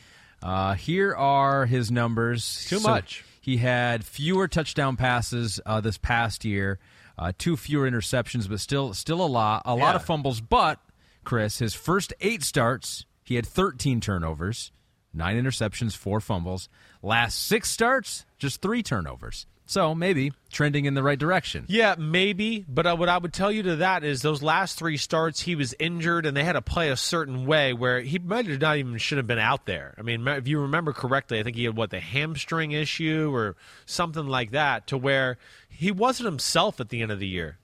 Uh, 0.41 0.73
here 0.75 1.13
are 1.13 1.65
his 1.65 1.91
numbers. 1.91 2.65
Too 2.69 2.79
So 2.79 2.87
much. 2.89 3.25
He 3.41 3.57
had 3.57 4.05
fewer 4.05 4.47
touchdown 4.47 4.95
passes 4.95 5.59
uh, 5.65 5.81
this 5.81 5.97
past 5.97 6.45
year, 6.45 6.79
uh, 7.19 7.33
two 7.37 7.57
fewer 7.57 7.89
interceptions, 7.89 8.47
but 8.49 8.61
still, 8.61 8.93
still 8.93 9.21
a 9.21 9.27
lot. 9.27 9.63
A 9.65 9.75
lot 9.75 9.95
of 9.95 10.05
fumbles. 10.05 10.39
But 10.39 10.79
Chris, 11.25 11.59
his 11.59 11.73
first 11.73 12.13
eight 12.21 12.43
starts, 12.43 13.05
he 13.25 13.35
had 13.35 13.45
13 13.45 13.99
turnovers, 13.99 14.71
nine 15.13 15.35
interceptions, 15.41 15.95
four 15.95 16.21
fumbles. 16.21 16.69
Last 17.03 17.37
six 17.37 17.69
starts, 17.69 18.25
just 18.37 18.61
three 18.61 18.81
turnovers. 18.81 19.45
So 19.69 19.93
maybe 19.93 20.31
trending 20.51 20.85
in 20.85 20.95
the 20.95 21.03
right 21.03 21.19
direction. 21.19 21.65
Yeah, 21.67 21.93
maybe. 21.95 22.65
But 22.67 22.87
uh, 22.87 22.95
what 22.95 23.07
I 23.07 23.19
would 23.19 23.33
tell 23.33 23.51
you 23.51 23.61
to 23.63 23.75
that 23.75 24.03
is 24.03 24.23
those 24.23 24.41
last 24.41 24.79
three 24.79 24.97
starts, 24.97 25.41
he 25.41 25.53
was 25.53 25.75
injured, 25.77 26.25
and 26.25 26.35
they 26.35 26.43
had 26.43 26.53
to 26.53 26.61
play 26.63 26.89
a 26.89 26.95
certain 26.95 27.45
way 27.45 27.73
where 27.73 28.01
he 28.01 28.17
might 28.17 28.47
have 28.47 28.59
not 28.59 28.77
even 28.77 28.97
should 28.97 29.19
have 29.19 29.27
been 29.27 29.37
out 29.37 29.67
there. 29.67 29.93
I 29.99 30.01
mean, 30.01 30.27
if 30.27 30.47
you 30.47 30.61
remember 30.61 30.91
correctly, 30.91 31.39
I 31.39 31.43
think 31.43 31.55
he 31.55 31.65
had 31.65 31.77
what 31.77 31.91
the 31.91 31.99
hamstring 31.99 32.71
issue 32.71 33.29
or 33.31 33.57
something 33.85 34.25
like 34.25 34.51
that, 34.51 34.87
to 34.87 34.97
where 34.97 35.37
he 35.79 35.91
wasn't 35.91 36.25
himself 36.25 36.81
at 36.81 36.89
the 36.89 37.01
end 37.01 37.09
of 37.09 37.19
the 37.19 37.27
year. 37.27 37.57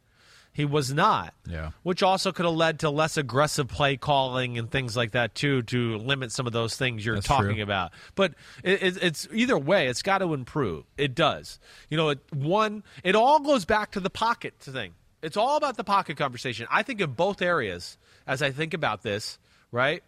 He 0.54 0.64
was 0.64 0.94
not. 0.94 1.34
Yeah. 1.46 1.72
Which 1.84 2.02
also 2.02 2.32
could 2.32 2.46
have 2.46 2.56
led 2.56 2.80
to 2.80 2.90
less 2.90 3.18
aggressive 3.18 3.68
play 3.68 3.98
calling 3.98 4.58
and 4.58 4.72
things 4.72 4.96
like 4.96 5.12
that 5.12 5.36
too, 5.36 5.64
to 5.64 5.98
limit 5.98 6.32
some 6.32 6.48
of 6.48 6.54
those 6.54 6.78
things 6.78 7.06
you're 7.06 7.16
That's 7.16 7.28
talking 7.28 7.56
true. 7.56 7.64
about. 7.64 7.92
But 8.16 8.36
it, 8.64 8.82
it, 8.82 9.04
it's 9.04 9.28
either 9.34 9.58
way, 9.58 9.88
it's 9.88 10.02
got 10.02 10.20
to 10.20 10.34
improve. 10.34 10.86
It 10.98 11.14
does. 11.14 11.60
You 11.90 11.98
know, 11.98 12.08
it, 12.08 12.20
one, 12.34 12.84
it 13.04 13.18
all 13.18 13.42
goes 13.42 13.66
back 13.66 13.92
to 13.92 14.00
the 14.00 14.10
pocket 14.10 14.54
thing. 14.60 14.94
It's 15.22 15.36
all 15.36 15.58
about 15.58 15.76
the 15.76 15.84
pocket 15.84 16.16
conversation. 16.16 16.68
I 16.72 16.84
think 16.84 17.02
in 17.02 17.12
both 17.12 17.42
areas, 17.42 17.98
as 18.26 18.42
I 18.42 18.52
think 18.52 18.74
about 18.74 19.04
this, 19.04 19.38
right? 19.74 20.04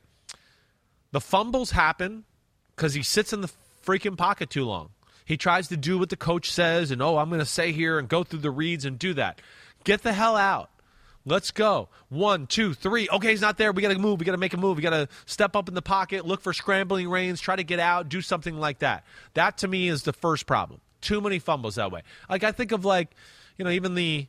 The 1.11 1.19
fumbles 1.19 1.71
happen 1.71 2.23
because 2.73 2.93
he 2.93 3.03
sits 3.03 3.33
in 3.33 3.41
the 3.41 3.51
freaking 3.85 4.17
pocket 4.17 4.49
too 4.49 4.63
long. 4.63 4.91
He 5.28 5.36
tries 5.36 5.67
to 5.67 5.78
do 5.78 5.99
what 5.99 6.07
the 6.07 6.15
coach 6.15 6.49
says, 6.49 6.89
and 6.89 7.01
oh, 7.01 7.17
I'm 7.17 7.28
going 7.28 7.39
to 7.39 7.45
say 7.45 7.73
here 7.73 7.99
and 7.99 8.07
go 8.07 8.23
through 8.23 8.39
the 8.39 8.49
reads 8.49 8.86
and 8.86 8.97
do 8.97 9.13
that. 9.15 9.41
Get 9.84 10.01
the 10.01 10.13
hell 10.13 10.38
out. 10.38 10.69
Let's 11.25 11.51
go. 11.51 11.89
One, 12.07 12.47
two, 12.47 12.73
three. 12.73 13.09
Okay, 13.11 13.32
he's 13.32 13.41
not 13.41 13.57
there. 13.57 13.73
We 13.73 13.82
got 13.82 13.91
to 13.91 13.99
move. 13.99 14.21
We 14.21 14.25
got 14.25 14.32
to 14.32 14.38
make 14.38 14.53
a 14.53 14.57
move. 14.57 14.78
We 14.78 14.84
got 14.84 14.91
to 14.91 15.09
step 15.25 15.57
up 15.57 15.67
in 15.67 15.75
the 15.75 15.82
pocket, 15.82 16.25
look 16.25 16.39
for 16.39 16.53
scrambling 16.53 17.09
lanes, 17.09 17.41
try 17.41 17.57
to 17.57 17.65
get 17.65 17.82
out, 17.82 18.07
do 18.07 18.21
something 18.21 18.57
like 18.57 18.80
that. 18.80 19.03
That 19.34 19.57
to 19.57 19.67
me 19.67 19.89
is 19.89 20.03
the 20.03 20.13
first 20.13 20.45
problem. 20.45 20.80
Too 21.01 21.19
many 21.19 21.39
fumbles 21.39 21.75
that 21.75 21.91
way. 21.91 22.03
Like 22.30 22.45
I 22.45 22.53
think 22.53 22.71
of 22.71 22.86
like, 22.86 23.09
you 23.57 23.65
know, 23.65 23.71
even 23.71 23.95
the 23.95 24.28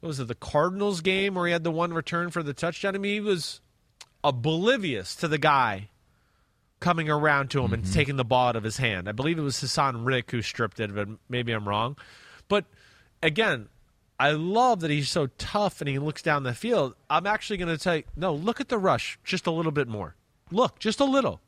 what 0.00 0.06
was 0.06 0.20
it, 0.20 0.28
the 0.28 0.34
Cardinals 0.34 1.02
game 1.02 1.34
where 1.34 1.44
he 1.44 1.52
had 1.52 1.64
the 1.64 1.70
one 1.70 1.92
return 1.92 2.30
for 2.30 2.42
the 2.42 2.54
touchdown. 2.54 2.94
I 2.94 2.98
mean, 2.98 3.12
he 3.12 3.20
was 3.20 3.60
oblivious 4.24 5.14
to 5.16 5.28
the 5.28 5.36
guy 5.36 5.89
coming 6.80 7.08
around 7.08 7.50
to 7.50 7.62
him 7.62 7.72
and 7.72 7.84
mm-hmm. 7.84 7.92
taking 7.92 8.16
the 8.16 8.24
ball 8.24 8.48
out 8.48 8.56
of 8.56 8.64
his 8.64 8.78
hand. 8.78 9.08
I 9.08 9.12
believe 9.12 9.38
it 9.38 9.42
was 9.42 9.56
Haason 9.56 10.04
Reddick 10.04 10.30
who 10.30 10.42
stripped 10.42 10.80
it, 10.80 10.94
but 10.94 11.08
maybe 11.28 11.52
I'm 11.52 11.68
wrong. 11.68 11.96
But 12.48 12.64
again, 13.22 13.68
I 14.18 14.32
love 14.32 14.80
that 14.80 14.90
he's 14.90 15.08
so 15.08 15.28
tough 15.38 15.80
and 15.80 15.88
he 15.88 15.98
looks 15.98 16.22
down 16.22 16.42
the 16.42 16.54
field. 16.54 16.94
I'm 17.08 17.26
actually 17.26 17.58
going 17.58 17.74
to 17.74 17.80
say, 17.80 18.04
no, 18.16 18.34
look 18.34 18.60
at 18.60 18.68
the 18.68 18.78
rush 18.78 19.18
just 19.24 19.46
a 19.46 19.50
little 19.50 19.72
bit 19.72 19.88
more. 19.88 20.16
Look, 20.50 20.78
just 20.78 21.00
a 21.00 21.04
little. 21.04 21.40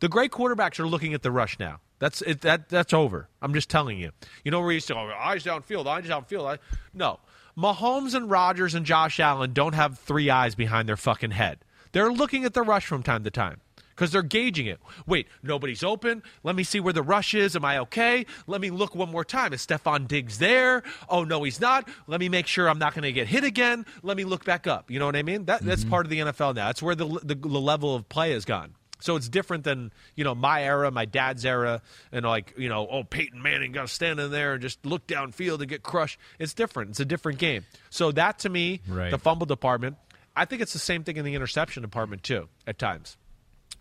The 0.00 0.08
great 0.08 0.30
quarterbacks 0.30 0.78
are 0.78 0.86
looking 0.86 1.14
at 1.14 1.22
the 1.22 1.30
rush 1.30 1.58
now. 1.58 1.80
That's 2.00 2.20
it. 2.22 2.40
That 2.40 2.68
that's 2.68 2.92
over. 2.92 3.28
I'm 3.40 3.54
just 3.54 3.70
telling 3.70 3.98
you. 3.98 4.10
You 4.44 4.50
know 4.50 4.60
where 4.60 4.72
you 4.72 4.80
say, 4.80 4.92
oh, 4.94 5.08
eyes 5.16 5.44
downfield, 5.44 5.86
eyes 5.86 6.04
downfield. 6.04 6.44
I, 6.44 6.58
no, 6.92 7.20
Mahomes 7.56 8.14
and 8.14 8.28
Rodgers 8.28 8.74
and 8.74 8.84
Josh 8.84 9.20
Allen 9.20 9.52
don't 9.52 9.74
have 9.74 10.00
three 10.00 10.28
eyes 10.28 10.56
behind 10.56 10.88
their 10.88 10.96
fucking 10.96 11.30
head. 11.30 11.60
They're 11.92 12.12
looking 12.12 12.44
at 12.44 12.54
the 12.54 12.62
rush 12.62 12.86
from 12.86 13.04
time 13.04 13.22
to 13.22 13.30
time 13.30 13.60
because 13.94 14.10
they're 14.10 14.22
gauging 14.22 14.66
it. 14.66 14.80
Wait, 15.06 15.28
nobody's 15.42 15.82
open. 15.82 16.22
Let 16.42 16.56
me 16.56 16.64
see 16.64 16.80
where 16.80 16.92
the 16.92 17.02
rush 17.02 17.34
is. 17.34 17.56
Am 17.56 17.64
I 17.64 17.78
okay? 17.78 18.26
Let 18.46 18.60
me 18.60 18.70
look 18.70 18.94
one 18.94 19.10
more 19.10 19.24
time. 19.24 19.52
Is 19.52 19.66
Stefon 19.66 20.08
Diggs 20.08 20.38
there? 20.38 20.82
Oh 21.08 21.24
no, 21.24 21.42
he's 21.42 21.60
not. 21.60 21.88
Let 22.06 22.20
me 22.20 22.28
make 22.28 22.46
sure 22.46 22.68
I'm 22.68 22.78
not 22.78 22.94
going 22.94 23.04
to 23.04 23.12
get 23.12 23.26
hit 23.26 23.44
again. 23.44 23.86
Let 24.02 24.16
me 24.16 24.24
look 24.24 24.44
back 24.44 24.66
up. 24.66 24.90
You 24.90 24.98
know 24.98 25.06
what 25.06 25.16
I 25.16 25.22
mean? 25.22 25.44
That 25.46 25.62
that's 25.62 25.82
mm-hmm. 25.82 25.90
part 25.90 26.06
of 26.06 26.10
the 26.10 26.20
NFL 26.20 26.54
now. 26.54 26.66
That's 26.66 26.82
where 26.82 26.94
the, 26.94 27.06
the 27.22 27.34
the 27.34 27.60
level 27.60 27.94
of 27.94 28.08
play 28.08 28.32
has 28.32 28.44
gone. 28.44 28.74
So 29.02 29.16
it's 29.16 29.28
different 29.28 29.64
than 29.64 29.92
you 30.14 30.24
know 30.24 30.34
my 30.34 30.62
era, 30.62 30.90
my 30.90 31.04
dad's 31.04 31.44
era, 31.44 31.82
and 32.12 32.24
like 32.24 32.54
you 32.56 32.68
know, 32.68 32.86
oh 32.88 33.02
Peyton 33.04 33.42
Manning 33.42 33.72
got 33.72 33.88
to 33.88 33.92
stand 33.92 34.20
in 34.20 34.30
there 34.30 34.54
and 34.54 34.62
just 34.62 34.84
look 34.86 35.06
downfield 35.06 35.60
and 35.60 35.68
get 35.68 35.82
crushed. 35.82 36.18
It's 36.38 36.54
different. 36.54 36.90
It's 36.90 37.00
a 37.00 37.04
different 37.04 37.38
game. 37.38 37.66
So 37.90 38.12
that 38.12 38.38
to 38.40 38.48
me, 38.48 38.80
Right. 38.86 39.10
the 39.10 39.18
fumble 39.18 39.46
department, 39.46 39.96
I 40.36 40.44
think 40.44 40.62
it's 40.62 40.72
the 40.72 40.78
same 40.78 41.02
thing 41.04 41.16
in 41.16 41.24
the 41.24 41.34
interception 41.34 41.82
department 41.82 42.22
too. 42.22 42.48
At 42.66 42.78
times, 42.78 43.16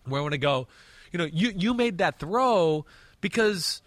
where 0.05 0.19
I 0.19 0.21
want 0.21 0.33
to 0.33 0.37
go, 0.37 0.67
you 1.11 1.17
know, 1.17 1.25
you 1.25 1.53
you 1.55 1.73
made 1.73 1.99
that 1.99 2.19
throw 2.19 2.85
because 3.19 3.81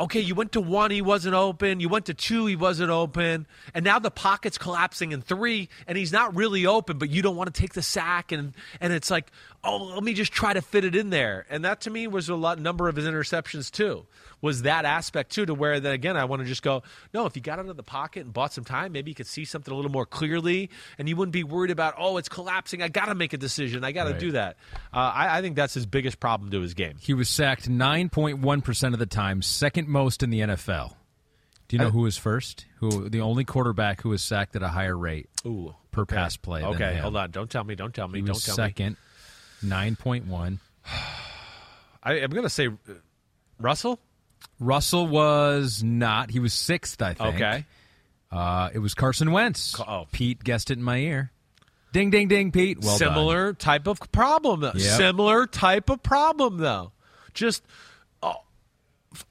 okay, 0.00 0.20
you 0.20 0.34
went 0.34 0.52
to 0.52 0.60
one, 0.60 0.90
he 0.90 1.02
wasn't 1.02 1.34
open. 1.34 1.78
You 1.78 1.88
went 1.90 2.06
to 2.06 2.14
two, 2.14 2.46
he 2.46 2.56
wasn't 2.56 2.90
open. 2.90 3.46
And 3.74 3.84
now 3.84 3.98
the 3.98 4.10
pocket's 4.10 4.56
collapsing 4.56 5.12
in 5.12 5.20
three, 5.20 5.68
and 5.86 5.98
he's 5.98 6.10
not 6.10 6.34
really 6.34 6.64
open, 6.64 6.96
but 6.96 7.10
you 7.10 7.20
don't 7.20 7.36
want 7.36 7.54
to 7.54 7.60
take 7.60 7.74
the 7.74 7.82
sack. 7.82 8.32
And, 8.32 8.54
and 8.80 8.94
it's 8.94 9.10
like, 9.10 9.30
oh, 9.62 9.76
let 9.76 10.02
me 10.02 10.14
just 10.14 10.32
try 10.32 10.54
to 10.54 10.62
fit 10.62 10.84
it 10.84 10.96
in 10.96 11.10
there. 11.10 11.44
And 11.50 11.64
that 11.66 11.82
to 11.82 11.90
me 11.90 12.06
was 12.06 12.30
a 12.30 12.34
lot 12.34 12.58
number 12.58 12.88
of 12.88 12.96
his 12.96 13.04
interceptions, 13.04 13.70
too, 13.70 14.06
was 14.42 14.62
that 14.62 14.84
aspect, 14.84 15.32
too, 15.32 15.44
to 15.46 15.54
where 15.54 15.80
then 15.80 15.92
again, 15.92 16.16
I 16.16 16.24
want 16.24 16.40
to 16.42 16.46
just 16.48 16.62
go, 16.62 16.82
no, 17.12 17.26
if 17.26 17.36
you 17.36 17.42
got 17.42 17.58
out 17.58 17.68
of 17.68 17.76
the 17.76 17.82
pocket 17.82 18.24
and 18.24 18.32
bought 18.32 18.52
some 18.52 18.64
time, 18.64 18.92
maybe 18.92 19.10
you 19.10 19.14
could 19.14 19.26
see 19.26 19.44
something 19.44 19.72
a 19.72 19.76
little 19.76 19.90
more 19.90 20.06
clearly, 20.06 20.70
and 20.98 21.08
you 21.08 21.16
wouldn't 21.16 21.32
be 21.32 21.44
worried 21.44 21.70
about, 21.70 21.94
oh, 21.98 22.16
it's 22.16 22.28
collapsing. 22.28 22.82
I 22.82 22.88
got 22.88 23.06
to 23.06 23.14
make 23.14 23.32
a 23.32 23.38
decision. 23.38 23.84
I 23.84 23.92
got 23.92 24.04
to 24.04 24.10
Right. 24.12 24.20
do 24.20 24.32
that. 24.32 24.56
Uh, 24.92 24.98
I, 24.98 25.38
I 25.38 25.42
think 25.42 25.56
that's 25.56 25.74
his 25.74 25.86
biggest 25.86 26.20
problem 26.20 26.50
to 26.50 26.60
his 26.60 26.74
game. 26.74 26.94
He 27.00 27.14
was 27.14 27.28
sacked 27.28 27.68
9.1% 27.68 28.92
of 28.92 28.98
the 28.98 29.06
time, 29.06 29.42
second 29.42 29.88
most 29.88 30.22
in 30.22 30.30
the 30.30 30.40
NFL. 30.40 30.94
Do 31.68 31.76
you 31.76 31.82
know 31.82 31.90
who 31.90 32.00
was 32.00 32.16
first? 32.18 32.66
Who 32.78 33.08
the 33.08 33.20
only 33.20 33.44
quarterback 33.44 34.00
who 34.02 34.08
was 34.08 34.22
sacked 34.22 34.56
at 34.56 34.62
a 34.64 34.68
higher 34.68 34.96
rate 34.98 35.28
Ooh. 35.46 35.72
per 35.92 36.04
pass 36.04 36.36
play? 36.36 36.64
Okay, 36.64 36.96
hold 36.96 37.14
on. 37.14 37.30
Don't 37.30 37.48
tell 37.48 37.62
me. 37.62 37.76
Don't 37.76 37.94
tell 37.94 38.08
me. 38.08 38.18
He 38.18 38.24
don't 38.26 38.34
tell 38.42 38.54
me. 38.54 38.56
second, 38.56 38.96
9.1. 39.64 40.58
I, 42.02 42.12
I'm 42.14 42.30
going 42.30 42.42
to 42.42 42.48
say 42.50 42.66
uh, 42.66 42.92
Russell. 43.60 44.00
Russell 44.58 45.06
was 45.06 45.82
not. 45.82 46.30
He 46.30 46.38
was 46.38 46.52
sixth, 46.52 47.00
I 47.00 47.14
think. 47.14 47.34
Okay. 47.36 47.66
Uh, 48.30 48.70
it 48.72 48.78
was 48.78 48.94
Carson 48.94 49.32
Wentz. 49.32 49.78
oh. 49.80 50.06
Pete 50.12 50.44
guessed 50.44 50.70
it 50.70 50.78
in 50.78 50.84
my 50.84 50.98
ear. 50.98 51.32
Ding, 51.92 52.10
ding, 52.10 52.28
ding, 52.28 52.52
Pete. 52.52 52.78
Well 52.80 52.98
done. 52.98 53.08
Similar 53.08 53.52
type 53.54 53.86
of 53.86 54.00
problem. 54.12 54.60
Though. 54.60 54.72
Yep. 54.74 54.96
Similar 54.96 55.46
type 55.46 55.90
of 55.90 56.02
problem, 56.02 56.58
though. 56.58 56.92
Just 57.34 57.64
oh, 58.22 58.44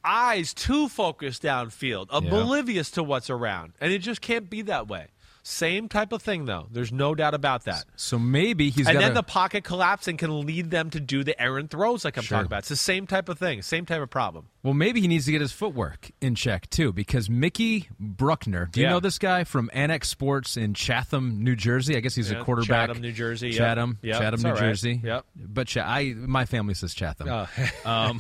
eyes 0.03 0.53
too 0.53 0.89
focused 0.89 1.43
downfield, 1.43 2.07
oblivious 2.09 2.91
to 2.91 3.03
what's 3.03 3.29
around, 3.29 3.73
and 3.79 3.93
it 3.93 3.99
just 3.99 4.19
can't 4.19 4.49
be 4.49 4.63
that 4.63 4.87
way. 4.87 5.07
Same 5.41 5.87
type 5.89 6.11
of 6.11 6.21
thing, 6.21 6.45
though. 6.45 6.67
There's 6.71 6.91
no 6.91 7.15
doubt 7.15 7.33
about 7.33 7.63
that. 7.65 7.85
So 7.95 8.19
maybe 8.19 8.69
he's 8.69 8.87
and 8.87 8.95
got 8.95 9.01
then 9.01 9.13
the 9.13 9.23
pocket 9.23 9.63
collapse 9.63 10.07
and 10.07 10.19
can 10.19 10.45
lead 10.45 10.69
them 10.69 10.89
to 10.91 10.99
do 10.99 11.23
the 11.23 11.39
errant 11.41 11.71
throws 11.71 12.05
like 12.05 12.17
I'm 12.17 12.23
Sure. 12.23 12.37
talking 12.37 12.47
about. 12.47 12.59
It's 12.59 12.69
the 12.69 12.75
same 12.75 13.07
type 13.07 13.29
of 13.29 13.39
thing, 13.39 13.61
same 13.61 13.85
type 13.85 14.01
of 14.01 14.09
problem. 14.09 14.45
Well, 14.61 14.73
maybe 14.73 14.99
he 14.99 15.07
needs 15.07 15.25
to 15.25 15.31
get 15.31 15.39
his 15.41 15.53
footwork 15.53 16.11
in 16.19 16.35
check 16.35 16.69
too, 16.69 16.91
because 16.91 17.29
Mickey 17.29 17.87
Bruckner. 17.99 18.67
Do 18.71 18.81
you 18.81 18.85
Yeah. 18.87 18.91
know 18.93 18.99
this 18.99 19.17
guy 19.17 19.45
from 19.45 19.69
Annex 19.73 20.09
Sports 20.09 20.57
in 20.57 20.73
Chatham, 20.73 21.43
New 21.43 21.55
Jersey? 21.55 21.95
I 21.95 22.01
guess 22.01 22.13
he's 22.15 22.29
Yeah, 22.29 22.41
a 22.41 22.43
quarterback. 22.43 22.89
Chatham, 22.89 23.01
New 23.01 23.13
Jersey. 23.13 23.51
Chatham, 23.53 23.97
Yep, 24.01 24.19
Chatham, 24.21 24.41
New 24.41 24.49
right. 24.51 24.59
Jersey. 24.59 24.99
Yep. 25.03 25.25
But 25.35 25.67
Cha- 25.67 25.87
I, 25.89 26.13
my 26.15 26.45
family 26.45 26.73
says 26.73 26.93
Chatham. 26.93 27.29
Oh. 27.29 27.47
um, 27.89 28.19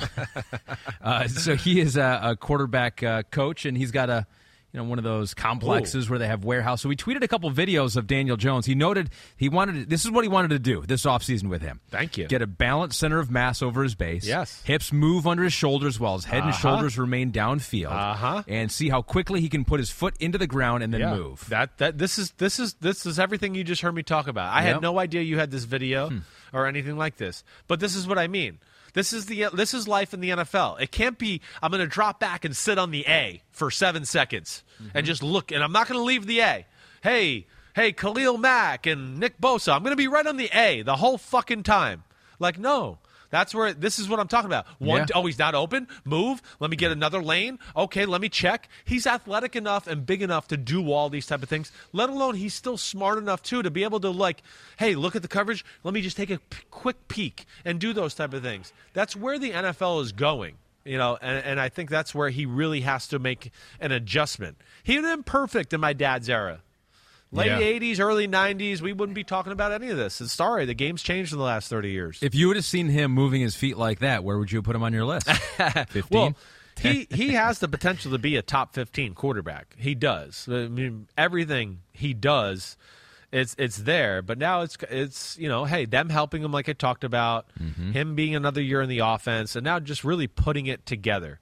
uh, 1.01 1.27
so 1.27 1.55
he 1.55 1.79
is 1.81 1.97
a, 1.97 2.19
a 2.23 2.35
quarterback 2.35 3.03
uh, 3.03 3.23
coach, 3.23 3.65
and 3.65 3.77
he's 3.77 3.91
got 3.91 4.09
a. 4.09 4.25
You 4.71 4.79
know, 4.79 4.83
one 4.83 4.99
of 4.99 5.03
those 5.03 5.33
complexes 5.33 6.11
where 6.11 6.19
they 6.19 6.27
have 6.27 6.45
warehouse. 6.45 6.81
So 6.83 6.89
we 6.89 6.95
tweeted 6.95 7.23
a 7.23 7.27
couple 7.27 7.49
videos 7.51 7.97
of 7.97 8.05
Daniel 8.05 8.37
Jones. 8.37 8.67
He 8.67 8.75
noted 8.75 9.09
he 9.35 9.49
wanted 9.49 9.73
to, 9.73 9.85
this 9.87 10.05
is 10.05 10.11
what 10.11 10.23
he 10.23 10.27
wanted 10.29 10.49
to 10.49 10.59
do 10.59 10.83
this 10.85 11.05
offseason 11.07 11.49
with 11.49 11.63
him. 11.63 11.79
Thank 11.89 12.19
you. 12.19 12.27
Get 12.27 12.43
a 12.43 12.47
balanced 12.47 12.99
center 12.99 13.17
of 13.17 13.31
mass 13.31 13.63
over 13.63 13.81
his 13.81 13.95
base. 13.95 14.27
Yes. 14.27 14.61
Hips 14.65 14.93
move 14.93 15.25
under 15.25 15.43
his 15.43 15.53
shoulders 15.53 15.99
while 15.99 16.13
his 16.15 16.25
head 16.25 16.43
and 16.43 16.49
Uh-huh. 16.51 16.59
shoulders 16.59 16.99
remain 16.99 17.31
downfield. 17.31 17.91
Uh-huh. 17.91 18.43
And 18.47 18.71
see 18.71 18.89
how 18.89 19.01
quickly 19.01 19.41
he 19.41 19.49
can 19.49 19.65
put 19.65 19.79
his 19.79 19.89
foot 19.89 20.13
into 20.19 20.37
the 20.37 20.45
ground 20.47 20.83
and 20.83 20.93
then 20.93 21.01
Yeah. 21.01 21.15
move. 21.15 21.45
That 21.49 21.75
that 21.79 21.97
this 21.97 22.19
is 22.19 22.29
this 22.37 22.59
is 22.59 22.75
this 22.75 23.07
is 23.07 23.17
everything 23.17 23.55
you 23.55 23.63
just 23.63 23.81
heard 23.81 23.95
me 23.95 24.03
talk 24.03 24.27
about. 24.27 24.53
I 24.53 24.57
Yep. 24.59 24.63
Hmm. 24.67 24.73
had 24.73 24.81
no 24.83 24.99
idea 24.99 25.21
you 25.23 25.39
had 25.39 25.49
this 25.49 25.63
video 25.63 26.11
or 26.53 26.67
anything 26.67 26.95
like 26.95 27.17
this. 27.17 27.43
But 27.67 27.79
this 27.79 27.95
is 27.95 28.07
what 28.07 28.19
I 28.19 28.27
mean. 28.27 28.59
This 28.93 29.13
is 29.13 29.25
the 29.27 29.47
this 29.53 29.73
is 29.73 29.87
life 29.87 30.13
in 30.13 30.19
the 30.21 30.29
NFL. 30.29 30.79
It 30.81 30.91
can't 30.91 31.17
be 31.17 31.41
I'm 31.61 31.71
going 31.71 31.81
to 31.81 31.87
drop 31.87 32.19
back 32.19 32.45
and 32.45 32.55
sit 32.55 32.77
on 32.77 32.91
the 32.91 33.05
A 33.07 33.41
for 33.51 33.71
7 33.71 34.05
seconds 34.05 34.63
Mm-hmm. 34.81 34.97
and 34.97 35.05
just 35.05 35.21
look 35.21 35.51
and 35.51 35.61
I'm 35.61 35.73
not 35.73 35.89
going 35.89 35.99
to 35.99 36.03
leave 36.05 36.25
the 36.25 36.39
A. 36.39 36.65
Hey, 37.03 37.47
hey 37.75 37.91
Khalil 37.91 38.37
Mack 38.37 38.85
and 38.85 39.19
Nick 39.19 39.37
Bosa, 39.41 39.73
I'm 39.73 39.83
going 39.83 39.91
to 39.91 39.97
be 39.97 40.07
right 40.07 40.25
on 40.25 40.37
the 40.37 40.49
A 40.53 40.83
the 40.83 40.95
whole 40.95 41.17
fucking 41.17 41.63
time. 41.63 42.03
Like 42.39 42.57
no. 42.57 42.99
That's 43.29 43.53
where 43.53 43.73
this 43.73 43.99
is 43.99 44.09
what 44.09 44.19
I'm 44.19 44.27
talking 44.27 44.47
about. 44.47 44.65
One, 44.79 45.01
Yeah. 45.01 45.05
oh, 45.15 45.25
he's 45.25 45.37
not 45.37 45.53
open. 45.55 45.87
Move. 46.03 46.41
Let 46.59 46.69
me 46.71 46.75
get 46.77 46.91
another 46.91 47.21
lane. 47.21 47.59
Okay, 47.75 48.05
let 48.05 48.21
me 48.21 48.29
check. 48.29 48.67
He's 48.85 49.05
athletic 49.05 49.55
enough 49.55 49.85
and 49.87 50.05
big 50.05 50.21
enough 50.21 50.47
to 50.49 50.57
do 50.57 50.91
all 50.91 51.09
these 51.09 51.27
type 51.27 51.43
of 51.43 51.49
things. 51.49 51.71
Let 51.93 52.09
alone 52.09 52.35
he's 52.35 52.53
still 52.53 52.77
smart 52.77 53.17
enough 53.17 53.43
too 53.43 53.61
to 53.61 53.69
be 53.69 53.83
able 53.83 53.99
to 53.99 54.09
like, 54.09 54.41
hey, 54.77 54.95
look 54.95 55.15
at 55.15 55.21
the 55.21 55.27
coverage. 55.27 55.63
Let 55.83 55.93
me 55.93 56.01
just 56.01 56.17
take 56.17 56.29
a 56.31 56.39
p- 56.39 56.63
quick 56.71 57.07
peek 57.07 57.45
and 57.63 57.79
do 57.79 57.93
those 57.93 58.15
type 58.15 58.33
of 58.33 58.41
things. 58.41 58.73
That's 58.93 59.15
where 59.15 59.37
the 59.37 59.51
NFL 59.51 60.01
is 60.01 60.11
going. 60.11 60.55
You 60.85 60.97
know, 60.97 61.17
and, 61.21 61.45
and 61.45 61.59
I 61.59 61.69
think 61.69 61.89
that's 61.89 62.15
where 62.15 62.29
he 62.29 62.45
really 62.47 62.81
has 62.81 63.07
to 63.09 63.19
make 63.19 63.51
an 63.79 63.91
adjustment. 63.91 64.57
He 64.81 64.97
was 64.97 65.11
imperfect 65.11 65.71
in 65.73 65.81
my 65.81 65.93
dad's 65.93 66.29
era. 66.29 66.61
Late 67.31 67.47
Yeah. 67.47 67.59
80s, 67.59 67.99
early 67.99 68.27
90s, 68.27 68.81
we 68.81 68.91
wouldn't 68.91 69.15
be 69.15 69.23
talking 69.23 69.51
about 69.51 69.71
any 69.71 69.89
of 69.89 69.97
this. 69.97 70.19
And 70.19 70.29
sorry, 70.29 70.65
the 70.65 70.73
game's 70.73 71.03
changed 71.03 71.31
in 71.31 71.37
the 71.37 71.43
last 71.45 71.69
30 71.69 71.91
years. 71.91 72.19
If 72.23 72.33
you 72.33 72.47
would 72.47 72.55
have 72.55 72.65
seen 72.65 72.87
him 72.89 73.11
moving 73.11 73.41
his 73.41 73.55
feet 73.55 73.77
like 73.77 73.99
that, 73.99 74.23
where 74.23 74.37
would 74.39 74.51
you 74.51 74.61
put 74.63 74.75
him 74.75 74.81
on 74.81 74.93
your 74.93 75.05
list? 75.05 75.29
15? 75.57 76.03
Well, 76.09 76.35
he 76.79 77.07
he 77.11 77.29
has 77.33 77.59
the 77.59 77.67
potential 77.67 78.11
to 78.13 78.17
be 78.17 78.35
a 78.35 78.41
top 78.41 78.73
15 78.73 79.13
quarterback. 79.13 79.75
He 79.77 79.93
does. 79.95 80.47
I 80.49 80.67
mean, 80.69 81.07
everything 81.17 81.81
he 81.93 82.13
does, 82.15 82.77
it's 83.31 83.53
it's 83.59 83.77
there. 83.77 84.21
But 84.23 84.37
now 84.39 84.61
it's 84.61 84.77
it's 84.89 85.37
you 85.37 85.49
know, 85.49 85.65
hey, 85.65 85.85
them 85.85 86.09
helping 86.09 86.41
him 86.43 86.51
like 86.51 86.67
I 86.67 86.73
talked 86.73 87.03
about, 87.03 87.45
Mm-hmm. 87.61 87.91
him 87.91 88.15
being 88.15 88.33
another 88.33 88.61
year 88.61 88.81
in 88.81 88.89
the 88.89 88.99
offense, 88.99 89.55
and 89.55 89.63
now 89.65 89.79
just 89.79 90.03
really 90.03 90.27
putting 90.27 90.65
it 90.65 90.85
together. 90.87 91.39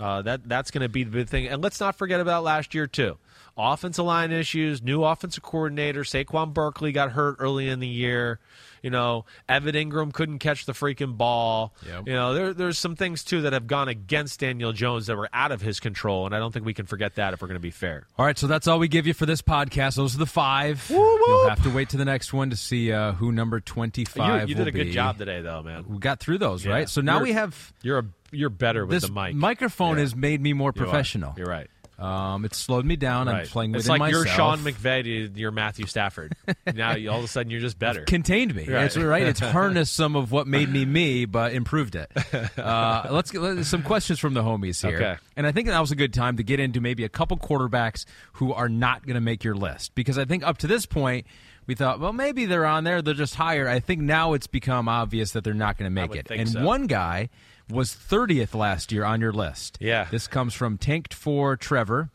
Uh, 0.00 0.22
that 0.22 0.48
that's 0.48 0.70
going 0.72 0.82
to 0.82 0.88
be 0.88 1.04
the 1.04 1.10
big 1.10 1.28
thing. 1.28 1.46
And 1.48 1.62
let's 1.62 1.78
not 1.80 1.96
forget 1.96 2.20
about 2.20 2.42
last 2.44 2.72
year 2.74 2.86
too. 2.86 3.18
Offensive 3.58 4.04
line 4.04 4.30
issues, 4.30 4.80
new 4.82 5.02
offensive 5.02 5.42
coordinator. 5.42 6.02
Saquon 6.02 6.54
Barkley 6.54 6.92
got 6.92 7.10
hurt 7.12 7.36
early 7.40 7.68
in 7.68 7.80
the 7.80 7.88
year. 7.88 8.38
You 8.84 8.90
know, 8.90 9.24
Evan 9.48 9.74
Engram 9.74 10.12
couldn't 10.12 10.38
catch 10.38 10.64
the 10.64 10.72
freaking 10.72 11.16
ball. 11.16 11.74
Yep. 11.84 12.06
You 12.06 12.12
know, 12.12 12.32
there, 12.32 12.54
there's 12.54 12.78
some 12.78 12.94
things 12.94 13.24
too 13.24 13.42
that 13.42 13.52
have 13.52 13.66
gone 13.66 13.88
against 13.88 14.38
Daniel 14.38 14.72
Jones 14.72 15.08
that 15.08 15.16
were 15.16 15.28
out 15.32 15.50
of 15.50 15.60
his 15.60 15.80
control, 15.80 16.26
and 16.26 16.34
I 16.34 16.38
don't 16.38 16.52
think 16.52 16.64
we 16.64 16.74
can 16.74 16.86
forget 16.86 17.16
that 17.16 17.34
if 17.34 17.42
we're 17.42 17.48
going 17.48 17.56
to 17.56 17.60
be 17.60 17.72
fair. 17.72 18.06
All 18.16 18.24
right, 18.24 18.38
so 18.38 18.46
that's 18.46 18.68
all 18.68 18.78
we 18.78 18.86
give 18.86 19.08
you 19.08 19.14
for 19.14 19.26
this 19.26 19.42
podcast. 19.42 19.96
Those 19.96 20.14
are 20.14 20.18
the 20.18 20.26
5 20.26 20.86
You'll 20.90 21.48
have 21.48 21.60
to 21.64 21.70
wait 21.70 21.88
to 21.88 21.96
the 21.96 22.04
next 22.04 22.32
one 22.32 22.50
to 22.50 22.56
see 22.56 22.92
uh, 22.92 23.12
who 23.14 23.32
number 23.32 23.58
25 23.58 24.42
You, 24.42 24.48
you 24.50 24.54
did 24.54 24.68
a 24.68 24.72
good 24.72 24.86
be. 24.86 24.92
job 24.92 25.18
today, 25.18 25.42
though, 25.42 25.62
man. 25.64 25.84
We 25.88 25.98
got 25.98 26.20
through 26.20 26.38
those, 26.38 26.64
Yeah. 26.64 26.72
right? 26.74 26.88
So 26.88 27.00
now 27.00 27.14
You're- 27.14 27.30
we 27.30 27.32
have 27.32 27.72
You're 27.82 27.98
a, 27.98 28.04
you're 28.30 28.48
better 28.50 28.86
with 28.86 29.02
the 29.02 29.10
mic. 29.10 29.34
microphone 29.34 29.96
Yeah. 29.96 30.02
has 30.02 30.14
made 30.14 30.40
me 30.40 30.52
more 30.52 30.72
You 30.72 30.80
professional. 30.84 31.34
You're 31.36 31.48
right. 31.48 31.68
Um, 31.98 32.44
it's 32.44 32.56
slowed 32.56 32.84
me 32.84 32.94
down. 32.94 33.26
I'm 33.26 33.34
Right. 33.34 33.46
playing 33.48 33.74
it's 33.74 33.88
within 33.88 34.00
like 34.00 34.12
you're. 34.12 34.24
Sean 34.26 34.60
McVay 34.60 35.02
to 35.02 35.10
you're 35.40 35.50
Matthew 35.50 35.86
Stafford. 35.86 36.32
now 36.74 36.94
you, 36.94 37.10
all 37.10 37.18
of 37.18 37.24
a 37.24 37.28
sudden 37.28 37.50
you're 37.50 37.60
just 37.60 37.78
better. 37.78 38.02
contained 38.02 38.54
me. 38.54 38.62
Right. 38.62 38.82
That's 38.82 38.96
right. 38.96 39.24
It's 39.24 39.40
harnessed 39.58 39.94
some 39.94 40.14
of 40.14 40.30
what 40.30 40.46
made 40.46 40.68
me 40.68 40.84
me, 40.84 41.24
but 41.24 41.52
improved 41.52 41.96
it. 41.96 42.10
Uh, 42.58 43.08
let's 43.10 43.30
get 43.30 43.40
let's- 43.40 43.68
some 43.68 43.82
questions 43.82 44.18
from 44.18 44.34
the 44.34 44.42
homies 44.42 44.86
here. 44.86 44.96
Okay. 44.96 45.16
And 45.36 45.46
I 45.46 45.52
think 45.52 45.68
that 45.68 45.80
was 45.80 45.90
a 45.90 45.96
good 45.96 46.12
time 46.12 46.36
to 46.36 46.42
get 46.42 46.60
into 46.60 46.80
maybe 46.80 47.04
a 47.04 47.08
couple 47.08 47.36
quarterbacks 47.36 48.04
who 48.34 48.52
are 48.52 48.68
not 48.68 49.04
going 49.06 49.14
to 49.14 49.20
make 49.20 49.42
your 49.44 49.54
list 49.54 49.94
because 49.94 50.18
I 50.18 50.24
think 50.24 50.44
up 50.46 50.58
to 50.58 50.66
this 50.66 50.86
point 50.86 51.26
we 51.66 51.74
thought, 51.74 52.00
well, 52.00 52.12
maybe 52.12 52.46
they're 52.46 52.64
on 52.66 52.84
there. 52.84 53.02
They're 53.02 53.14
just 53.14 53.34
higher. 53.34 53.68
I 53.68 53.80
think 53.80 54.00
now 54.00 54.32
it's 54.34 54.46
become 54.46 54.88
obvious 54.88 55.32
that 55.32 55.44
they're 55.44 55.54
not 55.54 55.76
going 55.78 55.90
to 55.90 55.94
make 55.94 56.14
it. 56.14 56.28
And 56.30 56.48
so. 56.48 56.62
one 56.64 56.86
guy 56.86 57.28
was 57.70 57.94
30th 57.94 58.54
last 58.54 58.92
year 58.92 59.04
on 59.04 59.20
your 59.20 59.32
list. 59.32 59.78
Yeah. 59.80 60.06
This 60.10 60.26
comes 60.26 60.54
from 60.54 60.78
Tanked 60.78 61.14
for 61.14 61.56
Trevor. 61.56 62.10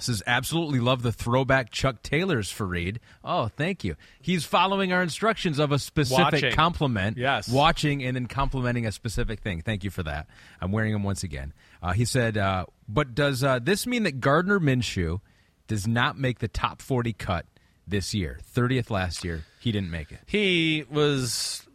Says 0.00 0.22
absolutely 0.28 0.78
love 0.78 1.02
the 1.02 1.10
throwback 1.10 1.72
Chuck 1.72 2.02
Taylors 2.04 2.52
for 2.52 2.64
Reed. 2.66 3.00
Oh, 3.24 3.48
thank 3.48 3.82
you. 3.82 3.96
He's 4.20 4.44
following 4.44 4.92
our 4.92 5.02
instructions 5.02 5.58
of 5.58 5.72
a 5.72 5.78
specific 5.80 6.18
Watching. 6.34 6.52
compliment. 6.52 7.16
Yes. 7.16 7.48
watching 7.48 8.04
and 8.04 8.14
then 8.14 8.26
complimenting 8.26 8.86
a 8.86 8.92
specific 8.92 9.40
thing. 9.40 9.60
Thank 9.60 9.82
you 9.82 9.90
for 9.90 10.04
that. 10.04 10.28
I'm 10.60 10.70
wearing 10.70 10.92
them 10.92 11.02
once 11.02 11.24
again. 11.24 11.52
Uh, 11.82 11.94
he 11.94 12.04
said, 12.04 12.38
uh, 12.38 12.66
"But 12.88 13.16
does 13.16 13.42
uh, 13.42 13.58
this 13.58 13.88
mean 13.88 14.04
that 14.04 14.20
Gardner 14.20 14.60
Minshew 14.60 15.20
does 15.66 15.88
not 15.88 16.16
make 16.16 16.38
the 16.38 16.48
top 16.48 16.80
40 16.80 17.12
cut 17.14 17.46
this 17.84 18.14
year? 18.14 18.38
30th 18.54 18.90
last 18.90 19.24
year, 19.24 19.46
he 19.58 19.72
didn't 19.72 19.90
make 19.90 20.12
it. 20.12 20.20
He 20.26 20.84
was 20.88 21.66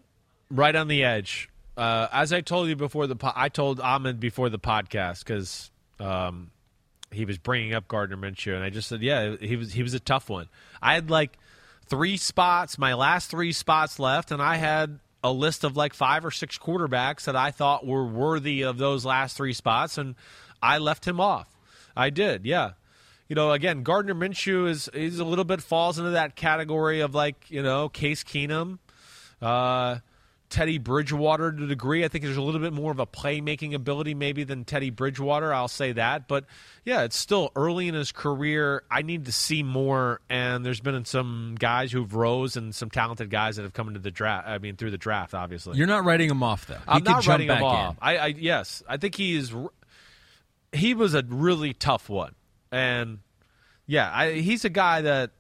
right 0.50 0.76
on 0.78 0.88
the 0.88 1.04
edge. 1.04 1.50
Uh, 1.76 2.08
as 2.12 2.32
I 2.32 2.42
told 2.42 2.70
you 2.70 2.76
before 2.76 3.08
the, 3.08 3.16
po- 3.16 3.34
I 3.36 3.50
told 3.50 3.80
Ahmed 3.80 4.20
before 4.20 4.50
the 4.50 4.60
podcast 4.60 5.26
because 5.26 5.72
um, 6.00 6.52
he 7.12 7.26
was 7.26 7.38
bringing 7.38 7.74
up 7.74 7.88
Gardner 7.88 8.18
Minshew, 8.18 8.54
and 8.56 8.64
I 8.64 8.70
just 8.70 8.90
said, 8.90 9.02
yeah, 9.02 9.36
he 9.40 9.56
was 9.56 9.74
he 9.74 9.84
was 9.84 9.94
a 9.94 10.00
tough 10.00 10.30
one. 10.30 10.50
I 10.82 10.94
had 10.94 11.10
like 11.10 11.38
three 11.88 12.18
spots, 12.18 12.78
my 12.78 12.94
last 12.94 13.30
three 13.30 13.52
spots 13.52 14.00
left, 14.00 14.32
and 14.32 14.42
I 14.42 14.58
had 14.58 15.00
a 15.24 15.32
list 15.32 15.64
of 15.64 15.78
like 15.78 15.94
five 15.94 16.26
or 16.26 16.32
six 16.32 16.58
quarterbacks 16.58 17.26
that 17.26 17.36
I 17.36 17.52
thought 17.52 17.86
were 17.86 18.06
worthy 18.06 18.64
of 18.64 18.78
those 18.78 19.06
last 19.06 19.38
three 19.38 19.54
spots, 19.54 19.98
and 19.98 20.16
I 20.62 20.78
left 20.78 21.08
him 21.08 21.20
off. 21.20 21.50
I 21.96 22.10
did, 22.10 22.46
yeah. 22.46 22.72
You 23.30 23.36
know, 23.36 23.52
again, 23.52 23.84
Gardner 23.84 24.14
Minshew 24.14 24.68
is 24.70 24.90
he's 24.94 25.20
a 25.20 25.26
little 25.26 25.46
bit 25.46 25.62
falls 25.62 25.98
into 25.98 26.12
that 26.12 26.36
category 26.36 27.00
of 27.00 27.16
like 27.16 27.50
you 27.50 27.64
know 27.64 27.90
Case 27.90 28.24
Keenum, 28.24 28.80
uh, 29.42 29.98
Teddy 30.54 30.78
Bridgewater 30.78 31.52
to 31.52 31.64
a 31.64 31.68
degree. 31.68 32.06
I 32.06 32.10
think 32.10 32.24
there's 32.24 32.38
a 32.38 32.42
little 32.42 32.62
bit 32.62 32.74
more 32.74 32.92
of 32.92 33.00
a 33.00 33.08
playmaking 33.08 33.74
ability 33.74 34.14
maybe 34.14 34.44
than 34.44 34.66
Teddy 34.66 34.92
Bridgewater. 34.92 35.52
I'll 35.52 35.68
say 35.68 35.94
that, 35.94 36.28
but 36.28 36.46
yeah, 36.86 37.02
it's 37.02 37.18
still 37.18 37.52
early 37.56 37.88
in 37.88 37.96
his 37.96 38.12
career. 38.12 38.84
I 38.92 39.02
need 39.02 39.26
to 39.26 39.32
see 39.32 39.64
more, 39.64 40.22
and 40.30 40.64
there's 40.64 40.80
been 40.80 41.06
some 41.06 41.56
guys 41.58 41.92
who've 41.92 42.14
rose 42.14 42.56
and 42.56 42.74
some 42.76 42.92
talented 42.92 43.32
guys 43.32 43.56
that 43.56 43.64
have 43.64 43.74
come 43.74 43.88
into 43.88 44.00
the 44.00 44.12
draft. 44.12 44.48
I 44.48 44.60
mean, 44.60 44.76
through 44.76 44.92
the 44.92 44.98
draft, 45.00 45.34
obviously. 45.34 45.76
You're 45.76 45.88
not 45.88 46.06
writing 46.06 46.30
him 46.30 46.44
off 46.44 46.68
though. 46.68 46.76
He 46.76 46.82
I'm 46.86 47.04
not 47.04 47.24
jump 47.24 47.40
writing 47.40 47.48
him 47.48 47.64
off. 47.64 47.98
I, 48.00 48.18
I 48.18 48.28
yes, 48.28 48.84
I 48.88 48.98
think 48.98 49.16
he 49.16 49.36
is. 49.36 49.52
He 50.72 50.94
was 50.94 51.16
a 51.16 51.24
really 51.28 51.74
tough 51.74 52.10
one, 52.10 52.36
and 52.72 53.22
yeah, 53.88 54.12
I, 54.14 54.34
he's 54.34 54.66
a 54.66 54.70
guy 54.70 55.02
that 55.02 55.32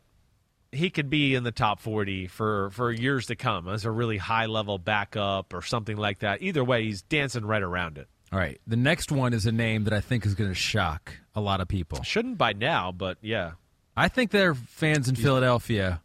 he 0.74 0.89
could 0.89 1.09
be 1.09 1.36
in 1.36 1.43
the 1.43 1.51
top 1.51 1.80
40 1.80 2.28
for 2.28 2.69
for 2.71 2.91
years 2.91 3.28
to 3.28 3.36
come 3.36 3.67
as 3.67 3.86
a 3.86 3.91
really 3.91 4.17
high 4.17 4.47
level 4.47 4.78
backup 4.78 5.53
or 5.53 5.61
something 5.61 5.97
like 5.97 6.19
that. 6.19 6.41
Either 6.41 6.63
way, 6.63 6.84
he's 6.84 7.01
dancing 7.03 7.45
right 7.45 7.61
around 7.63 7.97
it. 7.97 8.07
All 8.32 8.39
right. 8.39 8.59
The 8.65 8.76
next 8.76 9.11
one 9.11 9.34
is 9.34 9.45
a 9.45 9.51
name 9.51 9.84
that 9.84 9.93
I 9.93 10.01
think 10.01 10.26
is 10.26 10.34
going 10.34 10.49
to 10.49 10.55
shock 10.55 11.13
a 11.36 11.41
lot 11.41 11.61
of 11.61 11.67
people. 11.67 12.01
Shouldn't 12.03 12.38
by 12.38 12.53
now, 12.53 12.91
but 12.91 13.17
yeah. 13.21 13.51
I 13.95 14.07
think 14.07 14.32
there 14.32 14.51
are 14.51 14.55
fans 14.55 15.07
in 15.07 15.15
Philadelphia 15.15 16.01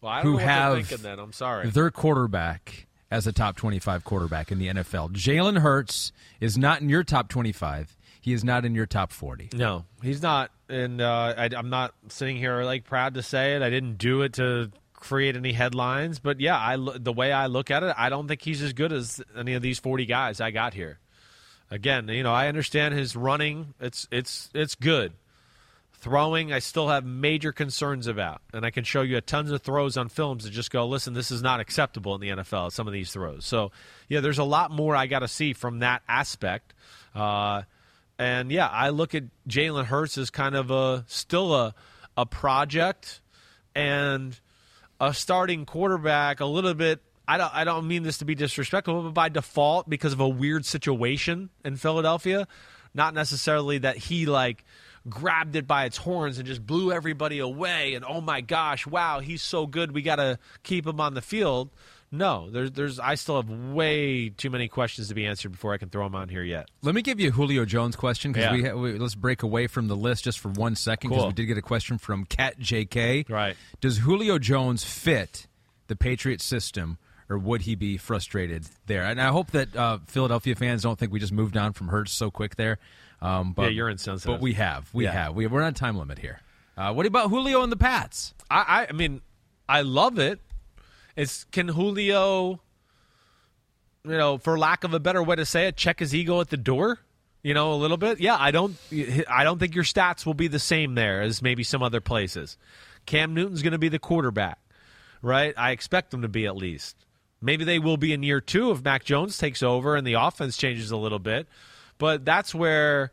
Well, 0.00 0.22
who 0.22 0.38
have 0.38 0.86
thinking 0.86 1.02
then. 1.04 1.18
I'm 1.18 1.34
sorry. 1.34 1.68
their 1.68 1.90
quarterback 1.90 2.86
as 3.10 3.26
a 3.26 3.32
top 3.32 3.56
25 3.56 4.04
quarterback 4.04 4.50
in 4.50 4.58
the 4.58 4.68
NFL. 4.68 5.10
Jalen 5.12 5.58
Hurts 5.58 6.12
is 6.40 6.56
not 6.56 6.80
in 6.80 6.88
your 6.88 7.04
top 7.04 7.28
25. 7.28 7.94
He 8.20 8.32
is 8.32 8.44
not 8.44 8.64
in 8.64 8.74
your 8.74 8.86
top 8.86 9.12
40. 9.12 9.50
No, 9.54 9.86
he's 10.02 10.20
not, 10.22 10.50
and 10.68 11.00
uh, 11.00 11.34
I, 11.36 11.48
I'm 11.56 11.70
not 11.70 11.94
sitting 12.08 12.36
here 12.36 12.62
like 12.62 12.84
proud 12.84 13.14
to 13.14 13.22
say 13.22 13.56
it. 13.56 13.62
I 13.62 13.70
didn't 13.70 13.96
do 13.96 14.22
it 14.22 14.34
to 14.34 14.70
create 14.92 15.34
any 15.34 15.52
headlines, 15.52 16.18
but 16.18 16.38
yeah, 16.38 16.56
I 16.56 16.76
the 16.76 17.12
way 17.12 17.32
I 17.32 17.46
look 17.46 17.70
at 17.70 17.82
it, 17.82 17.94
I 17.96 18.10
don't 18.10 18.28
think 18.28 18.42
he's 18.42 18.62
as 18.62 18.74
good 18.74 18.92
as 18.92 19.20
any 19.36 19.54
of 19.54 19.62
these 19.62 19.78
40 19.78 20.04
guys 20.06 20.40
I 20.40 20.50
got 20.50 20.74
here. 20.74 20.98
Again, 21.70 22.08
you 22.08 22.22
know, 22.22 22.32
I 22.32 22.48
understand 22.48 22.94
his 22.94 23.16
running; 23.16 23.74
it's 23.80 24.06
it's 24.10 24.50
it's 24.54 24.74
good. 24.74 25.14
Throwing, 25.92 26.50
I 26.50 26.60
still 26.60 26.88
have 26.88 27.04
major 27.04 27.52
concerns 27.52 28.06
about, 28.06 28.40
and 28.54 28.64
I 28.64 28.70
can 28.70 28.84
show 28.84 29.02
you 29.02 29.18
a 29.18 29.20
tons 29.20 29.50
of 29.50 29.60
throws 29.60 29.98
on 29.98 30.08
films 30.08 30.44
that 30.44 30.50
just 30.50 30.70
go, 30.70 30.86
listen, 30.86 31.12
this 31.12 31.30
is 31.30 31.42
not 31.42 31.60
acceptable 31.60 32.14
in 32.14 32.22
the 32.22 32.28
NFL. 32.30 32.72
Some 32.72 32.86
of 32.86 32.92
these 32.92 33.12
throws, 33.12 33.44
so 33.44 33.70
yeah, 34.08 34.20
there's 34.20 34.38
a 34.38 34.44
lot 34.44 34.70
more 34.70 34.96
I 34.96 35.06
got 35.06 35.20
to 35.20 35.28
see 35.28 35.52
from 35.52 35.80
that 35.80 36.02
aspect. 36.08 36.74
Uh, 37.14 37.62
and 38.20 38.52
yeah, 38.52 38.68
I 38.68 38.90
look 38.90 39.14
at 39.14 39.24
Jalen 39.48 39.86
Hurts 39.86 40.18
as 40.18 40.28
kind 40.28 40.54
of 40.54 40.70
a 40.70 41.04
still 41.08 41.54
a 41.54 41.74
a 42.18 42.26
project 42.26 43.22
and 43.74 44.38
a 45.00 45.14
starting 45.14 45.64
quarterback. 45.64 46.40
A 46.40 46.44
little 46.44 46.74
bit. 46.74 47.00
I 47.26 47.38
don't. 47.38 47.54
I 47.54 47.64
don't 47.64 47.88
mean 47.88 48.02
this 48.02 48.18
to 48.18 48.26
be 48.26 48.34
disrespectful, 48.34 49.04
but 49.04 49.14
by 49.14 49.30
default, 49.30 49.88
because 49.88 50.12
of 50.12 50.20
a 50.20 50.28
weird 50.28 50.66
situation 50.66 51.48
in 51.64 51.76
Philadelphia, 51.76 52.46
not 52.92 53.14
necessarily 53.14 53.78
that 53.78 53.96
he 53.96 54.26
like 54.26 54.66
grabbed 55.08 55.56
it 55.56 55.66
by 55.66 55.86
its 55.86 55.96
horns 55.96 56.36
and 56.36 56.46
just 56.46 56.66
blew 56.66 56.92
everybody 56.92 57.38
away. 57.38 57.94
And 57.94 58.04
oh 58.04 58.20
my 58.20 58.42
gosh, 58.42 58.86
wow, 58.86 59.20
he's 59.20 59.40
so 59.40 59.66
good. 59.66 59.92
We 59.92 60.02
got 60.02 60.16
to 60.16 60.38
keep 60.62 60.86
him 60.86 61.00
on 61.00 61.14
the 61.14 61.22
field. 61.22 61.70
No, 62.12 62.50
there's, 62.50 62.72
there's. 62.72 62.98
I 62.98 63.14
still 63.14 63.36
have 63.36 63.48
way 63.48 64.30
too 64.30 64.50
many 64.50 64.66
questions 64.66 65.08
to 65.08 65.14
be 65.14 65.26
answered 65.26 65.52
before 65.52 65.72
I 65.72 65.78
can 65.78 65.90
throw 65.90 66.04
them 66.04 66.16
on 66.16 66.28
here 66.28 66.42
yet. 66.42 66.68
Let 66.82 66.94
me 66.96 67.02
give 67.02 67.20
you 67.20 67.28
a 67.28 67.30
Julio 67.30 67.64
Jones 67.64 67.94
question 67.94 68.32
because 68.32 68.46
Yeah. 68.46 68.52
we, 68.52 68.64
ha- 68.64 68.74
we 68.74 68.98
let's 68.98 69.14
break 69.14 69.44
away 69.44 69.68
from 69.68 69.86
the 69.86 69.94
list 69.96 70.24
just 70.24 70.40
for 70.40 70.48
one 70.48 70.74
second 70.74 71.10
because 71.10 71.22
Cool. 71.22 71.28
we 71.28 71.34
did 71.34 71.46
get 71.46 71.58
a 71.58 71.62
question 71.62 71.98
from 71.98 72.24
Cat 72.24 72.58
JK. 72.58 73.28
Right. 73.30 73.56
Does 73.80 73.98
Julio 73.98 74.38
Jones 74.40 74.82
fit 74.82 75.46
the 75.86 75.94
Patriot 75.94 76.40
system, 76.40 76.98
or 77.28 77.38
would 77.38 77.62
he 77.62 77.76
be 77.76 77.96
frustrated 77.96 78.66
there? 78.86 79.04
And 79.04 79.20
I 79.22 79.28
hope 79.28 79.52
that 79.52 79.76
uh, 79.76 79.98
Philadelphia 80.06 80.56
fans 80.56 80.82
don't 80.82 80.98
think 80.98 81.12
we 81.12 81.20
just 81.20 81.32
moved 81.32 81.56
on 81.56 81.72
from 81.74 81.88
Hurts 81.88 82.10
so 82.12 82.28
quick 82.32 82.56
there. 82.56 82.78
Um, 83.22 83.52
but 83.52 83.62
Yeah, 83.64 83.68
you're 83.68 83.88
insensitive. 83.88 84.34
But 84.34 84.40
we 84.40 84.54
have, 84.54 84.88
we 84.92 85.04
Yeah. 85.04 85.12
have, 85.12 85.34
we 85.36 85.46
we're 85.46 85.62
on 85.62 85.74
time 85.74 85.96
limit 85.96 86.18
here. 86.18 86.40
Uh, 86.76 86.92
what 86.92 87.06
about 87.06 87.30
Julio 87.30 87.62
and 87.62 87.70
the 87.70 87.76
Pats? 87.76 88.34
I, 88.50 88.64
I, 88.66 88.86
I 88.88 88.92
mean, 88.92 89.20
I 89.68 89.82
love 89.82 90.18
it. 90.18 90.40
It's 91.16 91.44
can 91.44 91.68
Julio, 91.68 92.60
you 94.04 94.10
know, 94.10 94.38
for 94.38 94.58
lack 94.58 94.84
of 94.84 94.94
a 94.94 95.00
better 95.00 95.22
way 95.22 95.36
to 95.36 95.44
say 95.44 95.66
it, 95.66 95.76
check 95.76 95.98
his 95.98 96.14
ego 96.14 96.40
at 96.40 96.50
the 96.50 96.56
door. 96.56 96.98
You 97.42 97.54
know, 97.54 97.72
a 97.72 97.76
little 97.76 97.96
bit. 97.96 98.20
Yeah, 98.20 98.36
I 98.38 98.50
don't. 98.50 98.76
I 99.28 99.44
don't 99.44 99.58
think 99.58 99.74
your 99.74 99.84
stats 99.84 100.26
will 100.26 100.34
be 100.34 100.48
the 100.48 100.58
same 100.58 100.94
there 100.94 101.22
as 101.22 101.40
maybe 101.40 101.62
some 101.62 101.82
other 101.82 102.00
places. 102.02 102.58
Cam 103.06 103.32
Newton's 103.32 103.62
going 103.62 103.72
to 103.72 103.78
be 103.78 103.88
the 103.88 103.98
quarterback, 103.98 104.58
right? 105.22 105.54
I 105.56 105.70
expect 105.70 106.10
them 106.10 106.20
to 106.20 106.28
be 106.28 106.44
at 106.44 106.54
least. 106.54 106.96
Maybe 107.40 107.64
they 107.64 107.78
will 107.78 107.96
be 107.96 108.12
in 108.12 108.22
year 108.22 108.42
two 108.42 108.70
if 108.72 108.84
Mac 108.84 109.04
Jones 109.04 109.38
takes 109.38 109.62
over 109.62 109.96
and 109.96 110.06
the 110.06 110.14
offense 110.14 110.58
changes 110.58 110.90
a 110.90 110.98
little 110.98 111.18
bit. 111.18 111.48
But 111.96 112.26
that's 112.26 112.54
where, 112.54 113.10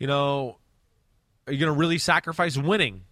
you 0.00 0.08
know, 0.08 0.58
you're 1.46 1.54
you 1.54 1.60
going 1.60 1.72
to 1.72 1.78
really 1.78 1.98
sacrifice 1.98 2.56
winning? 2.56 3.02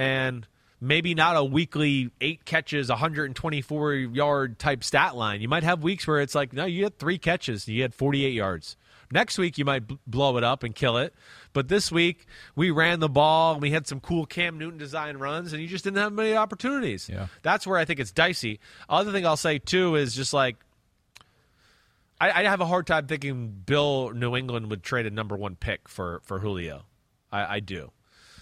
and 0.00 0.46
maybe 0.80 1.14
not 1.14 1.36
a 1.36 1.44
weekly 1.44 2.10
eight 2.20 2.44
catches, 2.44 2.88
124 2.88 3.94
yard 3.94 4.58
type 4.58 4.82
stat 4.82 5.16
line. 5.16 5.40
You 5.40 5.48
might 5.48 5.62
have 5.62 5.82
weeks 5.82 6.06
where 6.06 6.20
it's 6.20 6.34
like, 6.34 6.52
no, 6.52 6.64
you 6.64 6.84
had 6.84 6.98
three 6.98 7.18
catches, 7.18 7.68
you 7.68 7.82
had 7.82 7.94
48 7.94 8.32
yards. 8.32 8.76
Next 9.12 9.38
week, 9.38 9.58
you 9.58 9.64
might 9.64 9.82
blow 10.06 10.36
it 10.36 10.44
up 10.44 10.62
and 10.62 10.72
kill 10.74 10.96
it. 10.96 11.14
But 11.52 11.66
this 11.66 11.90
week, 11.90 12.26
we 12.54 12.70
ran 12.70 13.00
the 13.00 13.08
ball 13.08 13.54
and 13.54 13.62
we 13.62 13.72
had 13.72 13.88
some 13.88 13.98
cool 13.98 14.24
Cam 14.24 14.56
Newton 14.56 14.78
design 14.78 15.16
runs, 15.16 15.52
and 15.52 15.60
you 15.60 15.66
just 15.66 15.82
didn't 15.82 15.98
have 15.98 16.12
many 16.12 16.36
opportunities. 16.36 17.08
Yeah. 17.08 17.26
That's 17.42 17.66
where 17.66 17.76
I 17.76 17.84
think 17.84 17.98
it's 17.98 18.12
dicey. 18.12 18.60
Other 18.88 19.10
thing 19.10 19.26
I'll 19.26 19.36
say, 19.36 19.58
too, 19.58 19.96
is 19.96 20.14
just 20.14 20.32
like, 20.32 20.56
I, 22.20 22.30
I 22.30 22.42
have 22.44 22.60
a 22.60 22.66
hard 22.66 22.86
time 22.86 23.08
thinking 23.08 23.48
Bill 23.66 24.10
New 24.10 24.36
England 24.36 24.70
would 24.70 24.84
trade 24.84 25.06
a 25.06 25.10
number 25.10 25.36
one 25.36 25.56
pick 25.56 25.88
for, 25.88 26.20
for 26.24 26.38
Julio. 26.38 26.84
I, 27.32 27.56
I 27.56 27.60
do. 27.60 27.90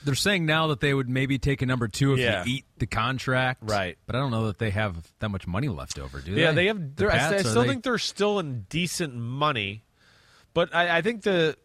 They're 0.09 0.15
saying 0.15 0.47
now 0.47 0.69
that 0.69 0.81
they 0.81 0.93
would 0.95 1.09
maybe 1.09 1.39
take 1.39 1.61
a 1.63 1.67
number 1.67 1.87
two 1.87 2.15
if 2.15 2.19
Yeah. 2.19 2.45
you 2.45 2.57
eat 2.57 2.65
the 2.79 2.87
contract, 2.87 3.61
Right. 3.63 3.97
But 4.07 4.17
I 4.17 4.19
don't 4.21 4.31
know 4.31 4.47
that 4.47 4.59
they 4.59 4.71
have 4.71 4.97
that 5.19 5.29
much 5.29 5.47
money 5.47 5.69
left 5.69 5.99
over, 5.99 6.21
do 6.21 6.35
they? 6.35 6.41
Yeah, 6.43 6.53
they 6.53 6.67
have. 6.67 6.97
The 6.97 7.09
Pats, 7.09 7.33
I 7.47 7.49
still 7.51 7.63
they- 7.63 7.69
think 7.69 7.85
they're 7.85 7.99
still 7.99 8.39
in 8.39 8.63
decent 8.71 9.15
money, 9.15 9.85
but 10.55 10.75
I, 10.75 10.99
I 10.99 11.03
think 11.03 11.23
the 11.23 11.57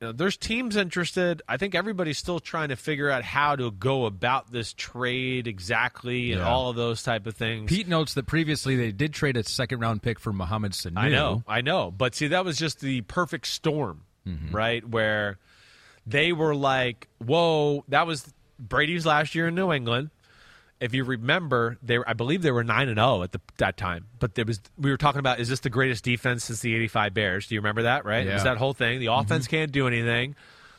you 0.00 0.08
know, 0.08 0.12
there's 0.12 0.36
teams 0.36 0.74
interested. 0.74 1.42
I 1.48 1.56
think 1.58 1.76
everybody's 1.76 2.18
still 2.18 2.40
trying 2.40 2.70
to 2.70 2.76
figure 2.76 3.08
out 3.08 3.22
how 3.22 3.54
to 3.54 3.70
go 3.70 4.04
about 4.06 4.50
this 4.50 4.72
trade 4.72 5.46
exactly 5.46 6.32
and 6.32 6.40
Yeah. 6.40 6.48
all 6.48 6.70
of 6.70 6.76
those 6.76 7.02
type 7.04 7.26
of 7.28 7.36
things. 7.36 7.68
Pete 7.70 7.86
notes 7.86 8.14
that 8.14 8.26
previously 8.26 8.74
they 8.74 8.90
did 8.90 9.14
trade 9.14 9.36
a 9.36 9.44
second 9.44 9.78
round 9.78 10.02
pick 10.02 10.18
for 10.18 10.32
Mohamed 10.32 10.72
Sanu. 10.72 10.98
I 10.98 11.08
know, 11.08 11.44
I 11.46 11.60
know, 11.60 11.90
but 11.92 12.14
see, 12.16 12.26
that 12.28 12.44
was 12.44 12.58
just 12.58 12.80
the 12.80 13.00
perfect 13.02 13.46
storm, 13.46 14.02
Mm-hmm. 14.26 14.54
right? 14.54 14.88
Where 14.88 15.38
they 16.06 16.32
were 16.32 16.54
like, 16.54 17.08
"Whoa!" 17.18 17.84
That 17.88 18.06
was 18.06 18.32
Brady's 18.58 19.06
last 19.06 19.34
year 19.34 19.48
in 19.48 19.54
New 19.54 19.72
England. 19.72 20.10
If 20.80 20.94
you 20.94 21.04
remember, 21.04 21.78
they 21.80 21.98
were, 21.98 22.08
I 22.08 22.12
believe 22.12 22.42
they 22.42 22.50
were 22.50 22.64
nine 22.64 22.88
and 22.88 22.98
zero 22.98 23.22
at 23.22 23.30
the, 23.30 23.40
that 23.58 23.76
time. 23.76 24.06
But 24.18 24.34
there 24.34 24.44
was 24.44 24.60
we 24.76 24.90
were 24.90 24.96
talking 24.96 25.20
about 25.20 25.38
is 25.38 25.48
this 25.48 25.60
the 25.60 25.70
greatest 25.70 26.02
defense 26.04 26.44
since 26.44 26.60
the 26.60 26.74
'85 26.74 27.14
Bears? 27.14 27.46
Do 27.46 27.54
you 27.54 27.60
remember 27.60 27.82
that? 27.82 28.04
Right? 28.04 28.26
It 28.26 28.32
was 28.32 28.40
Mm-hmm. 28.42 28.44
that 28.46 28.56
whole 28.58 28.72
thing. 28.74 28.98
The 28.98 29.06
offense 29.12 29.46
can't 29.46 29.70
do 29.70 29.86
anything. 29.86 30.34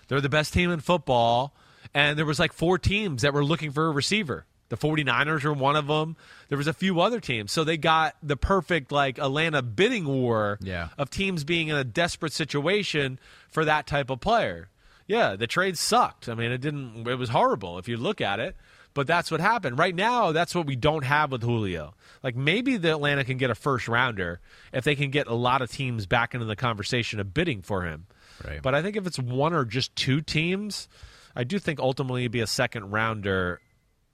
They're 0.09 0.19
the 0.21 0.27
best 0.29 0.53
team 0.53 0.71
in 0.71 0.81
football, 0.81 1.55
and 1.93 2.19
there 2.19 2.25
was 2.25 2.37
like 2.37 2.51
four 2.51 2.77
teams 2.77 3.21
that 3.21 3.33
were 3.33 3.45
looking 3.45 3.71
for 3.71 3.87
a 3.87 3.91
receiver. 3.91 4.45
The 4.69 4.77
49ers 4.77 5.43
were 5.43 5.53
one 5.53 5.75
of 5.75 5.87
them. 5.87 6.17
There 6.49 6.57
was 6.57 6.67
a 6.67 6.73
few 6.73 6.99
other 6.99 7.19
teams. 7.19 7.51
So 7.51 7.63
they 7.63 7.77
got 7.77 8.15
the 8.23 8.35
perfect 8.35 8.91
like 8.91 9.19
Atlanta 9.19 9.61
bidding 9.61 10.05
war 10.05 10.57
Yeah. 10.61 10.89
of 10.97 11.09
teams 11.11 11.43
being 11.43 11.67
in 11.67 11.75
a 11.77 11.83
desperate 11.83 12.33
situation 12.33 13.19
for 13.49 13.63
that 13.65 13.85
type 13.87 14.09
of 14.09 14.19
player. 14.19 14.69
Yeah, 15.07 15.35
the 15.35 15.47
trade 15.47 15.77
sucked. 15.77 16.29
I 16.29 16.35
mean, 16.35 16.51
it 16.51 16.59
didn't 16.61 17.07
it 17.07 17.15
was 17.15 17.29
horrible 17.29 17.77
if 17.77 17.87
you 17.87 17.97
look 17.97 18.21
at 18.21 18.39
it. 18.39 18.55
But 18.95 19.07
that's 19.07 19.31
what 19.31 19.41
happened. 19.41 19.79
Right 19.79 19.95
now, 19.95 20.33
that's 20.33 20.53
what 20.53 20.67
we 20.67 20.75
don't 20.75 21.03
have 21.03 21.31
with 21.31 21.41
Julio. 21.41 21.95
Like 22.21 22.35
maybe 22.35 22.77
the 22.77 22.91
Atlanta 22.91 23.23
can 23.23 23.37
get 23.37 23.49
a 23.49 23.55
first 23.55 23.87
rounder 23.87 24.39
if 24.71 24.83
they 24.83 24.93
can 24.95 25.09
get 25.09 25.25
a 25.25 25.33
lot 25.33 25.63
of 25.63 25.71
teams 25.71 26.05
back 26.05 26.35
into 26.35 26.45
the 26.45 26.55
conversation 26.55 27.19
of 27.19 27.33
bidding 27.33 27.63
for 27.63 27.81
him. 27.85 28.05
Right. 28.45 28.61
But 28.61 28.75
I 28.75 28.83
think 28.83 28.95
if 28.95 29.07
it's 29.07 29.17
one 29.17 29.53
or 29.53 29.65
just 29.65 29.95
two 29.95 30.21
teams, 30.21 30.87
I 31.35 31.43
do 31.43 31.57
think 31.57 31.79
ultimately 31.79 32.21
it'd 32.21 32.31
be 32.33 32.41
a 32.41 32.47
second 32.47 32.91
rounder. 32.91 33.61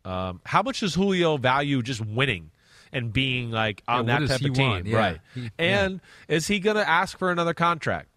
Um, 0.06 0.40
how 0.46 0.62
much 0.62 0.80
does 0.80 0.96
Julio 0.96 1.36
value 1.36 1.82
just 1.82 2.00
winning 2.00 2.52
and 2.94 3.12
being 3.12 3.52
like 3.52 3.84
on 3.86 4.08
Yeah, 4.08 4.20
that 4.20 4.28
type 4.30 4.50
of 4.50 4.54
team? 4.54 4.88
Yeah. 4.88 4.98
Right. 4.98 5.20
He- 5.36 5.52
and 5.60 6.00
is 6.30 6.48
he 6.48 6.60
going 6.62 6.78
to 6.78 6.88
ask 6.88 7.18
for 7.20 7.32
another 7.32 7.54
contract? 7.54 8.08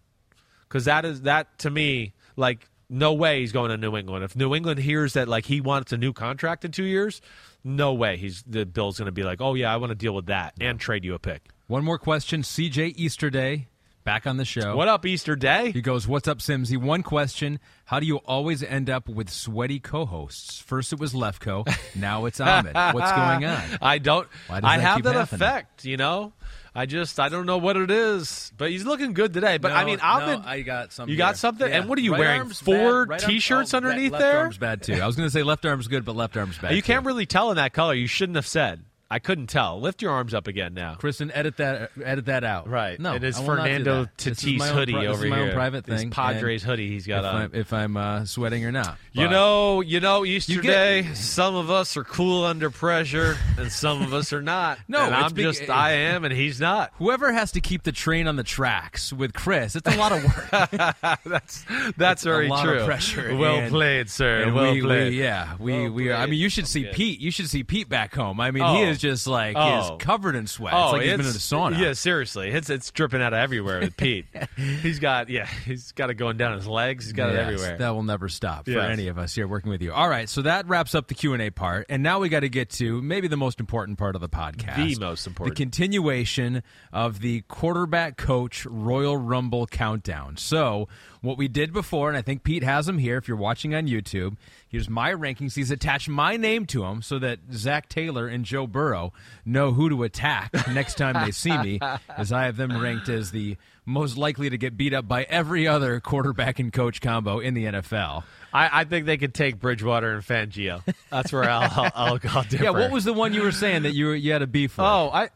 Because 0.69 0.85
that 0.85 1.03
is 1.03 1.23
that 1.23 1.59
to 1.59 1.69
me, 1.69 2.13
like 2.35 2.69
no 2.89 3.13
way 3.13 3.39
he's 3.39 3.51
going 3.51 3.71
to 3.71 3.77
New 3.77 3.95
England. 3.97 4.23
If 4.23 4.35
New 4.35 4.53
England 4.53 4.79
hears 4.79 5.13
that 5.13 5.27
like 5.27 5.45
he 5.45 5.61
wants 5.61 5.91
a 5.91 5.97
new 5.97 6.13
contract 6.13 6.65
in 6.65 6.71
two 6.71 6.83
years, 6.83 7.21
no 7.63 7.93
way 7.93 8.17
he's 8.17 8.43
the 8.43 8.65
Bill's 8.65 8.97
going 8.97 9.07
to 9.07 9.11
be 9.11 9.23
like, 9.23 9.41
oh 9.41 9.53
yeah, 9.53 9.73
I 9.73 9.77
want 9.77 9.91
to 9.91 9.95
deal 9.95 10.13
with 10.13 10.27
that 10.27 10.53
and 10.59 10.79
trade 10.79 11.03
you 11.03 11.13
a 11.13 11.19
pick. 11.19 11.49
One 11.67 11.83
more 11.83 11.97
question. 11.97 12.41
CJ 12.41 12.93
Easterday 12.97 13.67
back 14.03 14.27
on 14.27 14.37
the 14.37 14.45
show. 14.45 14.75
What 14.75 14.87
up, 14.87 15.05
Easter 15.05 15.35
Day? 15.35 15.71
He 15.71 15.81
goes, 15.81 16.07
"What's 16.07 16.27
up, 16.27 16.39
Simsy?" 16.39 16.77
One 16.77 17.03
question: 17.03 17.59
How 17.85 17.99
do 17.99 18.05
you 18.05 18.17
always 18.17 18.63
end 18.63 18.89
up 18.89 19.07
with 19.07 19.29
sweaty 19.29 19.79
co-hosts? 19.79 20.59
First 20.59 20.93
it 20.93 20.99
was 20.99 21.13
Lefkoe, 21.13 21.65
now 21.95 22.25
it's 22.25 22.39
Ahmed. 22.39 22.75
What's 22.75 23.11
going 23.15 23.45
on? 23.45 23.61
I 23.81 23.97
don't. 23.97 24.27
I 24.49 24.77
have 24.79 25.03
that 25.03 25.15
happening? 25.15 25.41
effect, 25.41 25.85
you 25.85 25.97
know. 25.97 26.33
I 26.75 26.87
just 26.87 27.19
I 27.19 27.29
don't 27.29 27.45
know 27.45 27.59
what 27.59 27.77
it 27.77 27.91
is, 27.91 28.51
but 28.57 28.71
he's 28.71 28.83
looking 28.83 29.13
good 29.13 29.33
today. 29.33 29.57
But 29.59 29.73
I 29.73 29.85
mean, 29.85 29.99
Ahmed, 29.99 30.65
got 30.65 30.91
something. 30.91 31.11
you 31.11 31.17
got 31.17 31.37
something? 31.37 31.71
And 31.71 31.87
what 31.87 31.99
are 31.99 32.01
you 32.01 32.13
wearing? 32.13 32.49
Four 32.49 33.05
right 33.05 33.19
t-shirts 33.19 33.73
oh, 33.73 33.77
underneath 33.77 34.11
left 34.11 34.21
there? 34.21 34.33
Left 34.33 34.43
arm's 34.43 34.57
bad 34.57 34.83
too. 34.83 34.93
I 34.95 35.05
was 35.05 35.15
going 35.15 35.27
to 35.27 35.31
say 35.31 35.43
left 35.43 35.65
arm's 35.65 35.87
good, 35.87 36.03
but 36.03 36.15
left 36.15 36.35
arm's 36.35 36.57
bad. 36.57 36.75
you 36.75 36.81
can't 36.81 37.05
really 37.05 37.27
tell 37.27 37.51
in 37.51 37.57
that 37.57 37.73
color. 37.73 37.93
You 37.93 38.07
shouldn't 38.07 38.37
have 38.37 38.47
said. 38.47 38.83
I 39.13 39.19
couldn't 39.19 39.47
tell. 39.47 39.79
Lift 39.79 40.01
your 40.01 40.11
arms 40.11 40.33
up 40.33 40.47
again 40.47 40.73
now. 40.73 40.95
Kristen, 40.95 41.31
edit 41.31 41.57
that. 41.57 41.91
Edit 42.03 42.25
that 42.25 42.43
out. 42.43 42.67
Right. 42.67 42.99
No, 42.99 43.13
it 43.13 43.23
is 43.23 43.37
I 43.37 43.41
will 43.41 43.47
not 43.47 43.55
do 43.55 43.61
Fernando 43.61 44.01
that. 44.05 44.17
This 44.17 44.43
is 44.43 44.43
Tatis 44.43 44.69
hoodie 44.71 44.93
pri- 44.93 45.01
this 45.05 45.15
over 45.17 45.27
my 45.27 45.35
here. 45.37 45.45
own 45.49 45.53
private 45.53 45.85
This 45.85 46.01
thing. 46.01 46.09
Padres 46.09 46.63
and 46.63 46.69
hoodie 46.71 46.87
he's 46.89 47.05
got 47.05 47.19
if 47.19 47.25
on. 47.31 47.35
I'm, 47.41 47.51
if 47.53 47.73
I'm 47.73 47.95
uh, 47.97 48.25
sweating 48.25 48.65
or 48.65 48.71
not. 48.71 48.97
You 49.11 49.29
know, 49.29 49.81
you 49.81 49.99
know, 49.99 50.25
Easter 50.25 50.53
You 50.53 50.61
get- 50.63 50.71
Day. 50.73 51.13
Some 51.13 51.53
of 51.55 51.69
us 51.69 51.95
are 51.95 52.03
cool 52.03 52.43
under 52.43 52.71
pressure, 52.71 53.37
and 53.59 53.71
some 53.71 54.01
of 54.01 54.13
us 54.13 54.33
are 54.33 54.41
not. 54.41 54.79
No, 54.87 55.05
and 55.05 55.13
I'm 55.15 55.33
big- 55.33 55.45
just 55.45 55.69
I 55.69 55.91
am, 55.91 56.23
and 56.25 56.33
he's 56.33 56.59
not. 56.59 56.91
Whoever 56.97 57.31
has 57.31 57.51
to 57.53 57.61
keep 57.61 57.83
the 57.83 57.91
train 57.91 58.27
on 58.27 58.35
the 58.35 58.43
tracks 58.43 59.13
with 59.13 59.33
Chris, 59.33 59.75
it's 59.75 59.87
a 59.93 59.97
lot 59.97 60.11
of 60.11 60.23
work. 60.23 60.49
That's 61.23 61.65
that's 61.97 62.23
very 62.23 62.47
a 62.47 62.49
lot 62.49 62.63
true. 62.65 62.79
of 62.79 62.85
pressure. 62.85 63.35
Well 63.35 63.55
and- 63.57 63.69
played, 63.71 64.09
sir. 64.09 64.51
well 64.53 64.73
we, 64.73 64.81
played. 64.81 65.13
We, 65.13 65.19
yeah, 65.21 65.55
we 65.59 65.71
Well 65.83 65.91
we. 65.91 66.11
Are, 66.11 66.15
I 66.15 66.25
mean, 66.25 66.39
you 66.39 66.49
should 66.49 66.67
see. 66.67 66.85
Pete. 66.93 67.19
You 67.19 67.31
should 67.31 67.49
see 67.49 67.63
Pete 67.63 67.87
back 67.89 68.13
home. 68.15 68.39
I 68.39 68.51
mean, 68.51 68.63
he 68.63 68.83
Oh. 68.83 68.89
is 68.89 68.99
just 69.03 69.27
like 69.27 69.55
Oh. 69.57 69.95
is 69.97 70.03
covered 70.03 70.35
in 70.35 70.47
sweat. 70.47 70.73
Oh, 70.73 70.85
it's 70.85 70.93
like 70.93 71.01
he's 71.03 71.11
been 71.11 71.19
in 71.21 71.25
a 71.27 71.29
sauna. 71.29 71.77
Yeah, 71.79 71.93
seriously, 71.93 72.49
it's 72.49 72.69
it's 72.71 72.89
dripping 72.89 73.21
out 73.21 73.33
of 73.33 73.37
everywhere 73.39 73.81
with 73.81 73.95
Pete. 73.97 74.25
he's 74.81 74.97
got 74.99 75.29
yeah, 75.29 75.45
he's 75.65 75.91
got 75.91 76.09
it 76.09 76.15
going 76.15 76.37
down 76.37 76.55
his 76.57 76.65
legs. 76.67 77.05
He's 77.05 77.13
got 77.13 77.29
it 77.29 77.35
everywhere. 77.35 77.77
That 77.77 77.89
will 77.91 78.03
never 78.03 78.29
stop 78.29 78.65
for 78.65 78.71
Yes. 78.71 78.89
any 78.89 79.07
of 79.09 79.17
us 79.19 79.35
here 79.35 79.47
working 79.47 79.69
with 79.69 79.81
you. 79.81 79.93
All 79.93 80.09
right, 80.09 80.27
so 80.27 80.41
that 80.43 80.67
wraps 80.67 80.95
up 80.95 81.07
the 81.07 81.13
Q 81.13 81.33
and 81.33 81.41
A 81.41 81.49
part, 81.51 81.85
and 81.89 82.01
now 82.01 82.19
we 82.19 82.29
got 82.29 82.39
to 82.41 82.49
get 82.49 82.69
to 82.71 83.01
maybe 83.01 83.27
the 83.27 83.37
most 83.37 83.59
important 83.59 83.97
part 83.99 84.15
of 84.15 84.21
the 84.21 84.29
podcast. 84.29 84.75
The 84.75 84.95
most 84.99 85.27
important. 85.27 85.55
the 85.55 85.63
continuation 85.63 86.63
of 86.91 87.19
the 87.19 87.41
quarterback 87.49 88.17
coach 88.17 88.65
Royal 88.65 89.17
Rumble 89.17 89.67
countdown. 89.67 90.37
So 90.37 90.87
what 91.23 91.37
we 91.37 91.47
did 91.47 91.71
before, 91.71 92.09
and 92.09 92.17
I 92.17 92.21
think 92.21 92.43
Pete 92.43 92.63
has 92.63 92.85
them 92.85 92.97
here 92.97 93.17
if 93.17 93.27
you're 93.27 93.37
watching 93.37 93.73
on 93.73 93.87
YouTube. 93.87 94.35
Here's 94.67 94.89
my 94.89 95.11
rankings. 95.13 95.55
He's 95.55 95.71
attached 95.71 96.09
my 96.09 96.35
name 96.35 96.65
to 96.67 96.81
them 96.81 97.01
so 97.01 97.17
that 97.19 97.39
Zac 97.53 97.87
Taylor 97.87 98.27
and 98.27 98.43
Joe 98.43 98.67
Burrow 98.67 99.13
know 99.45 99.71
who 99.71 99.87
to 99.89 100.03
attack 100.03 100.51
next 100.67 100.95
time 100.97 101.25
they 101.25 101.31
see 101.31 101.57
me, 101.57 101.79
as 102.17 102.31
I 102.33 102.43
have 102.43 102.57
them 102.57 102.79
ranked 102.79 103.07
as 103.07 103.31
the 103.31 103.55
most 103.85 104.17
likely 104.17 104.49
to 104.49 104.57
get 104.57 104.75
beat 104.77 104.93
up 104.93 105.07
by 105.07 105.23
every 105.23 105.65
other 105.65 105.99
quarterback 106.01 106.59
and 106.59 106.71
coach 106.73 106.99
combo 107.01 107.39
in 107.39 107.53
the 107.53 107.65
NFL. 107.65 108.23
I, 108.53 108.81
I 108.81 108.83
think 108.83 109.05
they 109.05 109.17
could 109.17 109.33
take 109.33 109.59
Bridgewater 109.59 110.13
and 110.13 110.23
Fangio. 110.23 110.81
That's 111.09 111.31
where 111.31 111.49
I'll, 111.49 111.69
I'll, 111.71 111.91
I'll 111.95 112.17
go 112.17 112.29
different. 112.43 112.51
Yeah, 112.63 112.69
what 112.71 112.91
was 112.91 113.05
the 113.05 113.13
one 113.13 113.33
you 113.33 113.43
were 113.43 113.51
saying 113.51 113.83
that 113.83 113.93
you 113.93 114.11
you 114.11 114.31
had 114.33 114.41
a 114.41 114.47
beef 114.47 114.77
with? 114.77 114.85
Oh, 114.85 115.09
I. 115.13 115.29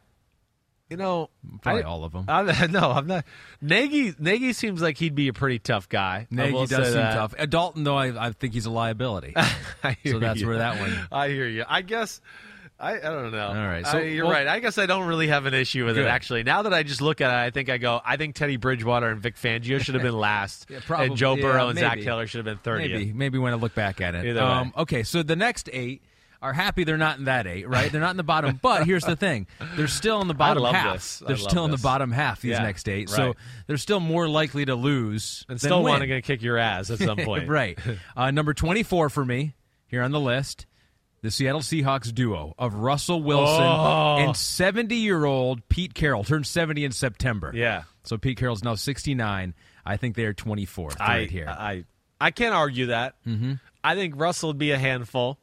You 0.89 0.95
know, 0.97 1.29
Probably 1.61 1.83
I- 1.83 1.85
all 1.85 2.03
of 2.05 2.13
them. 2.13 2.25
I, 2.29 2.67
no, 2.71 2.91
I'm 2.91 3.07
not. 3.07 3.25
Nagy 3.61 4.13
Nagy 4.19 4.53
seems 4.53 4.81
like 4.81 4.97
he'd 4.97 5.15
be 5.15 5.27
a 5.27 5.33
pretty 5.33 5.59
tough 5.59 5.89
guy. 5.89 6.27
I 6.31 6.35
Nagy 6.35 6.65
does 6.67 6.69
seem 6.87 6.93
that. 6.95 7.13
tough. 7.13 7.33
Uh, 7.37 7.45
Dalton, 7.45 7.83
though, 7.83 7.97
I, 7.97 8.27
I 8.27 8.31
think 8.31 8.53
he's 8.53 8.65
a 8.65 8.71
liability. 8.71 9.33
I 9.83 9.97
hear 10.01 10.13
So 10.13 10.19
that's 10.19 10.39
you. 10.39 10.47
where 10.47 10.59
that 10.59 10.79
one- 10.79 10.97
I 11.11 11.27
hear 11.29 11.47
you. 11.47 11.65
I 11.67 11.81
guess. 11.81 12.21
I, 12.79 12.97
I 12.97 12.99
don't 13.01 13.31
know. 13.31 13.47
All 13.47 13.53
right, 13.55 13.83
I- 13.85 13.91
so- 13.91 13.97
you're 13.97 14.25
well- 14.25 14.33
right. 14.33 14.47
I 14.47 14.59
guess 14.59 14.77
I 14.77 14.85
don't 14.85 15.07
really 15.07 15.27
have 15.27 15.45
an 15.45 15.53
issue 15.55 15.83
with 15.85 15.95
Good. 15.95 16.05
it. 16.05 16.09
Actually, 16.09 16.43
now 16.43 16.61
that 16.61 16.73
I 16.73 16.83
just 16.83 17.01
look 17.01 17.19
at 17.21 17.31
it, 17.31 17.47
I 17.47 17.49
think 17.49 17.69
I 17.69 17.79
go. 17.79 17.99
I 18.05 18.17
think 18.17 18.35
Teddy 18.35 18.55
Bridgewater 18.57 19.09
and 19.09 19.19
Vic 19.19 19.35
Fangio 19.35 19.81
should 19.81 19.95
have 19.95 20.03
been 20.03 20.17
last, 20.17 20.67
Yeah, 20.69 20.79
probably- 20.85 21.07
and 21.07 21.17
Joe 21.17 21.35
yeah, 21.35 21.41
Burrow 21.41 21.67
and 21.69 21.79
Zac. 21.79 21.99
Taylor 21.99 22.27
should 22.27 22.37
have 22.37 22.45
been 22.45 22.59
thirtieth. 22.59 22.91
Maybe, 22.99 23.13
maybe 23.13 23.37
when 23.39 23.51
I 23.51 23.55
look 23.57 23.73
back 23.75 23.99
at 23.99 24.15
it. 24.15 24.37
Um, 24.37 24.71
okay, 24.77 25.03
so 25.03 25.21
the 25.23 25.35
next 25.35 25.69
eight 25.73 26.01
are 26.47 26.53
happy 26.53 26.83
they're 26.83 26.97
not 26.97 27.17
in 27.19 27.25
that 27.25 27.47
eight, 27.47 27.67
right? 27.67 27.91
They're 27.91 28.01
not 28.01 28.11
in 28.11 28.17
the 28.17 28.23
bottom. 28.23 28.59
But 28.61 28.85
here's 28.85 29.03
the 29.03 29.15
thing: 29.15 29.47
they're 29.75 29.87
still 29.87 30.21
in 30.21 30.27
the 30.27 30.33
bottom 30.33 30.63
half. 30.63 30.93
this. 30.95 31.23
They're 31.25 31.37
still 31.37 31.65
in 31.65 31.71
the 31.71 31.77
bottom 31.77 32.11
half. 32.11 32.41
These 32.41 32.51
Yeah, 32.51 32.63
next 32.63 32.87
eight, 32.89 33.09
so 33.09 33.35
they're 33.67 33.77
still 33.77 33.99
more 33.99 34.27
likely 34.27 34.65
to 34.65 34.75
lose 34.75 35.45
And 35.49 35.59
still 35.59 35.83
wanting 35.83 36.09
to 36.09 36.21
kick 36.21 36.41
your 36.41 36.57
ass 36.57 36.89
at 36.89 36.99
some 36.99 37.17
point. 37.25 37.47
right. 37.49 37.77
Uh, 38.15 38.31
number 38.31 38.53
24 38.53 39.09
for 39.09 39.23
me 39.25 39.55
here 39.87 40.01
on 40.01 40.11
the 40.11 40.19
list. 40.19 40.65
The 41.23 41.31
Seattle 41.31 41.61
Seahawks 41.61 42.13
duo 42.13 42.53
of 42.59 42.75
Russell 42.75 43.21
Wilson 43.23 43.63
Oh. 43.65 44.17
and 44.19 44.37
70 44.37 44.95
year 44.95 45.25
old 45.25 45.67
Pete 45.67 45.95
Carroll 45.95 46.23
turned 46.23 46.45
70 46.45 46.85
in 46.85 46.91
September. 46.91 47.51
Yeah. 47.55 47.83
So 48.03 48.17
Pete 48.17 48.37
Carroll's 48.37 48.63
now 48.63 48.75
69. 48.75 49.55
I 49.83 49.97
think 49.97 50.15
they 50.15 50.25
are 50.25 50.33
24th 50.33 50.95
I, 50.99 51.17
right 51.17 51.29
here. 51.31 51.47
I 51.49 51.85
I 52.21 52.29
can't 52.31 52.53
argue 52.53 52.87
that. 52.87 53.15
Mm-hmm. 53.25 53.53
I 53.83 53.95
think 53.95 54.13
Russell 54.17 54.49
would 54.49 54.57
be 54.59 54.71
a 54.71 54.77
handful. 54.77 55.39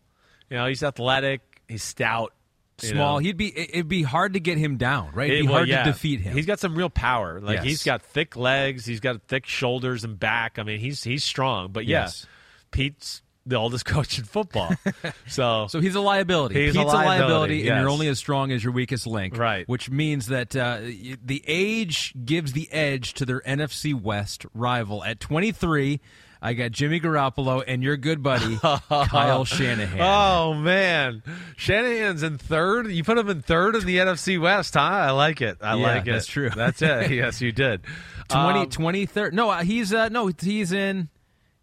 You 0.54 0.60
know, 0.60 0.66
he's 0.66 0.84
athletic, 0.84 1.40
he's 1.66 1.82
stout, 1.82 2.32
you 2.80 2.90
Small. 2.90 3.14
know. 3.14 3.18
He'd 3.18 3.36
be. 3.36 3.48
it- 3.48 3.70
It'd 3.70 3.88
be 3.88 4.04
hard 4.04 4.34
to 4.34 4.40
get 4.40 4.56
him 4.56 4.76
down, 4.76 5.10
right? 5.12 5.26
It'd 5.28 5.38
It- 5.38 5.42
be 5.42 5.46
well, 5.48 5.56
hard 5.56 5.68
yeah. 5.68 5.82
to 5.82 5.90
defeat 5.90 6.20
him. 6.20 6.36
He's 6.36 6.46
got 6.46 6.60
some 6.60 6.76
real 6.76 6.88
power. 6.90 7.40
Like 7.40 7.56
Yes. 7.56 7.64
he's 7.64 7.82
got 7.82 8.02
thick 8.02 8.36
legs, 8.36 8.86
he's 8.86 9.00
got 9.00 9.20
thick 9.26 9.46
shoulders 9.46 10.04
and 10.04 10.16
back. 10.16 10.60
I 10.60 10.62
mean, 10.62 10.78
he's 10.78 11.02
he's 11.02 11.24
strong. 11.24 11.72
But 11.72 11.86
yeah, 11.86 12.02
Yes. 12.02 12.26
Pete's 12.70 13.22
the 13.46 13.56
oldest 13.56 13.84
coach 13.94 14.16
in 14.16 14.24
football. 14.24 14.72
so 15.26 15.66
So 15.68 15.80
he's 15.80 15.96
a 15.96 16.00
liability. 16.00 16.66
He's 16.66 16.76
a 16.76 16.78
Pete's 16.78 16.92
liability, 16.94 17.68
and 17.68 17.80
you're 17.80 17.90
only 17.90 18.06
as 18.06 18.18
strong 18.20 18.52
as 18.52 18.62
your 18.62 18.72
weakest 18.72 19.08
link. 19.08 19.36
Right. 19.36 19.68
Which 19.68 19.90
means 19.90 20.28
that 20.28 20.54
uh, 20.54 20.78
the 20.80 21.42
age 21.48 22.14
gives 22.24 22.52
the 22.52 22.70
edge 22.72 23.14
to 23.14 23.26
their 23.26 23.40
NFC 23.40 23.92
West 23.92 24.46
rival. 24.54 25.02
At 25.02 25.18
23, 25.18 26.00
I 26.46 26.52
got 26.52 26.72
Jimmy 26.72 27.00
Garoppolo 27.00 27.64
and 27.66 27.82
your 27.82 27.96
good 27.96 28.22
buddy 28.22 28.56
Kyle 28.88 29.44
Shanahan. 29.46 29.98
Oh 30.00 30.52
man, 30.52 31.22
Shanahan's 31.56 32.22
in 32.22 32.36
third. 32.38 32.88
You 32.90 33.02
put 33.02 33.16
him 33.16 33.30
in 33.30 33.40
third 33.40 33.76
in 33.76 33.86
the 33.86 33.96
NFC 33.96 34.38
West, 34.40 34.74
huh? 34.74 34.80
I 34.80 35.10
like 35.12 35.40
it. 35.40 35.58
I 35.62 35.76
Yeah, 35.76 35.82
like 35.82 36.06
it. 36.06 36.12
that's 36.12 36.26
true. 36.26 36.50
That's 36.50 36.82
it. 36.82 37.10
yes, 37.12 37.40
you 37.40 37.50
did. 37.50 37.80
20, 38.28 38.58
Um, 38.60 38.66
23rd. 38.66 39.32
No, 39.32 39.48
uh, 39.50 39.62
he's 39.62 39.92
uh, 39.94 40.10
no, 40.10 40.26
he's 40.38 40.72
in 40.72 41.08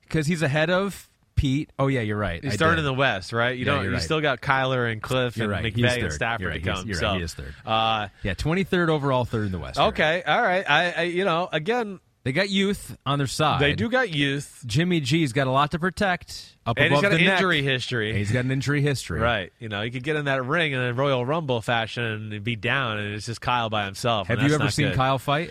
because 0.02 0.26
he's 0.26 0.42
ahead 0.42 0.72
of 0.72 1.08
Pete. 1.36 1.70
Oh 1.80 1.88
yeah, 1.88 2.02
you're 2.02 2.18
right. 2.18 2.44
He's 2.44 2.58
did. 2.58 2.78
in 2.80 2.84
the 2.84 2.94
West, 2.94 3.34
right? 3.34 3.56
You 3.58 3.66
Yeah, 3.66 3.76
don't. 3.76 3.84
you're 3.84 3.94
right. 3.94 4.02
still 4.02 4.20
got 4.22 4.42
Kyler 4.42 4.92
and 4.92 5.02
Cliff 5.02 5.38
You're 5.38 5.52
and 5.54 5.64
right. 5.64 5.74
McVay 5.76 6.04
and 6.04 6.12
Stafford 6.14 6.42
You're 6.42 6.50
right. 6.52 6.64
to 6.64 6.70
He's- 6.70 6.80
come. 6.80 6.88
you're 6.88 6.98
so, 7.00 7.08
right. 7.08 7.18
He 7.18 7.24
is 7.24 7.34
third. 7.36 7.54
Uh, 7.66 8.08
Yeah, 8.24 8.34
23rd 8.34 8.90
overall, 8.90 9.26
third 9.26 9.46
in 9.46 9.52
the 9.52 9.60
West. 9.60 9.80
okay, 9.80 10.24
all 10.26 10.42
right. 10.42 10.68
I, 10.70 10.92
I, 10.92 11.02
you 11.04 11.24
know, 11.26 11.50
again, 11.52 12.00
They 12.24 12.34
got 12.34 12.50
youth 12.50 12.96
on 13.04 13.18
their 13.18 13.26
side. 13.28 13.60
they 13.62 13.74
do 13.74 13.90
got 13.90 14.12
youth, 14.12 14.64
Jimmy 14.68 15.00
G's 15.00 15.34
got 15.34 15.48
a 15.48 15.52
lot 15.52 15.72
to 15.72 15.80
protect 15.80 16.56
up 16.68 16.78
and 16.78 16.84
he's 16.86 16.92
above 16.92 17.02
got 17.02 17.10
the 17.10 17.16
an 17.18 17.24
neck. 17.26 17.38
injury 17.40 17.64
history. 17.64 18.10
And 18.10 18.18
he's 18.20 18.32
got 18.32 18.46
an 18.46 18.52
injury 18.52 18.82
history. 18.82 19.20
Right. 19.20 19.52
You 19.60 19.70
know, 19.70 19.82
he 19.82 19.90
could 19.90 20.04
get 20.04 20.16
in 20.16 20.26
that 20.26 20.46
ring 20.46 20.72
in 20.74 20.80
a 20.80 20.94
Royal 20.94 21.26
Rumble 21.26 21.62
fashion 21.62 22.04
and 22.04 22.44
be 22.44 22.56
down, 22.56 23.00
and 23.00 23.16
it's 23.16 23.26
just 23.26 23.42
Kyle 23.42 23.72
by 23.72 23.86
himself. 23.86 24.28
Have 24.28 24.42
you 24.44 24.54
ever 24.54 24.70
seen 24.70 24.90
good. 24.90 24.96
Kyle 24.98 25.18
fight? 25.18 25.50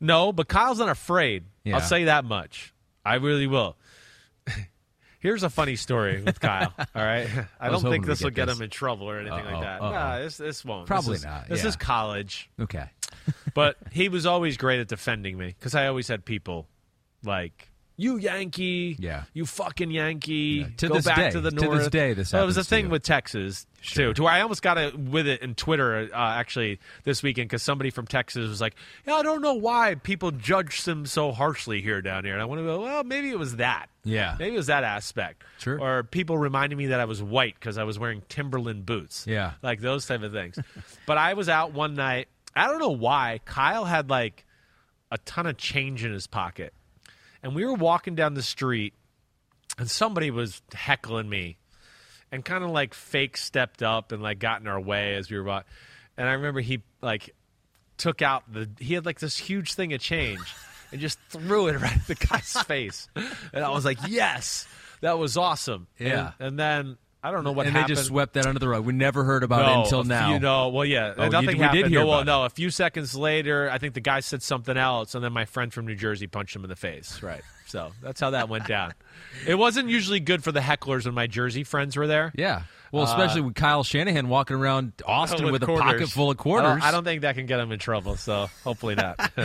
No, 0.00 0.32
but 0.32 0.48
Kyle's 0.48 0.78
not 0.78 0.88
afraid. 0.88 1.44
Yeah. 1.64 1.74
I'll 1.74 1.80
say 1.82 2.04
that 2.04 2.24
much. 2.24 2.72
I 3.04 3.16
really 3.16 3.46
will. 3.46 3.76
Here's 5.20 5.42
a 5.42 5.50
funny 5.50 5.74
story 5.76 6.22
withYle. 6.22 6.72
All 6.94 7.02
right, 7.04 7.28
I, 7.60 7.70
was 7.70 7.82
don't 7.82 7.90
think 7.90 8.06
this 8.06 8.22
will 8.22 8.30
get 8.30 8.36
get 8.36 8.46
this. 8.46 8.56
him 8.58 8.62
in 8.62 8.70
trouble 8.70 9.10
or 9.10 9.18
anything 9.18 9.32
Uh-oh, 9.40 9.52
like 9.52 9.62
that. 9.62 9.80
uh-oh. 9.82 9.90
Nah, 9.90 10.18
this 10.20 10.36
this 10.36 10.64
won't. 10.64 10.86
Probably 10.86 11.14
This 11.14 11.18
is- 11.20 11.24
not, 11.26 11.48
This 11.48 11.62
yeah. 11.64 11.68
is 11.68 11.76
college, 11.76 12.48
Okay. 12.60 12.84
But 13.58 13.76
he 13.92 14.08
was 14.08 14.24
always 14.26 14.56
great 14.56 14.80
at 14.80 14.88
defending 14.88 15.36
me 15.36 15.48
because 15.58 15.74
I 15.74 15.86
always 15.88 16.06
had 16.08 16.24
people 16.24 16.68
like 17.24 17.70
you 18.00 18.16
Yankee, 18.16 18.94
Yeah. 19.00 19.24
you 19.34 19.44
fucking 19.44 19.90
Yankee. 19.90 20.64
To 20.76 20.86
Go 20.86 20.94
this 20.94 21.04
back 21.04 21.16
day. 21.16 21.30
to 21.32 21.40
the 21.40 21.50
north. 21.50 21.72
To 21.72 21.78
this 21.78 21.88
day, 21.88 22.12
this 22.14 22.32
Well, 22.32 22.44
it 22.44 22.46
was 22.46 22.56
a 22.56 22.62
thing 22.62 22.90
with 22.90 23.02
Texas 23.02 23.66
Sure. 23.80 24.06
too, 24.10 24.14
to 24.14 24.22
where 24.22 24.32
I 24.32 24.40
almost 24.42 24.62
got 24.62 24.78
it 24.78 24.96
with 24.96 25.26
it 25.26 25.42
in 25.42 25.56
Twitter 25.56 26.08
uh, 26.12 26.16
actually 26.16 26.78
this 27.02 27.24
weekend 27.24 27.48
because 27.48 27.62
somebody 27.64 27.90
from 27.90 28.06
Texas 28.06 28.48
was 28.48 28.60
like, 28.60 28.76
"Yeah, 29.04 29.14
I 29.14 29.22
don't 29.22 29.42
know 29.42 29.54
why 29.54 29.96
people 29.96 30.30
judge 30.30 30.84
them 30.84 31.06
so 31.06 31.32
harshly 31.32 31.82
here 31.82 32.00
down 32.00 32.24
here," 32.24 32.34
and 32.34 32.42
I 32.42 32.44
want 32.44 32.60
to 32.60 32.64
go, 32.64 32.82
"Well, 32.82 33.02
maybe 33.02 33.30
it 33.30 33.38
was 33.38 33.56
that." 33.56 33.88
Yeah. 34.04 34.36
Maybe 34.38 34.54
it 34.54 34.58
was 34.58 34.68
that 34.68 34.84
aspect. 34.84 35.42
Sure. 35.58 35.80
Or 35.80 36.02
people 36.04 36.38
reminding 36.38 36.78
me 36.78 36.86
that 36.86 37.00
I 37.00 37.04
was 37.04 37.20
white 37.20 37.54
because 37.54 37.78
I 37.78 37.84
was 37.84 37.98
wearing 37.98 38.22
Timberland 38.28 38.86
boots. 38.86 39.26
Yeah. 39.26 39.52
Like 39.62 39.80
those 39.80 40.06
type 40.06 40.22
of 40.22 40.30
things. 40.32 40.56
but 41.06 41.18
I 41.18 41.34
was 41.34 41.48
out 41.48 41.72
one 41.72 41.94
night. 41.94 42.28
I 42.54 42.66
don't 42.66 42.80
know 42.80 42.90
why. 42.90 43.40
Kyle 43.44 43.84
had 43.84 44.10
like 44.10 44.44
a 45.10 45.18
ton 45.18 45.46
of 45.46 45.56
change 45.56 46.04
in 46.04 46.12
his 46.12 46.26
pocket. 46.26 46.74
And 47.42 47.54
we 47.54 47.64
were 47.64 47.74
walking 47.74 48.14
down 48.14 48.34
the 48.34 48.42
street 48.42 48.94
and 49.78 49.90
somebody 49.90 50.30
was 50.30 50.60
heckling 50.72 51.28
me 51.28 51.58
and 52.32 52.44
kind 52.44 52.64
of 52.64 52.70
like 52.70 52.94
fake 52.94 53.36
stepped 53.36 53.82
up 53.82 54.12
and 54.12 54.22
like 54.22 54.38
got 54.38 54.60
in 54.60 54.66
our 54.66 54.80
way 54.80 55.14
as 55.14 55.30
we 55.30 55.38
were 55.38 55.44
walking. 55.44 55.70
And 56.16 56.28
I 56.28 56.32
remember 56.32 56.60
he 56.60 56.82
like 57.00 57.34
took 57.96 58.22
out 58.22 58.52
the 58.52 58.68
he 58.78 58.94
had 58.94 59.06
like 59.06 59.20
this 59.20 59.36
huge 59.36 59.74
thing 59.74 59.92
of 59.92 60.00
change 60.00 60.54
and 60.92 61.00
just 61.00 61.18
threw 61.30 61.68
it 61.68 61.80
right 61.80 61.96
at 61.96 62.06
the 62.06 62.14
guy's 62.14 62.52
face. 62.64 63.08
And 63.52 63.64
I 63.64 63.70
was 63.70 63.84
like, 63.84 63.98
"Yes, 64.08 64.66
that 65.00 65.18
was 65.18 65.36
awesome." 65.36 65.86
Yeah. 65.98 66.32
And, 66.38 66.48
and 66.48 66.58
then 66.58 66.98
I 67.28 67.30
don't 67.30 67.44
know 67.44 67.52
what 67.52 67.66
happened. 67.66 67.68
and 67.68 67.76
happened. 67.82 67.96
they 67.96 68.00
just 68.00 68.08
swept 68.08 68.32
that 68.34 68.46
under 68.46 68.58
the 68.58 68.68
rug. 68.68 68.84
We 68.84 68.92
never 68.94 69.22
heard 69.22 69.42
about 69.42 69.66
no, 69.66 69.80
it 69.80 69.84
until 69.84 70.04
now. 70.04 70.30
Few, 70.30 70.38
no, 70.40 70.68
well, 70.70 70.84
yeah, 70.84 71.14
Oh, 71.16 71.24
you- 71.24 71.30
nothing 71.30 71.46
we 71.48 71.52
did 71.54 71.60
happened. 71.62 71.86
hear 71.88 72.00
no, 72.00 72.06
well, 72.06 72.24
no, 72.24 72.44
a 72.44 72.50
few 72.50 72.70
seconds 72.70 73.14
later, 73.14 73.68
I 73.70 73.78
think 73.78 73.94
the 73.94 74.00
guy 74.00 74.20
said 74.20 74.42
something 74.42 74.76
else, 74.76 75.14
and 75.14 75.22
then 75.22 75.32
my 75.32 75.44
friend 75.44 75.72
from 75.72 75.86
New 75.86 75.94
Jersey 75.94 76.26
punched 76.26 76.56
him 76.56 76.64
in 76.64 76.70
the 76.70 76.76
face. 76.76 77.22
Right. 77.22 77.42
So 77.68 77.92
that's 78.02 78.20
how 78.20 78.30
that 78.30 78.48
went 78.48 78.66
down. 78.66 78.94
It 79.46 79.54
wasn't 79.56 79.88
usually 79.88 80.20
good 80.20 80.42
for 80.42 80.52
the 80.52 80.60
hecklers 80.60 81.04
when 81.04 81.14
my 81.14 81.26
Jersey 81.26 81.64
friends 81.64 81.96
were 81.96 82.06
there. 82.06 82.32
Yeah. 82.34 82.62
Well, 82.90 83.04
especially 83.04 83.42
with 83.42 83.54
Kyle 83.54 83.84
Shanahan 83.84 84.28
walking 84.30 84.56
around 84.56 84.92
Austin 85.04 85.52
with, 85.52 85.62
a 85.62 85.66
quarters. 85.66 85.84
pocket 85.84 86.08
full 86.08 86.30
of 86.30 86.38
quarters. 86.38 86.68
I 86.68 86.70
don't, 86.70 86.82
I 86.82 86.90
don't 86.90 87.04
think 87.04 87.20
that 87.20 87.34
can 87.34 87.44
get 87.44 87.60
him 87.60 87.70
in 87.70 87.78
trouble. 87.78 88.16
So 88.16 88.48
hopefully 88.64 88.94
not. 88.94 89.18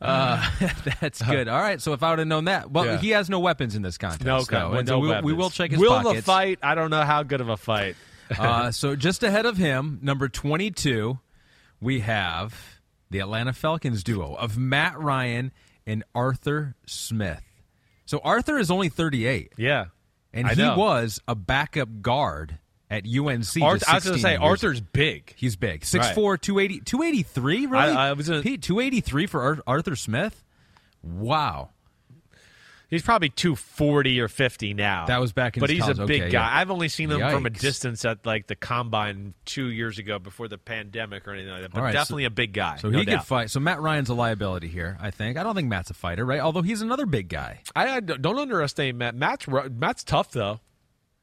Uh, 0.00 0.44
that's 1.00 1.22
good. 1.22 1.46
All 1.46 1.60
right. 1.60 1.80
So 1.80 1.92
if 1.92 2.02
I 2.02 2.10
would 2.10 2.18
have 2.18 2.26
known 2.26 2.46
that, 2.46 2.72
well, 2.72 2.84
Yeah. 2.84 2.98
he 2.98 3.10
has 3.10 3.30
no 3.30 3.38
weapons 3.38 3.76
in 3.76 3.82
this 3.82 3.98
contest. 3.98 4.24
no, 4.24 4.42
though, 4.42 4.72
no, 4.72 4.84
so 4.84 5.00
no 5.00 5.20
we, 5.20 5.20
we 5.20 5.32
will 5.32 5.50
check 5.50 5.70
his 5.70 5.78
Will 5.78 5.92
pockets. 5.92 6.16
the 6.16 6.22
fight? 6.22 6.58
I 6.60 6.74
don't 6.74 6.90
know 6.90 7.02
how 7.04 7.22
good 7.22 7.40
of 7.40 7.48
a 7.48 7.56
fight. 7.56 7.94
uh, 8.38 8.72
so 8.72 8.96
just 8.96 9.22
ahead 9.22 9.46
of 9.46 9.56
him, 9.56 10.00
number 10.02 10.28
22, 10.28 11.20
we 11.80 12.00
have 12.00 12.80
the 13.10 13.20
Atlanta 13.20 13.52
Falcons 13.52 14.02
duo 14.02 14.34
of 14.34 14.58
Matt 14.58 14.98
Ryan 14.98 15.52
and 15.86 16.02
Arthur 16.16 16.74
Smith. 16.86 17.42
So 18.12 18.20
Arthur 18.22 18.58
is 18.58 18.70
only 18.70 18.90
38, 18.90 19.54
Yeah. 19.56 19.86
and 20.34 20.46
I 20.46 20.52
he 20.52 20.60
know. 20.60 20.76
was 20.76 21.18
a 21.26 21.34
backup 21.34 22.02
guard 22.02 22.58
at 22.90 23.06
UNC. 23.06 23.40
Just 23.40 23.56
I 23.88 23.94
was 23.94 24.04
going 24.04 24.16
to 24.16 24.20
say, 24.20 24.36
Arthur's 24.36 24.82
big. 24.82 25.32
He's 25.34 25.56
big. 25.56 25.80
6'4", 25.80 26.36
280, 26.38 26.80
283, 26.80 27.64
really? 27.64 27.82
I- 27.84 28.10
I 28.10 28.12
was 28.12 28.28
in- 28.28 28.42
Pete, 28.42 28.60
283 28.60 29.26
for 29.26 29.40
Ar- 29.40 29.62
Arthur 29.66 29.96
Smith? 29.96 30.44
Wow. 31.02 31.70
He's 32.92 33.02
probably 33.02 33.30
240 33.30 34.20
or 34.20 34.28
50 34.28 34.74
now. 34.74 35.06
That 35.06 35.18
was 35.18 35.32
back 35.32 35.56
in 35.56 35.62
But 35.62 35.70
he's 35.70 35.88
a 35.88 35.94
big 35.94 36.20
Okay, 36.24 36.30
guy. 36.30 36.46
yeah. 36.46 36.58
I've 36.60 36.70
only 36.70 36.88
seen 36.88 37.10
him 37.10 37.20
from 37.20 37.46
a 37.46 37.50
distance 37.50 38.04
at 38.04 38.26
like 38.26 38.48
the 38.48 38.54
combine 38.54 39.32
two 39.46 39.68
years 39.70 39.98
ago 39.98 40.18
before 40.18 40.46
the 40.46 40.58
pandemic 40.58 41.26
or 41.26 41.32
anything 41.32 41.50
like 41.52 41.62
that. 41.62 41.72
But 41.72 41.82
right, 41.84 41.92
so- 41.92 41.98
definitely 41.98 42.26
a 42.26 42.30
big 42.30 42.52
guy. 42.52 42.76
So 42.76 42.90
no 42.90 42.98
he 42.98 43.06
could 43.06 43.22
fight. 43.22 43.50
So 43.50 43.60
Matt 43.60 43.80
Ryan's 43.80 44.10
a 44.10 44.14
liability 44.14 44.68
here, 44.68 44.98
I 45.00 45.10
think. 45.10 45.38
I 45.38 45.42
don't 45.42 45.54
think 45.54 45.68
Matt's 45.68 45.88
a 45.90 45.94
fighter, 45.94 46.26
right? 46.26 46.40
Although 46.40 46.60
he's 46.60 46.82
another 46.82 47.06
big 47.06 47.28
guy. 47.30 47.60
I, 47.74 47.96
I 47.96 48.00
don't 48.00 48.38
underestimate 48.38 48.94
Matt. 48.94 49.14
Matt's 49.14 49.46
Matt's 49.48 50.04
tough 50.04 50.30
though. 50.32 50.60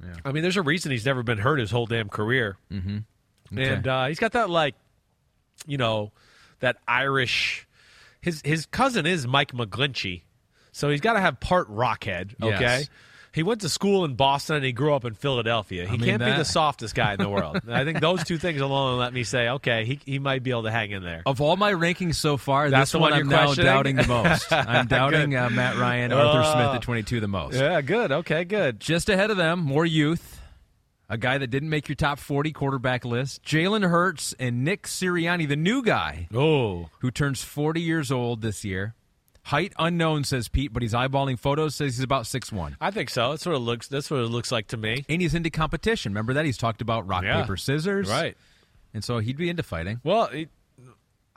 Yeah. 0.03 0.13
I 0.25 0.31
mean, 0.31 0.41
there's 0.41 0.57
a 0.57 0.63
reason 0.63 0.91
he's 0.91 1.05
never 1.05 1.21
been 1.21 1.37
hurt 1.37 1.59
his 1.59 1.69
whole 1.69 1.85
damn 1.85 2.09
career. 2.09 2.57
Mm-hmm. 2.71 3.59
And 3.59 3.87
uh, 3.87 4.07
he's 4.07 4.17
got 4.19 4.31
that 4.31 4.49
like, 4.49 4.73
you 5.67 5.77
know, 5.77 6.13
that 6.61 6.77
Irish. 6.87 7.67
His 8.21 8.41
his 8.43 8.65
cousin 8.65 9.05
is 9.05 9.25
Mike 9.27 9.51
McGlinchey, 9.53 10.23
So 10.80 10.89
he's 10.89 11.01
got 11.01 11.14
to 11.14 11.19
have 11.19 11.39
part 11.39 11.69
rockhead. 11.69 12.41
Okay. 12.41 12.60
Yes. 12.60 12.89
He 13.31 13.43
went 13.43 13.61
to 13.61 13.69
school 13.69 14.06
in 14.06 14.15
Boston 14.15 14.56
and 14.56 14.65
he 14.65 14.72
grew 14.72 14.93
up 14.95 15.06
in 15.06 15.14
Philadelphia. 15.14 15.85
He 15.85 15.97
mean, 15.97 16.10
can't 16.10 16.19
be 16.19 16.31
the 16.31 16.43
softest 16.45 16.95
guy 16.95 17.14
in 17.14 17.19
the 17.19 17.30
world. 17.30 17.60
I 17.69 17.84
think 17.84 17.99
those 17.99 18.23
two 18.23 18.38
things 18.39 18.60
alone 18.60 18.97
let 18.97 19.14
me 19.14 19.23
say, 19.23 19.49
okay, 19.49 19.85
he, 19.85 19.99
he 20.03 20.18
might 20.19 20.41
be 20.41 20.49
able 20.49 20.64
to 20.64 20.72
hang 20.72 20.89
in 20.91 21.03
there. 21.03 21.22
Of 21.27 21.39
all 21.39 21.56
my 21.56 21.72
rankings 21.73 22.15
so 22.15 22.38
far, 22.38 22.69
That's 22.72 22.91
this 22.91 22.91
the 22.93 22.99
one, 22.99 23.11
one 23.11 23.19
I'm 23.22 23.27
now 23.27 23.53
doubting 23.53 23.97
the 23.97 24.07
most. 24.07 24.47
I'm 24.51 24.88
doubting 24.88 25.35
uh, 25.35 25.49
Matt 25.51 25.77
Ryan, 25.77 26.11
Arthur 26.11 26.41
Oh. 26.43 26.53
Smith 26.53 26.76
at 26.77 26.81
22 26.81 27.19
the 27.19 27.27
most. 27.27 27.53
Yeah, 27.56 27.81
good. 27.81 28.11
Okay, 28.11 28.45
good. 28.45 28.80
Just 28.80 29.10
ahead 29.10 29.30
of 29.30 29.38
them, 29.38 29.60
more 29.60 29.85
youth. 29.85 30.41
A 31.07 31.18
guy 31.18 31.38
that 31.38 31.47
didn't 31.47 31.69
make 31.69 31.88
your 31.88 31.95
top 31.97 32.19
40 32.19 32.51
quarterback 32.51 33.03
list, 33.06 33.43
Jalen 33.43 33.88
Hurts 33.88 34.34
and 34.39 34.64
Nick 34.64 34.84
Sirianni, 34.84 35.47
the 35.47 35.56
new 35.56 35.84
guy 35.84 36.27
Oh, 36.34 36.89
who 37.01 37.11
turns 37.11 37.43
40 37.43 37.81
years 37.81 38.11
old 38.11 38.41
this 38.41 38.64
year. 38.64 38.95
Height 39.49 39.73
unknown, 39.80 40.23
says 40.26 40.47
Pete, 40.47 40.71
but 40.71 40.81
he's 40.84 40.93
eyeballing 40.93 41.39
photos. 41.39 41.73
Says 41.76 41.95
he's 41.97 42.03
about 42.03 42.27
six 42.27 42.51
one, 42.51 42.77
I 42.80 42.91
think 42.91 43.09
so. 43.09 43.31
That's 43.31 43.45
what 43.45 43.55
it 43.55 43.59
looks. 43.59 43.88
That's 43.88 44.09
what 44.11 44.19
it 44.19 44.27
looks 44.27 44.51
like 44.51 44.67
to 44.67 44.77
me. 44.77 45.05
and 45.09 45.21
he's 45.21 45.34
into 45.34 45.49
competition. 45.49 46.11
Remember 46.11 46.34
that 46.34 46.45
he's 46.45 46.57
talked 46.57 46.81
about 46.81 47.07
rock 47.07 47.23
Yeah. 47.23 47.41
paper 47.41 47.57
scissors, 47.57 48.07
Right. 48.09 48.38
And 48.93 49.03
so 49.03 49.19
he'd 49.19 49.38
be 49.38 49.49
into 49.49 49.63
fighting. 49.63 50.01
Well, 50.03 50.26
it, 50.26 50.49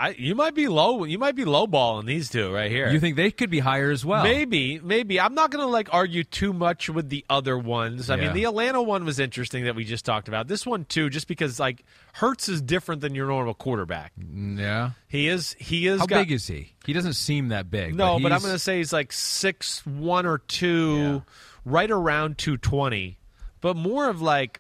I 0.03 0.17
you 0.19 0.35
might 0.35 0.55
be 0.57 0.67
low. 0.67 1.05
You 1.05 1.17
might 1.19 1.37
be 1.37 1.45
lowballing 1.45 2.07
these 2.07 2.29
two 2.29 2.53
right 2.53 2.71
here. 2.71 2.91
You 2.91 2.99
think 2.99 3.15
they 3.15 3.31
could 3.31 3.51
be 3.51 3.61
higher 3.61 3.93
as 3.93 4.05
well? 4.05 4.25
Maybe, 4.25 4.81
maybe. 4.83 5.21
I'm 5.21 5.35
not 5.35 5.53
going 5.53 5.65
to 5.65 5.71
like 5.71 5.89
argue 5.93 6.25
too 6.25 6.53
much 6.53 6.91
with 6.91 7.09
the 7.09 7.25
other 7.31 7.57
ones. 7.57 8.11
I 8.11 8.17
Yeah. 8.17 8.25
mean, 8.25 8.33
the 8.35 8.45
Atlanta 8.45 8.83
one 8.83 9.05
was 9.05 9.21
interesting 9.21 9.65
that 9.65 9.77
we 9.77 9.85
just 9.85 10.05
talked 10.05 10.27
about. 10.27 10.49
This 10.49 10.67
one 10.67 10.87
too, 10.87 11.09
just 11.09 11.29
because 11.29 11.61
like 11.61 11.85
Hurts 12.15 12.49
is 12.49 12.61
different 12.61 13.01
than 13.01 13.15
your 13.15 13.29
normal 13.29 13.55
quarterback. 13.55 14.13
Yeah. 14.19 14.91
He 15.07 15.29
is. 15.29 15.55
He 15.61 15.87
is. 15.87 16.01
How 16.01 16.07
got, 16.07 16.23
big 16.27 16.33
is 16.33 16.49
he? 16.49 16.73
He 16.85 16.93
doesn't 16.93 17.13
seem 17.15 17.51
that 17.51 17.71
big. 17.71 17.95
No, 17.95 18.19
but, 18.19 18.33
I'm 18.33 18.41
going 18.41 18.55
to 18.55 18.59
say 18.59 18.79
he's 18.79 18.93
like 18.93 19.13
six 19.13 19.87
one 19.87 20.27
or 20.27 20.39
two, 20.39 21.23
right 21.65 21.91
around 21.91 22.39
two 22.39 22.57
twenty, 22.57 23.19
but 23.61 23.77
more 23.77 24.09
of 24.09 24.21
like. 24.21 24.59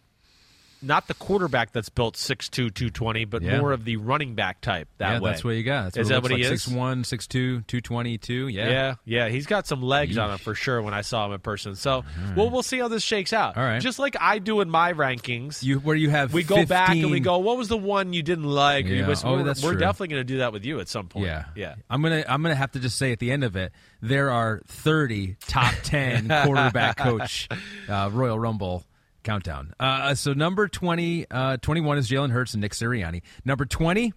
Not 0.82 1.06
the 1.08 1.14
quarterback 1.14 1.72
that's 1.72 1.88
built 1.88 2.16
6'2", 2.16 2.50
220, 2.74 3.24
but 3.24 3.42
Yeah. 3.42 3.60
more 3.60 3.72
of 3.72 3.84
the 3.84 3.96
running 3.96 4.34
back 4.34 4.60
type 4.60 4.88
that 4.98 5.12
yeah, 5.14 5.20
way. 5.20 5.30
that's 5.30 5.44
what 5.44 5.50
you 5.52 5.62
got. 5.62 5.84
That's 5.84 5.96
Is 5.98 6.04
what 6.06 6.10
that 6.16 6.22
what 6.22 6.38
he 6.38 6.44
like. 6.44 6.52
is? 6.52 6.66
6'1", 6.66 7.04
6'2", 7.04 7.62
222. 7.66 8.48
Yeah. 8.48 8.68
Yeah, 8.68 8.94
yeah, 9.04 9.28
he's 9.28 9.46
got 9.46 9.66
some 9.66 9.82
legs 9.82 10.18
on 10.18 10.30
him 10.30 10.38
for 10.38 10.54
sure 10.54 10.82
when 10.82 10.94
I 10.94 11.02
saw 11.02 11.26
him 11.26 11.32
in 11.32 11.40
person. 11.40 11.74
So, 11.76 12.04
well, 12.36 12.50
we'll 12.50 12.62
see 12.62 12.78
how 12.78 12.88
this 12.88 13.02
shakes 13.02 13.32
out. 13.32 13.56
All 13.56 13.62
right. 13.62 13.80
just 13.80 13.98
like 13.98 14.16
I 14.20 14.38
do 14.38 14.60
in 14.60 14.70
my 14.70 14.92
rankings. 14.92 15.62
You 15.62 15.78
where 15.78 15.96
you 15.96 16.10
have 16.10 16.32
we 16.32 16.42
go 16.42 16.64
back 16.66 16.90
and 16.90 17.10
we 17.10 17.20
go, 17.20 17.38
what 17.38 17.56
was 17.56 17.68
the 17.68 17.76
one 17.76 18.12
you 18.12 18.22
didn't 18.22 18.44
like? 18.44 18.86
Yeah. 18.86 19.06
Was- 19.06 19.22
Oh, 19.24 19.34
we're 19.36 19.42
that's 19.44 19.62
we're 19.62 19.72
true. 19.72 19.80
definitely 19.80 20.08
going 20.08 20.20
to 20.20 20.24
do 20.24 20.38
that 20.38 20.52
with 20.52 20.64
you 20.64 20.80
at 20.80 20.88
some 20.88 21.06
point. 21.06 21.26
Yeah, 21.26 21.44
yeah. 21.54 21.74
I'm 21.88 22.02
gonna 22.02 22.24
I'm 22.28 22.42
gonna 22.42 22.54
have 22.56 22.72
to 22.72 22.80
just 22.80 22.98
say 22.98 23.12
at 23.12 23.20
the 23.20 23.30
end 23.30 23.44
of 23.44 23.54
it, 23.56 23.72
there 24.00 24.30
are 24.30 24.60
30 24.66 25.36
top 25.46 25.74
10 25.84 26.26
quarterback 26.44 26.96
coach 26.96 27.48
uh, 27.88 28.10
Royal 28.12 28.38
Rumble 28.38 28.84
countdown. 29.22 29.74
Uh, 29.80 30.14
so 30.14 30.32
number 30.32 30.68
20, 30.68 31.26
uh, 31.30 31.56
21 31.58 31.98
is 31.98 32.08
Jalen 32.10 32.30
Hurts 32.30 32.54
and 32.54 32.60
Nick 32.60 32.72
Sirianni. 32.72 33.22
Number 33.44 33.64
20, 33.64 34.12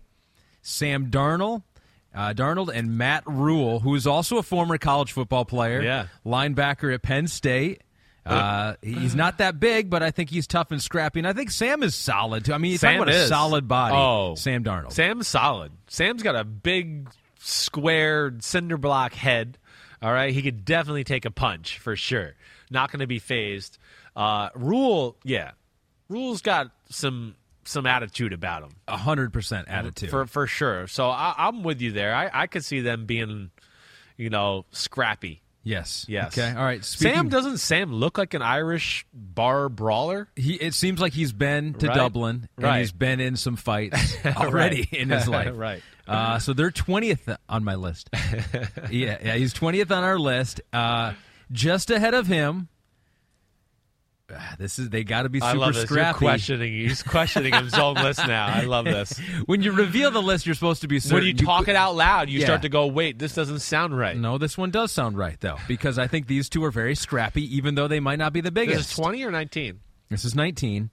Sam 0.62 1.08
Darnold. 1.12 1.64
Uh, 2.14 2.34
Darnold 2.34 2.70
and 2.74 2.98
Matt 2.98 3.24
Rhule, 3.28 3.82
who 3.82 3.94
is 3.94 4.08
also 4.08 4.38
a 4.38 4.44
former 4.44 4.78
college 4.78 5.12
football 5.12 5.44
player, 5.44 5.82
Yeah. 5.82 6.08
linebacker 6.26 6.94
at 6.94 7.02
Penn 7.02 7.28
State. 7.28 7.82
Uh, 8.26 8.76
he's 8.82 9.14
not 9.16 9.38
that 9.40 9.60
big, 9.60 9.90
but 9.90 10.02
I 10.02 10.10
think 10.12 10.30
he's 10.30 10.48
tough 10.48 10.72
and 10.72 10.82
scrappy. 10.82 11.20
And 11.20 11.28
I 11.28 11.34
think 11.34 11.52
Sam 11.52 11.84
is 11.84 11.94
solid 11.94 12.46
too. 12.46 12.54
I 12.54 12.58
mean, 12.58 12.72
you 12.72 12.78
talk 12.78 12.90
Sam 12.92 13.02
about 13.02 13.14
a 13.14 13.28
solid 13.28 13.68
body. 13.68 13.96
Oh, 13.96 14.34
Sam 14.36 14.64
Darnold. 14.64 14.94
Sam's 14.94 15.28
solid. 15.28 15.74
Sam's 15.88 16.24
got 16.24 16.36
a 16.36 16.44
big, 16.46 17.10
square 17.38 18.34
cinder 18.40 18.78
block 18.78 19.14
head. 19.14 19.58
All 20.02 20.12
right, 20.12 20.34
he 20.34 20.42
could 20.42 20.66
definitely 20.66 21.04
take 21.04 21.26
a 21.26 21.32
punch 21.32 21.78
for 21.80 21.96
sure. 21.96 22.34
Not 22.72 22.92
going 22.92 23.00
to 23.02 23.08
be 23.08 23.20
phased. 23.20 23.78
Uh, 24.16 24.50
Rhule, 24.56 25.18
yeah, 25.24 25.52
Rhule's 26.10 26.42
got 26.42 26.72
some 26.90 27.36
some 27.66 27.86
attitude 27.86 28.32
about 28.34 28.64
him. 28.64 28.72
A 28.88 28.98
hundred 28.98 29.34
percent 29.34 29.68
attitude. 29.68 30.10
for 30.10 30.26
for 30.26 30.48
sure. 30.48 30.88
So 30.88 31.10
I, 31.10 31.34
I'm 31.38 31.64
with 31.64 31.82
you 31.82 31.92
there. 31.92 32.14
I, 32.16 32.30
I 32.34 32.48
could 32.48 32.64
see 32.64 32.82
them 32.82 33.06
being, 33.06 33.50
you 34.18 34.30
know, 34.30 34.66
scrappy. 34.72 35.42
yes. 35.64 36.06
Yes. 36.08 36.38
Okay. 36.38 36.56
All 36.56 36.64
right. 36.64 36.86
Sam 36.86 37.28
doesn't 37.28 37.58
Sam 37.58 37.92
look 37.92 38.18
like 38.20 38.34
an 38.36 38.44
Irish 38.44 39.06
bar 39.14 39.68
brawler? 39.68 40.30
He, 40.36 40.54
it 40.54 40.76
seems 40.76 41.02
like 41.02 41.12
he's 41.14 41.34
been 41.34 41.74
to 41.76 41.88
Right. 41.88 41.96
Dublin 41.96 42.48
and 42.56 42.64
Right. 42.66 42.80
he's 42.82 42.92
been 42.92 43.20
in 43.20 43.36
some 43.36 43.56
fights 43.56 44.16
already 44.26 44.88
Right. 44.92 44.94
in 44.94 45.10
his 45.10 45.28
life. 45.38 45.54
Right. 45.56 45.82
Uh, 46.08 46.38
so 46.38 46.54
they're 46.54 46.70
twentieth 46.72 47.28
on 47.50 47.64
my 47.64 47.74
list. 47.76 48.12
yeah, 48.14 49.18
yeah, 49.24 49.34
he's 49.36 49.54
twentieth 49.54 49.92
on 49.92 50.04
our 50.04 50.20
list. 50.20 50.62
Uh, 50.72 51.14
just 51.52 51.90
ahead 51.90 52.14
of 52.14 52.28
him. 52.28 52.68
Ah, 54.34 54.56
This 54.60 54.80
is 54.80 54.90
they 54.90 55.04
got 55.04 55.24
to 55.24 55.30
be 55.30 55.40
super 55.40 55.50
I 55.52 55.54
love 55.54 55.74
this. 55.74 55.90
You're 55.90 56.14
questioning. 56.14 56.74
He's 56.88 57.04
questioning 57.04 57.54
his 57.54 57.74
own 57.76 57.96
list 57.96 58.20
now. 58.28 58.48
I 58.48 58.62
love 58.62 58.86
this. 58.86 59.20
When 59.46 59.62
you 59.62 59.72
reveal 59.72 60.12
the 60.12 60.22
list, 60.22 60.46
you're 60.46 60.56
supposed 60.56 60.82
to 60.82 60.88
be 60.88 61.00
certain. 61.00 61.18
when 61.18 61.26
you 61.26 61.34
talk 61.34 61.68
it 61.68 61.76
out 61.76 61.96
loud, 61.96 62.30
you 62.30 62.40
Yeah. 62.40 62.46
start 62.46 62.62
to 62.64 62.70
go, 62.70 62.88
"Wait, 62.88 63.20
this 63.20 63.34
doesn't 63.36 63.60
sound 63.60 63.98
right." 63.98 64.18
No, 64.18 64.38
this 64.38 64.58
one 64.58 64.72
does 64.72 64.92
sound 64.92 65.18
right 65.18 65.40
though, 65.40 65.58
because 65.68 66.00
I 66.00 66.08
think 66.08 66.28
these 66.28 66.50
two 66.50 66.64
are 66.64 66.72
very 66.72 66.96
scrappy, 66.96 67.44
even 67.56 67.76
though 67.76 67.88
they 67.88 68.00
might 68.00 68.20
not 68.20 68.34
be 68.34 68.42
the 68.42 68.52
This 68.52 68.66
biggest. 68.68 68.90
is 68.92 68.96
twenty 68.96 69.24
or 69.24 69.32
nineteen. 69.32 69.80
This 70.10 70.24
is 70.26 70.36
19. 70.36 70.90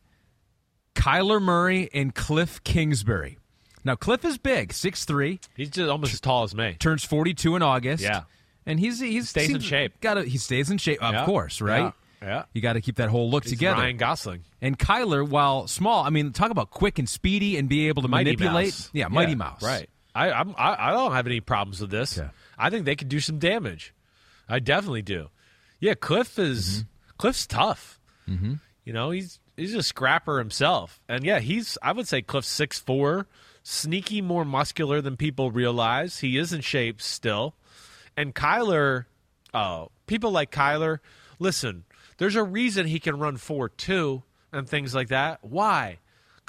Kyler 0.95 1.41
Murray 1.41 1.89
and 1.95 2.15
Cliff 2.15 2.63
Kingsbury. 2.65 3.39
Now, 3.85 3.95
Cliff 3.97 4.25
is 4.25 4.39
big, 4.39 4.73
six 4.73 5.05
three. 5.05 5.41
He's 5.57 5.71
just 5.71 5.89
almost 5.91 6.13
as 6.15 6.21
tall 6.21 6.45
as 6.45 6.55
me. 6.55 6.77
turns 6.79 7.05
42 7.05 7.57
in 7.57 7.63
August. 7.63 8.03
Yeah. 8.03 8.23
And 8.65 8.79
he's 8.79 9.01
he's 9.01 9.29
Stays 9.29 9.51
in 9.51 9.61
shape. 9.61 10.01
Gotta, 10.01 10.23
he 10.25 10.39
stays 10.39 10.71
in 10.71 10.79
shape, 10.79 11.03
of 11.03 11.15
Yeah. 11.15 11.25
course, 11.25 11.61
right? 11.61 11.81
Yeah. 11.81 11.91
Yeah. 12.23 12.45
You 12.53 12.61
got 12.63 12.75
to 12.75 12.81
keep 12.81 12.97
that 12.97 13.09
whole 13.09 13.31
look 13.31 13.45
He's 13.45 13.53
together. 13.53 13.81
Ryan 13.81 13.97
Gosling. 13.97 14.45
And 14.61 14.79
Kyler, 14.79 15.29
while 15.29 15.67
small, 15.67 16.05
I 16.05 16.11
mean, 16.11 16.33
talk 16.33 16.51
about 16.51 16.71
quick 16.71 16.99
and 16.99 17.09
speedy 17.09 17.57
and 17.57 17.69
be 17.69 17.89
able 17.89 18.03
to 18.03 18.09
Mighty 18.09 18.31
manipulate. 18.31 18.67
Mouse. 18.67 18.91
Yeah, 18.93 19.09
Mighty 19.09 19.35
Mouse. 19.35 19.63
Right. 19.63 19.91
I, 20.15 20.31
I'm, 20.31 20.55
I 20.59 20.89
I 20.89 20.91
don't 20.93 21.13
have 21.13 21.27
any 21.27 21.41
problems 21.41 21.81
with 21.81 21.91
this. 21.91 22.19
Yeah. 22.19 22.29
I 22.59 22.71
think 22.71 22.85
they 22.85 22.97
could 22.97 23.09
do 23.09 23.19
some 23.19 23.39
damage. 23.39 23.95
I 24.49 24.59
definitely 24.59 25.03
do. 25.03 25.29
Yeah, 25.81 25.95
Cliff 25.95 26.39
is 26.39 26.85
Cliff's 27.17 27.47
tough. 27.47 27.99
Mm-hmm. 28.29 28.55
You 28.85 28.93
know, 28.93 29.11
he's 29.11 29.41
he's 29.57 29.75
a 29.75 29.83
scrapper 29.83 30.39
himself, 30.39 31.01
and 31.09 31.25
yeah, 31.25 31.39
he's 31.41 31.79
I 31.83 31.93
would 31.93 32.07
say 32.07 32.21
Cliff's 32.21 32.49
six 32.49 32.79
four, 32.79 33.27
sneaky 33.63 34.21
more 34.21 34.45
muscular 34.45 35.01
than 35.01 35.17
people 35.17 35.51
realize. 35.51 36.19
He 36.19 36.37
is 36.37 36.53
in 36.53 36.61
shape 36.61 37.01
still, 37.01 37.55
and 38.17 38.35
Kyler. 38.35 39.07
Oh, 39.55 39.91
people 40.07 40.31
like 40.31 40.51
Kyler. 40.51 40.99
Listen, 41.39 41.85
there's 42.23 42.37
a 42.37 42.45
reason 42.45 42.87
he 42.87 43.01
can 43.01 43.19
run 43.19 43.37
four 43.37 43.69
two 43.69 44.23
and 44.53 44.69
things 44.69 44.95
like 44.95 45.09
that. 45.09 45.41
Why? 45.43 45.99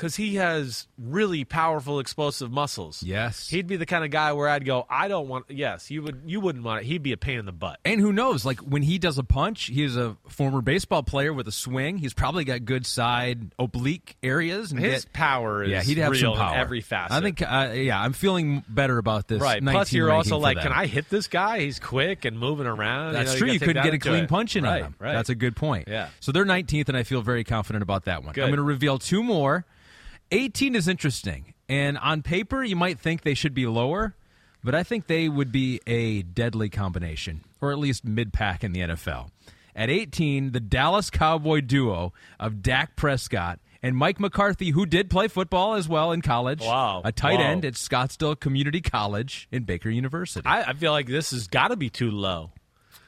Because 0.04 0.18
he 0.18 0.36
has 0.36 0.86
really 0.98 1.46
powerful, 1.46 2.02
explosive 2.02 2.52
muscles. 2.52 3.02
Yes. 3.04 3.48
He'd 3.48 3.68
be 3.68 3.78
the 3.78 3.86
kind 3.86 4.04
of 4.04 4.12
guy 4.12 4.34
where 4.34 4.50
I'd 4.50 4.66
go, 4.66 4.86
I 4.90 5.08
don't 5.08 5.30
want. 5.30 5.46
Yes, 5.48 5.90
you 5.90 6.02
would. 6.02 6.24
You 6.26 6.42
wouldn't 6.42 6.66
want 6.66 6.82
it. 6.82 6.88
He'd 6.88 7.04
be 7.04 7.14
a 7.14 7.18
pain 7.18 7.40
in 7.40 7.46
the 7.46 7.54
butt. 7.54 7.80
And 7.86 8.02
who 8.02 8.12
knows? 8.12 8.44
Like 8.44 8.60
when 8.60 8.82
he 8.82 9.00
does 9.00 9.18
a 9.18 9.24
punch, 9.24 9.68
he 9.68 9.82
is 9.82 9.96
a 9.96 10.18
former 10.28 10.60
baseball 10.62 11.04
player 11.04 11.32
with 11.32 11.48
a 11.48 11.54
swing. 11.54 12.00
He's 12.00 12.14
probably 12.14 12.44
got 12.44 12.66
good 12.66 12.86
side 12.86 13.54
oblique 13.58 14.18
areas. 14.22 14.74
And 14.74 14.82
His 14.82 15.06
get- 15.06 15.14
power 15.14 15.64
is 15.64 15.70
yeah, 15.70 15.84
he'd 15.84 16.00
have 16.00 16.18
some 16.18 16.36
power 16.36 16.54
every 16.58 16.82
facet. 16.82 17.14
I 17.14 17.22
think, 17.22 17.42
uh, 17.42 17.72
yeah, 17.74 18.02
I'm 18.02 18.12
feeling 18.12 18.66
better 18.68 18.98
about 18.98 19.30
this. 19.30 19.42
right. 19.42 19.64
19 19.64 19.74
Plus, 19.78 19.94
you're 19.94 20.12
also 20.12 20.38
like, 20.38 20.60
can 20.60 20.74
I 20.74 20.86
hit 20.86 21.10
this 21.10 21.28
guy? 21.28 21.62
He's 21.62 21.80
quick 21.80 22.26
and 22.26 22.38
moving 22.38 22.68
around. 22.68 23.14
That's 23.14 23.32
know, 23.32 23.38
true. 23.38 23.48
gotta 23.48 23.54
You 23.54 23.60
couldn't 23.62 23.84
get 23.84 23.94
a 23.94 24.00
clean 24.00 24.24
it. 24.26 24.30
punch 24.30 24.58
in 24.58 24.66
right, 24.66 24.82
on 24.82 24.88
him. 24.90 24.96
Right. 25.00 25.14
That's 25.14 25.30
a 25.30 25.36
good 25.36 25.56
point. 25.56 25.88
Yeah. 25.88 26.10
So 26.20 26.34
they're 26.34 26.44
19th, 26.44 26.90
and 26.90 26.98
I 26.98 27.04
feel 27.04 27.22
very 27.22 27.46
confident 27.46 27.84
about 27.84 28.04
that 28.04 28.26
one. 28.26 28.34
Good. 28.34 28.44
I'm 28.44 28.50
going 28.50 28.58
to 28.58 28.64
reveal 28.64 29.00
two 29.00 29.24
more. 29.24 29.66
18 30.34 30.76
is 30.76 30.88
interesting, 30.88 31.54
and 31.70 31.98
on 31.98 32.22
paper 32.22 32.64
you 32.64 32.76
might 32.76 33.00
think 33.00 33.22
they 33.22 33.34
should 33.34 33.54
be 33.54 33.66
lower, 33.68 34.16
but 34.64 34.74
I 34.76 34.84
think 34.84 35.08
they 35.08 35.30
would 35.30 35.52
be 35.52 35.80
a 35.88 36.22
deadly 36.24 36.70
combination, 36.70 37.44
or 37.62 37.72
at 37.72 37.78
least 37.80 38.04
mid-pack 38.06 38.64
in 38.64 38.72
the 38.74 38.82
NFL. 38.82 39.30
At 39.76 39.90
18, 39.90 40.52
the 40.52 40.60
Dallas 40.60 41.10
Cowboy 41.10 41.62
duo 41.62 42.14
of 42.40 42.62
Dak 42.62 42.96
Prescott 42.96 43.60
and 43.82 43.98
Mike 43.98 44.20
McCarthy, 44.20 44.70
who 44.70 44.86
did 44.86 45.10
play 45.10 45.28
football 45.28 45.74
as 45.74 45.90
well 45.90 46.12
in 46.12 46.22
college. 46.22 46.62
Wow. 46.62 47.02
A 47.04 47.12
tight 47.12 47.40
Wow. 47.40 47.46
end 47.46 47.66
at 47.66 47.74
Scottsdale 47.74 48.40
Community 48.40 48.82
College 48.82 49.48
in 49.52 49.64
Baker 49.64 49.90
University. 49.90 50.46
I, 50.46 50.64
I 50.64 50.74
feel 50.74 50.92
like 50.92 51.08
this 51.08 51.32
has 51.32 51.48
got 51.48 51.70
to 51.70 51.76
be 51.76 51.90
too 51.90 52.12
low. 52.12 52.52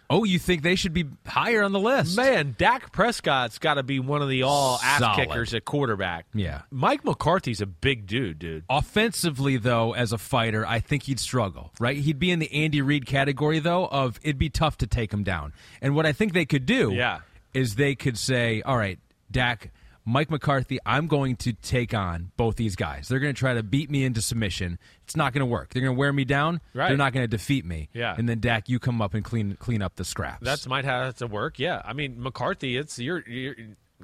Oh, 0.10 0.24
you 0.24 0.40
think 0.40 0.62
they 0.62 0.76
should 0.76 0.94
be 0.94 1.06
higher 1.26 1.64
on 1.64 1.72
the 1.72 1.80
list? 1.80 2.16
Man, 2.18 2.56
Dak 2.58 2.92
Prescott's 2.92 3.58
got 3.60 3.76
to 3.76 3.84
be 3.84 4.00
one 4.00 4.22
of 4.22 4.30
the 4.30 4.44
all 4.44 4.80
ass 4.84 5.16
kickers 5.16 5.54
at 5.54 5.66
quarterback. 5.66 6.26
Yeah. 6.34 6.62
Mike 6.72 7.04
McCarthy's 7.06 7.62
a 7.62 7.66
big 7.66 8.06
dude, 8.08 8.40
dude. 8.40 8.64
Offensively, 8.70 9.58
though, 9.58 9.94
as 9.94 10.12
a 10.14 10.18
fighter, 10.18 10.66
I 10.66 10.80
think 10.80 11.04
he'd 11.04 11.20
struggle, 11.20 11.72
right? 11.80 11.98
He'd 11.98 12.20
be 12.20 12.32
in 12.32 12.40
the 12.40 12.52
Andy 12.54 12.82
Reid 12.82 13.06
category, 13.06 13.60
though, 13.60 13.86
of 13.88 14.20
it'd 14.24 14.38
be 14.38 14.50
tough 14.50 14.78
to 14.80 14.88
take 14.88 15.12
him 15.14 15.24
down. 15.24 15.54
And 15.82 15.96
what 15.96 16.06
I 16.06 16.12
think 16.14 16.34
they 16.34 16.46
could 16.46 16.66
do 16.66 16.92
Yeah. 16.94 17.20
is 17.54 17.76
they 17.76 17.96
could 17.96 18.18
say, 18.18 18.62
all 18.62 18.78
right, 18.78 19.00
Dak, 19.32 19.72
Mike 20.08 20.30
McCarthy, 20.30 20.78
I'm 20.86 21.08
going 21.08 21.36
to 21.38 21.54
take 21.54 21.94
on 21.94 22.32
both 22.38 22.58
these 22.58 22.76
guys. 22.76 23.08
They're 23.08 23.20
going 23.20 23.34
to 23.34 23.40
try 23.40 23.56
to 23.56 23.64
beat 23.64 23.90
me 23.90 24.04
into 24.04 24.22
submission. 24.22 24.78
It's 25.04 25.16
not 25.16 25.34
going 25.34 25.40
to 25.40 25.48
work. 25.48 25.74
They're 25.74 25.82
going 25.82 25.96
to 25.96 26.00
wear 26.00 26.14
me 26.14 26.26
down. 26.26 26.62
Right. 26.76 26.90
They're 26.90 26.98
not 26.98 27.12
going 27.12 27.24
to 27.24 27.28
defeat 27.28 27.66
me. 27.66 27.90
Yeah. 27.92 28.14
And 28.16 28.30
then 28.30 28.40
Dak, 28.40 28.70
you 28.70 28.78
come 28.78 29.02
up 29.02 29.16
and 29.16 29.24
clean 29.26 29.56
clean 29.60 29.82
up 29.82 29.96
the 29.96 30.06
scraps. 30.06 30.44
That's 30.46 30.68
might 30.68 30.86
have 30.86 31.16
to 31.18 31.28
work. 31.28 31.58
Yeah, 31.58 31.82
I 31.84 31.94
mean 31.94 32.22
McCarthy. 32.22 32.78
It's 32.78 33.00
you're, 33.00 33.28
you're 33.28 33.56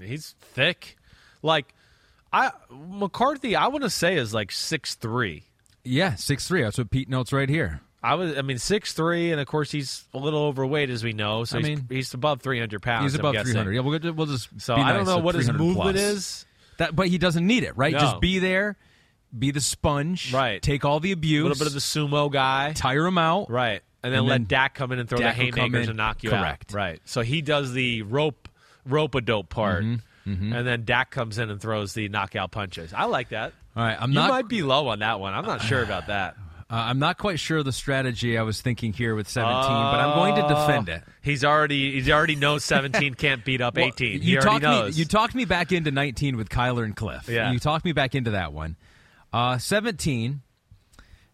he's 0.02 0.36
thick. 0.42 0.98
Like 1.44 1.74
I 2.34 2.52
McCarthy, 2.72 3.56
I 3.56 3.68
want 3.68 3.84
to 3.84 3.90
say 3.90 4.16
is 4.16 4.34
like 4.34 4.52
six 4.52 4.96
three. 4.96 5.44
yeah, 5.84 6.16
six 6.16 6.48
three. 6.48 6.64
That's 6.64 6.78
what 6.80 6.90
Pete 6.90 7.10
notes 7.10 7.32
right 7.32 7.50
here. 7.50 7.82
I 8.04 8.16
was, 8.16 8.38
I 8.38 8.42
mean, 8.42 8.58
six 8.58 8.94
three, 8.94 9.32
and 9.32 9.40
of 9.40 9.46
course 9.48 9.72
he's 9.72 10.06
a 10.14 10.18
little 10.18 10.44
overweight, 10.46 10.90
as 10.90 11.04
we 11.04 11.14
know. 11.14 11.44
So 11.44 11.58
I 11.58 11.62
he's, 11.62 11.68
mean, 11.70 11.86
he's 11.90 12.14
above 12.14 12.42
three 12.42 12.60
hundred 12.60 12.82
pounds. 12.82 13.12
He's 13.12 13.20
above 13.20 13.36
300. 13.36 13.72
Yeah, 13.74 13.82
we'll, 13.82 14.00
just- 14.00 14.16
we'll 14.16 14.26
just 14.28 14.50
So 14.60 14.74
I 14.76 14.90
don't 14.94 14.98
nice 15.00 15.06
know 15.08 15.20
what 15.20 15.36
his 15.36 15.52
movement 15.52 15.96
plus. 15.96 15.96
is. 15.98 16.46
That, 16.78 16.96
but 16.96 17.08
he 17.10 17.18
doesn't 17.20 17.46
need 17.46 17.64
it, 17.64 17.78
right? 17.78 17.94
No. 17.94 18.00
Just 18.00 18.20
be 18.20 18.40
there, 18.40 18.76
be 19.38 19.52
the 19.52 19.62
sponge, 19.62 20.34
Right. 20.34 20.60
Take 20.62 20.84
all 20.84 21.00
the 21.00 21.12
abuse, 21.12 21.42
A 21.42 21.48
little 21.50 21.60
bit 21.60 21.68
of 21.68 21.74
the 21.74 21.80
sumo 21.80 22.32
guy, 22.32 22.74
tire 22.74 23.06
him 23.06 23.20
out, 23.20 23.52
right? 23.52 23.82
And 24.04 24.12
then 24.12 24.20
And 24.22 24.28
let 24.28 24.34
then 24.36 24.46
Dak 24.46 24.74
come 24.74 24.92
in 24.92 24.98
and 24.98 25.08
throw 25.08 25.20
Dak 25.20 25.36
the 25.38 25.44
haymakers 25.44 25.84
in. 25.84 25.90
and 25.92 25.98
knock 25.98 26.24
you 26.24 26.32
Correct. 26.32 26.72
out. 26.72 26.76
Right. 26.76 27.02
So 27.06 27.22
he 27.22 27.44
does 27.44 27.72
the 27.74 28.02
rope 28.02 28.48
rope 28.84 29.14
a 29.14 29.22
dope 29.22 29.50
part, 29.50 29.84
Mm-hmm. 29.84 30.54
and 30.54 30.68
then 30.68 30.86
Dak 30.86 31.12
comes 31.12 31.38
in 31.38 31.50
and 31.52 31.62
throws 31.62 31.94
the 31.94 32.08
knockout 32.10 32.50
punches. 32.52 32.94
I 32.94 33.06
like 33.06 33.30
that. 33.30 33.54
All 33.76 33.84
right, 33.84 33.98
I'm 34.00 34.10
you 34.12 34.16
not. 34.16 34.30
might 34.30 34.48
be 34.48 34.64
low 34.64 34.88
on 34.88 35.00
that 35.00 35.20
one. 35.20 35.34
I'm 35.36 35.46
not 35.46 35.62
sure 35.62 35.82
about 35.84 36.08
that. 36.08 36.36
Uh, 36.72 36.76
I'm 36.76 37.00
not 37.00 37.18
quite 37.18 37.38
sure 37.38 37.62
the 37.64 37.74
strategy 37.74 38.38
I 38.38 38.44
was 38.44 38.62
thinking 38.62 38.94
here 38.94 39.14
with 39.14 39.28
17, 39.28 39.62
but 39.62 39.68
I'm 39.68 40.16
going 40.16 40.36
to 40.36 40.48
defend 40.48 40.88
it. 40.88 41.04
He's 41.22 41.44
already 41.44 42.00
he 42.02 42.12
already 42.14 42.36
knows 42.36 42.64
17 42.64 43.16
can't 43.16 43.44
beat 43.44 43.60
up 43.60 43.78
18. 43.78 43.90
Well, 43.90 44.22
he 44.22 44.32
you 44.32 44.40
already 44.40 44.66
knows. 44.66 44.96
me. 44.96 45.00
You 45.00 45.06
talked 45.06 45.36
me 45.36 45.44
back 45.44 45.74
into 45.74 45.92
19 45.92 46.38
with 46.38 46.48
Kyler 46.48 46.86
and 46.86 46.96
Cliff. 46.96 47.28
Yeah. 47.28 47.52
You 47.52 47.60
talked 47.60 47.84
me 47.84 47.92
back 47.92 48.16
into 48.16 48.32
that 48.32 48.54
one. 48.54 48.78
Uh, 49.34 49.58
17. 49.58 50.42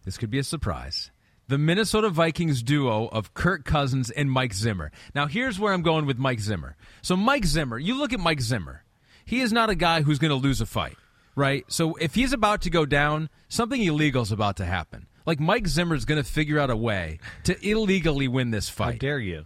This 0.04 0.18
could 0.18 0.30
be 0.30 0.38
a 0.38 0.44
surprise. 0.44 1.10
The 1.48 1.58
Minnesota 1.58 2.10
Vikings 2.10 2.62
duo 2.62 3.06
of 3.06 3.32
Kirk 3.32 3.64
Cousins 3.64 4.10
and 4.10 4.30
Mike 4.30 4.52
Zimmer. 4.52 4.90
Now, 5.14 5.26
here's 5.26 5.58
where 5.58 5.72
I'm 5.72 5.82
going 5.82 6.04
with 6.04 6.18
Mike 6.18 6.40
Zimmer. 6.40 6.76
So, 7.00 7.16
Mike 7.16 7.44
Zimmer, 7.46 7.78
you 7.78 7.96
look 7.96 8.12
at 8.12 8.20
Mike 8.20 8.40
Zimmer. 8.40 8.84
He 9.24 9.40
is 9.40 9.52
not 9.52 9.70
a 9.70 9.74
guy 9.74 10.02
who's 10.02 10.18
going 10.18 10.30
to 10.30 10.34
lose 10.34 10.60
a 10.60 10.66
fight, 10.66 10.96
right? 11.36 11.64
So, 11.68 11.94
if 11.94 12.14
he's 12.14 12.32
about 12.32 12.62
to 12.62 12.70
go 12.70 12.84
down, 12.84 13.30
something 13.48 13.82
illegal 13.82 14.22
is 14.22 14.32
about 14.32 14.56
to 14.56 14.64
happen. 14.66 15.06
Like 15.28 15.40
Mike 15.40 15.66
Zimmer's 15.66 16.06
going 16.06 16.24
to 16.24 16.26
figure 16.26 16.58
out 16.58 16.70
a 16.70 16.76
way 16.76 17.18
to 17.44 17.54
illegally 17.60 18.28
win 18.28 18.50
this 18.50 18.70
fight. 18.70 18.94
How 18.94 18.98
dare 18.98 19.18
you? 19.18 19.44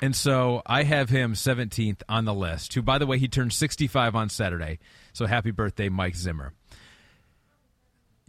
And 0.00 0.14
so 0.14 0.62
I 0.64 0.84
have 0.84 1.08
him 1.08 1.32
17th 1.32 2.02
on 2.08 2.26
the 2.26 2.32
list, 2.32 2.74
who, 2.74 2.80
by 2.80 2.98
the 2.98 3.08
way, 3.08 3.18
he 3.18 3.26
turned 3.26 3.52
65 3.52 4.14
on 4.14 4.28
Saturday. 4.28 4.78
So 5.12 5.26
happy 5.26 5.50
birthday, 5.50 5.88
Mike 5.88 6.14
Zimmer. 6.14 6.52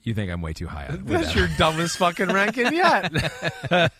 You 0.01 0.15
think 0.15 0.31
I'm 0.31 0.41
way 0.41 0.53
too 0.53 0.65
high 0.65 0.87
on 0.87 1.05
That's 1.05 1.27
that. 1.27 1.35
your 1.35 1.49
dumbest 1.55 1.97
fucking 1.97 2.29
ranking 2.29 2.73
yet. 2.73 3.11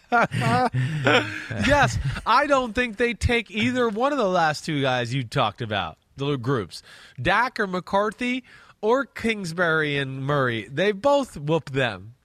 yes, 1.67 1.99
I 2.25 2.47
don't 2.47 2.73
think 2.73 2.97
they 2.97 3.13
take 3.13 3.51
either 3.51 3.89
one 3.89 4.11
of 4.11 4.17
the 4.17 4.27
last 4.27 4.65
two 4.65 4.81
guys 4.81 5.13
you 5.13 5.23
talked 5.23 5.61
about, 5.61 5.99
the 6.17 6.23
little 6.23 6.39
groups. 6.39 6.81
Dak 7.21 7.59
or 7.59 7.67
McCarthy 7.67 8.43
or 8.81 9.05
Kingsbury 9.05 9.99
and 9.99 10.25
Murray. 10.25 10.67
They 10.67 10.91
both 10.93 11.37
whoop 11.37 11.69
them. 11.69 12.15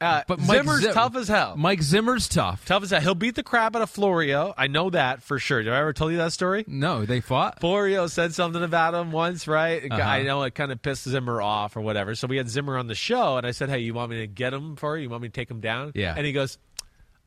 Uh, 0.00 0.22
But 0.28 0.38
Mike 0.40 0.48
Zimmer's 0.58 0.82
Zim- 0.82 0.94
tough 0.94 1.16
as 1.16 1.28
hell. 1.28 1.56
Mike 1.56 1.82
Zimmer's 1.82 2.28
tough. 2.28 2.64
tough 2.64 2.82
as 2.84 2.90
hell. 2.90 3.00
He'll 3.00 3.14
beat 3.14 3.34
the 3.34 3.42
crap 3.42 3.74
out 3.74 3.82
of 3.82 3.90
Florio. 3.90 4.54
I 4.56 4.66
know 4.68 4.90
that 4.90 5.22
for 5.22 5.38
sure. 5.38 5.62
Did 5.62 5.72
I 5.72 5.78
ever 5.80 5.92
tell 5.92 6.10
you 6.10 6.18
that 6.18 6.32
story? 6.32 6.64
No, 6.68 7.04
they 7.04 7.20
fought. 7.20 7.60
Florio 7.60 8.06
said 8.06 8.34
something 8.34 8.62
about 8.62 8.94
him 8.94 9.10
once, 9.12 9.48
right? 9.48 9.82
Uh-huh. 9.90 10.00
I 10.02 10.22
know 10.22 10.42
it 10.44 10.54
kind 10.54 10.70
of 10.72 10.80
pissed 10.82 11.04
Zimmer 11.08 11.42
off 11.42 11.76
or 11.76 11.80
whatever. 11.80 12.14
So 12.14 12.26
we 12.28 12.36
had 12.36 12.48
Zimmer 12.48 12.78
on 12.78 12.86
the 12.86 12.94
show, 12.94 13.36
and 13.38 13.46
I 13.46 13.50
said, 13.50 13.68
"Hey, 13.70 13.80
you 13.80 13.92
want 13.94 14.10
me 14.10 14.18
to 14.18 14.26
get 14.26 14.52
him 14.54 14.76
for 14.76 14.96
you? 14.96 15.04
You 15.04 15.10
want 15.10 15.22
me 15.22 15.28
to 15.28 15.32
take 15.34 15.50
him 15.50 15.60
down?" 15.60 15.92
Yeah. 15.94 16.14
And 16.16 16.24
he 16.26 16.32
goes, 16.32 16.58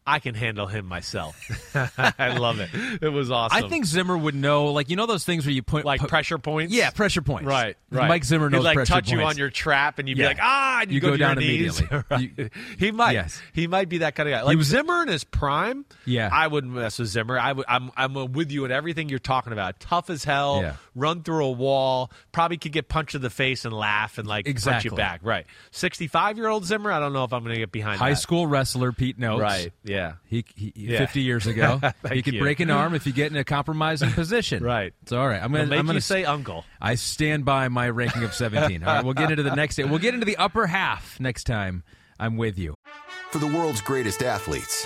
"I 0.05 0.19
can 0.19 0.35
handle 0.35 0.67
him 0.67 0.85
myself." 0.85 1.37
I 1.97 2.37
love 2.37 2.59
it. 2.59 2.69
It 3.01 3.09
was 3.09 3.31
awesome. 3.31 3.63
I 3.63 3.67
think 3.67 3.85
Zimmer 3.85 4.17
would 4.17 4.35
know, 4.35 4.67
like 4.67 4.89
you 4.89 4.95
know 4.95 5.05
those 5.05 5.23
things 5.23 5.45
where 5.45 5.53
you 5.53 5.63
put 5.63 5.85
like 5.85 6.01
pressure 6.07 6.37
points. 6.37 6.73
Yeah, 6.73 6.89
pressure 6.91 7.21
points. 7.21 7.45
Right, 7.47 7.77
right. 7.89 8.07
Mike 8.07 8.23
Zimmer 8.23 8.49
knows 8.49 8.61
He'd 8.65 8.75
like 8.75 8.87
touch 8.87 9.11
you 9.11 9.21
on 9.21 9.37
your 9.37 9.49
trap, 9.49 9.99
and 9.99 10.07
you'd 10.09 10.17
Yeah. 10.17 10.23
be 10.25 10.27
like, 10.35 10.39
"Ah!" 10.41 10.79
And 10.81 10.89
you, 10.91 10.95
You 10.95 11.01
go, 11.01 11.09
go 11.11 11.17
down 11.17 11.37
immediately. 11.37 11.87
Right. 12.09 12.31
You- 12.37 12.49
he 12.77 12.91
might. 12.91 13.11
Yes. 13.13 13.41
He 13.53 13.67
might 13.67 13.87
be 13.89 13.99
that 13.99 14.15
kind 14.15 14.27
of 14.27 14.33
guy. 14.33 14.41
Like 14.43 14.57
was- 14.57 14.67
Zimmer 14.67 15.01
in 15.03 15.07
his 15.07 15.23
prime. 15.23 15.85
Yeah. 16.05 16.29
I 16.31 16.47
wouldn't 16.47 16.73
mess 16.73 16.99
with 16.99 17.07
Zimmer. 17.09 17.37
I 17.39 17.53
would. 17.53 17.65
I'm. 17.67 17.91
I'm 17.95 18.13
with 18.33 18.51
you 18.51 18.65
in 18.65 18.71
everything 18.71 19.09
you're 19.09 19.19
talking 19.19 19.53
about. 19.53 19.79
Tough 19.79 20.09
as 20.09 20.23
hell. 20.23 20.61
Yeah. 20.61 20.75
Run 20.93 21.23
through 21.23 21.45
a 21.45 21.51
wall. 21.51 22.11
Probably 22.31 22.57
could 22.57 22.71
get 22.73 22.89
punched 22.89 23.15
in 23.15 23.21
the 23.21 23.29
face 23.29 23.63
and 23.65 23.73
laugh 23.73 24.17
and 24.17 24.27
like 24.27 24.45
punch 24.61 24.83
you 24.85 24.91
back. 24.91 25.21
Right. 25.23 25.45
65 25.71 26.37
year 26.37 26.47
old 26.47 26.65
Zimmer. 26.65 26.91
I 26.91 26.99
don't 26.99 27.13
know 27.13 27.23
if 27.23 27.31
I'm 27.33 27.43
going 27.43 27.53
to 27.55 27.59
get 27.59 27.71
behind 27.71 27.99
High 27.99 28.09
that. 28.11 28.15
school 28.17 28.45
wrestler 28.47 28.91
Pete 28.91 29.17
notes. 29.17 29.41
Right. 29.41 29.71
Yeah. 29.83 30.13
He, 30.25 30.43
he 30.55 30.73
Yeah. 30.75 30.97
50 30.99 31.21
years 31.21 31.47
ago, 31.47 31.79
he 32.11 32.21
could 32.21 32.33
you. 32.33 32.41
break 32.41 32.59
an 32.59 32.69
arm 32.71 32.93
if 32.93 33.07
you 33.07 33.13
get 33.13 33.31
in 33.31 33.37
a 33.37 33.43
compromising 33.43 34.11
position. 34.11 34.63
Right. 34.71 34.93
It's 35.03 35.11
all 35.11 35.27
right, 35.27 35.41
I'm 35.41 35.51
gonna 35.51 35.65
make 35.65 35.79
I'm 35.79 35.85
gonna 35.85 35.97
you 35.97 36.01
say 36.01 36.23
uncle. 36.25 36.65
I 36.81 36.95
stand 36.95 37.45
by 37.45 37.67
my 37.69 37.89
ranking 37.89 38.23
of 38.23 38.33
17. 38.33 38.83
All 38.83 38.95
right, 38.95 39.03
we'll 39.03 39.13
get 39.13 39.31
into 39.31 39.43
the 39.43 39.55
next. 39.55 39.77
We'll 39.77 39.99
get 39.99 40.13
into 40.13 40.25
the 40.25 40.37
upper 40.37 40.67
half 40.67 41.19
next 41.19 41.45
time. 41.45 41.83
I'm 42.19 42.37
with 42.37 42.57
you. 42.59 42.75
For 43.31 43.39
the 43.39 43.47
world's 43.47 43.81
greatest 43.81 44.21
athletes, 44.23 44.85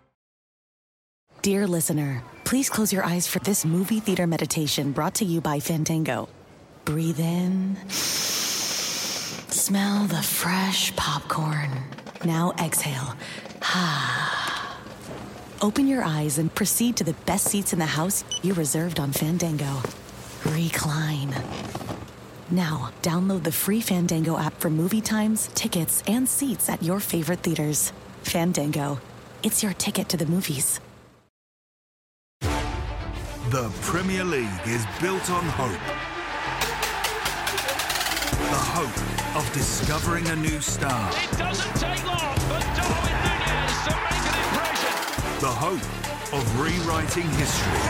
Dear 1.41 1.65
listener, 1.65 2.21
please 2.43 2.69
close 2.69 2.93
your 2.93 3.03
eyes 3.03 3.25
for 3.25 3.39
this 3.39 3.65
movie 3.65 3.99
theater 3.99 4.27
meditation 4.27 4.91
brought 4.91 5.15
to 5.15 5.25
you 5.25 5.41
by 5.41 5.59
Fandango. 5.59 6.29
Breathe 6.85 7.19
in. 7.19 7.77
Smell 9.49 10.05
the 10.05 10.21
fresh 10.21 10.95
popcorn. 10.95 11.71
Now 12.23 12.53
exhale. 12.59 13.15
Ha. 13.59 14.77
Open 15.63 15.87
your 15.87 16.03
eyes 16.03 16.37
and 16.37 16.53
proceed 16.53 16.95
to 16.97 17.03
the 17.03 17.15
best 17.25 17.47
seats 17.47 17.73
in 17.73 17.79
the 17.79 17.87
house 17.87 18.23
you 18.43 18.53
reserved 18.53 18.99
on 18.99 19.11
Fandango. 19.11 19.81
Recline. 20.45 21.33
Now, 22.51 22.91
download 23.01 23.41
the 23.41 23.51
free 23.51 23.81
Fandango 23.81 24.37
app 24.37 24.59
for 24.59 24.69
movie 24.69 25.01
times, 25.01 25.49
tickets, 25.55 26.03
and 26.05 26.29
seats 26.29 26.69
at 26.69 26.83
your 26.83 26.99
favorite 26.99 27.39
theaters. 27.39 27.93
Fandango. 28.21 28.99
It's 29.41 29.63
your 29.63 29.73
ticket 29.73 30.07
to 30.09 30.17
the 30.17 30.27
movies. 30.27 30.79
The 33.51 33.69
Premier 33.81 34.23
League 34.23 34.47
is 34.65 34.85
built 35.01 35.29
on 35.29 35.43
hope. 35.43 35.83
The 38.47 38.63
hope 38.71 39.35
of 39.35 39.43
discovering 39.51 40.25
a 40.29 40.37
new 40.37 40.61
star. 40.61 41.11
It 41.11 41.37
doesn't 41.37 41.75
take 41.75 41.99
long 42.07 42.33
for 42.47 42.63
Darwin 42.79 43.11
Nunez 43.11 43.75
to 43.83 43.93
make 44.07 44.23
an 44.23 44.39
impression. 44.39 44.95
The 45.43 45.51
hope 45.51 45.83
of 46.31 46.43
rewriting 46.63 47.27
history. 47.35 47.83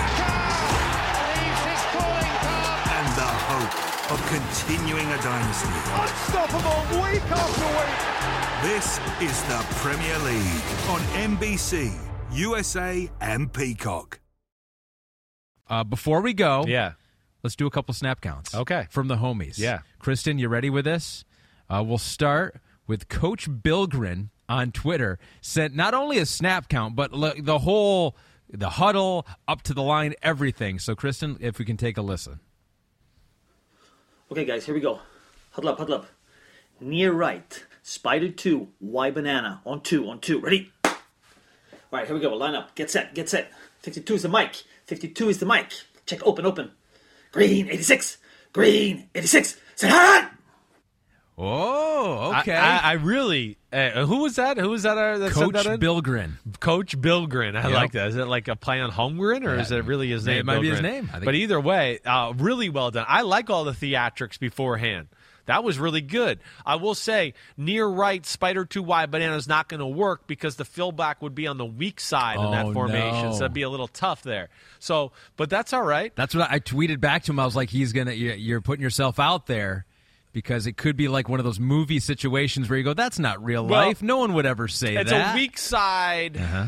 Leaves 1.30 1.62
his 1.70 1.84
calling 1.94 2.38
card. 2.42 2.82
And 2.98 3.08
the 3.22 3.32
hope 3.54 3.78
of 4.14 4.20
continuing 4.34 5.06
a 5.14 5.20
dynasty. 5.22 5.78
Unstoppable 5.94 6.82
week 7.06 7.22
after 7.30 7.70
week. 7.78 8.02
This 8.66 8.98
is 9.22 9.38
the 9.44 9.62
Premier 9.78 10.18
League 10.26 10.66
on 10.90 11.02
NBC, 11.38 11.94
USA, 12.32 13.08
and 13.22 13.54
Peacock. 13.54 14.21
Uh, 15.72 15.84
before 15.86 16.22
we 16.22 16.34
go, 16.34 16.66
Yeah. 16.68 16.94
let's 17.44 17.56
do 17.56 17.66
a 17.66 17.72
couple 17.72 17.94
snap 17.94 18.20
counts. 18.22 18.54
Okay. 18.54 18.88
From 18.92 19.08
the 19.08 19.16
homies. 19.16 19.58
Yeah. 19.58 19.80
Kristen, 20.00 20.38
you 20.38 20.50
ready 20.50 20.70
with 20.70 20.86
this? 20.86 21.24
Uh, 21.70 21.82
we'll 21.84 21.98
start 21.98 22.60
with 22.88 23.08
Coach 23.08 23.50
Bilgren 23.50 24.30
on 24.50 24.72
Twitter. 24.74 25.18
Sent 25.40 25.74
not 25.74 25.94
only 25.94 26.18
a 26.18 26.26
snap 26.26 26.68
count, 26.68 26.96
but 26.96 27.14
l- 27.14 27.34
the 27.40 27.60
whole 27.60 28.18
the 28.54 28.72
huddle 28.72 29.26
up 29.48 29.62
to 29.62 29.74
the 29.74 29.82
line, 29.82 30.14
everything. 30.22 30.78
So, 30.78 30.94
Kristen, 30.94 31.38
if 31.40 31.58
we 31.58 31.64
can 31.64 31.78
take 31.78 31.98
a 31.98 32.02
listen. 32.02 32.42
Okay, 34.30 34.44
guys, 34.44 34.66
here 34.66 34.76
we 34.76 34.82
go. 34.82 35.00
Huddle 35.52 35.70
up, 35.72 35.78
huddle 35.78 35.96
up. 35.96 36.06
Near 36.82 37.14
right, 37.14 37.64
spider 37.82 38.28
two, 38.30 38.68
Y 38.82 39.10
banana. 39.12 39.62
On 39.66 39.80
two, 39.80 40.10
on 40.10 40.20
two. 40.20 40.40
Ready? 40.42 40.70
All 41.92 42.00
right, 42.00 42.06
here 42.08 42.16
we 42.16 42.22
go. 42.22 42.34
Line 42.36 42.56
up. 42.56 42.74
Get 42.76 42.90
set, 42.90 43.14
get 43.14 43.30
set. 43.30 43.52
52 43.82 44.14
is 44.16 44.22
the 44.24 44.30
mic. 44.30 44.64
52 44.88 45.30
is 45.30 45.40
the 45.40 45.46
mic. 45.46 45.72
Check, 46.06 46.26
open, 46.26 46.46
open. 46.46 46.72
Green, 47.32 47.68
86. 47.70 48.18
Green, 48.54 49.10
86. 49.16 49.58
Set 49.76 49.92
hard! 49.92 50.28
Oh, 51.38 52.36
okay. 52.42 52.56
I, 52.56 52.78
I, 52.78 52.80
I 52.84 52.92
really. 52.94 53.58
Uh, 53.74 54.06
who 54.06 54.18
was 54.22 54.36
that? 54.36 54.58
Who 54.58 54.70
was 54.70 54.84
that? 54.84 54.98
Uh, 54.98 55.18
that 55.18 55.32
Coach 55.32 55.56
said 55.56 55.66
that 55.66 55.74
in? 55.74 55.80
Bilgren. 55.80 56.34
Coach 56.60 57.00
Bilgren. 57.00 57.56
I 57.56 57.64
Yep. 57.70 57.72
like 57.72 57.92
that. 57.94 58.10
Is 58.10 58.16
it 58.16 58.26
like 58.28 58.48
a 58.48 58.56
play 58.56 58.80
on 58.80 58.92
Holmgren, 58.92 59.46
or 59.48 59.56
Yeah. 59.56 59.62
is 59.62 59.72
it 59.72 59.86
really 59.86 60.10
his 60.10 60.26
name? 60.26 60.34
It 60.34 60.38
name? 60.40 60.46
might 60.46 60.62
be 60.62 60.70
his 60.70 60.82
name. 60.82 61.10
I 61.10 61.14
think- 61.14 61.26
But 61.26 61.36
either 61.36 61.60
way, 61.60 62.00
uh, 62.06 62.34
really 62.38 62.70
well 62.70 62.92
done. 62.92 63.06
I 63.08 63.22
like 63.22 63.50
all 63.50 63.64
the 63.64 63.72
theatrics 63.72 64.38
beforehand. 64.40 65.08
That 65.46 65.64
was 65.64 65.80
really 65.80 66.02
good. 66.02 66.40
I 66.66 66.76
will 66.76 66.96
say, 66.96 67.34
near 67.58 67.86
right, 67.88 68.26
Spider 68.26 68.66
2 68.66 68.84
wide 68.84 69.12
banana 69.12 69.36
is 69.36 69.48
not 69.48 69.68
going 69.68 69.80
to 69.80 69.88
work 69.88 70.28
because 70.28 70.56
the 70.56 70.66
fullback 70.66 71.22
would 71.22 71.36
be 71.36 71.48
on 71.48 71.58
the 71.58 71.66
weak 71.66 72.00
side 72.00 72.38
in 72.38 72.46
Oh, 72.46 72.52
that 72.52 72.74
formation. 72.74 73.26
no. 73.26 73.32
So 73.34 73.46
it'd 73.46 73.54
be 73.54 73.64
a 73.64 73.70
little 73.70 73.88
tough 73.88 74.24
there. 74.24 74.50
So, 74.80 75.12
but 75.38 75.50
that's 75.50 75.74
all 75.74 75.84
right. 75.84 76.16
That's 76.16 76.36
what 76.36 76.50
I, 76.50 76.56
I 76.56 76.60
tweeted 76.60 77.00
back 77.00 77.24
to 77.24 77.32
him. 77.32 77.40
I 77.40 77.46
was 77.46 77.56
like, 77.56 77.70
"He's 77.70 77.94
gonna, 77.94 78.14
you're, 78.14 78.36
you're 78.36 78.62
putting 78.62 78.84
yourself 78.84 79.20
out 79.20 79.48
there." 79.48 79.86
Because 80.34 80.66
it 80.66 80.78
could 80.78 80.96
be 80.96 81.10
like 81.10 81.28
one 81.28 81.42
of 81.42 81.44
those 81.44 81.60
movie 81.60 82.00
situations 82.00 82.70
where 82.70 82.78
you 82.78 82.86
go, 82.86 82.94
"That's 82.94 83.20
not 83.20 83.44
real 83.44 83.66
Well, 83.68 83.88
life. 83.88 84.02
No 84.02 84.18
one 84.20 84.32
would 84.36 84.46
ever 84.46 84.70
say 84.70 84.96
It's 84.96 85.12
that." 85.12 85.22
It's 85.22 85.32
a 85.34 85.36
weak 85.36 85.58
side. 85.58 86.38
Uh-huh. 86.38 86.68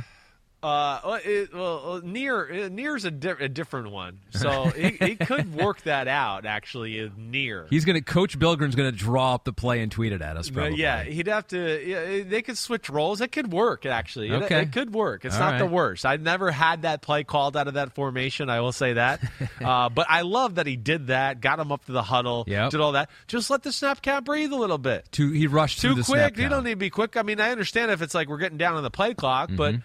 Uh, 0.64 1.00
well, 1.04 1.20
it, 1.24 1.54
well, 1.54 2.02
near 2.04 2.66
uh, 2.66 2.70
near's 2.70 3.04
a, 3.06 3.12
di- 3.12 3.36
a 3.40 3.50
different 3.50 3.92
one, 3.92 4.20
so 4.30 4.64
he, 4.76 4.92
he 4.92 5.16
could 5.16 5.54
work 5.54 5.82
that 5.82 6.08
out. 6.08 6.46
Actually, 6.46 7.02
uh, 7.02 7.10
near. 7.18 7.68
He's 7.70 7.84
gonna, 7.86 8.02
Coach 8.02 8.40
Bilgren's 8.40 8.76
gonna 8.76 8.92
draw 8.94 9.34
up 9.36 9.44
the 9.44 9.52
play 9.54 9.82
and 9.82 9.92
tweet 9.92 10.14
it 10.14 10.22
at 10.22 10.38
us. 10.38 10.50
But 10.50 10.62
Probably. 10.62 10.80
yeah, 10.80 11.04
he'd 11.04 11.28
have 11.28 11.48
to. 11.48 11.84
Yeah, 11.86 12.24
they 12.26 12.42
could 12.42 12.58
switch 12.58 12.90
roles. 12.90 13.20
It 13.22 13.32
could 13.34 13.52
work. 13.52 13.86
Actually, 13.86 14.30
It- 14.30 14.44
Okay. 14.44 14.62
it, 14.62 14.72
could 14.72 14.94
work. 14.94 15.26
It's 15.26 15.36
All 15.36 15.42
not 15.52 15.58
the 15.60 15.66
worst. 15.66 16.06
I 16.06 16.16
never 16.18 16.50
had 16.52 16.84
that 16.84 17.02
play 17.02 17.24
called 17.24 17.58
out 17.58 17.68
of 17.68 17.74
that 17.76 17.94
formation. 17.94 18.50
I 18.50 18.62
will 18.62 18.72
say 18.72 18.94
that. 18.94 19.20
uh, 19.64 19.90
but 19.90 20.08
I 20.10 20.22
love 20.22 20.56
that 20.56 20.66
he 20.68 20.76
did 20.78 21.08
that. 21.08 21.42
Got 21.42 21.60
him 21.60 21.72
up 21.72 21.86
to 21.86 21.92
the 21.92 22.04
huddle. 22.04 22.46
Yep. 22.48 22.72
Did 22.72 22.80
all 22.80 22.94
that. 22.94 23.10
Just 23.28 23.50
let 23.50 23.64
the 23.64 23.72
snap 23.74 24.02
count 24.02 24.24
breathe 24.26 24.52
a 24.54 24.56
little 24.58 24.78
bit. 24.78 25.08
Too, 25.12 25.32
he 25.32 25.48
rushed 25.48 25.82
Too 25.82 25.94
quick. 25.96 26.06
snap 26.06 26.38
You 26.38 26.48
don't 26.50 26.64
need 26.64 26.72
to 26.72 26.76
be 26.78 26.90
quick. 26.90 27.18
I 27.18 27.22
mean, 27.24 27.42
I 27.42 27.52
understand 27.52 27.92
if 27.92 28.02
it's 28.02 28.14
like 28.16 28.30
we're 28.30 28.38
getting 28.38 28.58
down 28.58 28.76
on 28.76 28.84
the 28.84 28.92
play 28.92 29.14
clock, 29.14 29.50
but 29.56 29.74
Mm-hmm. 29.74 29.82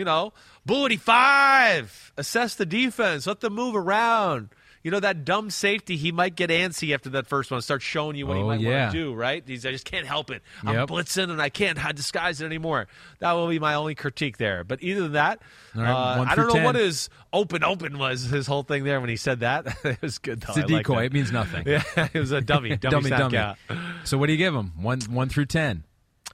You 0.00 0.04
know, 0.06 0.32
Bullet 0.66 0.98
five. 0.98 2.12
Assess 2.16 2.54
the 2.54 2.66
defense. 2.66 3.26
Let 3.26 3.40
them 3.40 3.54
move 3.54 3.76
around. 3.76 4.48
You 4.82 4.90
know 4.90 5.00
that 5.00 5.26
dumb 5.26 5.50
safety, 5.50 5.98
he 5.98 6.10
might 6.10 6.36
get 6.36 6.48
antsy 6.48 6.94
after 6.94 7.10
that 7.10 7.26
first 7.26 7.50
one. 7.50 7.60
Start 7.60 7.82
showing 7.82 8.16
you 8.16 8.26
what 8.26 8.38
he 8.38 8.42
Oh, 8.42 8.46
might 8.46 8.60
yeah. 8.60 8.84
want 8.84 8.92
to 8.94 8.98
do. 8.98 9.12
Right? 9.12 9.44
He's, 9.46 9.66
I 9.66 9.72
just 9.72 9.84
can't 9.84 10.06
help 10.06 10.30
it. 10.30 10.42
I'm 10.64 10.74
Yep. 10.74 10.88
blitzing 10.88 11.30
and 11.30 11.40
I 11.42 11.50
can't 11.50 11.78
disguise 11.94 12.40
it 12.40 12.46
anymore. 12.46 12.88
That 13.18 13.32
will 13.32 13.46
be 13.48 13.58
my 13.58 13.74
only 13.74 13.94
critique 13.94 14.38
there. 14.38 14.64
But 14.64 14.82
either 14.82 15.02
than 15.02 15.12
that, 15.12 15.42
right, 15.74 15.86
uh, 15.90 16.24
I 16.26 16.34
don't 16.34 16.46
know 16.46 16.52
through 16.54 16.64
what 16.64 16.74
his 16.76 17.10
open 17.30 17.62
open 17.62 17.98
was. 17.98 18.22
His 18.22 18.46
whole 18.46 18.62
thing 18.62 18.84
there 18.84 19.00
when 19.02 19.10
he 19.10 19.16
said 19.16 19.40
that 19.40 19.66
it 19.84 20.00
was 20.00 20.16
good. 20.18 20.40
Though. 20.40 20.54
It's 20.54 20.72
a 20.72 20.74
I 20.74 20.78
decoy. 20.78 21.04
It 21.04 21.12
means 21.12 21.30
nothing. 21.30 21.64
Yeah, 21.66 21.82
it 22.14 22.18
was 22.18 22.32
a 22.32 22.40
dummy. 22.40 22.74
Dummy, 22.78 23.10
dummy, 23.10 23.36
dummy. 23.36 23.56
So 24.04 24.16
what 24.16 24.26
do 24.28 24.32
you 24.32 24.38
give 24.38 24.54
him? 24.54 24.72
One, 24.80 25.00
one 25.10 25.28
through 25.28 25.46
ten. 25.46 25.84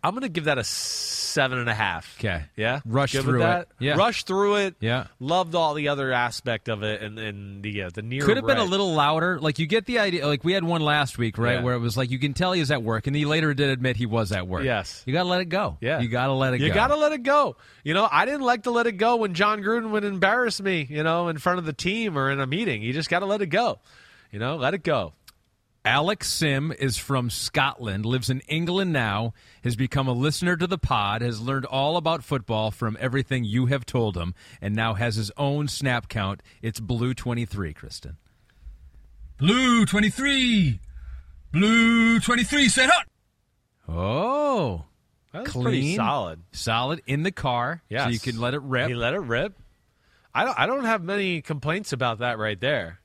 I'm 0.05 0.13
going 0.13 0.23
to 0.23 0.29
give 0.29 0.45
that 0.45 0.57
a 0.59 0.63
seven 1.37 1.59
and 1.59 1.69
a 1.69 1.75
half. 1.75 2.17
Okay. 2.19 2.43
Yeah. 2.57 2.81
Rush 2.87 3.13
Good 3.13 3.23
through 3.25 3.43
it. 3.43 3.69
Yeah. 3.79 3.97
Rush 3.97 4.25
through 4.25 4.57
it. 4.57 4.77
Yeah. 4.81 5.09
Loved 5.21 5.55
all 5.55 5.75
the 5.75 5.89
other 5.89 6.11
aspect 6.13 6.71
of 6.71 6.83
it 6.83 7.03
and, 7.03 7.19
and 7.19 7.63
the 7.63 7.83
uh, 7.83 7.91
the 7.93 8.01
near 8.01 8.25
Could 8.25 8.39
have 8.39 8.47
been 8.47 8.57
a 8.57 8.65
little 8.65 8.95
louder. 8.95 9.39
Like 9.39 9.59
you 9.59 9.67
get 9.67 9.85
the 9.85 9.99
idea. 9.99 10.27
Like 10.27 10.45
we 10.45 10.55
had 10.55 10.65
one 10.65 10.81
last 10.81 11.19
week, 11.19 11.37
right, 11.37 11.57
Yeah. 11.57 11.63
where 11.63 11.75
it 11.75 11.81
was 11.81 11.95
like 11.95 12.11
you 12.11 12.19
can 12.19 12.33
tell 12.33 12.53
he 12.53 12.61
was 12.61 12.71
at 12.71 12.83
work, 12.83 13.07
and 13.07 13.15
he 13.15 13.27
later 13.27 13.53
did 13.53 13.69
admit 13.69 13.97
he 13.97 14.07
was 14.07 14.33
at 14.33 14.49
work. 14.49 14.65
Yes. 14.65 15.03
You 15.07 15.13
got 15.13 15.25
to 15.25 15.29
let 15.29 15.43
it 15.43 15.51
go. 15.51 15.77
Yeah. 15.83 16.01
You 16.01 16.09
got 16.09 16.27
to 16.29 16.33
let 16.33 16.55
it 16.55 16.59
go. 16.59 16.65
You 16.65 16.73
got 16.73 16.89
to 16.89 16.97
let 16.97 17.13
it 17.13 17.23
go. 17.23 17.57
You 17.85 17.93
know, 17.93 18.09
I 18.11 18.25
didn't 18.25 18.41
like 18.43 18.63
to 18.63 18.71
let 18.71 18.87
it 18.87 18.93
go 18.93 19.17
when 19.17 19.35
Jon 19.35 19.63
Gruden 19.63 19.91
would 19.91 20.05
embarrass 20.05 20.61
me, 20.61 20.87
you 20.89 21.03
know, 21.03 21.29
in 21.29 21.37
front 21.39 21.59
of 21.59 21.67
the 21.67 21.73
team 21.75 22.17
or 22.17 22.31
in 22.31 22.41
a 22.41 22.47
meeting. 22.47 22.83
You 22.83 22.93
just 22.95 23.11
got 23.11 23.19
to 23.21 23.27
let 23.27 23.43
it 23.43 23.47
go. 23.47 23.79
You 24.33 24.39
know, 24.39 24.57
let 24.57 24.73
it 24.75 24.83
go. 24.83 25.13
Alex 25.87 26.29
Sim 26.29 26.73
is 26.81 26.97
from 26.97 27.31
Scotland, 27.31 28.05
lives 28.05 28.29
in 28.29 28.41
England 28.49 28.93
now, 28.93 29.33
has 29.63 29.77
become 29.77 30.09
a 30.09 30.13
listener 30.13 30.57
to 30.57 30.67
the 30.67 30.79
pod, 30.79 31.23
has 31.23 31.41
learned 31.41 31.65
all 31.65 31.97
about 31.97 32.25
football 32.25 32.73
from 32.73 32.97
everything 32.99 33.45
you 33.45 33.67
have 33.67 33.87
told 33.87 34.17
him, 34.17 34.35
and 34.61 34.75
now 34.75 34.95
has 34.95 35.15
his 35.15 35.31
own 35.37 35.69
snap 35.69 36.09
count. 36.09 36.43
It's 36.61 36.81
Blue 36.81 37.15
23, 37.15 37.73
Kristen. 37.73 38.17
Blue 39.39 39.87
23. 39.87 40.81
Blue 41.53 42.19
23 42.19 42.69
set 42.69 42.91
hot. 42.91 43.07
Oh. 43.89 44.87
That's 45.33 45.53
clean. 45.53 45.65
pretty 45.65 45.95
solid. 45.97 46.43
Solid 46.51 47.01
in 47.07 47.23
the 47.23 47.31
car, 47.31 47.83
Yeah. 47.89 48.07
so 48.07 48.11
you 48.11 48.19
can 48.19 48.41
let 48.41 48.55
it 48.55 48.63
rip. 48.63 48.89
He 48.89 48.95
let 48.97 49.15
it 49.15 49.21
rip. 49.21 49.55
I 50.35 50.45
don't. 50.45 50.59
I 50.59 50.67
don't 50.67 50.85
have 50.85 51.03
many 51.03 51.43
complaints 51.43 51.93
about 51.93 52.19
that 52.19 52.39
right 52.39 52.59
there. 52.61 53.01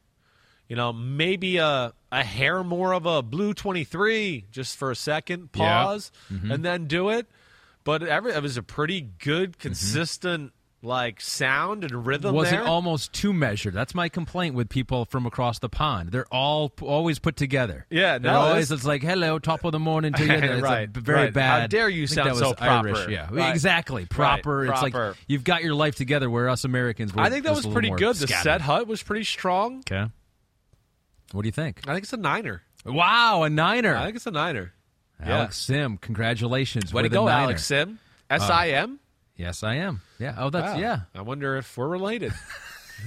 You 0.71 0.77
know, 0.77 0.93
maybe 0.93 1.57
a 1.57 1.91
a 2.13 2.23
hair 2.23 2.63
more 2.63 2.93
of 2.93 3.05
a 3.05 3.21
blue 3.21 3.53
twenty 3.53 3.83
three 3.83 4.45
just 4.51 4.77
for 4.77 4.89
a 4.89 4.95
second, 4.95 5.49
Yeah. 5.53 5.83
pause, 5.83 6.13
Mhm. 6.31 6.49
and 6.49 6.63
then 6.63 6.85
do 6.85 7.09
it. 7.09 7.27
But 7.83 8.03
every 8.03 8.31
it 8.31 8.41
was 8.41 8.55
a 8.55 8.63
pretty 8.63 9.01
good, 9.01 9.51
Mm-hmm. 9.51 9.61
consistent 9.61 10.53
like 10.81 11.19
sound 11.19 11.83
and 11.83 12.07
rhythm. 12.07 12.33
was 12.33 12.49
there. 12.51 12.61
it 12.61 12.65
almost 12.65 13.11
too 13.11 13.33
measured? 13.33 13.73
That's 13.73 13.93
my 13.93 14.07
complaint 14.07 14.55
with 14.55 14.69
people 14.69 15.03
from 15.05 15.25
across 15.25 15.59
the 15.59 15.67
pond. 15.69 16.09
They're 16.13 16.25
all 16.33 16.69
p- 16.69 16.85
always 16.85 17.19
put 17.19 17.35
together. 17.35 17.85
Yeah, 17.89 18.17
They're 18.17 18.31
no, 18.31 18.39
always 18.39 18.71
it's 18.71 18.85
like 18.85 19.01
hello, 19.03 19.39
top 19.39 19.63
of 19.65 19.73
the 19.73 19.79
morning 19.79 20.13
to 20.13 20.25
you. 20.25 20.31
It's 20.31 20.61
Right, 20.63 20.89
very 20.89 21.25
right. 21.25 21.33
bad. 21.33 21.59
How 21.61 21.67
dare 21.67 21.89
you 21.89 22.07
sound 22.07 22.27
that 22.29 22.31
was 22.31 22.39
so 22.39 22.53
proper. 22.53 22.87
Irish, 22.95 23.09
yeah, 23.09 23.27
Right. 23.29 23.49
exactly. 23.53 24.05
Proper. 24.05 24.65
It's 24.67 24.79
proper. 24.79 25.07
like 25.09 25.17
you've 25.27 25.43
got 25.43 25.63
your 25.63 25.75
life 25.75 25.95
together. 25.97 26.29
Where 26.29 26.47
us 26.49 26.63
Americans, 26.63 27.13
we're 27.13 27.23
I 27.23 27.29
think 27.29 27.43
that 27.43 27.53
was 27.55 27.67
pretty 27.67 27.89
good. 27.91 28.15
The 28.15 28.27
scattered. 28.27 28.43
set 28.43 28.61
hut 28.61 28.87
was 28.87 29.03
pretty 29.03 29.25
strong. 29.25 29.79
Okay. 29.81 30.09
What 31.31 31.43
do 31.43 31.47
you 31.47 31.51
think? 31.51 31.81
I 31.87 31.93
think 31.93 32.03
it's 32.03 32.13
a 32.13 32.17
niner. 32.17 32.61
Wow, 32.85 33.43
a 33.43 33.49
niner. 33.49 33.95
I 33.95 34.05
think 34.05 34.15
it's 34.17 34.25
a 34.27 34.31
niner. 34.31 34.73
Alex 35.23 35.57
Sim, 35.57 35.97
congratulations. 35.97 36.93
Way 36.93 37.03
to 37.03 37.09
go, 37.09 37.25
niner. 37.25 37.43
Alex 37.43 37.65
Sim. 37.65 37.99
S 38.29 38.49
I 38.49 38.69
M. 38.69 38.93
Uh, 38.93 38.97
yes, 39.35 39.63
I 39.63 39.75
am. 39.75 40.01
Yeah. 40.19 40.35
Oh, 40.37 40.49
that's 40.49 40.73
Wow. 40.75 40.79
yeah. 40.79 40.99
I 41.13 41.21
wonder 41.21 41.57
if 41.57 41.77
we're 41.77 41.87
related. 41.87 42.33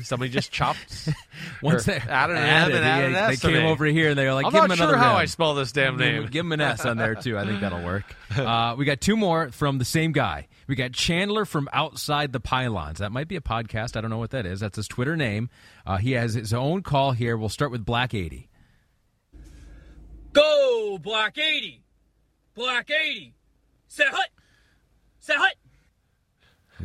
Somebody 0.02 0.30
just 0.30 0.50
chopped. 0.50 1.08
Once 1.62 1.88
or 1.88 1.92
they 1.92 1.96
added 1.98 2.36
an 2.36 2.42
added, 2.42 2.74
M 2.74 2.76
and 2.76 2.84
added 2.86 3.06
an 3.06 3.12
they 3.12 3.18
S 3.34 3.40
to 3.40 3.46
came 3.48 3.62
me. 3.62 3.68
over 3.70 3.84
here 3.86 4.10
and 4.10 4.18
they 4.18 4.24
were 4.26 4.34
like, 4.34 4.46
I'm 4.46 4.52
give 4.52 4.60
not 4.62 4.70
him 4.70 4.76
sure 4.76 4.86
another 4.88 4.98
how 4.98 5.12
M. 5.12 5.16
I 5.18 5.24
spell 5.26 5.54
this 5.54 5.72
damn 5.72 5.96
name. 5.96 6.26
Give 6.26 6.44
him 6.44 6.52
an 6.52 6.60
S 6.60 6.84
on 6.84 6.96
there 6.96 7.14
too. 7.14 7.38
I 7.38 7.44
think 7.46 7.60
that'll 7.60 7.82
work. 7.84 8.04
Uh, 8.36 8.74
we 8.76 8.84
got 8.84 9.00
two 9.00 9.16
more 9.16 9.50
from 9.50 9.78
the 9.78 9.84
same 9.84 10.12
guy. 10.12 10.48
We 10.66 10.76
got 10.76 10.92
Chandler 10.92 11.44
from 11.44 11.68
Outside 11.72 12.32
the 12.32 12.40
Pylons. 12.40 12.98
That 12.98 13.12
might 13.12 13.28
be 13.28 13.36
a 13.36 13.40
podcast. 13.40 13.96
I 13.96 14.00
don't 14.00 14.10
know 14.10 14.18
what 14.18 14.30
that 14.30 14.46
is. 14.46 14.60
That's 14.60 14.76
his 14.76 14.88
Twitter 14.88 15.16
name. 15.16 15.50
Uh, 15.86 15.98
he 15.98 16.12
has 16.12 16.34
his 16.34 16.52
own 16.54 16.82
call 16.82 17.12
here. 17.12 17.36
We'll 17.36 17.48
start 17.50 17.70
with 17.70 17.84
Black 17.84 18.14
Eighty. 18.14 18.48
Go, 20.32 20.98
Black 21.00 21.38
80. 21.38 21.82
Black 22.54 22.90
80. 22.90 23.34
Set 23.86 24.08
hut. 24.08 24.28
Set 25.20 25.36
hut. 25.36 25.54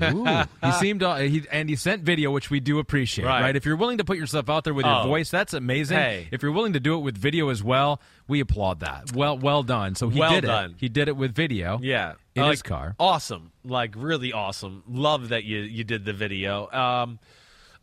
Ooh, 0.02 0.26
he 0.68 0.72
seemed 0.74 1.04
uh, 1.04 1.16
he, 1.18 1.44
and 1.52 1.70
he 1.70 1.76
sent 1.76 2.04
video, 2.04 2.32
which 2.32 2.50
we 2.50 2.60
do 2.60 2.80
appreciate. 2.80 3.26
Right. 3.26 3.42
Right. 3.42 3.56
If 3.56 3.66
you're 3.66 3.76
willing 3.76 3.98
to 4.00 4.04
put 4.06 4.18
yourself 4.18 4.50
out 4.50 4.64
there 4.64 4.74
with 4.74 4.86
your 4.86 4.96
Oh. 5.02 5.08
voice, 5.08 5.30
that's 5.30 5.54
amazing. 5.54 5.98
Hey. 5.98 6.28
If 6.32 6.42
you're 6.44 6.52
willing 6.52 6.74
to 6.74 6.80
do 6.80 6.96
it 6.96 7.00
with 7.00 7.18
video 7.18 7.50
as 7.50 7.64
well, 7.64 8.02
we 8.28 8.40
applaud 8.40 8.80
that. 8.82 9.14
Well, 9.16 9.38
well 9.38 9.64
done. 9.64 9.96
So 9.96 10.10
he 10.10 10.20
Well 10.20 10.32
did 10.32 10.42
done. 10.46 10.72
it. 10.72 10.76
He 10.80 10.90
did 10.90 11.08
it 11.08 11.16
with 11.18 11.34
video. 11.34 11.80
Yeah, 11.82 12.14
in 12.36 12.44
like, 12.44 12.52
his 12.52 12.62
car. 12.62 12.96
Awesome, 13.00 13.52
like 13.64 13.94
really 13.98 14.34
awesome. 14.34 14.84
Love 14.88 15.30
that 15.30 15.44
you 15.44 15.60
you 15.60 15.84
did 15.84 16.06
the 16.06 16.14
video. 16.14 16.70
Um, 16.72 17.20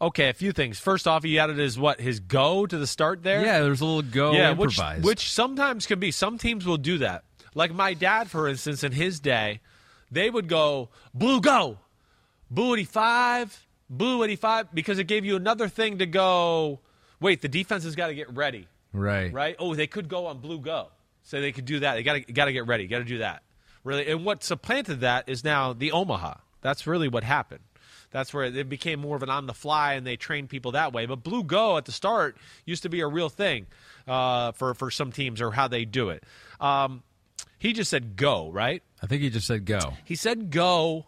okay, 0.01 0.29
a 0.29 0.35
few 0.35 0.53
things. 0.53 0.79
First 0.79 1.07
off, 1.09 1.25
he 1.25 1.39
added 1.39 1.59
his 1.59 1.79
what 1.79 2.01
his 2.01 2.21
go 2.21 2.67
to 2.67 2.79
the 2.79 2.87
start 2.87 3.23
there. 3.23 3.43
Yeah, 3.45 3.61
there's 3.61 3.81
a 3.81 3.85
little 3.85 4.03
go 4.03 4.33
yeah, 4.33 4.53
which, 4.53 4.79
which 5.03 5.31
sometimes 5.33 5.87
can 5.87 5.99
be. 5.99 6.11
Some 6.11 6.39
teams 6.39 6.65
will 6.67 6.77
do 6.79 6.99
that. 6.99 7.25
Like 7.55 7.73
my 7.75 7.95
dad, 7.95 8.29
for 8.31 8.49
instance, 8.49 8.85
in 8.85 8.93
his 8.93 9.19
day, 9.21 9.61
they 10.11 10.29
would 10.29 10.47
go 10.49 10.91
blue 11.15 11.41
go, 11.41 11.79
five, 12.85 13.67
blue 13.91 14.23
eighty 14.23 14.37
five, 14.37 14.73
because 14.75 14.99
it 14.99 15.05
gave 15.05 15.25
you 15.25 15.37
another 15.37 15.69
thing 15.69 15.99
to 15.99 16.07
go. 16.07 16.81
Wait, 17.21 17.41
the 17.41 17.49
defense 17.49 17.85
has 17.85 17.97
got 17.97 18.09
to 18.09 18.15
get 18.15 18.35
ready. 18.35 18.69
right. 18.93 19.33
right? 19.33 19.57
Oh, 19.59 19.75
they 19.75 19.87
could 19.87 20.09
go 20.09 20.27
on 20.27 20.39
blue 20.39 20.61
go, 20.61 20.89
so 21.23 21.41
they 21.41 21.53
could 21.53 21.65
do 21.65 21.81
that. 21.81 21.95
They 21.95 22.03
got 22.03 22.15
to 22.15 22.21
got 22.33 22.45
to 22.47 22.53
get 22.53 22.67
ready, 22.67 22.87
got 22.87 22.99
to 22.99 23.05
do 23.05 23.19
that. 23.19 23.43
Really, 23.85 24.09
and 24.11 24.25
what 24.25 24.43
supplanted 24.43 25.01
that 25.01 25.29
is 25.29 25.45
now 25.45 25.73
the 25.73 25.93
Omaha. 25.93 26.35
That's 26.61 26.87
really 26.87 27.09
what 27.09 27.23
happened. 27.23 27.61
That's 28.11 28.33
where 28.33 28.45
it 28.45 28.69
became 28.69 29.01
more 29.01 29.17
of 29.17 29.23
an 29.23 29.31
on 29.31 29.47
the 29.47 29.55
fly, 29.55 29.95
and 29.95 30.07
they 30.07 30.17
trained 30.17 30.49
people 30.49 30.73
that 30.73 30.93
way. 30.93 31.07
But 31.07 31.23
blue 31.23 31.45
go 31.45 31.77
at 31.77 31.85
the 31.85 31.93
start 31.93 32.37
used 32.65 32.83
to 32.83 32.89
be 32.89 33.01
a 33.01 33.07
real 33.07 33.29
thing 33.29 33.67
uh, 34.09 34.53
for 34.53 34.75
for 34.75 34.91
some 34.91 35.13
teams 35.13 35.41
or 35.41 35.51
how 35.51 35.69
they 35.69 35.85
do 35.85 36.11
it. 36.11 36.25
Um, 36.61 37.03
he 37.59 37.73
just 37.73 37.91
said 37.91 38.17
go, 38.17 38.51
right? 38.51 38.83
I 39.03 39.07
think 39.07 39.23
he 39.23 39.31
just 39.31 39.47
said 39.47 39.65
go. 39.65 39.95
He 40.05 40.17
said 40.17 40.51
go. 40.51 41.07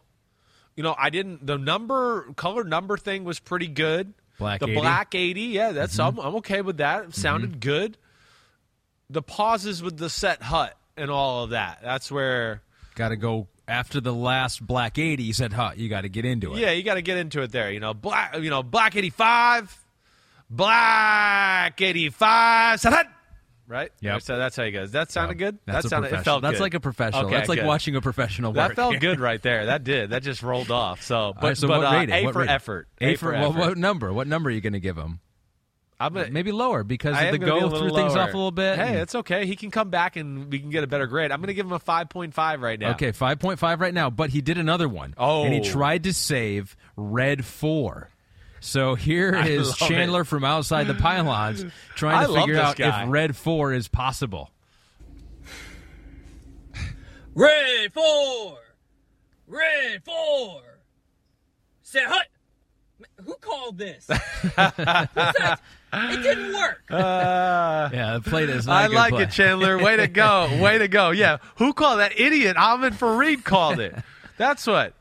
You 0.78 0.84
know, 0.84 0.94
I 0.96 1.10
didn't. 1.10 1.44
The 1.44 1.58
number 1.58 2.32
color 2.36 2.62
number 2.62 2.96
thing 2.96 3.24
was 3.24 3.40
pretty 3.40 3.66
good. 3.66 4.14
Black 4.38 4.60
the 4.60 4.66
80? 4.66 4.74
black 4.76 5.14
eighty, 5.16 5.40
yeah, 5.40 5.72
that's 5.72 5.96
mm-hmm. 5.96 6.20
I'm, 6.20 6.24
I'm 6.24 6.34
okay 6.36 6.60
with 6.60 6.76
that. 6.76 7.06
It 7.06 7.14
sounded 7.16 7.50
mm-hmm. 7.50 7.58
good. 7.58 7.98
The 9.10 9.20
pauses 9.20 9.82
with 9.82 9.96
the 9.96 10.08
set 10.08 10.40
hut 10.40 10.76
and 10.96 11.10
all 11.10 11.42
of 11.42 11.50
that. 11.50 11.80
That's 11.82 12.12
where. 12.12 12.62
Got 12.94 13.08
to 13.08 13.16
go 13.16 13.48
after 13.66 14.00
the 14.00 14.14
last 14.14 14.64
Black 14.64 14.98
80. 14.98 15.24
He 15.24 15.32
said, 15.32 15.52
huh, 15.52 15.72
you 15.74 15.88
got 15.88 16.02
to 16.02 16.08
get 16.08 16.24
into 16.24 16.54
it. 16.54 16.60
Yeah, 16.60 16.70
you 16.70 16.84
got 16.84 16.94
to 16.94 17.02
get 17.02 17.18
into 17.18 17.42
it 17.42 17.50
there. 17.50 17.72
You 17.72 17.80
know, 17.80 17.92
black. 17.92 18.38
You 18.38 18.48
know, 18.48 18.62
black 18.62 18.94
eighty 18.94 19.10
five, 19.10 19.76
black 20.48 21.80
eighty 21.80 22.08
five. 22.10 22.78
Set 22.78 22.92
hut. 22.92 23.08
Right? 23.68 23.92
Yeah. 24.00 24.18
So 24.18 24.36
that's 24.38 24.56
how 24.56 24.64
he 24.64 24.70
goes. 24.72 24.90
That 24.92 25.12
sounded 25.12 25.38
good. 25.38 25.58
That's 25.66 25.84
that 25.84 25.88
sounded. 25.90 26.12
It 26.12 26.22
felt 26.24 26.42
That's 26.42 26.56
good. 26.56 26.62
like 26.62 26.74
a 26.74 26.80
professional. 26.80 27.26
Okay, 27.26 27.34
That's 27.36 27.48
like 27.48 27.60
good. 27.60 27.66
watching 27.66 27.94
a 27.94 28.00
professional 28.00 28.52
That 28.52 28.70
work. 28.70 28.76
felt 28.76 28.98
good 29.00 29.20
right 29.20 29.40
there. 29.40 29.66
That 29.66 29.84
did. 29.84 30.10
That 30.10 30.22
just 30.22 30.42
rolled 30.42 30.70
off. 30.70 31.02
So, 31.02 31.34
but, 31.34 31.46
right, 31.46 31.56
so 31.56 31.68
but 31.68 31.78
what 31.80 31.86
uh, 31.92 31.96
rating? 31.98 32.14
A 32.14 32.24
What 32.24 32.32
for 32.32 32.38
rating? 32.40 32.54
effort. 32.54 32.88
A, 33.00 33.14
for, 33.16 33.32
well, 33.32 33.50
effort. 33.50 33.58
what 33.58 33.78
number? 33.78 34.12
What 34.12 34.26
number 34.26 34.48
are 34.48 34.52
you 34.52 34.60
going 34.60 34.72
to 34.72 34.80
give 34.80 34.96
him? 34.96 35.20
I'm 36.00 36.14
gonna, 36.14 36.30
Maybe 36.30 36.52
lower 36.52 36.84
because 36.84 37.16
I 37.16 37.32
the 37.32 37.38
gonna 37.38 37.54
be 37.54 37.60
go 37.70 37.76
threw 37.76 37.90
things 37.92 38.14
off 38.14 38.28
a 38.28 38.36
little 38.36 38.52
bit. 38.52 38.78
Hey, 38.78 39.00
it's 39.00 39.16
okay. 39.16 39.46
He 39.46 39.56
can 39.56 39.72
come 39.72 39.90
back 39.90 40.14
and 40.14 40.48
we 40.48 40.60
can 40.60 40.70
get 40.70 40.84
a 40.84 40.86
better 40.86 41.08
grade. 41.08 41.32
I'm 41.32 41.40
going 41.40 41.48
to 41.48 41.54
give 41.54 41.66
him 41.66 41.72
a 41.72 41.80
5.5 41.80 42.60
right 42.60 42.78
now. 42.78 42.92
Okay, 42.92 43.10
5.5 43.10 43.80
right 43.80 43.92
now, 43.92 44.08
but 44.08 44.30
he 44.30 44.40
did 44.40 44.58
another 44.58 44.88
one. 44.88 45.14
Oh. 45.18 45.42
And 45.42 45.52
he 45.52 45.60
tried 45.60 46.04
to 46.04 46.12
save 46.12 46.76
Red 46.96 47.44
4. 47.44 48.10
So 48.60 48.94
here 48.94 49.34
I 49.36 49.48
is 49.48 49.68
love 49.68 49.76
Chandler 49.78 50.24
from 50.24 50.44
outside 50.44 50.86
the 50.86 50.94
pylons 50.94 51.64
trying 51.94 52.18
I 52.18 52.26
to 52.26 52.32
love 52.32 52.44
figure 52.46 52.60
out 52.60 52.76
guy. 52.76 53.04
if 53.04 53.10
Red 53.10 53.36
4 53.36 53.72
is 53.72 53.88
possible. 53.88 54.50
Red 57.34 57.92
four. 57.92 58.58
Red 59.46 60.02
four. 60.04 60.62
Say 61.82 62.02
hut. 62.04 62.26
Who 63.24 63.34
called 63.40 63.78
this? 63.78 64.08
It 65.90 66.22
didn't 66.22 66.52
work. 66.54 66.82
Uh, 66.90 67.88
Yeah, 67.90 68.18
the 68.22 68.28
plate 68.28 68.50
is 68.50 68.66
not 68.66 68.76
I 68.76 68.84
a 68.84 68.88
good 68.88 68.94
like 68.94 69.14
play. 69.14 69.22
it, 69.22 69.30
Chandler. 69.30 69.78
Way 69.82 69.96
to 69.96 70.06
go. 70.06 70.50
Way 70.60 70.76
to 70.76 70.86
go. 70.86 71.12
Yeah. 71.12 71.38
Who 71.56 71.72
called 71.72 72.00
that 72.00 72.20
idiot? 72.20 72.58
Ahmed 72.58 72.92
Fareed 72.92 73.42
called 73.42 73.80
it. 73.80 73.94
That's 74.36 74.66
what. 74.66 74.92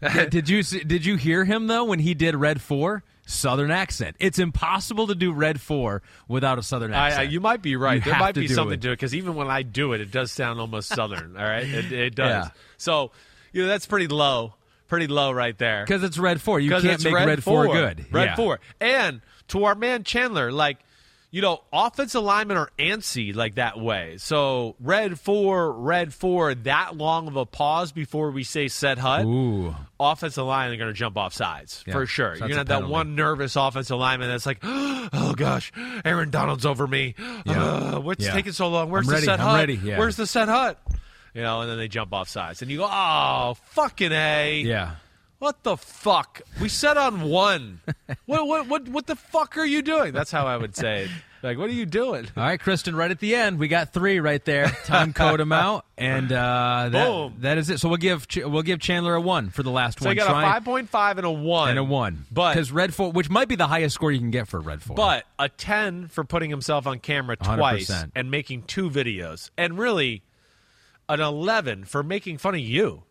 did, 0.30 0.48
you 0.48 0.62
see- 0.62 0.84
did 0.84 1.04
you 1.04 1.16
hear 1.16 1.44
him 1.44 1.66
though 1.66 1.84
when 1.84 1.98
he 1.98 2.14
did 2.14 2.34
Red 2.36 2.60
4? 2.60 3.02
Southern 3.28 3.72
accent. 3.72 4.14
It's 4.20 4.38
impossible 4.38 5.08
to 5.08 5.14
do 5.16 5.32
Red 5.32 5.60
4 5.60 6.00
without 6.28 6.60
a 6.60 6.62
southern 6.62 6.92
accent. 6.92 7.20
I, 7.28 7.30
you 7.30 7.40
might 7.40 7.60
be 7.60 7.74
right. 7.74 7.96
You 8.04 8.12
there 8.12 8.20
might 8.20 8.36
be 8.36 8.46
do 8.46 8.54
something 8.54 8.74
it. 8.74 8.82
to 8.82 8.90
it 8.90 8.92
because 8.92 9.16
even 9.16 9.34
when 9.34 9.48
I 9.48 9.62
do 9.62 9.94
it, 9.94 10.00
it 10.00 10.12
does 10.12 10.30
sound 10.30 10.60
almost 10.60 10.88
southern. 10.90 11.36
all 11.36 11.42
right, 11.42 11.66
it, 11.66 11.90
it 11.90 12.14
does. 12.14 12.44
Yeah. 12.46 12.50
So 12.76 13.10
you 13.52 13.62
know 13.62 13.68
that's 13.68 13.86
pretty 13.86 14.06
low, 14.06 14.54
pretty 14.86 15.08
low 15.08 15.32
right 15.32 15.58
there. 15.58 15.84
Because 15.84 16.04
it's 16.04 16.18
Red 16.18 16.40
4. 16.40 16.60
You 16.60 16.70
can't 16.70 17.02
make 17.02 17.12
red, 17.14 17.26
Red 17.26 17.42
4 17.42 17.66
good. 17.66 18.06
Red 18.12 18.24
Yeah. 18.26 18.36
four, 18.36 18.60
and 18.80 19.20
to 19.48 19.64
our 19.64 19.74
man 19.74 20.04
Chandler, 20.04 20.52
like 20.52 20.78
you 21.36 21.42
know, 21.42 21.60
offensive 21.70 22.22
linemen 22.22 22.56
are 22.56 22.70
antsy 22.78 23.34
like 23.36 23.56
that 23.56 23.78
way. 23.78 24.16
So 24.16 24.74
red 24.80 25.20
four, 25.20 25.70
red 25.70 26.14
four, 26.14 26.54
that 26.54 26.96
long 26.96 27.28
of 27.28 27.36
a 27.36 27.44
pause 27.44 27.92
before 27.92 28.30
we 28.30 28.42
say 28.42 28.68
set 28.68 28.96
hut. 28.96 29.26
Ooh. 29.26 29.74
Offensive 30.00 30.46
line 30.46 30.72
are 30.72 30.76
going 30.78 30.88
to 30.88 30.94
jump 30.98 31.18
off 31.18 31.34
sides 31.34 31.84
Yeah, 31.86 31.92
for 31.92 32.06
sure. 32.06 32.36
so 32.36 32.38
You're 32.38 32.54
going 32.56 32.66
to 32.66 32.72
have 32.72 32.82
that 32.84 32.88
one 32.88 33.16
nervous 33.16 33.54
offensive 33.54 33.98
lineman 33.98 34.30
that's 34.30 34.46
like, 34.46 34.60
oh 34.62 35.34
gosh, 35.36 35.72
Aaron 36.06 36.30
Donald's 36.30 36.64
over 36.64 36.86
me. 36.86 37.14
Yeah. 37.44 37.64
Uh, 37.64 38.00
what's 38.00 38.24
Yeah. 38.24 38.32
taking 38.32 38.52
so 38.52 38.68
long? 38.68 38.88
Where's 38.88 39.04
I'm 39.06 39.08
the 39.10 39.14
ready, 39.16 39.26
set 39.26 39.38
I'm 39.38 39.46
hut? 39.46 39.60
ready, 39.60 39.74
yeah. 39.74 39.98
Where's 39.98 40.16
the 40.16 40.26
set 40.26 40.48
hut? 40.48 40.80
You 41.34 41.42
know, 41.42 41.60
and 41.60 41.70
then 41.70 41.76
they 41.76 41.88
jump 41.88 42.14
off 42.14 42.30
sides, 42.30 42.62
and 42.62 42.70
you 42.70 42.78
go, 42.78 42.88
oh 42.90 43.58
fucking 43.72 44.10
a. 44.12 44.62
Yeah. 44.64 44.92
What 45.38 45.62
the 45.64 45.76
fuck? 45.76 46.40
We 46.62 46.70
set 46.70 46.96
on 46.96 47.28
one. 47.28 47.80
what 48.24 48.46
what 48.46 48.68
what 48.68 48.88
what 48.88 49.06
the 49.06 49.16
fuck 49.16 49.58
are 49.58 49.66
you 49.66 49.82
doing? 49.82 50.14
That's 50.14 50.30
how 50.30 50.46
I 50.46 50.56
would 50.56 50.74
say 50.74 51.02
it. 51.04 51.10
Like, 51.42 51.58
what 51.58 51.68
are 51.68 51.72
you 51.74 51.86
doing? 51.86 52.26
All 52.36 52.42
right, 52.42 52.58
Kristen, 52.58 52.96
right 52.96 53.10
at 53.10 53.20
the 53.20 53.34
end, 53.34 53.58
we 53.58 53.68
got 53.68 53.92
three 53.92 54.18
right 54.20 54.44
there. 54.44 54.68
Time 54.84 55.12
code 55.14 55.38
them 55.40 55.52
out, 55.52 55.84
and 55.96 56.32
uh, 56.32 56.88
that, 56.90 57.06
Boom. 57.08 57.34
that 57.40 57.58
is 57.58 57.70
it. 57.70 57.78
So 57.78 57.88
we'll 57.88 57.98
give 57.98 58.26
Ch- 58.26 58.38
we'll 58.44 58.62
give 58.62 58.80
Chandler 58.80 59.14
a 59.14 59.20
one 59.20 59.50
for 59.50 59.62
the 59.62 59.70
last 59.70 60.00
So 60.00 60.06
one. 60.06 60.16
you 60.16 60.20
got 60.22 60.28
Try 60.28 60.42
a 60.42 60.52
five 60.52 60.64
point 60.64 60.88
five 60.88 61.18
and 61.18 61.26
a 61.26 61.30
one 61.30 61.70
and 61.70 61.78
a 61.78 61.84
one, 61.84 62.26
But 62.30 62.54
because 62.54 62.72
Red 62.72 62.94
Four, 62.94 63.12
which 63.12 63.28
might 63.30 63.48
be 63.48 63.54
the 63.56 63.66
highest 63.68 63.94
score 63.94 64.10
you 64.10 64.18
can 64.18 64.30
get 64.30 64.48
for 64.48 64.58
Red 64.60 64.82
Four, 64.82 64.96
but 64.96 65.24
a 65.38 65.48
ten 65.48 66.08
for 66.08 66.24
putting 66.24 66.50
himself 66.50 66.86
on 66.86 66.98
camera 66.98 67.36
twice 67.36 67.90
100%. 67.90 68.12
and 68.16 68.30
making 68.30 68.62
two 68.64 68.90
videos, 68.90 69.50
and 69.56 69.78
really 69.78 70.22
an 71.08 71.20
eleven 71.20 71.84
for 71.84 72.02
making 72.02 72.38
fun 72.38 72.54
of 72.54 72.60
you. 72.60 73.02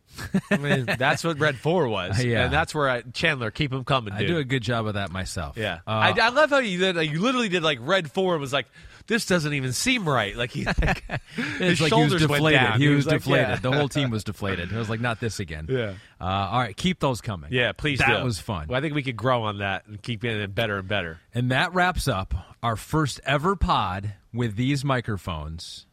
I 0.51 0.57
mean, 0.57 0.85
that's 0.97 1.23
what 1.23 1.39
Red 1.39 1.57
Four 1.57 1.87
was, 1.87 2.23
Yeah. 2.23 2.45
and 2.45 2.53
that's 2.53 2.73
where 2.75 2.89
I, 2.89 3.01
Chandler 3.01 3.51
keep 3.51 3.71
him 3.73 3.83
coming. 3.83 4.13
I 4.13 4.23
do 4.25 4.37
a 4.37 4.43
good 4.43 4.63
job 4.63 4.87
of 4.87 4.93
that 4.95 5.11
myself. 5.11 5.57
Yeah, 5.57 5.79
Uh, 5.87 5.91
I, 5.91 6.09
I 6.19 6.29
love 6.29 6.49
how 6.49 6.59
you 6.59 6.77
did. 6.77 6.95
Like, 6.95 7.11
you 7.11 7.19
literally 7.21 7.49
did 7.49 7.63
like 7.63 7.79
red 7.81 8.11
four 8.11 8.33
and 8.33 8.41
was 8.41 8.53
like, 8.53 8.67
"This 9.07 9.25
doesn't 9.25 9.53
even 9.53 9.73
seem 9.73 10.07
right." 10.07 10.35
Like 10.35 10.51
he, 10.51 10.65
like, 10.81 11.03
his 11.35 11.39
like 11.39 11.59
he 11.59 11.81
was 11.81 11.89
shoulders 11.89 12.21
deflated. 12.21 12.43
went 12.43 12.55
down. 12.55 12.81
He, 12.81 12.87
was, 12.89 13.05
like, 13.05 13.17
deflated. 13.17 13.47
yeah. 13.49 13.55
The 13.57 13.71
whole 13.71 13.89
team 13.89 14.09
was 14.09 14.23
deflated. 14.23 14.71
It 14.71 14.77
was 14.77 14.89
like, 14.89 14.99
not 15.01 15.19
this 15.19 15.39
again. 15.39 15.67
Yeah. 15.69 15.93
Uh, 16.19 16.23
all 16.23 16.59
right, 16.59 16.75
keep 16.75 16.99
those 16.99 17.21
coming. 17.21 17.51
Yeah, 17.51 17.71
please. 17.73 17.99
That 17.99 18.19
do. 18.19 18.23
was 18.23 18.39
fun. 18.39 18.67
Well, 18.69 18.77
I 18.77 18.81
think 18.81 18.95
we 18.95 19.03
could 19.03 19.17
grow 19.17 19.43
on 19.43 19.59
that 19.59 19.85
and 19.87 20.01
keep 20.01 20.21
getting 20.21 20.41
it 20.41 20.55
better 20.55 20.77
and 20.77 20.87
better. 20.87 21.19
And 21.33 21.51
that 21.51 21.73
wraps 21.73 22.07
up 22.07 22.33
our 22.63 22.75
first 22.75 23.19
ever 23.25 23.55
pod 23.55 24.13
with 24.33 24.55
these 24.55 24.83
microphones. 24.85 25.85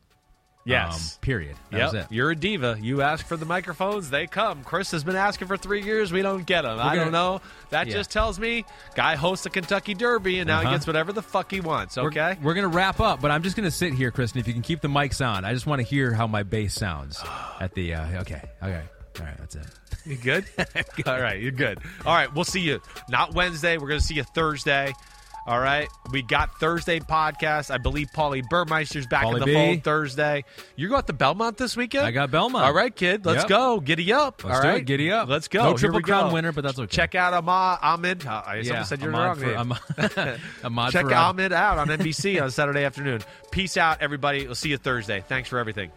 Yes. 0.65 1.15
Um, 1.15 1.21
period. 1.23 1.57
That 1.71 1.77
Yep. 1.79 1.85
was 1.93 1.95
it. 2.03 2.07
You're 2.11 2.31
a 2.31 2.37
diva. 2.37 2.77
You 2.81 3.03
ask 3.03 3.27
for 3.27 3.37
the 3.37 3.45
microphones, 3.45 4.11
they 4.11 4.27
come. 4.29 4.63
Chris 4.63 4.93
has 4.93 5.03
been 5.03 5.17
asking 5.17 5.49
for 5.49 5.57
three 5.57 5.83
years. 5.83 6.13
We 6.13 6.23
don't 6.23 6.47
get 6.47 6.63
them. 6.63 6.79
I 6.79 6.91
gonna- 6.91 6.97
don't 7.05 7.13
know. 7.13 7.41
That 7.71 7.89
Yeah. 7.89 7.95
just 7.95 8.11
tells 8.13 8.39
me 8.39 8.65
guy 8.95 9.17
hosts 9.17 9.45
a 9.47 9.51
Kentucky 9.51 9.95
Derby 9.95 10.39
and 10.39 10.47
now 10.47 10.61
he 10.61 10.67
Uh-huh. 10.67 10.77
gets 10.77 10.87
whatever 10.87 11.13
the 11.13 11.23
fuck 11.23 11.51
he 11.51 11.61
wants. 11.61 11.99
Okay. 11.99 12.37
We're, 12.41 12.47
we're 12.49 12.55
going 12.55 12.71
to 12.71 12.77
wrap 12.77 13.01
up, 13.01 13.21
but 13.21 13.31
I'm 13.33 13.43
just 13.43 13.57
going 13.57 13.65
to 13.65 13.71
sit 13.73 13.93
here, 13.95 14.11
Kristen. 14.13 14.39
If 14.41 14.47
you 14.47 14.53
can 14.53 14.63
keep 14.63 14.81
the 14.83 14.89
mics 14.89 15.25
on, 15.27 15.45
I 15.45 15.53
just 15.53 15.67
want 15.67 15.81
to 15.81 15.87
hear 15.87 16.13
how 16.13 16.27
my 16.29 16.43
bass 16.45 16.75
sounds 16.75 17.21
at 17.61 17.75
the. 17.75 17.95
Uh, 17.95 18.21
okay. 18.21 18.43
Okay. 18.63 18.83
All 19.21 19.27
right. 19.27 19.37
That's 19.39 19.57
it. 19.57 19.67
You 20.07 20.17
good? 20.17 20.45
All 21.07 21.21
right, 21.21 21.39
you're 21.41 21.51
good. 21.53 21.79
All 22.07 22.15
right, 22.15 22.33
we'll 22.35 22.45
see 22.45 22.61
you 22.61 22.81
not 23.11 23.35
Wednesday. 23.35 23.77
We're 23.79 23.89
going 23.89 24.01
to 24.01 24.07
see 24.07 24.15
you 24.15 24.25
Thursday. 24.25 24.95
All 25.45 25.59
right, 25.59 25.89
we 26.13 26.23
got 26.23 26.61
Thursday 26.61 27.01
podcast. 27.01 27.73
I 27.73 27.79
believe 27.79 28.07
Paulie 28.15 28.49
Burmeister's 28.49 29.09
back 29.09 29.25
Pauly 29.25 29.35
in 29.35 29.41
the 29.41 29.47
B. 29.47 29.55
fold 29.55 29.83
Thursday. 29.83 30.45
You 30.77 30.89
go 30.89 30.95
out 30.95 31.09
to 31.09 31.13
Belmont 31.13 31.57
this 31.59 31.77
weekend? 31.77 32.07
I 32.07 32.13
got 32.13 32.31
Belmont. 32.31 32.65
All 32.65 32.73
right, 32.73 32.95
kid, 32.95 33.27
let's 33.27 33.41
Yep. 33.43 33.49
go. 33.49 33.81
Giddy 33.81 34.13
up. 34.13 34.45
Let's 34.45 34.57
All 34.59 34.63
right, 34.63 34.77
it. 34.83 34.85
Giddy 34.85 35.11
up. 35.11 35.29
Let's 35.29 35.49
go. 35.49 35.65
No 35.65 35.77
Triple 35.77 36.01
Crown 36.01 36.29
go. 36.29 36.35
winner, 36.35 36.53
but 36.53 36.63
that's 36.63 36.79
okay. 36.79 36.87
Check 36.87 37.17
out 37.17 37.33
Ahmad. 37.35 37.81
Ahmed. 37.83 38.25
Uh, 38.25 38.41
I 38.47 38.57
Yeah, 38.59 38.85
said 38.85 39.01
your 39.03 39.13
Ahmad 39.13 39.39
wrong 39.43 39.77
for-. 39.77 40.17
Ahmad- 40.17 40.41
Ahmad 40.63 40.93
Check. 40.93 41.07
Ahmed 41.07 41.53
out 41.53 41.79
on 41.79 41.89
NBC 41.99 42.41
on 42.41 42.51
Saturday 42.53 42.85
afternoon. 42.85 43.21
Peace 43.51 43.77
out, 43.77 43.99
everybody. 44.01 44.47
We'll 44.47 44.55
see 44.55 44.69
you 44.69 44.77
Thursday. 44.77 45.25
Thanks 45.27 45.49
for 45.49 45.59
everything. 45.59 45.91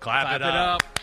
Clap, 0.00 0.26
Clap 0.26 0.40
it 0.40 0.44
it 0.44 0.50
up. 0.50 0.82
up. 0.82 1.00